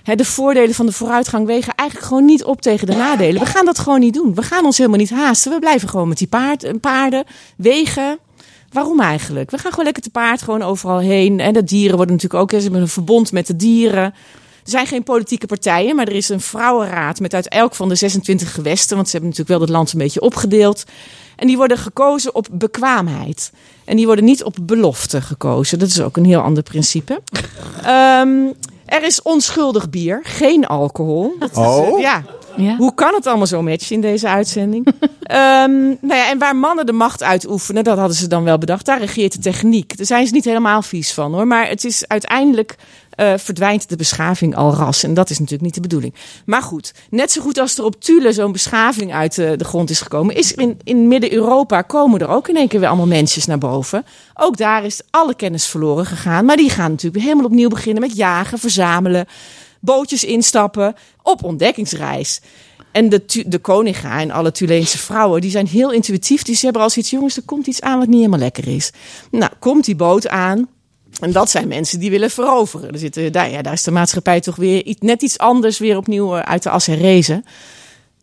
De 0.05 0.24
voordelen 0.24 0.74
van 0.74 0.86
de 0.86 0.92
vooruitgang 0.92 1.46
wegen 1.46 1.74
eigenlijk 1.74 2.09
gewoon 2.09 2.24
niet 2.24 2.44
op 2.44 2.61
tegen 2.61 2.86
de 2.86 2.96
nadelen. 2.96 3.40
We 3.40 3.48
gaan 3.48 3.64
dat 3.64 3.78
gewoon 3.78 4.00
niet 4.00 4.14
doen. 4.14 4.34
We 4.34 4.42
gaan 4.42 4.64
ons 4.64 4.78
helemaal 4.78 4.98
niet 4.98 5.11
haasten. 5.11 5.53
We 5.53 5.59
blijven 5.59 5.88
gewoon 5.88 6.09
met 6.09 6.18
die 6.18 6.26
paard, 6.26 6.64
eh, 6.64 6.72
paarden 6.80 7.24
wegen. 7.57 8.18
Waarom 8.72 9.00
eigenlijk? 9.00 9.50
We 9.50 9.59
gaan 9.59 9.70
gewoon 9.70 9.84
lekker 9.84 10.03
te 10.03 10.11
paard 10.11 10.42
gewoon 10.42 10.62
overal 10.62 10.98
heen. 10.98 11.40
En 11.40 11.53
de 11.53 11.64
dieren 11.64 11.96
worden 11.96 12.14
natuurlijk 12.14 12.42
ook 12.42 12.61
hebben 12.61 12.80
een 12.80 12.88
verbond 12.88 13.32
met 13.32 13.46
de 13.46 13.57
dieren. 13.57 14.14
Er 14.64 14.70
zijn 14.70 14.86
geen 14.86 15.03
politieke 15.03 15.46
partijen, 15.46 15.96
maar 15.96 16.07
er 16.07 16.14
is 16.14 16.28
een 16.28 16.40
vrouwenraad 16.40 17.20
met 17.20 17.34
uit 17.34 17.48
elk 17.48 17.74
van 17.74 17.88
de 17.88 17.94
26 17.94 18.55
gewesten. 18.55 18.96
Want 18.96 19.09
ze 19.09 19.16
hebben 19.16 19.30
natuurlijk 19.30 19.59
wel 19.59 19.68
het 19.68 19.76
land 19.76 19.92
een 19.92 19.98
beetje 19.98 20.20
opgedeeld. 20.20 20.84
En 21.36 21.46
die 21.46 21.57
worden 21.57 21.78
gekozen 21.78 22.34
op 22.34 22.48
bekwaamheid. 22.53 23.53
En 23.84 23.96
die 23.96 24.07
worden 24.07 24.24
niet 24.24 24.44
op 24.44 24.57
belofte 24.62 25.20
gekozen. 25.20 25.78
Dat 25.78 25.88
is 25.88 26.00
ook 26.00 26.16
een 26.16 26.24
heel 26.24 26.40
ander 26.40 26.62
principe. 26.62 27.22
Ehm, 27.82 28.28
er 28.93 29.03
is 29.03 29.22
onschuldig 29.22 29.90
bier, 29.90 30.20
geen 30.22 30.66
alcohol. 30.66 31.34
Dat 31.38 31.51
is, 31.51 31.57
Oh. 31.57 31.95
eh, 31.97 32.01
ja. 32.01 32.22
Ja. 32.57 32.76
Hoe 32.76 32.95
kan 32.95 33.14
het 33.14 33.26
allemaal 33.26 33.47
zo 33.47 33.62
matchen 33.62 33.95
in 33.95 34.01
deze 34.01 34.28
uitzending? 34.28 34.86
Ehm, 35.22 35.80
nou 35.82 36.14
ja, 36.14 36.30
en 36.30 36.38
waar 36.38 36.57
mannen 36.57 36.86
de 36.86 36.93
macht 36.93 37.22
uitoefenen, 37.22 37.84
dat 37.84 37.99
hadden 37.99 38.16
ze 38.16 38.26
dan 38.28 38.45
wel 38.45 38.59
bedacht. 38.59 38.86
Daar 38.86 38.99
regeert 39.01 39.32
de 39.32 39.38
techniek. 39.38 39.97
Daar 39.97 40.07
zijn 40.07 40.26
ze 40.26 40.32
niet 40.32 40.45
helemaal 40.45 40.82
vies 40.82 41.12
van 41.12 41.34
hoor. 41.34 41.47
Maar 41.47 41.68
het 41.68 41.84
is 41.84 42.09
uiteindelijk 42.09 42.76
eh, 43.12 43.32
verdwijnt 43.36 43.88
de 43.88 43.96
beschaving 43.96 44.56
al 44.56 44.74
ras. 44.74 45.02
En 45.02 45.14
dat 45.14 45.30
is 45.30 45.38
natuurlijk 45.38 45.64
niet 45.64 45.74
de 45.74 45.80
bedoeling. 45.80 46.14
Maar 46.44 46.62
goed, 46.62 46.92
net 47.10 47.32
zo 47.32 47.42
goed 47.42 47.58
als 47.58 47.78
er 47.78 47.84
op 47.84 48.00
Thule 48.00 48.32
zo'n 48.32 48.52
beschaving 48.52 49.12
uit 49.12 49.38
eh, 49.38 49.50
de 49.56 49.64
grond 49.64 49.90
is 49.90 50.00
gekomen, 50.00 50.34
is 50.34 50.54
in, 50.54 50.80
in 50.84 51.08
Midden-Europa 51.08 51.82
komen 51.82 52.20
er 52.20 52.28
ook 52.28 52.48
in 52.48 52.56
één 52.56 52.68
keer 52.68 52.80
weer 52.80 52.88
allemaal 52.88 53.06
mensjes 53.06 53.46
naar 53.46 53.58
boven. 53.58 54.04
Ook 54.34 54.56
daar 54.56 54.84
is 54.84 55.00
alle 55.10 55.34
kennis 55.34 55.66
verloren 55.66 56.06
gegaan. 56.06 56.44
Maar 56.44 56.56
die 56.56 56.70
gaan 56.70 56.90
natuurlijk 56.90 57.22
helemaal 57.22 57.44
opnieuw 57.44 57.68
beginnen 57.68 58.02
met 58.02 58.16
jagen, 58.16 58.58
verzamelen, 58.58 59.26
bootjes 59.80 60.24
instappen 60.24 60.94
op 61.22 61.44
ontdekkingsreis. 61.44 62.40
En 62.92 63.08
de, 63.08 63.44
de 63.46 63.58
koninga 63.58 64.20
en 64.20 64.30
alle 64.30 64.52
Tuleense 64.52 64.98
vrouwen, 64.98 65.40
die 65.40 65.50
zijn 65.50 65.66
heel 65.66 65.92
intuïtief. 65.92 66.42
Die 66.42 66.58
hebben 66.60 66.82
als 66.82 66.96
iets, 66.96 67.10
jongens, 67.10 67.36
er 67.36 67.42
komt 67.42 67.66
iets 67.66 67.80
aan 67.80 67.98
wat 67.98 68.08
niet 68.08 68.16
helemaal 68.16 68.38
lekker 68.38 68.68
is. 68.68 68.90
Nou, 69.30 69.52
komt 69.58 69.84
die 69.84 69.96
boot 69.96 70.28
aan. 70.28 70.68
En 71.20 71.32
dat 71.32 71.50
zijn 71.50 71.68
mensen 71.68 72.00
die 72.00 72.10
willen 72.10 72.30
veroveren. 72.30 72.92
Er 72.92 72.98
zitten, 72.98 73.32
daar, 73.32 73.50
ja, 73.50 73.62
daar 73.62 73.72
is 73.72 73.82
de 73.82 73.90
maatschappij 73.90 74.40
toch 74.40 74.56
weer 74.56 74.96
net 74.98 75.22
iets 75.22 75.38
anders 75.38 75.78
weer 75.78 75.96
opnieuw 75.96 76.36
eh, 76.36 76.40
uit 76.40 76.62
de 76.62 76.70
as 76.70 76.86
herrezen. 76.86 77.44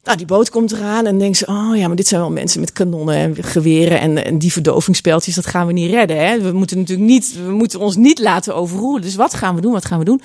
Nou, 0.03 0.17
die 0.17 0.27
boot 0.27 0.49
komt 0.49 0.71
eraan 0.71 1.05
en 1.05 1.17
denken 1.17 1.37
ze, 1.37 1.45
oh 1.47 1.77
ja, 1.77 1.87
maar 1.87 1.95
dit 1.95 2.07
zijn 2.07 2.21
wel 2.21 2.31
mensen 2.31 2.59
met 2.59 2.71
kanonnen 2.71 3.15
en 3.15 3.43
geweren 3.43 4.17
en, 4.23 4.37
die 4.37 4.51
verdovingspijltjes, 4.51 5.35
dat 5.35 5.45
gaan 5.45 5.67
we 5.67 5.73
niet 5.73 5.91
redden. 5.91 6.25
Hè? 6.25 6.41
We 6.41 6.51
moeten 6.51 6.77
natuurlijk 6.77 7.09
niet, 7.09 7.33
we 7.45 7.51
moeten 7.51 7.79
ons 7.79 7.95
niet 7.95 8.19
laten 8.19 8.55
overroelen. 8.55 9.01
Dus 9.01 9.15
wat 9.15 9.33
gaan 9.33 9.55
we 9.55 9.61
doen? 9.61 9.71
Wat 9.71 9.85
gaan 9.85 9.99
we 9.99 10.05
doen? 10.05 10.21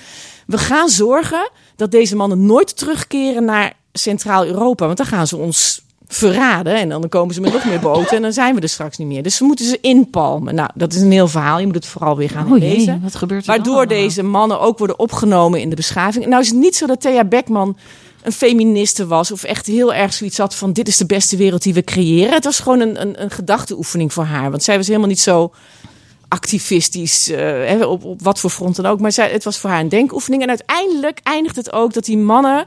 We 0.47 0.59
gaan 0.59 0.89
zorgen 0.89 1.51
dat 1.77 1.91
deze 1.91 2.17
mannen 2.17 2.47
nooit 2.47 2.77
terugkeren 2.77 3.45
naar 3.45 3.73
Centraal-Europa, 3.93 4.87
want 4.87 4.99
dan 4.99 5.07
gaan 5.07 5.27
ze 5.27 5.37
ons 5.37 5.83
verraden 6.15 6.75
en 6.75 6.89
dan 6.89 7.09
komen 7.09 7.35
ze 7.35 7.41
met 7.41 7.53
nog 7.53 7.65
meer 7.65 7.81
boten 7.81 8.17
en 8.17 8.23
dan 8.23 8.33
zijn 8.33 8.55
we 8.55 8.61
er 8.61 8.69
straks 8.69 8.97
niet 8.99 9.09
meer. 9.09 9.23
Dus 9.23 9.39
we 9.39 9.45
moeten 9.45 9.67
ze 9.67 9.79
inpalmen. 9.81 10.55
Nou, 10.55 10.69
dat 10.75 10.93
is 10.93 11.01
een 11.01 11.13
heel 11.13 11.29
verhaal. 11.29 11.59
Je 11.59 11.67
moet 11.67 11.75
het 11.75 11.87
vooral 11.87 12.17
weer 12.17 12.31
gaan 12.31 12.53
Oh 12.53 12.59
jee, 12.59 12.77
lezen. 12.77 13.01
wat 13.03 13.15
gebeurt 13.15 13.41
er 13.43 13.47
Waardoor 13.47 13.75
allemaal? 13.75 13.97
deze 13.97 14.23
mannen 14.23 14.61
ook 14.61 14.79
worden 14.79 14.99
opgenomen 14.99 15.61
in 15.61 15.71
de 15.71 15.77
beschaving. 15.77 16.27
Nou 16.27 16.43
is 16.43 16.49
het 16.49 16.59
niet 16.59 16.77
zo 16.77 16.87
dat 16.87 17.01
Thea 17.01 17.25
Beckman 17.25 17.77
een 18.23 18.33
feministe 18.33 19.07
was 19.07 19.31
of 19.33 19.43
echt 19.43 19.67
heel 19.67 19.95
erg 19.95 20.13
zoiets 20.15 20.39
had 20.39 20.55
van 20.55 20.73
dit 20.73 20.89
is 20.89 20.97
de 20.97 21.07
beste 21.07 21.37
wereld 21.37 21.63
die 21.63 21.75
we 21.75 21.85
creëren. 21.85 22.33
Het 22.35 22.45
was 22.45 22.59
gewoon 22.61 22.81
een, 22.81 23.01
een, 23.01 23.23
een 23.23 23.31
gedachteoefening 23.31 24.13
voor 24.13 24.25
haar, 24.25 24.51
want 24.51 24.63
zij 24.63 24.77
was 24.77 24.87
helemaal 24.87 25.09
niet 25.09 25.21
zo 25.21 25.53
activistisch 26.29 27.29
eh, 27.31 27.89
op, 27.91 28.05
op 28.05 28.23
wat 28.23 28.41
voor 28.41 28.51
front 28.51 28.77
dan 28.77 28.87
ook. 28.87 29.01
Maar 29.01 29.13
zij, 29.13 29.31
het 29.31 29.45
was 29.45 29.59
voor 29.59 29.71
haar 29.71 29.81
een 29.81 29.89
denkoefening. 29.89 30.43
En 30.43 30.49
uiteindelijk 30.49 31.21
eindigt 31.23 31.57
het 31.57 31.73
ook 31.73 31.93
dat 31.93 32.05
die 32.05 32.19
mannen 32.19 32.67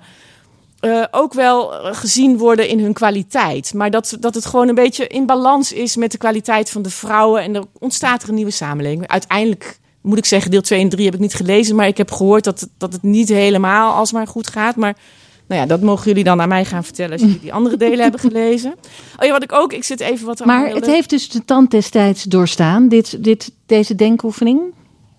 eh, 0.80 1.04
ook 1.12 1.34
wel 1.34 1.74
eh, 1.74 1.96
gezien 1.96 2.38
worden 2.38 2.68
in 2.68 2.80
hun 2.80 2.94
kwaliteit. 2.94 3.74
Maar 3.74 3.92
dat, 3.92 4.18
dat 4.20 4.36
het 4.36 4.46
gewoon 4.46 4.68
een 4.68 4.76
beetje 4.76 5.08
in 5.08 5.26
balans 5.26 5.72
is 5.72 5.96
met 5.96 6.12
de 6.12 6.18
kwaliteit 6.18 6.70
van 6.70 6.82
de 6.82 6.90
vrouwen. 6.90 7.42
En 7.42 7.56
er 7.56 7.64
ontstaat 7.80 8.24
er 8.24 8.30
een 8.30 8.36
nieuwe 8.36 8.52
samenleving. 8.52 9.08
Uiteindelijk 9.08 9.80
moet 10.02 10.18
ik 10.18 10.26
zeggen, 10.26 10.52
deel 10.52 10.62
2 10.62 10.82
en 10.82 10.90
3 10.90 11.06
heb 11.06 11.14
ik 11.14 11.20
niet 11.20 11.34
gelezen. 11.34 11.76
Maar 11.76 11.88
ik 11.88 11.98
heb 11.98 12.12
gehoord 12.12 12.44
dat, 12.44 12.60
het- 12.60 12.70
dat 12.78 12.94
het 12.94 13.04
niet 13.04 13.30
helemaal 13.30 13.94
alsmaar 13.94 14.28
goed 14.28 14.48
gaat. 14.48 14.76
Maar 14.76 14.98
nou 15.48 15.62
ja, 15.62 15.68
dat 15.68 15.82
mogen 15.82 16.06
jullie 16.08 16.24
dan 16.24 16.42
aan 16.42 16.48
mij 16.48 16.66
gaan 16.66 16.84
vertellen 16.84 17.12
als 17.12 17.22
jullie 17.22 17.40
die 17.40 17.54
andere 17.54 17.78
delen 17.78 18.00
hebben 18.00 18.20
gelezen. 18.20 18.74
Oh 19.20 19.26
ja, 19.26 19.32
wat 19.32 19.44
ik 19.44 19.52
ook, 19.54 19.74
ik 19.74 19.84
zit 19.84 20.00
even 20.00 20.26
wat 20.26 20.42
aan 20.42 20.48
Maar 20.48 20.66
het 20.76 20.86
heeft 20.86 21.10
dus 21.10 21.30
de 21.30 21.46
tand 21.46 21.72
destijds 21.72 22.24
doorstaan, 22.24 22.88
dit, 22.88 23.24
dit, 23.24 23.52
deze 23.66 23.96
denkoefening. 23.96 24.62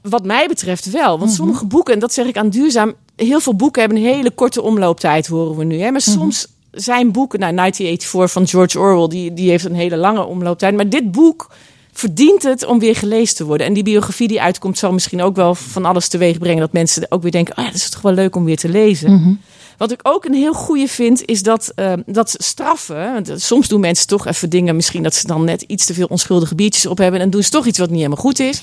Wat 0.03 0.25
mij 0.25 0.47
betreft 0.49 0.91
wel. 0.91 1.19
Want 1.19 1.31
sommige 1.33 1.65
boeken, 1.67 1.95
en 1.95 2.01
dat 2.01 2.13
zeg 2.13 2.27
ik 2.27 2.37
aan 2.37 2.49
duurzaam, 2.51 2.95
heel 3.27 3.41
veel 3.41 3.55
boeken 3.55 3.81
hebben 3.81 3.99
een 3.99 4.05
hele 4.05 4.31
korte 4.31 4.63
omlooptijd, 4.63 5.27
horen 5.27 5.57
we 5.57 5.65
nu. 5.65 5.81
Hè? 5.81 5.91
Maar 5.91 6.01
soms 6.01 6.47
zijn 6.71 7.13
boeken, 7.13 7.41
nou 7.41 7.55
1984 7.55 8.33
van 8.33 8.47
George 8.47 8.79
Orwell, 8.79 9.09
die, 9.09 9.35
die 9.35 9.51
heeft 9.51 9.65
een 9.65 9.75
hele 9.75 9.97
lange 9.97 10.25
omlooptijd. 10.25 10.77
Maar 10.77 10.89
dit 10.89 11.13
boek 11.13 11.51
verdient 11.93 12.43
het 12.43 12.65
om 12.65 12.79
weer 12.79 12.97
gelezen 12.97 13.37
te 13.37 13.45
worden. 13.45 13.67
En 13.67 13.73
die 13.73 13.83
biografie 13.83 14.29
die 14.29 14.43
uitkomt 14.43 14.79
zal 14.79 14.93
misschien 14.93 15.23
ook 15.23 15.37
wel 15.37 15.55
van 15.55 15.85
alles 15.85 16.09
teweeg 16.09 16.39
brengen 16.39 16.61
dat 16.61 16.73
mensen 16.73 17.07
ook 17.09 17.23
weer 17.23 17.31
denken, 17.31 17.57
oh 17.57 17.65
ja, 17.65 17.71
dat 17.71 17.81
is 17.81 17.91
toch 17.91 18.03
wel 18.03 18.13
leuk 18.13 18.37
om 18.37 18.45
weer 18.45 18.57
te 18.57 18.69
lezen. 18.69 19.41
Wat 19.79 19.93
ik 19.93 20.01
ook 20.03 20.25
een 20.25 20.35
heel 20.35 20.53
goede 20.53 20.89
vind, 20.89 21.25
is 21.25 21.43
dat, 21.43 21.73
eh, 21.75 21.93
dat 22.07 22.35
straffen. 22.39 23.13
Want 23.13 23.33
soms 23.37 23.69
doen 23.69 23.81
mensen 23.81 24.07
toch 24.07 24.27
even 24.27 24.51
dingen, 24.51 24.77
misschien 24.77 25.03
dat 25.03 25.15
ze 25.15 25.27
dan 25.27 25.45
net 25.45 25.63
iets 25.63 25.87
te 25.87 25.95
veel 25.95 26.07
onschuldige 26.07 26.55
biertjes 26.55 26.87
op 26.87 26.99
hebben. 26.99 27.21
En 27.21 27.31
doen 27.31 27.43
ze 27.43 27.51
toch 27.51 27.67
iets 27.67 27.79
wat 27.79 27.89
niet 27.89 27.97
helemaal 27.97 28.23
goed 28.23 28.39
is. 28.39 28.63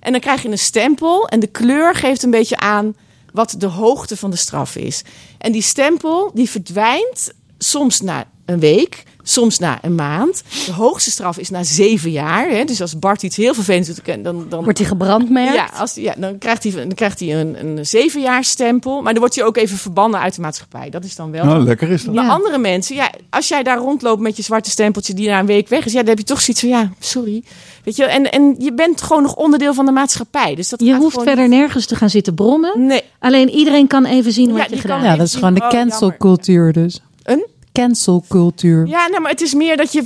En 0.00 0.12
dan 0.12 0.20
krijg 0.20 0.42
je 0.42 0.48
een 0.48 0.58
stempel. 0.58 1.28
En 1.28 1.40
de 1.40 1.46
kleur 1.46 1.94
geeft 1.94 2.22
een 2.22 2.30
beetje 2.30 2.56
aan 2.56 2.94
wat 3.32 3.54
de 3.58 3.66
hoogte 3.66 4.16
van 4.16 4.30
de 4.30 4.36
straf 4.36 4.76
is. 4.76 5.02
En 5.38 5.52
die 5.52 5.62
stempel 5.62 6.30
die 6.34 6.50
verdwijnt 6.50 7.32
soms 7.58 8.00
na 8.00 8.30
een 8.52 8.60
week, 8.60 9.02
soms 9.22 9.58
na 9.58 9.78
een 9.82 9.94
maand. 9.94 10.42
De 10.66 10.72
hoogste 10.72 11.10
straf 11.10 11.38
is 11.38 11.50
na 11.50 11.62
zeven 11.62 12.10
jaar. 12.10 12.48
Hè? 12.48 12.64
Dus 12.64 12.80
als 12.80 12.98
Bart 12.98 13.22
iets 13.22 13.36
heel 13.36 13.54
vervelends 13.54 13.88
doet, 13.88 14.24
dan, 14.24 14.46
dan 14.48 14.64
Wordt 14.64 14.78
hij 14.78 14.86
gebrandmerkt? 14.86 15.54
ja, 15.54 15.70
als, 15.78 15.94
ja, 15.94 16.14
dan 16.18 16.38
krijgt 16.38 16.62
hij, 16.62 16.72
dan 16.72 16.94
krijgt 16.94 17.20
hij 17.20 17.40
een, 17.40 17.66
een 17.66 17.86
zevenjaarsstempel. 17.86 19.02
Maar 19.02 19.12
dan 19.12 19.20
wordt 19.20 19.34
hij 19.36 19.44
ook 19.44 19.56
even 19.56 19.76
verbannen 19.78 20.20
uit 20.20 20.34
de 20.34 20.40
maatschappij. 20.40 20.90
Dat 20.90 21.04
is 21.04 21.16
dan 21.16 21.30
wel. 21.30 21.44
Nou, 21.44 21.62
lekker 21.64 21.90
is 21.90 22.04
dat. 22.04 22.14
Maar 22.14 22.24
Ja. 22.24 22.30
andere 22.30 22.58
mensen, 22.58 22.94
ja, 22.96 23.10
als 23.30 23.48
jij 23.48 23.62
daar 23.62 23.78
rondloopt 23.78 24.20
met 24.20 24.36
je 24.36 24.42
zwarte 24.42 24.70
stempeltje 24.70 25.14
die 25.14 25.28
na 25.28 25.38
een 25.38 25.46
week 25.46 25.68
weg 25.68 25.84
is, 25.84 25.92
ja, 25.92 25.98
dan 25.98 26.08
heb 26.08 26.18
je 26.18 26.24
toch 26.24 26.40
zoiets 26.40 26.60
van, 26.62 26.70
ja, 26.72 26.90
sorry. 26.98 27.42
Weet 27.84 27.96
je, 27.96 28.04
en, 28.04 28.30
en 28.30 28.54
je 28.58 28.74
bent 28.74 29.02
gewoon 29.02 29.22
nog 29.22 29.34
onderdeel 29.34 29.74
van 29.74 29.86
de 29.86 29.92
maatschappij. 29.92 30.54
Dus 30.54 30.68
dat 30.68 30.80
Je 30.80 30.94
hoeft 30.94 31.10
gewoon 31.10 31.26
verder 31.26 31.48
nergens 31.48 31.86
te 31.86 31.94
gaan 31.96 32.10
zitten 32.10 32.34
brommen. 32.34 32.86
Nee, 32.86 33.02
Alleen 33.18 33.50
iedereen 33.50 33.86
kan 33.86 34.04
even 34.04 34.32
zien 34.32 34.48
Ja, 34.48 34.52
wat 34.54 34.62
je 34.64 34.70
die 34.70 34.80
gedaan 34.80 34.96
hebt. 35.00 35.10
Ja, 35.10 35.16
dat 35.16 35.26
is 35.26 35.34
gewoon 35.34 35.54
de 35.54 35.60
Oh, 35.62 35.68
cancelcultuur 35.68 36.72
dus. 36.72 37.00
Een? 37.22 37.46
Cancelcultuur. 37.72 38.86
ja, 38.86 39.06
nou, 39.06 39.22
maar 39.22 39.30
het 39.30 39.40
is 39.40 39.54
meer 39.54 39.76
dat 39.76 39.92
je. 39.92 40.02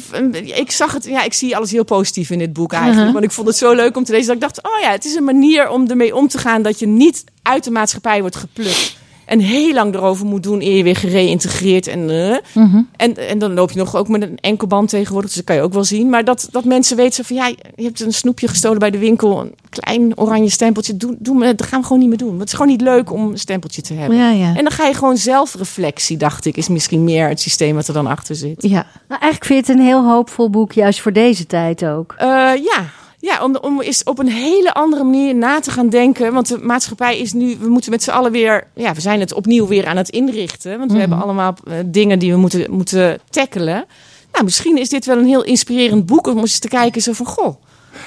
Ik 0.55 0.71
zag 0.71 0.93
het, 0.93 1.05
ja, 1.05 1.23
ik 1.23 1.33
zie 1.33 1.57
alles 1.57 1.71
heel 1.71 1.85
positief 1.85 2.31
in 2.31 2.39
dit 2.39 2.53
boek 2.53 2.73
eigenlijk. 2.73 2.99
Uh-huh. 2.99 3.13
Want 3.13 3.25
ik 3.25 3.31
vond 3.31 3.47
het 3.47 3.57
zo 3.57 3.75
leuk 3.75 3.97
om 3.97 4.05
te 4.05 4.13
lezen 4.13 4.27
dat 4.27 4.35
ik 4.35 4.41
dacht, 4.41 4.63
oh 4.63 4.81
ja, 4.81 4.91
het 4.91 5.05
is 5.05 5.15
een 5.15 5.25
manier 5.25 5.69
om 5.69 5.89
ermee 5.89 6.17
om 6.17 6.29
te 6.29 6.39
gaan 6.39 6.63
dat 6.63 6.79
je 6.79 6.87
niet 6.87 7.25
uit 7.43 7.65
de 7.65 7.71
maatschappij 7.71 8.21
wordt 8.21 8.37
geplukt. 8.37 8.97
En 9.27 9.39
heel 9.41 9.73
lang 9.73 9.95
erover 9.95 10.27
moet 10.27 10.43
doen 10.43 10.61
eer 10.63 10.77
je 10.77 10.83
weer 10.83 10.97
gereïntegreerd. 10.97 11.87
En, 11.87 12.11
eh, 12.11 12.37
Mhm. 12.55 12.81
en, 12.97 13.29
en 13.29 13.39
dan 13.39 13.55
loop 13.55 13.71
je 13.71 13.79
nog 13.79 13.97
ook 13.97 14.09
met 14.09 14.23
een 14.23 14.39
enkelband 14.41 14.89
tegenwoordig. 14.89 15.27
Dus 15.29 15.37
dat 15.39 15.45
kan 15.47 15.57
je 15.57 15.63
ook 15.63 15.73
wel 15.73 15.85
zien. 15.85 16.09
Maar 16.11 16.25
dat, 16.25 16.49
dat 16.51 16.65
mensen 16.65 16.97
weten 16.97 17.25
van... 17.25 17.37
Ja, 17.37 17.47
je 17.47 17.83
hebt 17.85 18.01
een 18.01 18.13
snoepje 18.13 18.49
gestolen 18.49 18.79
bij 18.79 18.91
de 18.91 18.99
winkel. 18.99 19.41
Een 19.41 19.55
klein 19.69 20.19
oranje 20.19 20.51
stempeltje. 20.51 20.97
Doe, 20.97 21.17
doe, 21.19 21.41
dat 21.55 21.63
gaan 21.67 21.81
we 21.81 21.87
gewoon 21.87 22.01
niet 22.01 22.09
meer 22.09 22.19
doen. 22.19 22.29
Want 22.29 22.41
het 22.41 22.49
is 22.49 22.55
gewoon 22.55 22.71
niet 22.73 22.81
leuk 22.81 23.13
om 23.13 23.31
een 23.31 23.39
stempeltje 23.39 23.83
te 23.83 23.95
hebben. 23.95 24.19
Ja, 24.19 24.31
ja. 24.31 24.49
En 24.57 24.63
dan 24.63 24.71
ga 24.73 24.87
je 24.87 24.95
gewoon 24.95 25.17
zelfreflectie, 25.17 26.17
dacht 26.17 26.45
ik. 26.45 26.57
Is 26.57 26.69
misschien 26.69 27.05
meer 27.05 27.29
het 27.29 27.41
systeem 27.41 27.75
wat 27.75 27.89
er 27.89 27.95
dan 27.95 28.07
achter 28.07 28.35
zit. 28.35 28.63
ja. 28.63 28.87
Nou, 29.09 29.21
eigenlijk 29.21 29.45
vind 29.45 29.67
je 29.67 29.73
het 29.73 29.81
een 29.81 29.87
heel 29.87 30.05
hoopvol 30.11 30.51
boek, 30.51 30.73
juist 30.73 31.01
voor 31.01 31.13
deze 31.13 31.47
tijd 31.47 31.85
ook. 31.87 32.15
Eh, 32.19 32.27
ja, 32.63 32.85
ja 33.27 33.43
om, 33.45 33.57
om 33.57 33.81
eens 33.81 34.03
op 34.05 34.19
een 34.19 34.29
hele 34.29 34.73
andere 34.75 35.05
manier 35.05 35.35
na 35.35 35.61
te 35.61 35.71
gaan 35.71 35.89
denken. 35.89 36.33
Want 36.33 36.49
de 36.49 36.59
maatschappij 36.59 37.19
is 37.19 37.33
nu, 37.33 37.57
we 37.61 37.69
moeten 37.69 37.91
met 37.91 38.03
z'n 38.03 38.11
allen 38.11 38.33
weer, 38.33 38.67
ja, 38.75 38.95
we 38.95 39.01
zijn 39.01 39.21
het 39.21 39.35
opnieuw 39.35 39.67
weer 39.67 39.87
aan 39.87 39.97
het 39.97 40.09
inrichten. 40.09 40.79
Want 40.79 40.93
we 40.93 40.99
hebben 40.99 41.23
allemaal 41.23 41.57
eh, 41.65 41.73
dingen 41.87 42.19
die 42.19 42.33
we 42.33 42.39
moeten, 42.39 42.71
moeten 42.71 43.19
tackelen. 43.31 43.85
Nou, 44.33 44.45
misschien 44.45 44.79
is 44.79 44.89
dit 44.89 45.07
wel 45.07 45.19
een 45.19 45.27
heel 45.27 45.45
inspirerend 45.45 46.07
boek 46.07 46.27
om 46.27 46.39
eens 46.39 46.59
te 46.59 46.69
kijken 46.69 47.03
zo 47.03 47.13
van, 47.13 47.27
goh. 47.27 47.55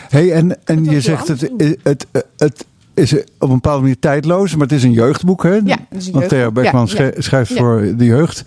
Hey, 0.10 0.32
en 0.32 0.58
en 0.66 0.84
je 0.84 1.02
zegt 1.02 1.28
het, 1.28 1.42
het, 1.84 2.06
het, 2.12 2.26
het 2.38 2.66
is 2.94 3.14
op 3.14 3.24
een 3.40 3.50
bepaalde 3.50 3.82
manier 3.82 4.00
tijdloos, 4.00 4.52
maar 4.54 4.68
het 4.68 4.72
is 4.76 4.84
een 4.84 4.92
jeugdboek, 4.92 5.44
hè? 5.44 5.54
Ja, 5.54 5.78
het 5.90 6.02
is 6.02 6.06
een 6.08 6.14
Want 6.14 6.30
Thea 6.30 6.38
jeugdboek. 6.40 6.64
Beckman 6.64 6.82
Ja, 6.86 6.88
schre- 6.88 7.12
ja. 7.16 7.22
schrijft 7.22 7.50
Ja. 7.52 7.58
voor 7.58 7.94
de 7.98 8.06
jeugd. 8.06 8.44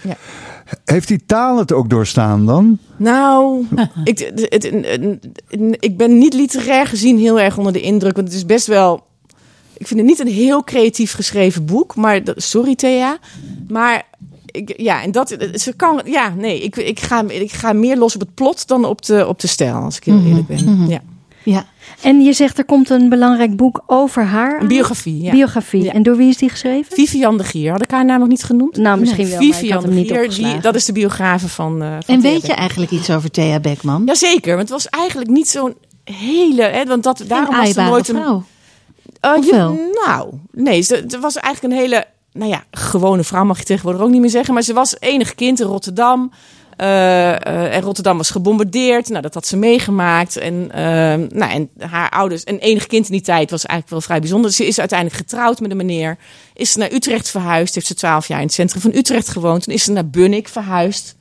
Heeft 0.84 1.08
die 1.08 1.24
taal 1.26 1.58
het 1.58 1.72
ook 1.72 1.90
doorstaan 1.90 2.46
dan? 2.46 2.78
Nou, 2.96 3.66
ik, 4.04 4.18
het, 4.18 4.46
het- 4.48 4.62
het- 4.62 5.28
ik 5.82 5.96
ben 5.96 6.18
niet 6.18 6.34
literair 6.34 6.86
gezien 6.86 7.18
heel 7.18 7.40
erg 7.40 7.58
onder 7.58 7.72
de 7.72 7.80
indruk. 7.80 8.14
Want 8.16 8.28
het 8.28 8.36
is 8.36 8.46
best 8.46 8.66
wel. 8.66 9.04
Ik 9.76 9.86
vind 9.86 10.00
het 10.00 10.08
niet 10.08 10.18
een 10.20 10.26
heel 10.32 10.64
creatief 10.64 11.12
geschreven 11.12 11.64
boek. 11.64 11.94
Maar 11.96 12.20
sorry, 12.36 12.74
Thea. 12.74 13.18
Maar 13.68 14.02
ik, 14.46 14.74
ja, 14.80 15.02
en 15.02 15.12
dat. 15.12 15.36
Ze 15.54 15.72
kan. 15.76 16.00
Ja, 16.04 16.34
nee. 16.38 16.60
Ik, 16.62 16.76
ik, 16.76 17.00
ga, 17.00 17.24
ik 17.28 17.52
ga 17.52 17.72
meer 17.72 17.96
los 17.96 18.14
op 18.14 18.20
het 18.20 18.34
plot 18.34 18.68
dan 18.68 18.84
op 18.84 19.02
de, 19.04 19.26
op 19.26 19.40
de 19.40 19.46
stijl. 19.46 19.74
Als 19.74 19.96
ik 19.96 20.04
heel 20.04 20.22
eerlijk 20.26 20.46
ben. 20.46 20.86
Ja. 20.88 21.00
Ja. 21.44 21.64
En 22.00 22.20
je 22.20 22.32
zegt 22.32 22.58
er 22.58 22.64
komt 22.64 22.90
een 22.90 23.08
belangrijk 23.08 23.56
boek 23.56 23.82
over 23.86 24.24
haar. 24.24 24.60
Een 24.60 24.68
biografie. 24.68 25.22
Ja. 25.22 25.30
Biografie. 25.30 25.82
Ja. 25.82 25.92
En 25.92 26.02
door 26.02 26.16
wie 26.16 26.28
is 26.28 26.36
die 26.36 26.48
geschreven? 26.48 26.96
Vivian 26.96 27.36
de 27.38 27.44
Gier. 27.44 27.72
Had 27.72 27.82
ik 27.82 27.90
haar 27.90 28.04
naam 28.04 28.18
nog 28.18 28.28
niet 28.28 28.44
genoemd? 28.44 28.76
Nou, 28.76 29.00
misschien 29.00 29.26
wel. 29.28 29.34
maar 29.36 29.44
ik 29.46 29.54
Vivian 29.54 29.72
had 29.72 29.82
de 29.82 29.88
hem 29.88 29.96
niet 29.98 30.10
Gier. 30.12 30.28
Die, 30.52 30.60
dat 30.60 30.74
is 30.74 30.84
de 30.84 30.92
biografe 30.92 31.48
van. 31.48 31.82
eh, 31.82 31.88
van 31.88 32.14
En 32.14 32.20
Thea 32.20 32.30
weet 32.30 32.46
je 32.46 32.52
eigenlijk 32.52 32.90
iets 32.90 33.10
over 33.10 33.30
Thea 33.30 33.60
Beckman? 33.60 34.02
Jazeker, 34.06 34.56
want 34.56 34.68
het 34.68 34.82
was 34.82 34.88
eigenlijk 34.88 35.30
niet 35.30 35.48
zo'n 35.48 35.74
hele. 36.04 36.62
Hè, 36.62 36.84
want 36.84 37.02
dat, 37.02 37.18
Geen 37.18 37.28
daarom 37.28 37.56
was 37.56 37.76
er 37.76 37.84
nooit 37.84 38.08
een. 38.08 38.14
vrouw. 38.16 38.44
Uh, 39.24 39.36
Of 39.38 39.44
je- 39.44 39.90
nou, 40.06 40.28
nee, 40.52 40.80
ze, 40.82 40.94
het 40.94 41.20
was 41.20 41.36
eigenlijk 41.36 41.74
een 41.74 41.80
hele, 41.80 42.04
nou 42.32 42.50
ja, 42.50 42.64
gewone 42.70 43.24
vrouw 43.24 43.44
mag 43.44 43.58
je 43.58 43.64
tegenwoordig 43.64 44.02
ook 44.02 44.10
niet 44.10 44.20
meer 44.20 44.30
zeggen. 44.30 44.54
Maar 44.54 44.62
ze 44.62 44.72
was 44.72 44.96
enig 45.00 45.34
kind 45.34 45.60
in 45.60 45.66
Rotterdam. 45.66 46.32
Eh, 46.76 47.46
eh, 47.46 47.74
en 47.74 47.82
Rotterdam 47.82 48.16
was 48.16 48.30
gebombardeerd. 48.30 49.08
Nou, 49.08 49.22
dat 49.22 49.34
had 49.34 49.46
ze 49.46 49.56
meegemaakt. 49.56 50.36
En, 50.36 50.70
eh, 50.70 50.82
nou, 51.38 51.52
en 51.52 51.70
haar 51.78 52.10
ouders, 52.10 52.44
en 52.44 52.58
enig 52.58 52.86
kind 52.86 53.06
in 53.06 53.12
die 53.12 53.20
tijd 53.20 53.50
was 53.50 53.66
eigenlijk 53.66 53.90
wel 53.90 54.00
vrij 54.00 54.20
bijzonder. 54.20 54.52
Ze 54.52 54.66
is 54.66 54.78
uiteindelijk 54.78 55.18
getrouwd 55.18 55.60
met 55.60 55.70
een 55.70 55.76
meneer. 55.76 56.18
Is 56.54 56.72
ze 56.72 56.78
naar 56.78 56.92
Utrecht 56.92 57.30
verhuisd. 57.30 57.74
Heeft 57.74 57.86
ze 57.86 57.94
twaalf 57.94 58.28
jaar 58.28 58.38
in 58.38 58.44
het 58.44 58.54
centrum 58.54 58.80
van 58.80 58.94
Utrecht 58.94 59.28
gewoond. 59.28 59.62
Toen 59.62 59.74
is 59.74 59.84
ze 59.84 59.92
naar 59.92 60.08
Bunnik 60.08 60.48
verhuisd. 60.48 61.16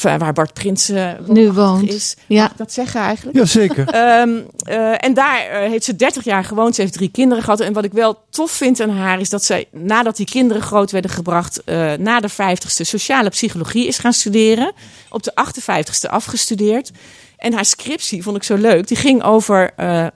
Waar 0.00 0.32
Bart 0.32 0.52
Prins 0.52 0.88
eh, 0.88 1.10
Nu 1.26 1.52
woont. 1.52 1.92
is. 1.92 2.16
Ja. 2.26 2.42
Mag 2.42 2.50
ik 2.50 2.58
dat 2.58 2.72
zeggen 2.72 3.00
eigenlijk? 3.00 3.36
Jazeker. 3.36 3.88
Ehm, 4.02 4.40
eh, 4.64 5.04
en 5.04 5.14
daar 5.14 5.40
eh, 5.46 5.70
heeft 5.70 5.84
ze 5.84 5.96
30 5.96 6.24
jaar 6.24 6.44
gewoond. 6.44 6.74
Ze 6.74 6.80
heeft 6.80 6.92
drie 6.92 7.10
kinderen 7.10 7.44
gehad. 7.44 7.60
En 7.60 7.72
wat 7.72 7.84
ik 7.84 7.92
wel 7.92 8.24
tof 8.30 8.50
vind 8.50 8.80
aan 8.80 8.90
haar 8.90 9.20
is 9.20 9.30
dat 9.30 9.44
zij, 9.44 9.66
nadat 9.70 10.16
die 10.16 10.26
kinderen 10.26 10.62
groot 10.62 10.90
werden 10.90 11.10
gebracht, 11.10 11.64
eh, 11.64 11.92
na 11.92 12.20
de 12.20 12.30
50ste 12.30 12.84
sociale 12.86 13.28
psychologie 13.28 13.86
is 13.86 13.98
gaan 13.98 14.12
studeren. 14.12 14.72
Op 15.10 15.22
de 15.22 15.32
58ste 15.34 16.08
afgestudeerd. 16.10 16.90
En 17.42 17.52
haar 17.52 17.64
scriptie 17.64 18.22
vond 18.22 18.36
ik 18.36 18.42
zo 18.42 18.54
leuk. 18.56 18.88
Die 18.88 18.96
ging 18.96 19.22
over 19.22 19.70
eh, 19.76 20.04
eh, 20.04 20.10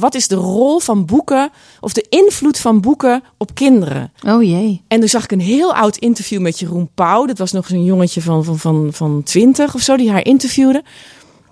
wat 0.00 0.14
is 0.14 0.28
de 0.28 0.34
rol 0.34 0.78
van 0.80 1.04
boeken 1.06 1.50
of 1.80 1.92
de 1.92 2.06
invloed 2.08 2.58
van 2.58 2.80
boeken 2.80 3.22
op 3.38 3.54
kinderen. 3.54 4.12
Oh 4.26 4.42
jee. 4.42 4.82
En 4.88 4.98
toen 5.00 5.08
zag 5.08 5.24
ik 5.24 5.32
een 5.32 5.40
heel 5.40 5.74
oud 5.74 5.96
interview 5.96 6.40
met 6.40 6.58
Jeroen 6.58 6.90
Pauw. 6.94 7.26
Dat 7.26 7.38
was 7.38 7.52
nog 7.52 7.66
zo'n 7.66 7.84
jongetje 7.84 8.20
van, 8.22 8.44
van, 8.44 8.58
van, 8.58 8.88
van 8.92 9.22
20 9.22 9.74
of 9.74 9.80
zo, 9.80 9.96
die 9.96 10.10
haar 10.10 10.24
interviewde. 10.24 10.82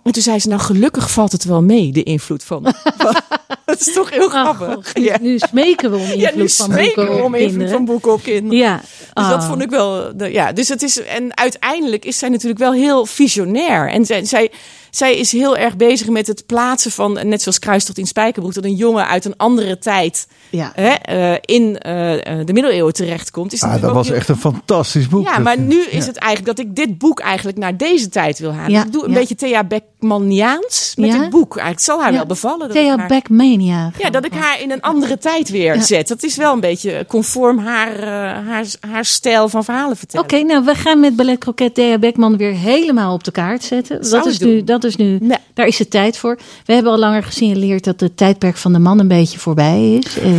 En 0.02 0.12
toen 0.12 0.22
zei 0.22 0.38
ze, 0.38 0.48
nou 0.48 0.60
gelukkig 0.60 1.10
valt 1.10 1.32
het 1.32 1.44
wel 1.44 1.62
mee, 1.62 1.92
de 1.92 2.02
invloed 2.02 2.44
van... 2.44 2.62
dat 3.64 3.80
is 3.80 3.92
toch 3.92 4.10
heel 4.10 4.28
grappig. 4.28 4.94
Nu, 5.20 5.38
smeken 5.38 5.90
we 5.90 5.96
om 5.96 6.02
invloed 6.02 6.20
ja, 6.20 6.30
nu 6.34 6.48
van 6.48 6.68
boeken 6.70 7.16
we 7.16 7.22
om 7.22 7.34
invloed 7.34 7.48
kinderen. 7.48 7.70
van 7.72 7.84
boeken 7.84 8.12
op 8.12 8.22
kinderen. 8.22 8.58
Ja. 8.58 8.76
Dus 9.14 9.26
dat 9.28 9.40
Ah. 9.40 9.48
vond 9.48 9.62
ik 9.62 9.70
wel. 9.70 10.16
de- 10.16 10.32
ja, 10.32 10.52
dus 10.52 10.68
het 10.68 10.82
is. 10.82 11.02
En 11.02 11.36
uiteindelijk 11.36 12.04
is 12.04 12.18
zij 12.18 12.28
natuurlijk 12.28 12.60
wel 12.60 12.72
heel 12.72 13.06
visionair. 13.06 13.88
En 13.90 14.06
zij, 14.06 14.24
zij, 14.24 14.50
zij 14.90 15.16
is 15.16 15.32
heel 15.32 15.56
erg 15.56 15.76
bezig 15.76 16.08
met 16.08 16.26
het 16.26 16.46
plaatsen 16.46 16.90
van. 16.90 17.18
Net 17.28 17.42
zoals 17.42 17.58
Kruistocht 17.58 17.98
in 17.98 18.06
Spijkerbroek. 18.06 18.54
Dat 18.54 18.64
een 18.64 18.74
jongen 18.74 19.06
uit 19.06 19.24
een 19.24 19.36
andere 19.36 19.78
tijd. 19.78 20.26
Ja. 20.50 20.72
Hè, 20.74 20.88
eh, 20.88 21.38
in 21.40 21.78
eh, 21.78 22.12
eh, 22.40 22.46
de 22.46 22.52
middeleeuwen 22.52 22.92
terechtkomt. 22.92 23.52
Is 23.52 23.62
Ah, 23.62 23.72
dat 23.72 23.84
ook 23.84 23.94
was 23.94 24.06
heel- 24.06 24.16
echt 24.16 24.28
een 24.28 24.36
fantastisch 24.36 25.08
boek. 25.08 25.24
Ja, 25.26 25.34
Dat- 25.34 25.42
maar 25.44 25.58
nu 25.58 25.80
is 25.82 26.06
het 26.06 26.16
eigenlijk 26.16 26.56
dat 26.56 26.66
ik 26.66 26.76
dit 26.76 26.98
boek 26.98 27.20
eigenlijk 27.20 27.58
naar 27.58 27.76
deze 27.76 28.08
tijd 28.08 28.38
wil 28.38 28.52
halen. 28.52 28.70
Ja, 28.70 28.76
Dus 28.78 28.86
ik 28.86 28.92
doe 28.92 29.04
een 29.04 29.10
ja. 29.12 29.18
beetje 29.18 29.34
Thea 29.34 29.64
Beckmaniaans 29.64 30.92
met 30.96 31.10
Ja? 31.12 31.18
dit 31.18 31.30
boek. 31.30 31.56
Eigenlijk 31.56 31.76
het 31.76 31.82
zal 31.84 32.00
haar 32.02 32.10
Ja. 32.10 32.16
wel 32.16 32.26
bevallen. 32.26 32.58
dat 32.58 32.70
Thea 32.76 32.96
haar- 32.96 33.06
Beckman. 33.08 33.18
Beatlemania. 33.20 33.90
Ja, 33.98 34.10
dat 34.10 34.24
ik 34.24 34.32
haar 34.34 34.60
in 34.60 34.70
een 34.70 34.80
andere 34.80 35.18
tijd 35.18 35.48
weer 35.50 35.74
Ja. 35.74 35.80
zet. 35.82 36.08
Dat 36.08 36.22
is 36.22 36.36
wel 36.36 36.52
een 36.52 36.60
beetje 36.60 37.04
conform 37.08 37.58
haar, 37.58 38.04
haar, 38.44 38.64
haar 38.90 39.04
stijl 39.04 39.48
van 39.48 39.64
verhalen 39.64 39.96
vertellen. 39.96 40.24
Oké, 40.24 40.42
nou 40.42 40.64
we 40.64 40.74
gaan 40.74 41.00
met 41.00 41.16
Ballet 41.16 41.38
Croquet 41.38 41.74
Thea 41.74 41.98
Beckman 41.98 42.36
weer 42.36 42.52
helemaal 42.52 43.14
op 43.14 43.24
de 43.24 43.30
kaart 43.30 43.62
zetten. 43.64 44.04
Zou 44.04 44.22
Dat 44.22 44.32
is, 44.32 44.38
nu, 44.38 44.56
doen. 44.56 44.64
Dat 44.82 44.90
is 44.90 44.96
nu, 44.96 45.18
daar 45.54 45.66
is 45.66 45.78
het 45.78 45.90
tijd 45.90 46.16
voor. 46.16 46.38
We 46.64 46.72
hebben 46.72 46.92
al 46.92 46.98
langer 46.98 47.22
gesignaleerd 47.22 47.84
dat 47.84 48.00
het 48.00 48.16
tijdperk 48.16 48.56
van 48.56 48.72
de 48.72 48.78
man 48.78 48.98
een 48.98 49.08
beetje 49.08 49.38
voorbij 49.38 49.94
is. 49.94 50.18
Eh, 50.18 50.32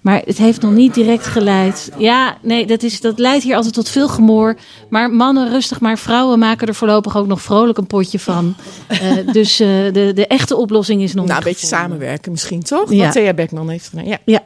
maar 0.00 0.22
het 0.24 0.38
heeft 0.38 0.60
nog 0.60 0.72
niet 0.72 0.94
direct 0.94 1.26
geleid. 1.26 1.90
Ja, 1.96 2.38
nee, 2.42 2.66
dat, 2.66 2.82
is, 2.82 3.00
dat 3.00 3.18
leidt 3.18 3.44
hier 3.44 3.56
altijd 3.56 3.74
tot 3.74 3.88
veel 3.88 4.08
gemoor. 4.08 4.56
Maar 4.88 5.10
mannen 5.10 5.48
rustig, 5.48 5.80
maar 5.80 5.98
vrouwen 5.98 6.38
maken 6.38 6.66
er 6.66 6.74
voorlopig 6.74 7.16
ook 7.16 7.26
nog 7.26 7.42
vrolijk 7.42 7.78
een 7.78 7.86
potje 7.86 8.18
van. 8.18 8.54
Eh, 8.86 9.12
dus 9.32 9.60
eh, 9.60 9.68
de, 9.68 10.12
de 10.14 10.26
echte 10.26 10.56
oplossing 10.56 11.02
is 11.02 11.14
nog 11.14 11.26
Nou, 11.26 11.38
een 11.38 11.44
beetje 11.44 11.66
samenwerken 11.66 12.30
misschien, 12.30 12.62
toch? 12.62 12.92
Ja. 12.92 13.04
Wat 13.04 13.12
Thea 13.12 13.34
Beckman 13.34 13.68
heeft 13.68 13.88
gedaan. 13.88 14.06
Ja. 14.06 14.18
Ja. 14.24 14.42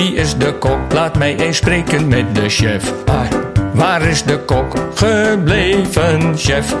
Wie 0.00 0.14
is 0.14 0.36
de 0.36 0.54
kok? 0.58 0.92
Laat 0.92 1.18
mij 1.18 1.36
eens 1.36 1.56
spreken 1.56 2.08
met 2.08 2.34
de 2.34 2.48
chef. 2.48 2.92
Waar 3.74 4.02
is 4.02 4.22
de 4.22 4.38
kok 4.44 4.86
gebleven, 4.94 6.38
chef? 6.38 6.76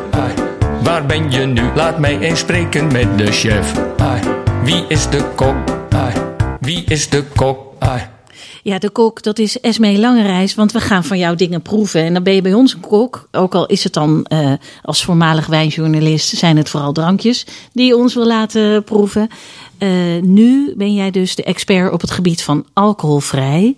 Waar 0.82 1.06
ben 1.06 1.30
je 1.30 1.46
nu? 1.46 1.62
Laat 1.74 1.98
mij 1.98 2.18
eens 2.18 2.38
spreken 2.38 2.92
met 2.92 3.18
de 3.18 3.32
chef. 3.32 3.72
Wie 4.64 4.84
is 4.88 5.08
de 5.08 5.24
kok? 5.34 5.56
Wie 6.60 6.84
is 6.84 7.08
de 7.08 7.24
kok? 7.36 7.70
Ja, 8.62 8.78
de 8.78 8.90
kok, 8.90 9.22
dat 9.22 9.38
is 9.38 9.60
Esmee 9.60 9.98
Langereis. 9.98 10.54
Want 10.54 10.72
we 10.72 10.80
gaan 10.80 11.04
van 11.04 11.18
jou 11.18 11.36
dingen 11.36 11.62
proeven. 11.62 12.02
En 12.02 12.12
dan 12.12 12.22
ben 12.22 12.34
je 12.34 12.42
bij 12.42 12.54
ons 12.54 12.74
een 12.74 12.80
kok. 12.80 13.28
Ook 13.32 13.54
al 13.54 13.66
is 13.66 13.84
het 13.84 13.92
dan 13.92 14.24
eh, 14.24 14.52
als 14.82 15.04
voormalig 15.04 15.46
wijnjournalist... 15.46 16.36
zijn 16.36 16.56
het 16.56 16.68
vooral 16.68 16.92
drankjes 16.92 17.46
die 17.72 17.86
je 17.86 17.96
ons 17.96 18.14
wil 18.14 18.26
laten 18.26 18.84
proeven. 18.84 19.28
Eh, 19.80 20.22
nu 20.22 20.74
ben 20.76 20.94
jij 20.94 21.10
dus 21.10 21.34
de 21.34 21.44
expert 21.44 21.92
op 21.92 22.00
het 22.00 22.10
gebied 22.10 22.42
van 22.42 22.66
alcoholvrij. 22.72 23.76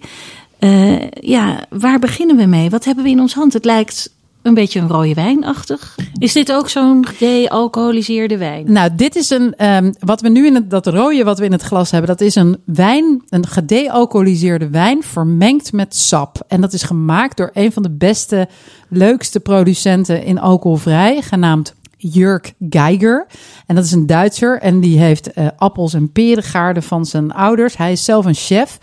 Eh, 0.59 1.11
ja, 1.11 1.67
waar 1.71 1.99
beginnen 1.99 2.37
we 2.37 2.47
mee? 2.47 2.71
Wat 2.71 2.85
hebben 2.85 3.05
we 3.05 3.11
in 3.11 3.21
ons 3.21 3.35
hand? 3.35 3.53
Het 3.53 3.65
lijkt 3.65 4.11
een 4.43 4.55
beetje 4.55 4.81
een 4.81 4.89
rode 4.89 5.15
wijnachtig. 5.15 5.97
Is 6.19 6.33
dit 6.33 6.53
ook 6.53 6.69
zo'n 6.69 7.07
gealcoholiseerde 7.07 8.37
wijn? 8.37 8.73
Nou, 8.73 8.91
dit 8.97 9.17
is 9.17 9.31
een, 9.31 9.55
ehm, 9.55 9.93
wat 9.99 10.21
we 10.21 10.29
nu 10.29 10.47
in 10.47 10.55
het, 10.55 10.71
dat 10.71 10.87
rode 10.87 11.25
wat 11.25 11.39
we 11.39 11.45
in 11.45 11.53
het 11.53 11.63
glas 11.63 11.91
hebben, 11.91 12.11
dat 12.11 12.21
is 12.21 12.35
een 12.35 12.57
wijn, 12.65 13.23
een 13.29 13.47
gedealcoholiseerde 13.47 14.69
wijn 14.69 15.03
vermengd 15.03 15.73
met 15.73 15.97
sap. 15.97 16.45
En 16.49 16.61
dat 16.61 16.73
is 16.73 16.83
gemaakt 16.83 17.37
door 17.37 17.51
een 17.53 17.73
van 17.73 17.83
de 17.83 17.91
beste, 17.91 18.49
leukste 18.89 19.41
producenten 19.41 20.25
in 20.25 20.39
alcoholvrij, 20.39 21.23
genaamd 21.23 21.75
Jurk 22.03 22.55
Geiger. 22.71 23.27
En 23.67 23.75
dat 23.75 23.85
is 23.85 23.93
een 23.93 24.07
Duitser 24.07 24.61
en 24.61 24.81
die 24.81 24.99
heeft 24.99 25.33
eh, 25.33 25.47
appels 25.57 25.95
en 25.95 26.13
perengaarden 26.13 26.83
van 26.83 27.07
zijn 27.07 27.33
ouders. 27.33 27.77
Hij 27.77 27.93
is 27.93 28.05
zelf 28.05 28.25
een 28.25 28.35
chef. 28.35 28.79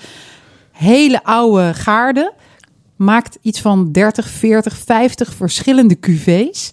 Hele 0.72 1.24
oude 1.24 1.74
gaarden. 1.74 2.34
Maakt 2.96 3.38
iets 3.42 3.62
van 3.62 3.92
30, 3.92 4.30
40, 4.30 4.78
50 4.78 5.34
verschillende 5.34 6.00
cuvées. 6.00 6.72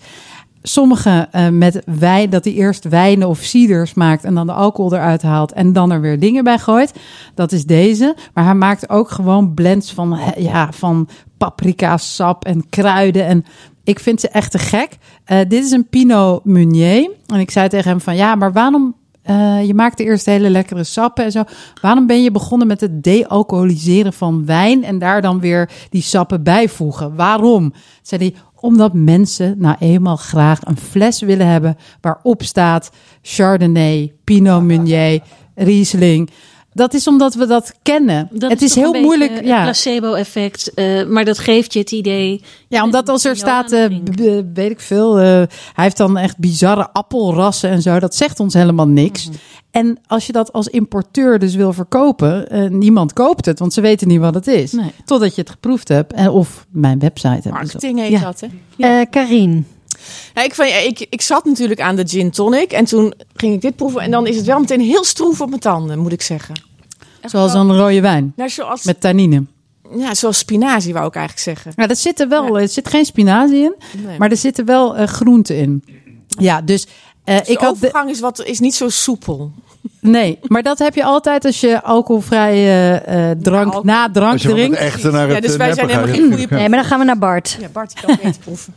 Sommige 0.62 1.28
eh, 1.30 1.48
met 1.48 1.82
wijn, 1.86 2.30
dat 2.30 2.44
hij 2.44 2.52
eerst 2.52 2.84
wijnen 2.84 3.28
of 3.28 3.38
ciders 3.38 3.94
maakt 3.94 4.24
en 4.24 4.34
dan 4.34 4.46
de 4.46 4.52
alcohol 4.52 4.94
eruit 4.94 5.22
haalt 5.22 5.52
en 5.52 5.72
dan 5.72 5.90
er 5.90 6.00
weer 6.00 6.18
dingen 6.18 6.44
bij 6.44 6.58
gooit. 6.58 6.92
Dat 7.34 7.52
is 7.52 7.64
deze. 7.64 8.16
Maar 8.34 8.44
hij 8.44 8.54
maakt 8.54 8.88
ook 8.88 9.10
gewoon 9.10 9.54
blends 9.54 9.92
van, 9.92 10.18
ja, 10.36 10.72
van 10.72 11.08
paprika, 11.36 11.96
sap 11.96 12.44
en 12.44 12.68
kruiden. 12.68 13.26
En 13.26 13.44
ik 13.86 14.00
vind 14.00 14.20
ze 14.20 14.28
echt 14.28 14.50
te 14.50 14.58
gek. 14.58 14.96
Eh, 15.24 15.38
dit 15.48 15.64
is 15.64 15.70
een 15.70 15.88
Pinot 15.88 16.44
Meunier. 16.44 17.10
En 17.26 17.40
ik 17.40 17.50
zei 17.50 17.68
tegen 17.68 17.90
hem 17.90 18.00
van, 18.00 18.16
ja, 18.16 18.34
maar 18.34 18.52
waarom 18.52 18.94
eh, 19.22 19.66
je 19.66 19.74
maakte 19.74 20.04
eerst 20.04 20.26
hele 20.26 20.50
lekkere 20.50 20.84
sappen 20.84 21.24
en 21.24 21.32
zo. 21.32 21.42
Waarom 21.82 22.06
ben 22.06 22.22
je 22.22 22.30
begonnen 22.30 22.66
met 22.66 22.80
het 22.80 23.02
dealcoholiseren 23.02 24.12
van 24.12 24.46
wijn 24.46 24.84
en 24.84 24.98
daar 24.98 25.22
dan 25.22 25.40
weer 25.40 25.70
die 25.90 26.02
sappen 26.02 26.42
bijvoegen? 26.42 27.14
Waarom? 27.14 27.72
Zei 28.02 28.20
hij, 28.20 28.34
omdat 28.60 28.92
mensen 28.92 29.54
nou 29.58 29.76
eenmaal 29.78 30.16
graag 30.16 30.60
een 30.64 30.76
fles 30.76 31.20
willen 31.20 31.46
hebben 31.46 31.76
waarop 32.00 32.42
staat 32.42 32.90
Chardonnay, 33.22 34.12
Pinot 34.24 34.62
Meunier, 34.62 35.22
Riesling. 35.54 36.30
Dat 36.76 36.94
is 36.94 37.06
omdat 37.06 37.34
we 37.34 37.46
dat 37.46 37.72
kennen. 37.82 38.28
Dat 38.32 38.50
het 38.50 38.62
is, 38.62 38.72
toch 38.72 38.82
heel 38.84 38.94
een 38.94 39.02
moeilijk. 39.02 39.44
Ja. 39.44 39.54
Het 39.54 39.62
placebo-effect. 39.62 40.74
eh, 40.74 41.04
maar 41.06 41.24
dat 41.24 41.38
geeft 41.38 41.72
je 41.72 41.78
het 41.78 41.92
idee. 41.92 42.42
Ja, 42.68 42.82
omdat 42.84 43.08
als 43.08 43.24
er 43.24 43.36
staat, 43.36 43.72
eh, 43.72 43.84
weet 44.54 44.70
ik 44.70 44.80
veel, 44.80 45.18
eh, 45.18 45.24
hij 45.24 45.84
heeft 45.84 45.96
dan 45.96 46.16
echt 46.18 46.38
bizarre 46.38 46.88
appelrassen 46.92 47.70
en 47.70 47.82
zo. 47.82 47.98
Dat 47.98 48.14
zegt 48.14 48.40
ons 48.40 48.54
helemaal 48.54 48.88
niks. 48.88 49.26
Mhm. 49.28 49.36
En 49.70 49.98
als 50.06 50.26
je 50.26 50.32
dat 50.32 50.52
als 50.52 50.66
importeur 50.66 51.38
dus 51.38 51.54
wil 51.54 51.72
verkopen, 51.72 52.48
eh, 52.50 52.68
niemand 52.70 53.12
koopt 53.12 53.46
het, 53.46 53.58
want 53.58 53.72
ze 53.72 53.80
weten 53.80 54.08
niet 54.08 54.20
wat 54.20 54.34
het 54.34 54.46
is. 54.46 54.72
Nee. 54.72 54.92
Totdat 55.04 55.34
je 55.34 55.40
het 55.40 55.50
geproefd 55.50 55.88
hebt 55.88 56.12
en 56.12 56.30
of 56.30 56.66
mijn 56.70 56.98
website 56.98 57.28
hebt. 57.28 57.44
en 57.44 57.50
zo. 57.52 57.56
Marketing 57.58 57.98
heet 57.98 58.10
Ja. 58.10 58.20
dat, 58.20 58.40
hè? 58.40 58.46
Eh 59.00 59.06
Karine. 59.10 59.62
Ja, 60.34 60.42
ik, 60.42 60.54
van, 60.54 60.68
ja, 60.68 60.76
ik, 60.76 61.06
ik 61.10 61.20
zat 61.22 61.44
natuurlijk 61.44 61.80
aan 61.80 61.96
de 61.96 62.08
gin 62.08 62.30
tonic 62.30 62.72
en 62.72 62.84
toen 62.84 63.14
ging 63.34 63.54
ik 63.54 63.60
dit 63.60 63.76
proeven. 63.76 64.00
En 64.00 64.10
dan 64.10 64.26
is 64.26 64.36
het 64.36 64.46
wel 64.46 64.58
meteen 64.60 64.80
heel 64.80 65.04
stroef 65.04 65.40
op 65.40 65.48
mijn 65.48 65.60
tanden, 65.60 65.98
moet 65.98 66.12
ik 66.12 66.22
zeggen. 66.22 66.54
Echt 67.20 67.30
Zoals 67.30 67.54
een 67.54 67.76
rode 67.76 68.00
wijn 68.00 68.32
Nou, 68.36 68.50
zoals, 68.50 68.82
met 68.84 69.00
tannine. 69.00 69.44
ja, 69.96 70.14
zoals 70.14 70.38
spinazie 70.38 70.92
wou 70.92 71.06
ik 71.06 71.14
eigenlijk 71.14 71.44
zeggen. 71.44 71.72
Ja, 71.76 71.88
er 71.88 71.96
zit 71.96 72.20
er 72.20 72.28
wel, 72.28 72.58
er 72.60 72.68
zit 72.68 72.88
geen 72.88 73.04
spinazie 73.04 73.58
in, 73.62 73.74
Nee. 74.06 74.18
maar 74.18 74.30
er 74.30 74.36
zitten 74.36 74.64
wel 74.64 74.96
eh, 74.96 75.06
groenten 75.06 75.56
in. 75.56 75.84
Ja, 76.38 76.60
dus 76.62 76.86
eh, 77.24 77.38
Dus 77.38 77.48
ik 77.48 77.58
de 77.58 77.64
had 77.64 77.74
de, 77.80 77.86
overgang 77.86 78.10
is, 78.10 78.20
wat, 78.20 78.44
is 78.44 78.58
niet 78.60 78.74
zo 78.74 78.88
soepel. 78.88 79.52
nee, 80.00 80.38
maar 80.42 80.62
dat 80.62 80.78
heb 80.78 80.94
je 80.94 81.04
altijd 81.04 81.44
als 81.44 81.60
je 81.60 81.82
alcoholvrije 81.82 82.94
eh, 82.98 83.30
drank 83.42 83.64
alcohol- 83.64 83.84
na 83.84 84.10
drank 84.10 84.32
Als 84.32 84.42
je 84.42 84.48
van 84.48 84.58
het 84.58 84.66
drinkt. 84.72 84.84
echte 84.94 85.10
naar 85.10 85.28
Ja, 85.28 85.34
het 85.34 85.42
dus 85.42 85.56
wij 85.56 85.72
zijn 85.74 85.88
helemaal 85.88 86.14
geen 86.14 86.32
goede 86.32 86.54
Nee, 86.54 86.68
maar 86.68 86.78
dan 86.78 86.88
gaan 86.88 86.98
we 86.98 87.04
naar 87.04 87.18
Bart. 87.18 87.56
Ja, 87.60 87.68
Bart, 87.68 87.90
ik 87.90 88.02
kan 88.06 88.16
beter 88.22 88.40
proeven. 88.40 88.74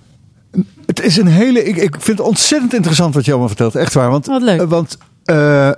Het 0.85 1.01
is 1.01 1.17
een 1.17 1.27
hele. 1.27 1.63
Ik, 1.63 1.75
ik 1.75 1.95
vind 1.99 2.17
het 2.17 2.27
ontzettend 2.27 2.73
interessant 2.73 3.13
wat 3.13 3.25
je 3.25 3.29
allemaal 3.31 3.47
vertelt. 3.49 3.75
Echt 3.75 3.93
waar. 3.93 4.09
Want, 4.09 4.25
Wat 4.25 4.41
leuk. 4.41 4.61
eh, 4.61 4.67
want 4.67 4.97
eh, 5.23 5.71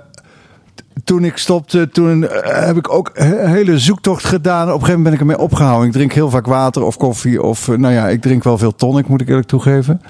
toen 1.04 1.24
ik 1.24 1.36
stopte, 1.36 1.88
toen 1.92 2.28
eh, 2.28 2.66
heb 2.66 2.76
ik 2.76 2.92
ook 2.92 3.10
een 3.14 3.48
hele 3.48 3.78
zoektocht 3.78 4.24
gedaan. 4.24 4.62
Op 4.62 4.68
een 4.68 4.72
gegeven 4.72 4.88
moment 4.96 5.04
ben 5.04 5.12
ik 5.12 5.20
ermee 5.20 5.46
opgehouden. 5.50 5.86
Ik 5.86 5.92
drink 5.92 6.12
heel 6.12 6.30
vaak 6.30 6.46
water 6.46 6.82
of 6.82 6.96
koffie. 6.96 7.42
Of 7.42 7.68
nou 7.68 7.92
ja, 7.94 8.08
ik 8.08 8.22
drink 8.22 8.44
wel 8.44 8.58
veel 8.58 8.74
tonic, 8.74 9.08
moet 9.08 9.20
ik 9.20 9.28
eerlijk 9.28 9.48
toegeven. 9.48 10.02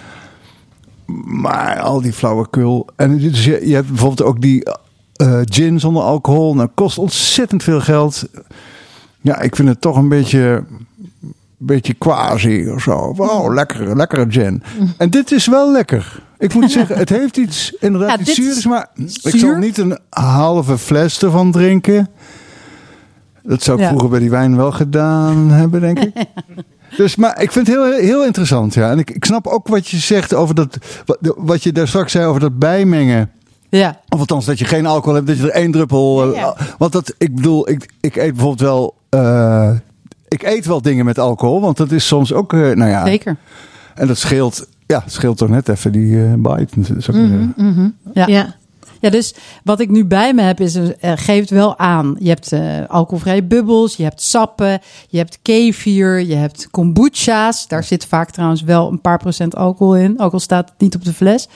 Maar 1.25 1.81
al 1.81 2.01
die 2.01 2.13
flauwekul. 2.13 2.87
En 2.97 3.19
dus 3.19 3.45
je, 3.45 3.69
je 3.69 3.75
hebt 3.75 3.89
bijvoorbeeld 3.89 4.23
ook 4.29 4.41
die 4.41 4.67
gin 5.45 5.81
zonder 5.81 6.03
alcohol. 6.03 6.55
Nou, 6.55 6.69
kost 6.75 6.99
ontzettend 6.99 7.63
veel 7.63 7.81
geld. 7.81 8.29
Ja, 9.21 9.41
ik 9.41 9.57
vind 9.57 9.69
het 9.69 9.81
toch 9.81 9.97
een 9.97 10.09
beetje 10.09 10.65
beetje 11.67 11.95
quasi 11.95 12.71
of 12.71 12.83
zo. 12.83 13.13
Wow, 13.17 13.53
lekkere, 13.55 13.97
lekkere 13.97 14.27
gin. 14.29 14.63
En 14.99 15.11
dit 15.11 15.33
is 15.33 15.47
wel 15.47 15.73
lekker. 15.73 16.23
Ik 16.39 16.55
moet 16.55 16.71
zeggen, 16.79 16.97
het 16.97 17.09
heeft 17.09 17.37
iets, 17.37 17.75
inderdaad 17.81 18.11
Ja, 18.11 18.19
iets 18.21 18.35
zuurs, 18.35 18.67
maar 18.67 18.89
ik 19.23 19.37
zal 19.37 19.57
niet 19.57 19.79
een 19.79 19.99
halve 20.11 20.79
fles 20.79 21.23
ervan 21.23 21.51
drinken. 21.53 22.09
Dat 23.43 23.63
zou 23.63 23.77
ik 23.77 23.83
Ja. 23.83 23.89
vroeger 23.89 24.09
bij 24.11 24.19
die 24.19 24.31
wijn 24.31 24.57
wel 24.57 24.73
gedaan 24.73 25.49
hebben, 25.61 25.81
denk 25.81 25.99
ik. 25.99 26.13
Dus, 26.97 27.17
maar 27.17 27.43
ik 27.43 27.53
vind 27.53 27.67
het 27.67 27.77
heel, 27.77 27.93
heel 27.93 28.25
interessant, 28.25 28.75
ja. 28.75 28.91
En 28.91 28.99
ik, 28.99 29.11
ik 29.11 29.25
snap 29.25 29.47
ook 29.47 29.69
wat 29.69 29.89
je 29.89 29.97
zegt 29.97 30.35
over 30.35 30.55
dat, 30.55 30.79
wat, 31.07 31.19
wat 31.37 31.63
je 31.63 31.73
daar 31.73 31.89
straks 31.89 32.13
zei 32.13 32.27
over 32.27 32.41
dat 32.41 32.59
bijmengen. 32.59 33.31
Ja, 33.69 34.01
Of 34.09 34.19
althans, 34.19 34.45
dat 34.45 34.59
je 34.59 34.65
geen 34.65 34.87
alcohol 34.87 35.15
hebt, 35.15 35.27
dat 35.27 35.37
je 35.37 35.43
er 35.43 35.51
één 35.51 35.71
druppel. 35.71 36.23
eh, 36.33 36.35
Ja. 36.37 36.57
Want 36.79 36.93
dat, 36.93 37.15
ik 37.19 37.35
bedoel, 37.35 37.69
ik, 37.71 37.89
ik 38.01 38.17
eet 38.17 38.33
bijvoorbeeld 38.35 38.61
wel. 38.61 38.95
eh, 39.09 39.71
ik 40.33 40.43
eet 40.43 40.67
wel 40.67 40.83
dingen 40.83 41.05
met 41.05 41.19
alcohol, 41.19 41.61
want 41.61 41.77
dat 41.77 41.91
is 41.91 42.07
soms 42.07 42.33
ook, 42.33 42.53
eh, 42.53 42.61
nou 42.61 42.91
ja. 42.91 43.07
zeker. 43.07 43.37
En 43.95 44.07
dat 44.07 44.19
scheelt, 44.19 44.67
ja, 44.87 45.01
het 45.05 45.13
scheelt 45.13 45.39
toch 45.39 45.49
net 45.49 45.69
even 45.69 45.93
die 45.93 46.25
eh 46.25 46.33
bite. 46.35 46.83
zou 46.83 46.99
ik 46.99 47.03
zeggen. 47.03 47.55
Ja. 48.15 48.27
Ja. 48.27 48.55
Ja, 49.03 49.11
dus 49.11 49.35
wat 49.65 49.81
ik 49.81 49.91
nu 49.91 50.05
bij 50.05 50.35
me 50.35 50.43
heb 50.43 50.61
is, 50.61 50.77
uh, 50.77 50.91
geeft 51.01 51.51
wel 51.51 51.79
aan. 51.79 52.17
Je 52.19 52.29
hebt 52.29 52.53
eh, 52.53 52.61
alcoholvrije 52.89 53.43
bubbels, 53.43 53.97
je 53.97 54.03
hebt 54.03 54.23
sappen, 54.23 54.81
je 55.09 55.19
hebt 55.19 55.39
kefir, 55.43 56.21
je 56.21 56.35
hebt 56.35 56.69
kombucha's. 56.71 57.69
Daar 57.69 57.85
zit 57.85 58.07
vaak 58.07 58.31
trouwens 58.31 58.63
wel 58.63 58.91
een 58.91 59.01
paar 59.01 59.19
procent 59.19 59.57
alcohol 59.57 59.97
in, 59.97 60.21
ook 60.21 60.33
al 60.33 60.41
staat 60.41 60.69
het 60.69 60.81
niet 60.81 60.95
op 60.95 61.05
de 61.05 61.13
fles. 61.13 61.49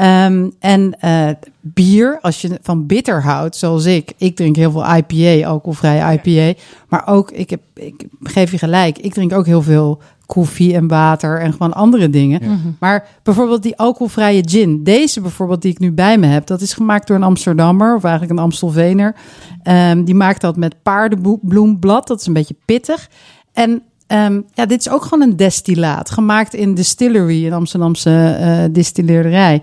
Ehm, 0.00 0.50
en 0.58 1.00
eh, 1.00 1.28
bier, 1.60 2.18
als 2.20 2.40
je 2.40 2.58
van 2.62 2.86
bitter 2.86 3.22
houdt, 3.22 3.56
zoals 3.56 3.84
ik. 3.84 4.12
Ik 4.16 4.36
drink 4.36 4.56
heel 4.56 4.70
veel 4.70 4.96
IPA, 4.96 5.48
alcoholvrije 5.48 6.20
IPA. 6.22 6.60
Maar 6.88 7.06
ook, 7.06 7.30
ik, 7.30 7.50
heb, 7.50 7.60
ik 7.74 8.06
geef 8.22 8.50
je 8.50 8.58
gelijk, 8.58 8.98
ik 8.98 9.12
drink 9.12 9.32
ook 9.32 9.46
heel 9.46 9.62
veel 9.62 10.02
koffie 10.26 10.74
en 10.74 10.88
water 10.88 11.40
en 11.40 11.52
gewoon 11.52 11.72
andere 11.72 12.10
dingen. 12.10 12.40
Maar 12.78 13.08
bijvoorbeeld 13.22 13.62
die 13.62 13.76
alcoholvrije 13.76 14.42
gin. 14.48 14.84
Deze 14.84 15.20
bijvoorbeeld 15.20 15.62
die 15.62 15.72
ik 15.72 15.78
nu 15.78 15.92
bij 15.92 16.18
me 16.18 16.26
heb, 16.26 16.46
dat 16.46 16.60
is 16.60 16.72
gemaakt 16.72 17.06
door 17.06 17.16
een 17.16 17.22
Amsterdammer 17.22 17.94
of 17.96 18.04
eigenlijk 18.04 18.32
een 18.32 18.44
Amstelvener. 18.44 19.14
Ehm, 19.62 20.04
die 20.04 20.14
maakt 20.14 20.40
dat 20.40 20.56
met 20.56 20.82
paardenbloemblad. 20.82 22.06
Dat 22.06 22.20
is 22.20 22.26
een 22.26 22.32
beetje 22.32 22.56
pittig. 22.64 23.08
En 23.52 23.82
ehm, 24.10 24.40
ja, 24.54 24.66
dit 24.66 24.80
is 24.80 24.90
ook 24.90 25.02
gewoon 25.02 25.28
een 25.28 25.36
destillaat. 25.36 26.10
Gemaakt 26.10 26.54
in 26.54 26.74
Distillery, 26.74 27.46
een 27.46 27.52
Amsterdamse 27.52 28.36
eh 28.40 28.64
distillerij. 28.72 29.62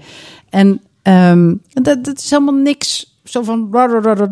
En 0.50 0.82
ehm, 1.02 1.56
dat, 1.74 2.04
dat 2.04 2.18
is 2.18 2.30
helemaal 2.30 2.54
niks 2.54 3.16
zo 3.24 3.42
van... 3.42 3.72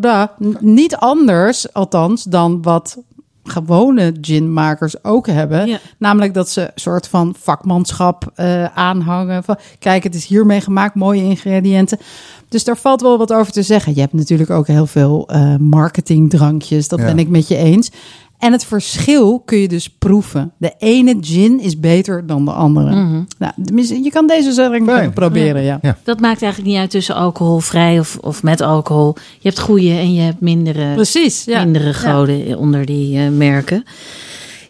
da, 0.00 0.34
Niet 0.60 0.96
anders, 0.96 1.72
althans, 1.72 2.24
dan 2.24 2.62
wat 2.62 2.98
gewone 3.44 4.14
ginmakers 4.20 5.04
ook 5.04 5.26
hebben. 5.26 5.66
Ja. 5.66 5.78
Namelijk 5.98 6.34
dat 6.34 6.48
ze 6.48 6.60
een 6.60 6.70
soort 6.74 7.08
van 7.08 7.34
vakmanschap 7.38 8.30
eh, 8.34 8.64
aanhangen. 8.64 9.44
Van, 9.44 9.56
kijk, 9.78 10.02
het 10.02 10.14
is 10.14 10.26
hiermee 10.26 10.60
gemaakt, 10.60 10.94
mooie 10.94 11.22
ingrediënten. 11.22 11.98
Dus 12.48 12.64
daar 12.64 12.76
valt 12.76 13.00
wel 13.00 13.18
wat 13.18 13.32
over 13.32 13.52
te 13.52 13.62
zeggen. 13.62 13.94
Je 13.94 14.00
hebt 14.00 14.12
natuurlijk 14.12 14.50
ook 14.50 14.66
heel 14.66 14.86
veel 14.86 15.28
eh, 15.28 15.56
marketingdrankjes. 15.56 16.88
Dat 16.88 16.98
Ja. 16.98 17.04
ben 17.04 17.18
ik 17.18 17.28
met 17.28 17.48
je 17.48 17.56
eens. 17.56 17.90
En 18.38 18.52
het 18.52 18.64
verschil 18.64 19.42
kun 19.44 19.58
je 19.58 19.68
dus 19.68 19.88
proeven. 19.88 20.52
De 20.58 20.74
ene 20.78 21.16
gin 21.20 21.60
is 21.60 21.80
beter 21.80 22.26
dan 22.26 22.44
de 22.44 22.50
andere. 22.50 22.90
nou, 23.38 23.52
tenminste, 23.64 24.02
je 24.02 24.10
kan 24.10 24.26
deze 24.26 24.52
Fijn. 24.52 25.12
proberen, 25.12 25.62
ja. 25.62 25.78
Ja. 25.82 25.96
Dat 26.04 26.20
maakt 26.20 26.42
eigenlijk 26.42 26.72
niet 26.72 26.80
uit 26.80 26.90
tussen 26.90 27.14
alcoholvrij 27.14 27.98
of, 27.98 28.18
of 28.20 28.42
met 28.42 28.60
alcohol. 28.60 29.14
Je 29.38 29.48
hebt 29.48 29.60
goede 29.60 29.90
en 29.90 30.14
je 30.14 30.20
hebt 30.20 30.40
mindere, 30.40 30.94
Precies, 30.94 31.44
ja. 31.44 31.64
mindere 31.64 31.94
goden 31.94 32.58
onder 32.58 32.86
die 32.86 33.18
eh, 33.18 33.28
merken. 33.28 33.84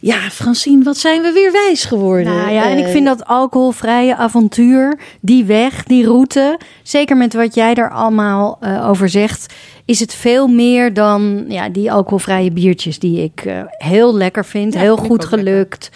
Ja, 0.06 0.30
Francine, 0.30 0.82
wat 0.84 0.96
zijn 0.96 1.22
we 1.22 1.32
weer 1.32 1.52
wijs 1.52 1.84
geworden. 1.84 2.34
Nou 2.34 2.50
ja, 2.50 2.70
en 2.70 2.78
ik 2.78 2.84
Eh, 2.84 2.90
vind 2.90 3.06
dat 3.06 3.24
alcoholvrije 3.24 4.16
avontuur, 4.16 4.98
die 5.20 5.44
weg, 5.44 5.84
die 5.84 6.04
route, 6.06 6.58
zeker 6.82 7.16
met 7.16 7.34
wat 7.34 7.54
jij 7.54 7.74
er 7.74 7.90
allemaal 7.90 8.56
eh, 8.60 8.88
over 8.88 9.08
zegt, 9.08 9.54
is 9.84 10.00
het 10.00 10.14
veel 10.14 10.46
meer 10.46 10.94
dan 10.94 11.44
ja, 11.48 11.68
die 11.68 11.92
alcoholvrije 11.92 12.50
biertjes 12.50 12.98
die 12.98 13.22
ik 13.22 13.44
eh, 13.44 13.60
heel 13.66 14.14
lekker 14.16 14.44
vind, 14.44 14.74
Ja, 14.74 14.80
heel 14.80 14.96
goed 14.96 15.30
lekker. 15.30 15.90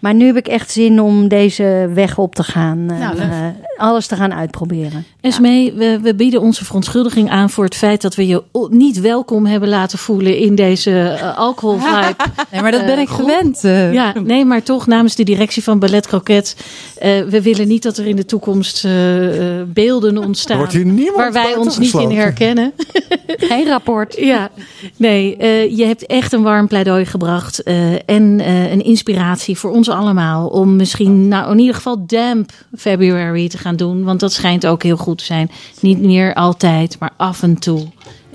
Maar 0.00 0.14
nu 0.14 0.26
heb 0.26 0.36
ik 0.36 0.48
echt 0.48 0.70
zin 0.70 1.00
om 1.00 1.28
deze 1.28 1.90
weg 1.94 2.18
op 2.18 2.34
te 2.34 2.42
gaan, 2.42 2.78
eh, 2.90 2.98
Nou, 2.98 3.18
eh, 3.18 3.28
alles 3.76 4.06
te 4.06 4.16
gaan 4.16 4.34
uitproberen. 4.34 5.04
Esmee, 5.20 5.72
we, 5.72 5.98
we 6.02 6.14
bieden 6.14 6.40
onze 6.40 6.64
verontschuldiging 6.64 7.30
aan 7.30 7.50
voor 7.50 7.64
het 7.64 7.74
feit 7.74 8.02
dat 8.02 8.14
we 8.14 8.26
je 8.26 8.42
niet 8.70 9.00
welkom 9.00 9.46
hebben 9.46 9.68
laten 9.68 9.98
voelen 9.98 10.36
in 10.36 10.54
deze 10.54 11.18
alcoholvibe. 11.36 12.14
Nee, 12.50 12.60
maar 12.62 12.70
dat 12.72 12.86
ben 12.86 12.98
ik 12.98 13.08
gewend. 13.08 13.60
Ja, 13.92 14.12
nee, 14.24 14.44
maar 14.44 14.62
toch 14.62 14.86
namens 14.86 15.14
de 15.14 15.22
directie 15.24 15.62
van 15.62 15.78
Ballet 15.78 16.06
Croquet. 16.06 16.56
eh, 16.98 17.22
we 17.22 17.42
willen 17.42 17.68
niet 17.68 17.82
dat 17.82 17.96
er 17.96 18.06
in 18.06 18.16
de 18.16 18.24
toekomst 18.24 18.86
beelden 19.66 20.18
ontstaan. 20.18 20.56
Wordt 20.56 20.72
hier 20.72 20.84
niemand 20.84 21.16
waar 21.16 21.32
wij 21.32 21.54
ons 21.56 21.78
niet 21.78 21.94
in 21.94 22.10
herkennen. 22.10 22.72
Geen 23.26 23.66
rapport. 23.68 24.16
Ja, 24.18 24.50
nee, 24.96 25.36
eh, 25.36 25.76
je 25.76 25.84
hebt 25.84 26.06
echt 26.06 26.32
een 26.32 26.42
warm 26.42 26.66
pleidooi 26.66 27.04
gebracht. 27.04 27.62
eh, 27.62 27.92
en 27.92 28.40
eh, 28.40 28.70
een 28.70 28.84
inspiratie 28.84 29.58
voor 29.58 29.70
ons 29.70 29.89
allemaal. 29.90 30.48
Om 30.48 30.76
misschien, 30.76 31.28
nou 31.28 31.50
in 31.50 31.58
ieder 31.58 31.74
geval 31.74 32.06
Damp 32.06 32.50
February 32.76 33.48
te 33.48 33.58
gaan 33.58 33.76
doen. 33.76 34.04
Want 34.04 34.20
dat 34.20 34.32
schijnt 34.32 34.66
ook 34.66 34.82
heel 34.82 34.96
goed 34.96 35.18
te 35.18 35.24
zijn. 35.24 35.50
Niet 35.80 36.00
meer 36.00 36.34
altijd, 36.34 36.96
maar 36.98 37.12
af 37.16 37.42
en 37.42 37.58
toe 37.58 37.86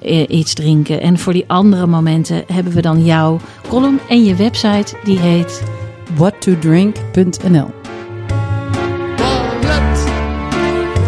eh, 0.01 0.29
iets 0.29 0.53
drinken. 0.53 1.01
En 1.01 1.19
voor 1.19 1.33
die 1.33 1.45
andere 1.47 1.87
momenten 1.87 2.43
hebben 2.47 2.73
we 2.73 2.81
dan 2.81 3.05
jouw 3.05 3.39
column 3.67 3.99
en 4.09 4.23
je 4.23 4.35
website. 4.35 4.97
Die 5.03 5.19
heet 5.19 5.63
Whattodrink.nl 6.15 7.84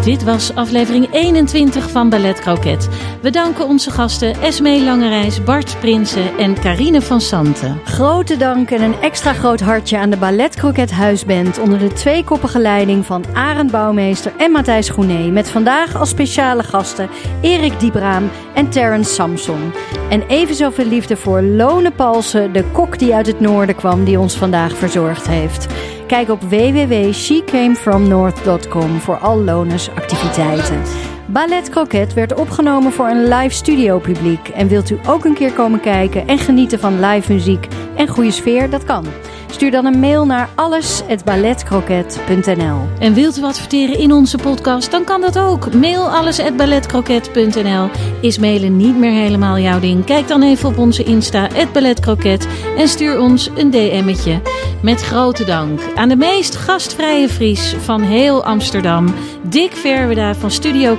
Dit 0.04 0.24
was 0.24 0.54
aflevering 0.54 1.08
21 1.12 1.90
van 1.90 2.08
Ballet 2.08 2.40
Croquet. 2.40 2.88
We 3.22 3.30
danken 3.30 3.66
onze 3.66 3.90
gasten 3.90 4.42
Esmee 4.42 4.84
Langerijs, 4.84 5.44
Bart 5.44 5.76
Prinsen 5.80 6.38
en 6.38 6.60
Carine 6.60 7.02
van 7.02 7.20
Santen. 7.20 7.80
Grote 7.84 8.36
dank 8.36 8.70
en 8.70 8.82
een 8.82 9.00
extra 9.00 9.32
groot 9.32 9.60
hartje 9.60 9.98
aan 9.98 10.10
de 10.10 10.16
Ballet 10.16 10.56
Croquet 10.56 10.90
Huisband 10.90 11.58
onder 11.58 11.78
de 11.78 11.92
tweekoppige 11.92 12.58
leiding 12.58 13.06
van 13.06 13.24
Arend 13.32 13.70
Bouwmeester 13.70 14.32
en 14.36 14.50
Matthijs 14.50 14.88
Groenee. 14.88 15.30
Met 15.30 15.50
vandaag 15.50 15.96
als 15.96 16.08
speciale 16.08 16.62
gasten 16.62 17.08
Erik 17.40 17.80
Diebraam 17.80 18.30
en 18.54 18.68
Terrence 18.68 19.14
Samson. 19.14 19.72
En 20.10 20.22
even 20.26 20.54
zoveel 20.54 20.86
liefde 20.86 21.16
voor 21.16 21.42
Lone 21.42 21.90
Palsen, 21.90 22.52
de 22.52 22.64
kok 22.72 22.98
die 22.98 23.14
uit 23.14 23.26
het 23.26 23.40
noorden 23.40 23.74
kwam, 23.74 24.04
die 24.04 24.18
ons 24.18 24.36
vandaag 24.36 24.76
verzorgd 24.76 25.26
heeft. 25.26 25.66
Kijk 26.08 26.30
op 26.30 26.42
www.shecamefromnorth.com 26.42 29.00
voor 29.00 29.18
al 29.18 29.38
Lones 29.38 29.90
activiteiten. 29.90 30.82
Ballet 31.30 31.70
Croquet 31.70 32.14
werd 32.14 32.34
opgenomen 32.34 32.92
voor 32.92 33.08
een 33.08 33.28
live 33.28 33.54
studio 33.54 33.98
publiek. 33.98 34.48
En 34.48 34.68
wilt 34.68 34.90
u 34.90 34.98
ook 35.06 35.24
een 35.24 35.34
keer 35.34 35.52
komen 35.52 35.80
kijken 35.80 36.26
en 36.26 36.38
genieten 36.38 36.78
van 36.78 37.00
live 37.00 37.32
muziek 37.32 37.68
en 37.96 38.08
goede 38.08 38.30
sfeer? 38.30 38.70
Dat 38.70 38.84
kan. 38.84 39.04
Stuur 39.50 39.70
dan 39.70 39.84
een 39.84 40.00
mail 40.00 40.26
naar 40.26 40.48
alles@balletcroquet.nl. 40.54 42.80
En 42.98 43.14
wilt 43.14 43.38
u 43.38 43.42
adverteren 43.42 43.98
in 43.98 44.12
onze 44.12 44.38
podcast, 44.38 44.90
dan 44.90 45.04
kan 45.04 45.20
dat 45.20 45.38
ook. 45.38 45.74
Mail 45.74 46.10
alles@balletcroquet.nl. 46.10 47.88
Is 48.20 48.38
mailen 48.38 48.76
niet 48.76 48.98
meer 48.98 49.12
helemaal 49.12 49.58
jouw 49.58 49.80
ding? 49.80 50.04
Kijk 50.04 50.28
dan 50.28 50.42
even 50.42 50.68
op 50.68 50.78
onze 50.78 51.02
Insta 51.02 51.48
@balletcroquet 51.72 52.48
en 52.76 52.88
stuur 52.88 53.20
ons 53.20 53.50
een 53.56 53.70
DM'tje. 53.70 54.40
Met 54.82 55.02
grote 55.02 55.44
dank 55.44 55.80
aan 55.94 56.08
de 56.08 56.16
meest 56.16 56.56
gastvrije 56.56 57.28
Fries 57.28 57.74
van 57.80 58.02
heel 58.02 58.44
Amsterdam, 58.44 59.14
Dick 59.42 59.72
Verweda 59.72 60.34
van 60.34 60.50
Studio 60.50 60.96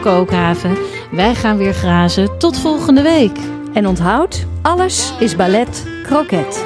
wij 1.11 1.35
gaan 1.35 1.57
weer 1.57 1.73
grazen. 1.73 2.37
Tot 2.37 2.59
volgende 2.59 3.01
week. 3.01 3.37
En 3.73 3.87
onthoud, 3.87 4.45
alles 4.61 5.13
is 5.19 5.35
ballet 5.35 5.87
kroket. 6.03 6.65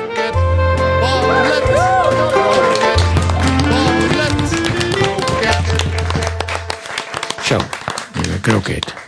Zo, 7.42 7.58
kroket. 8.42 9.03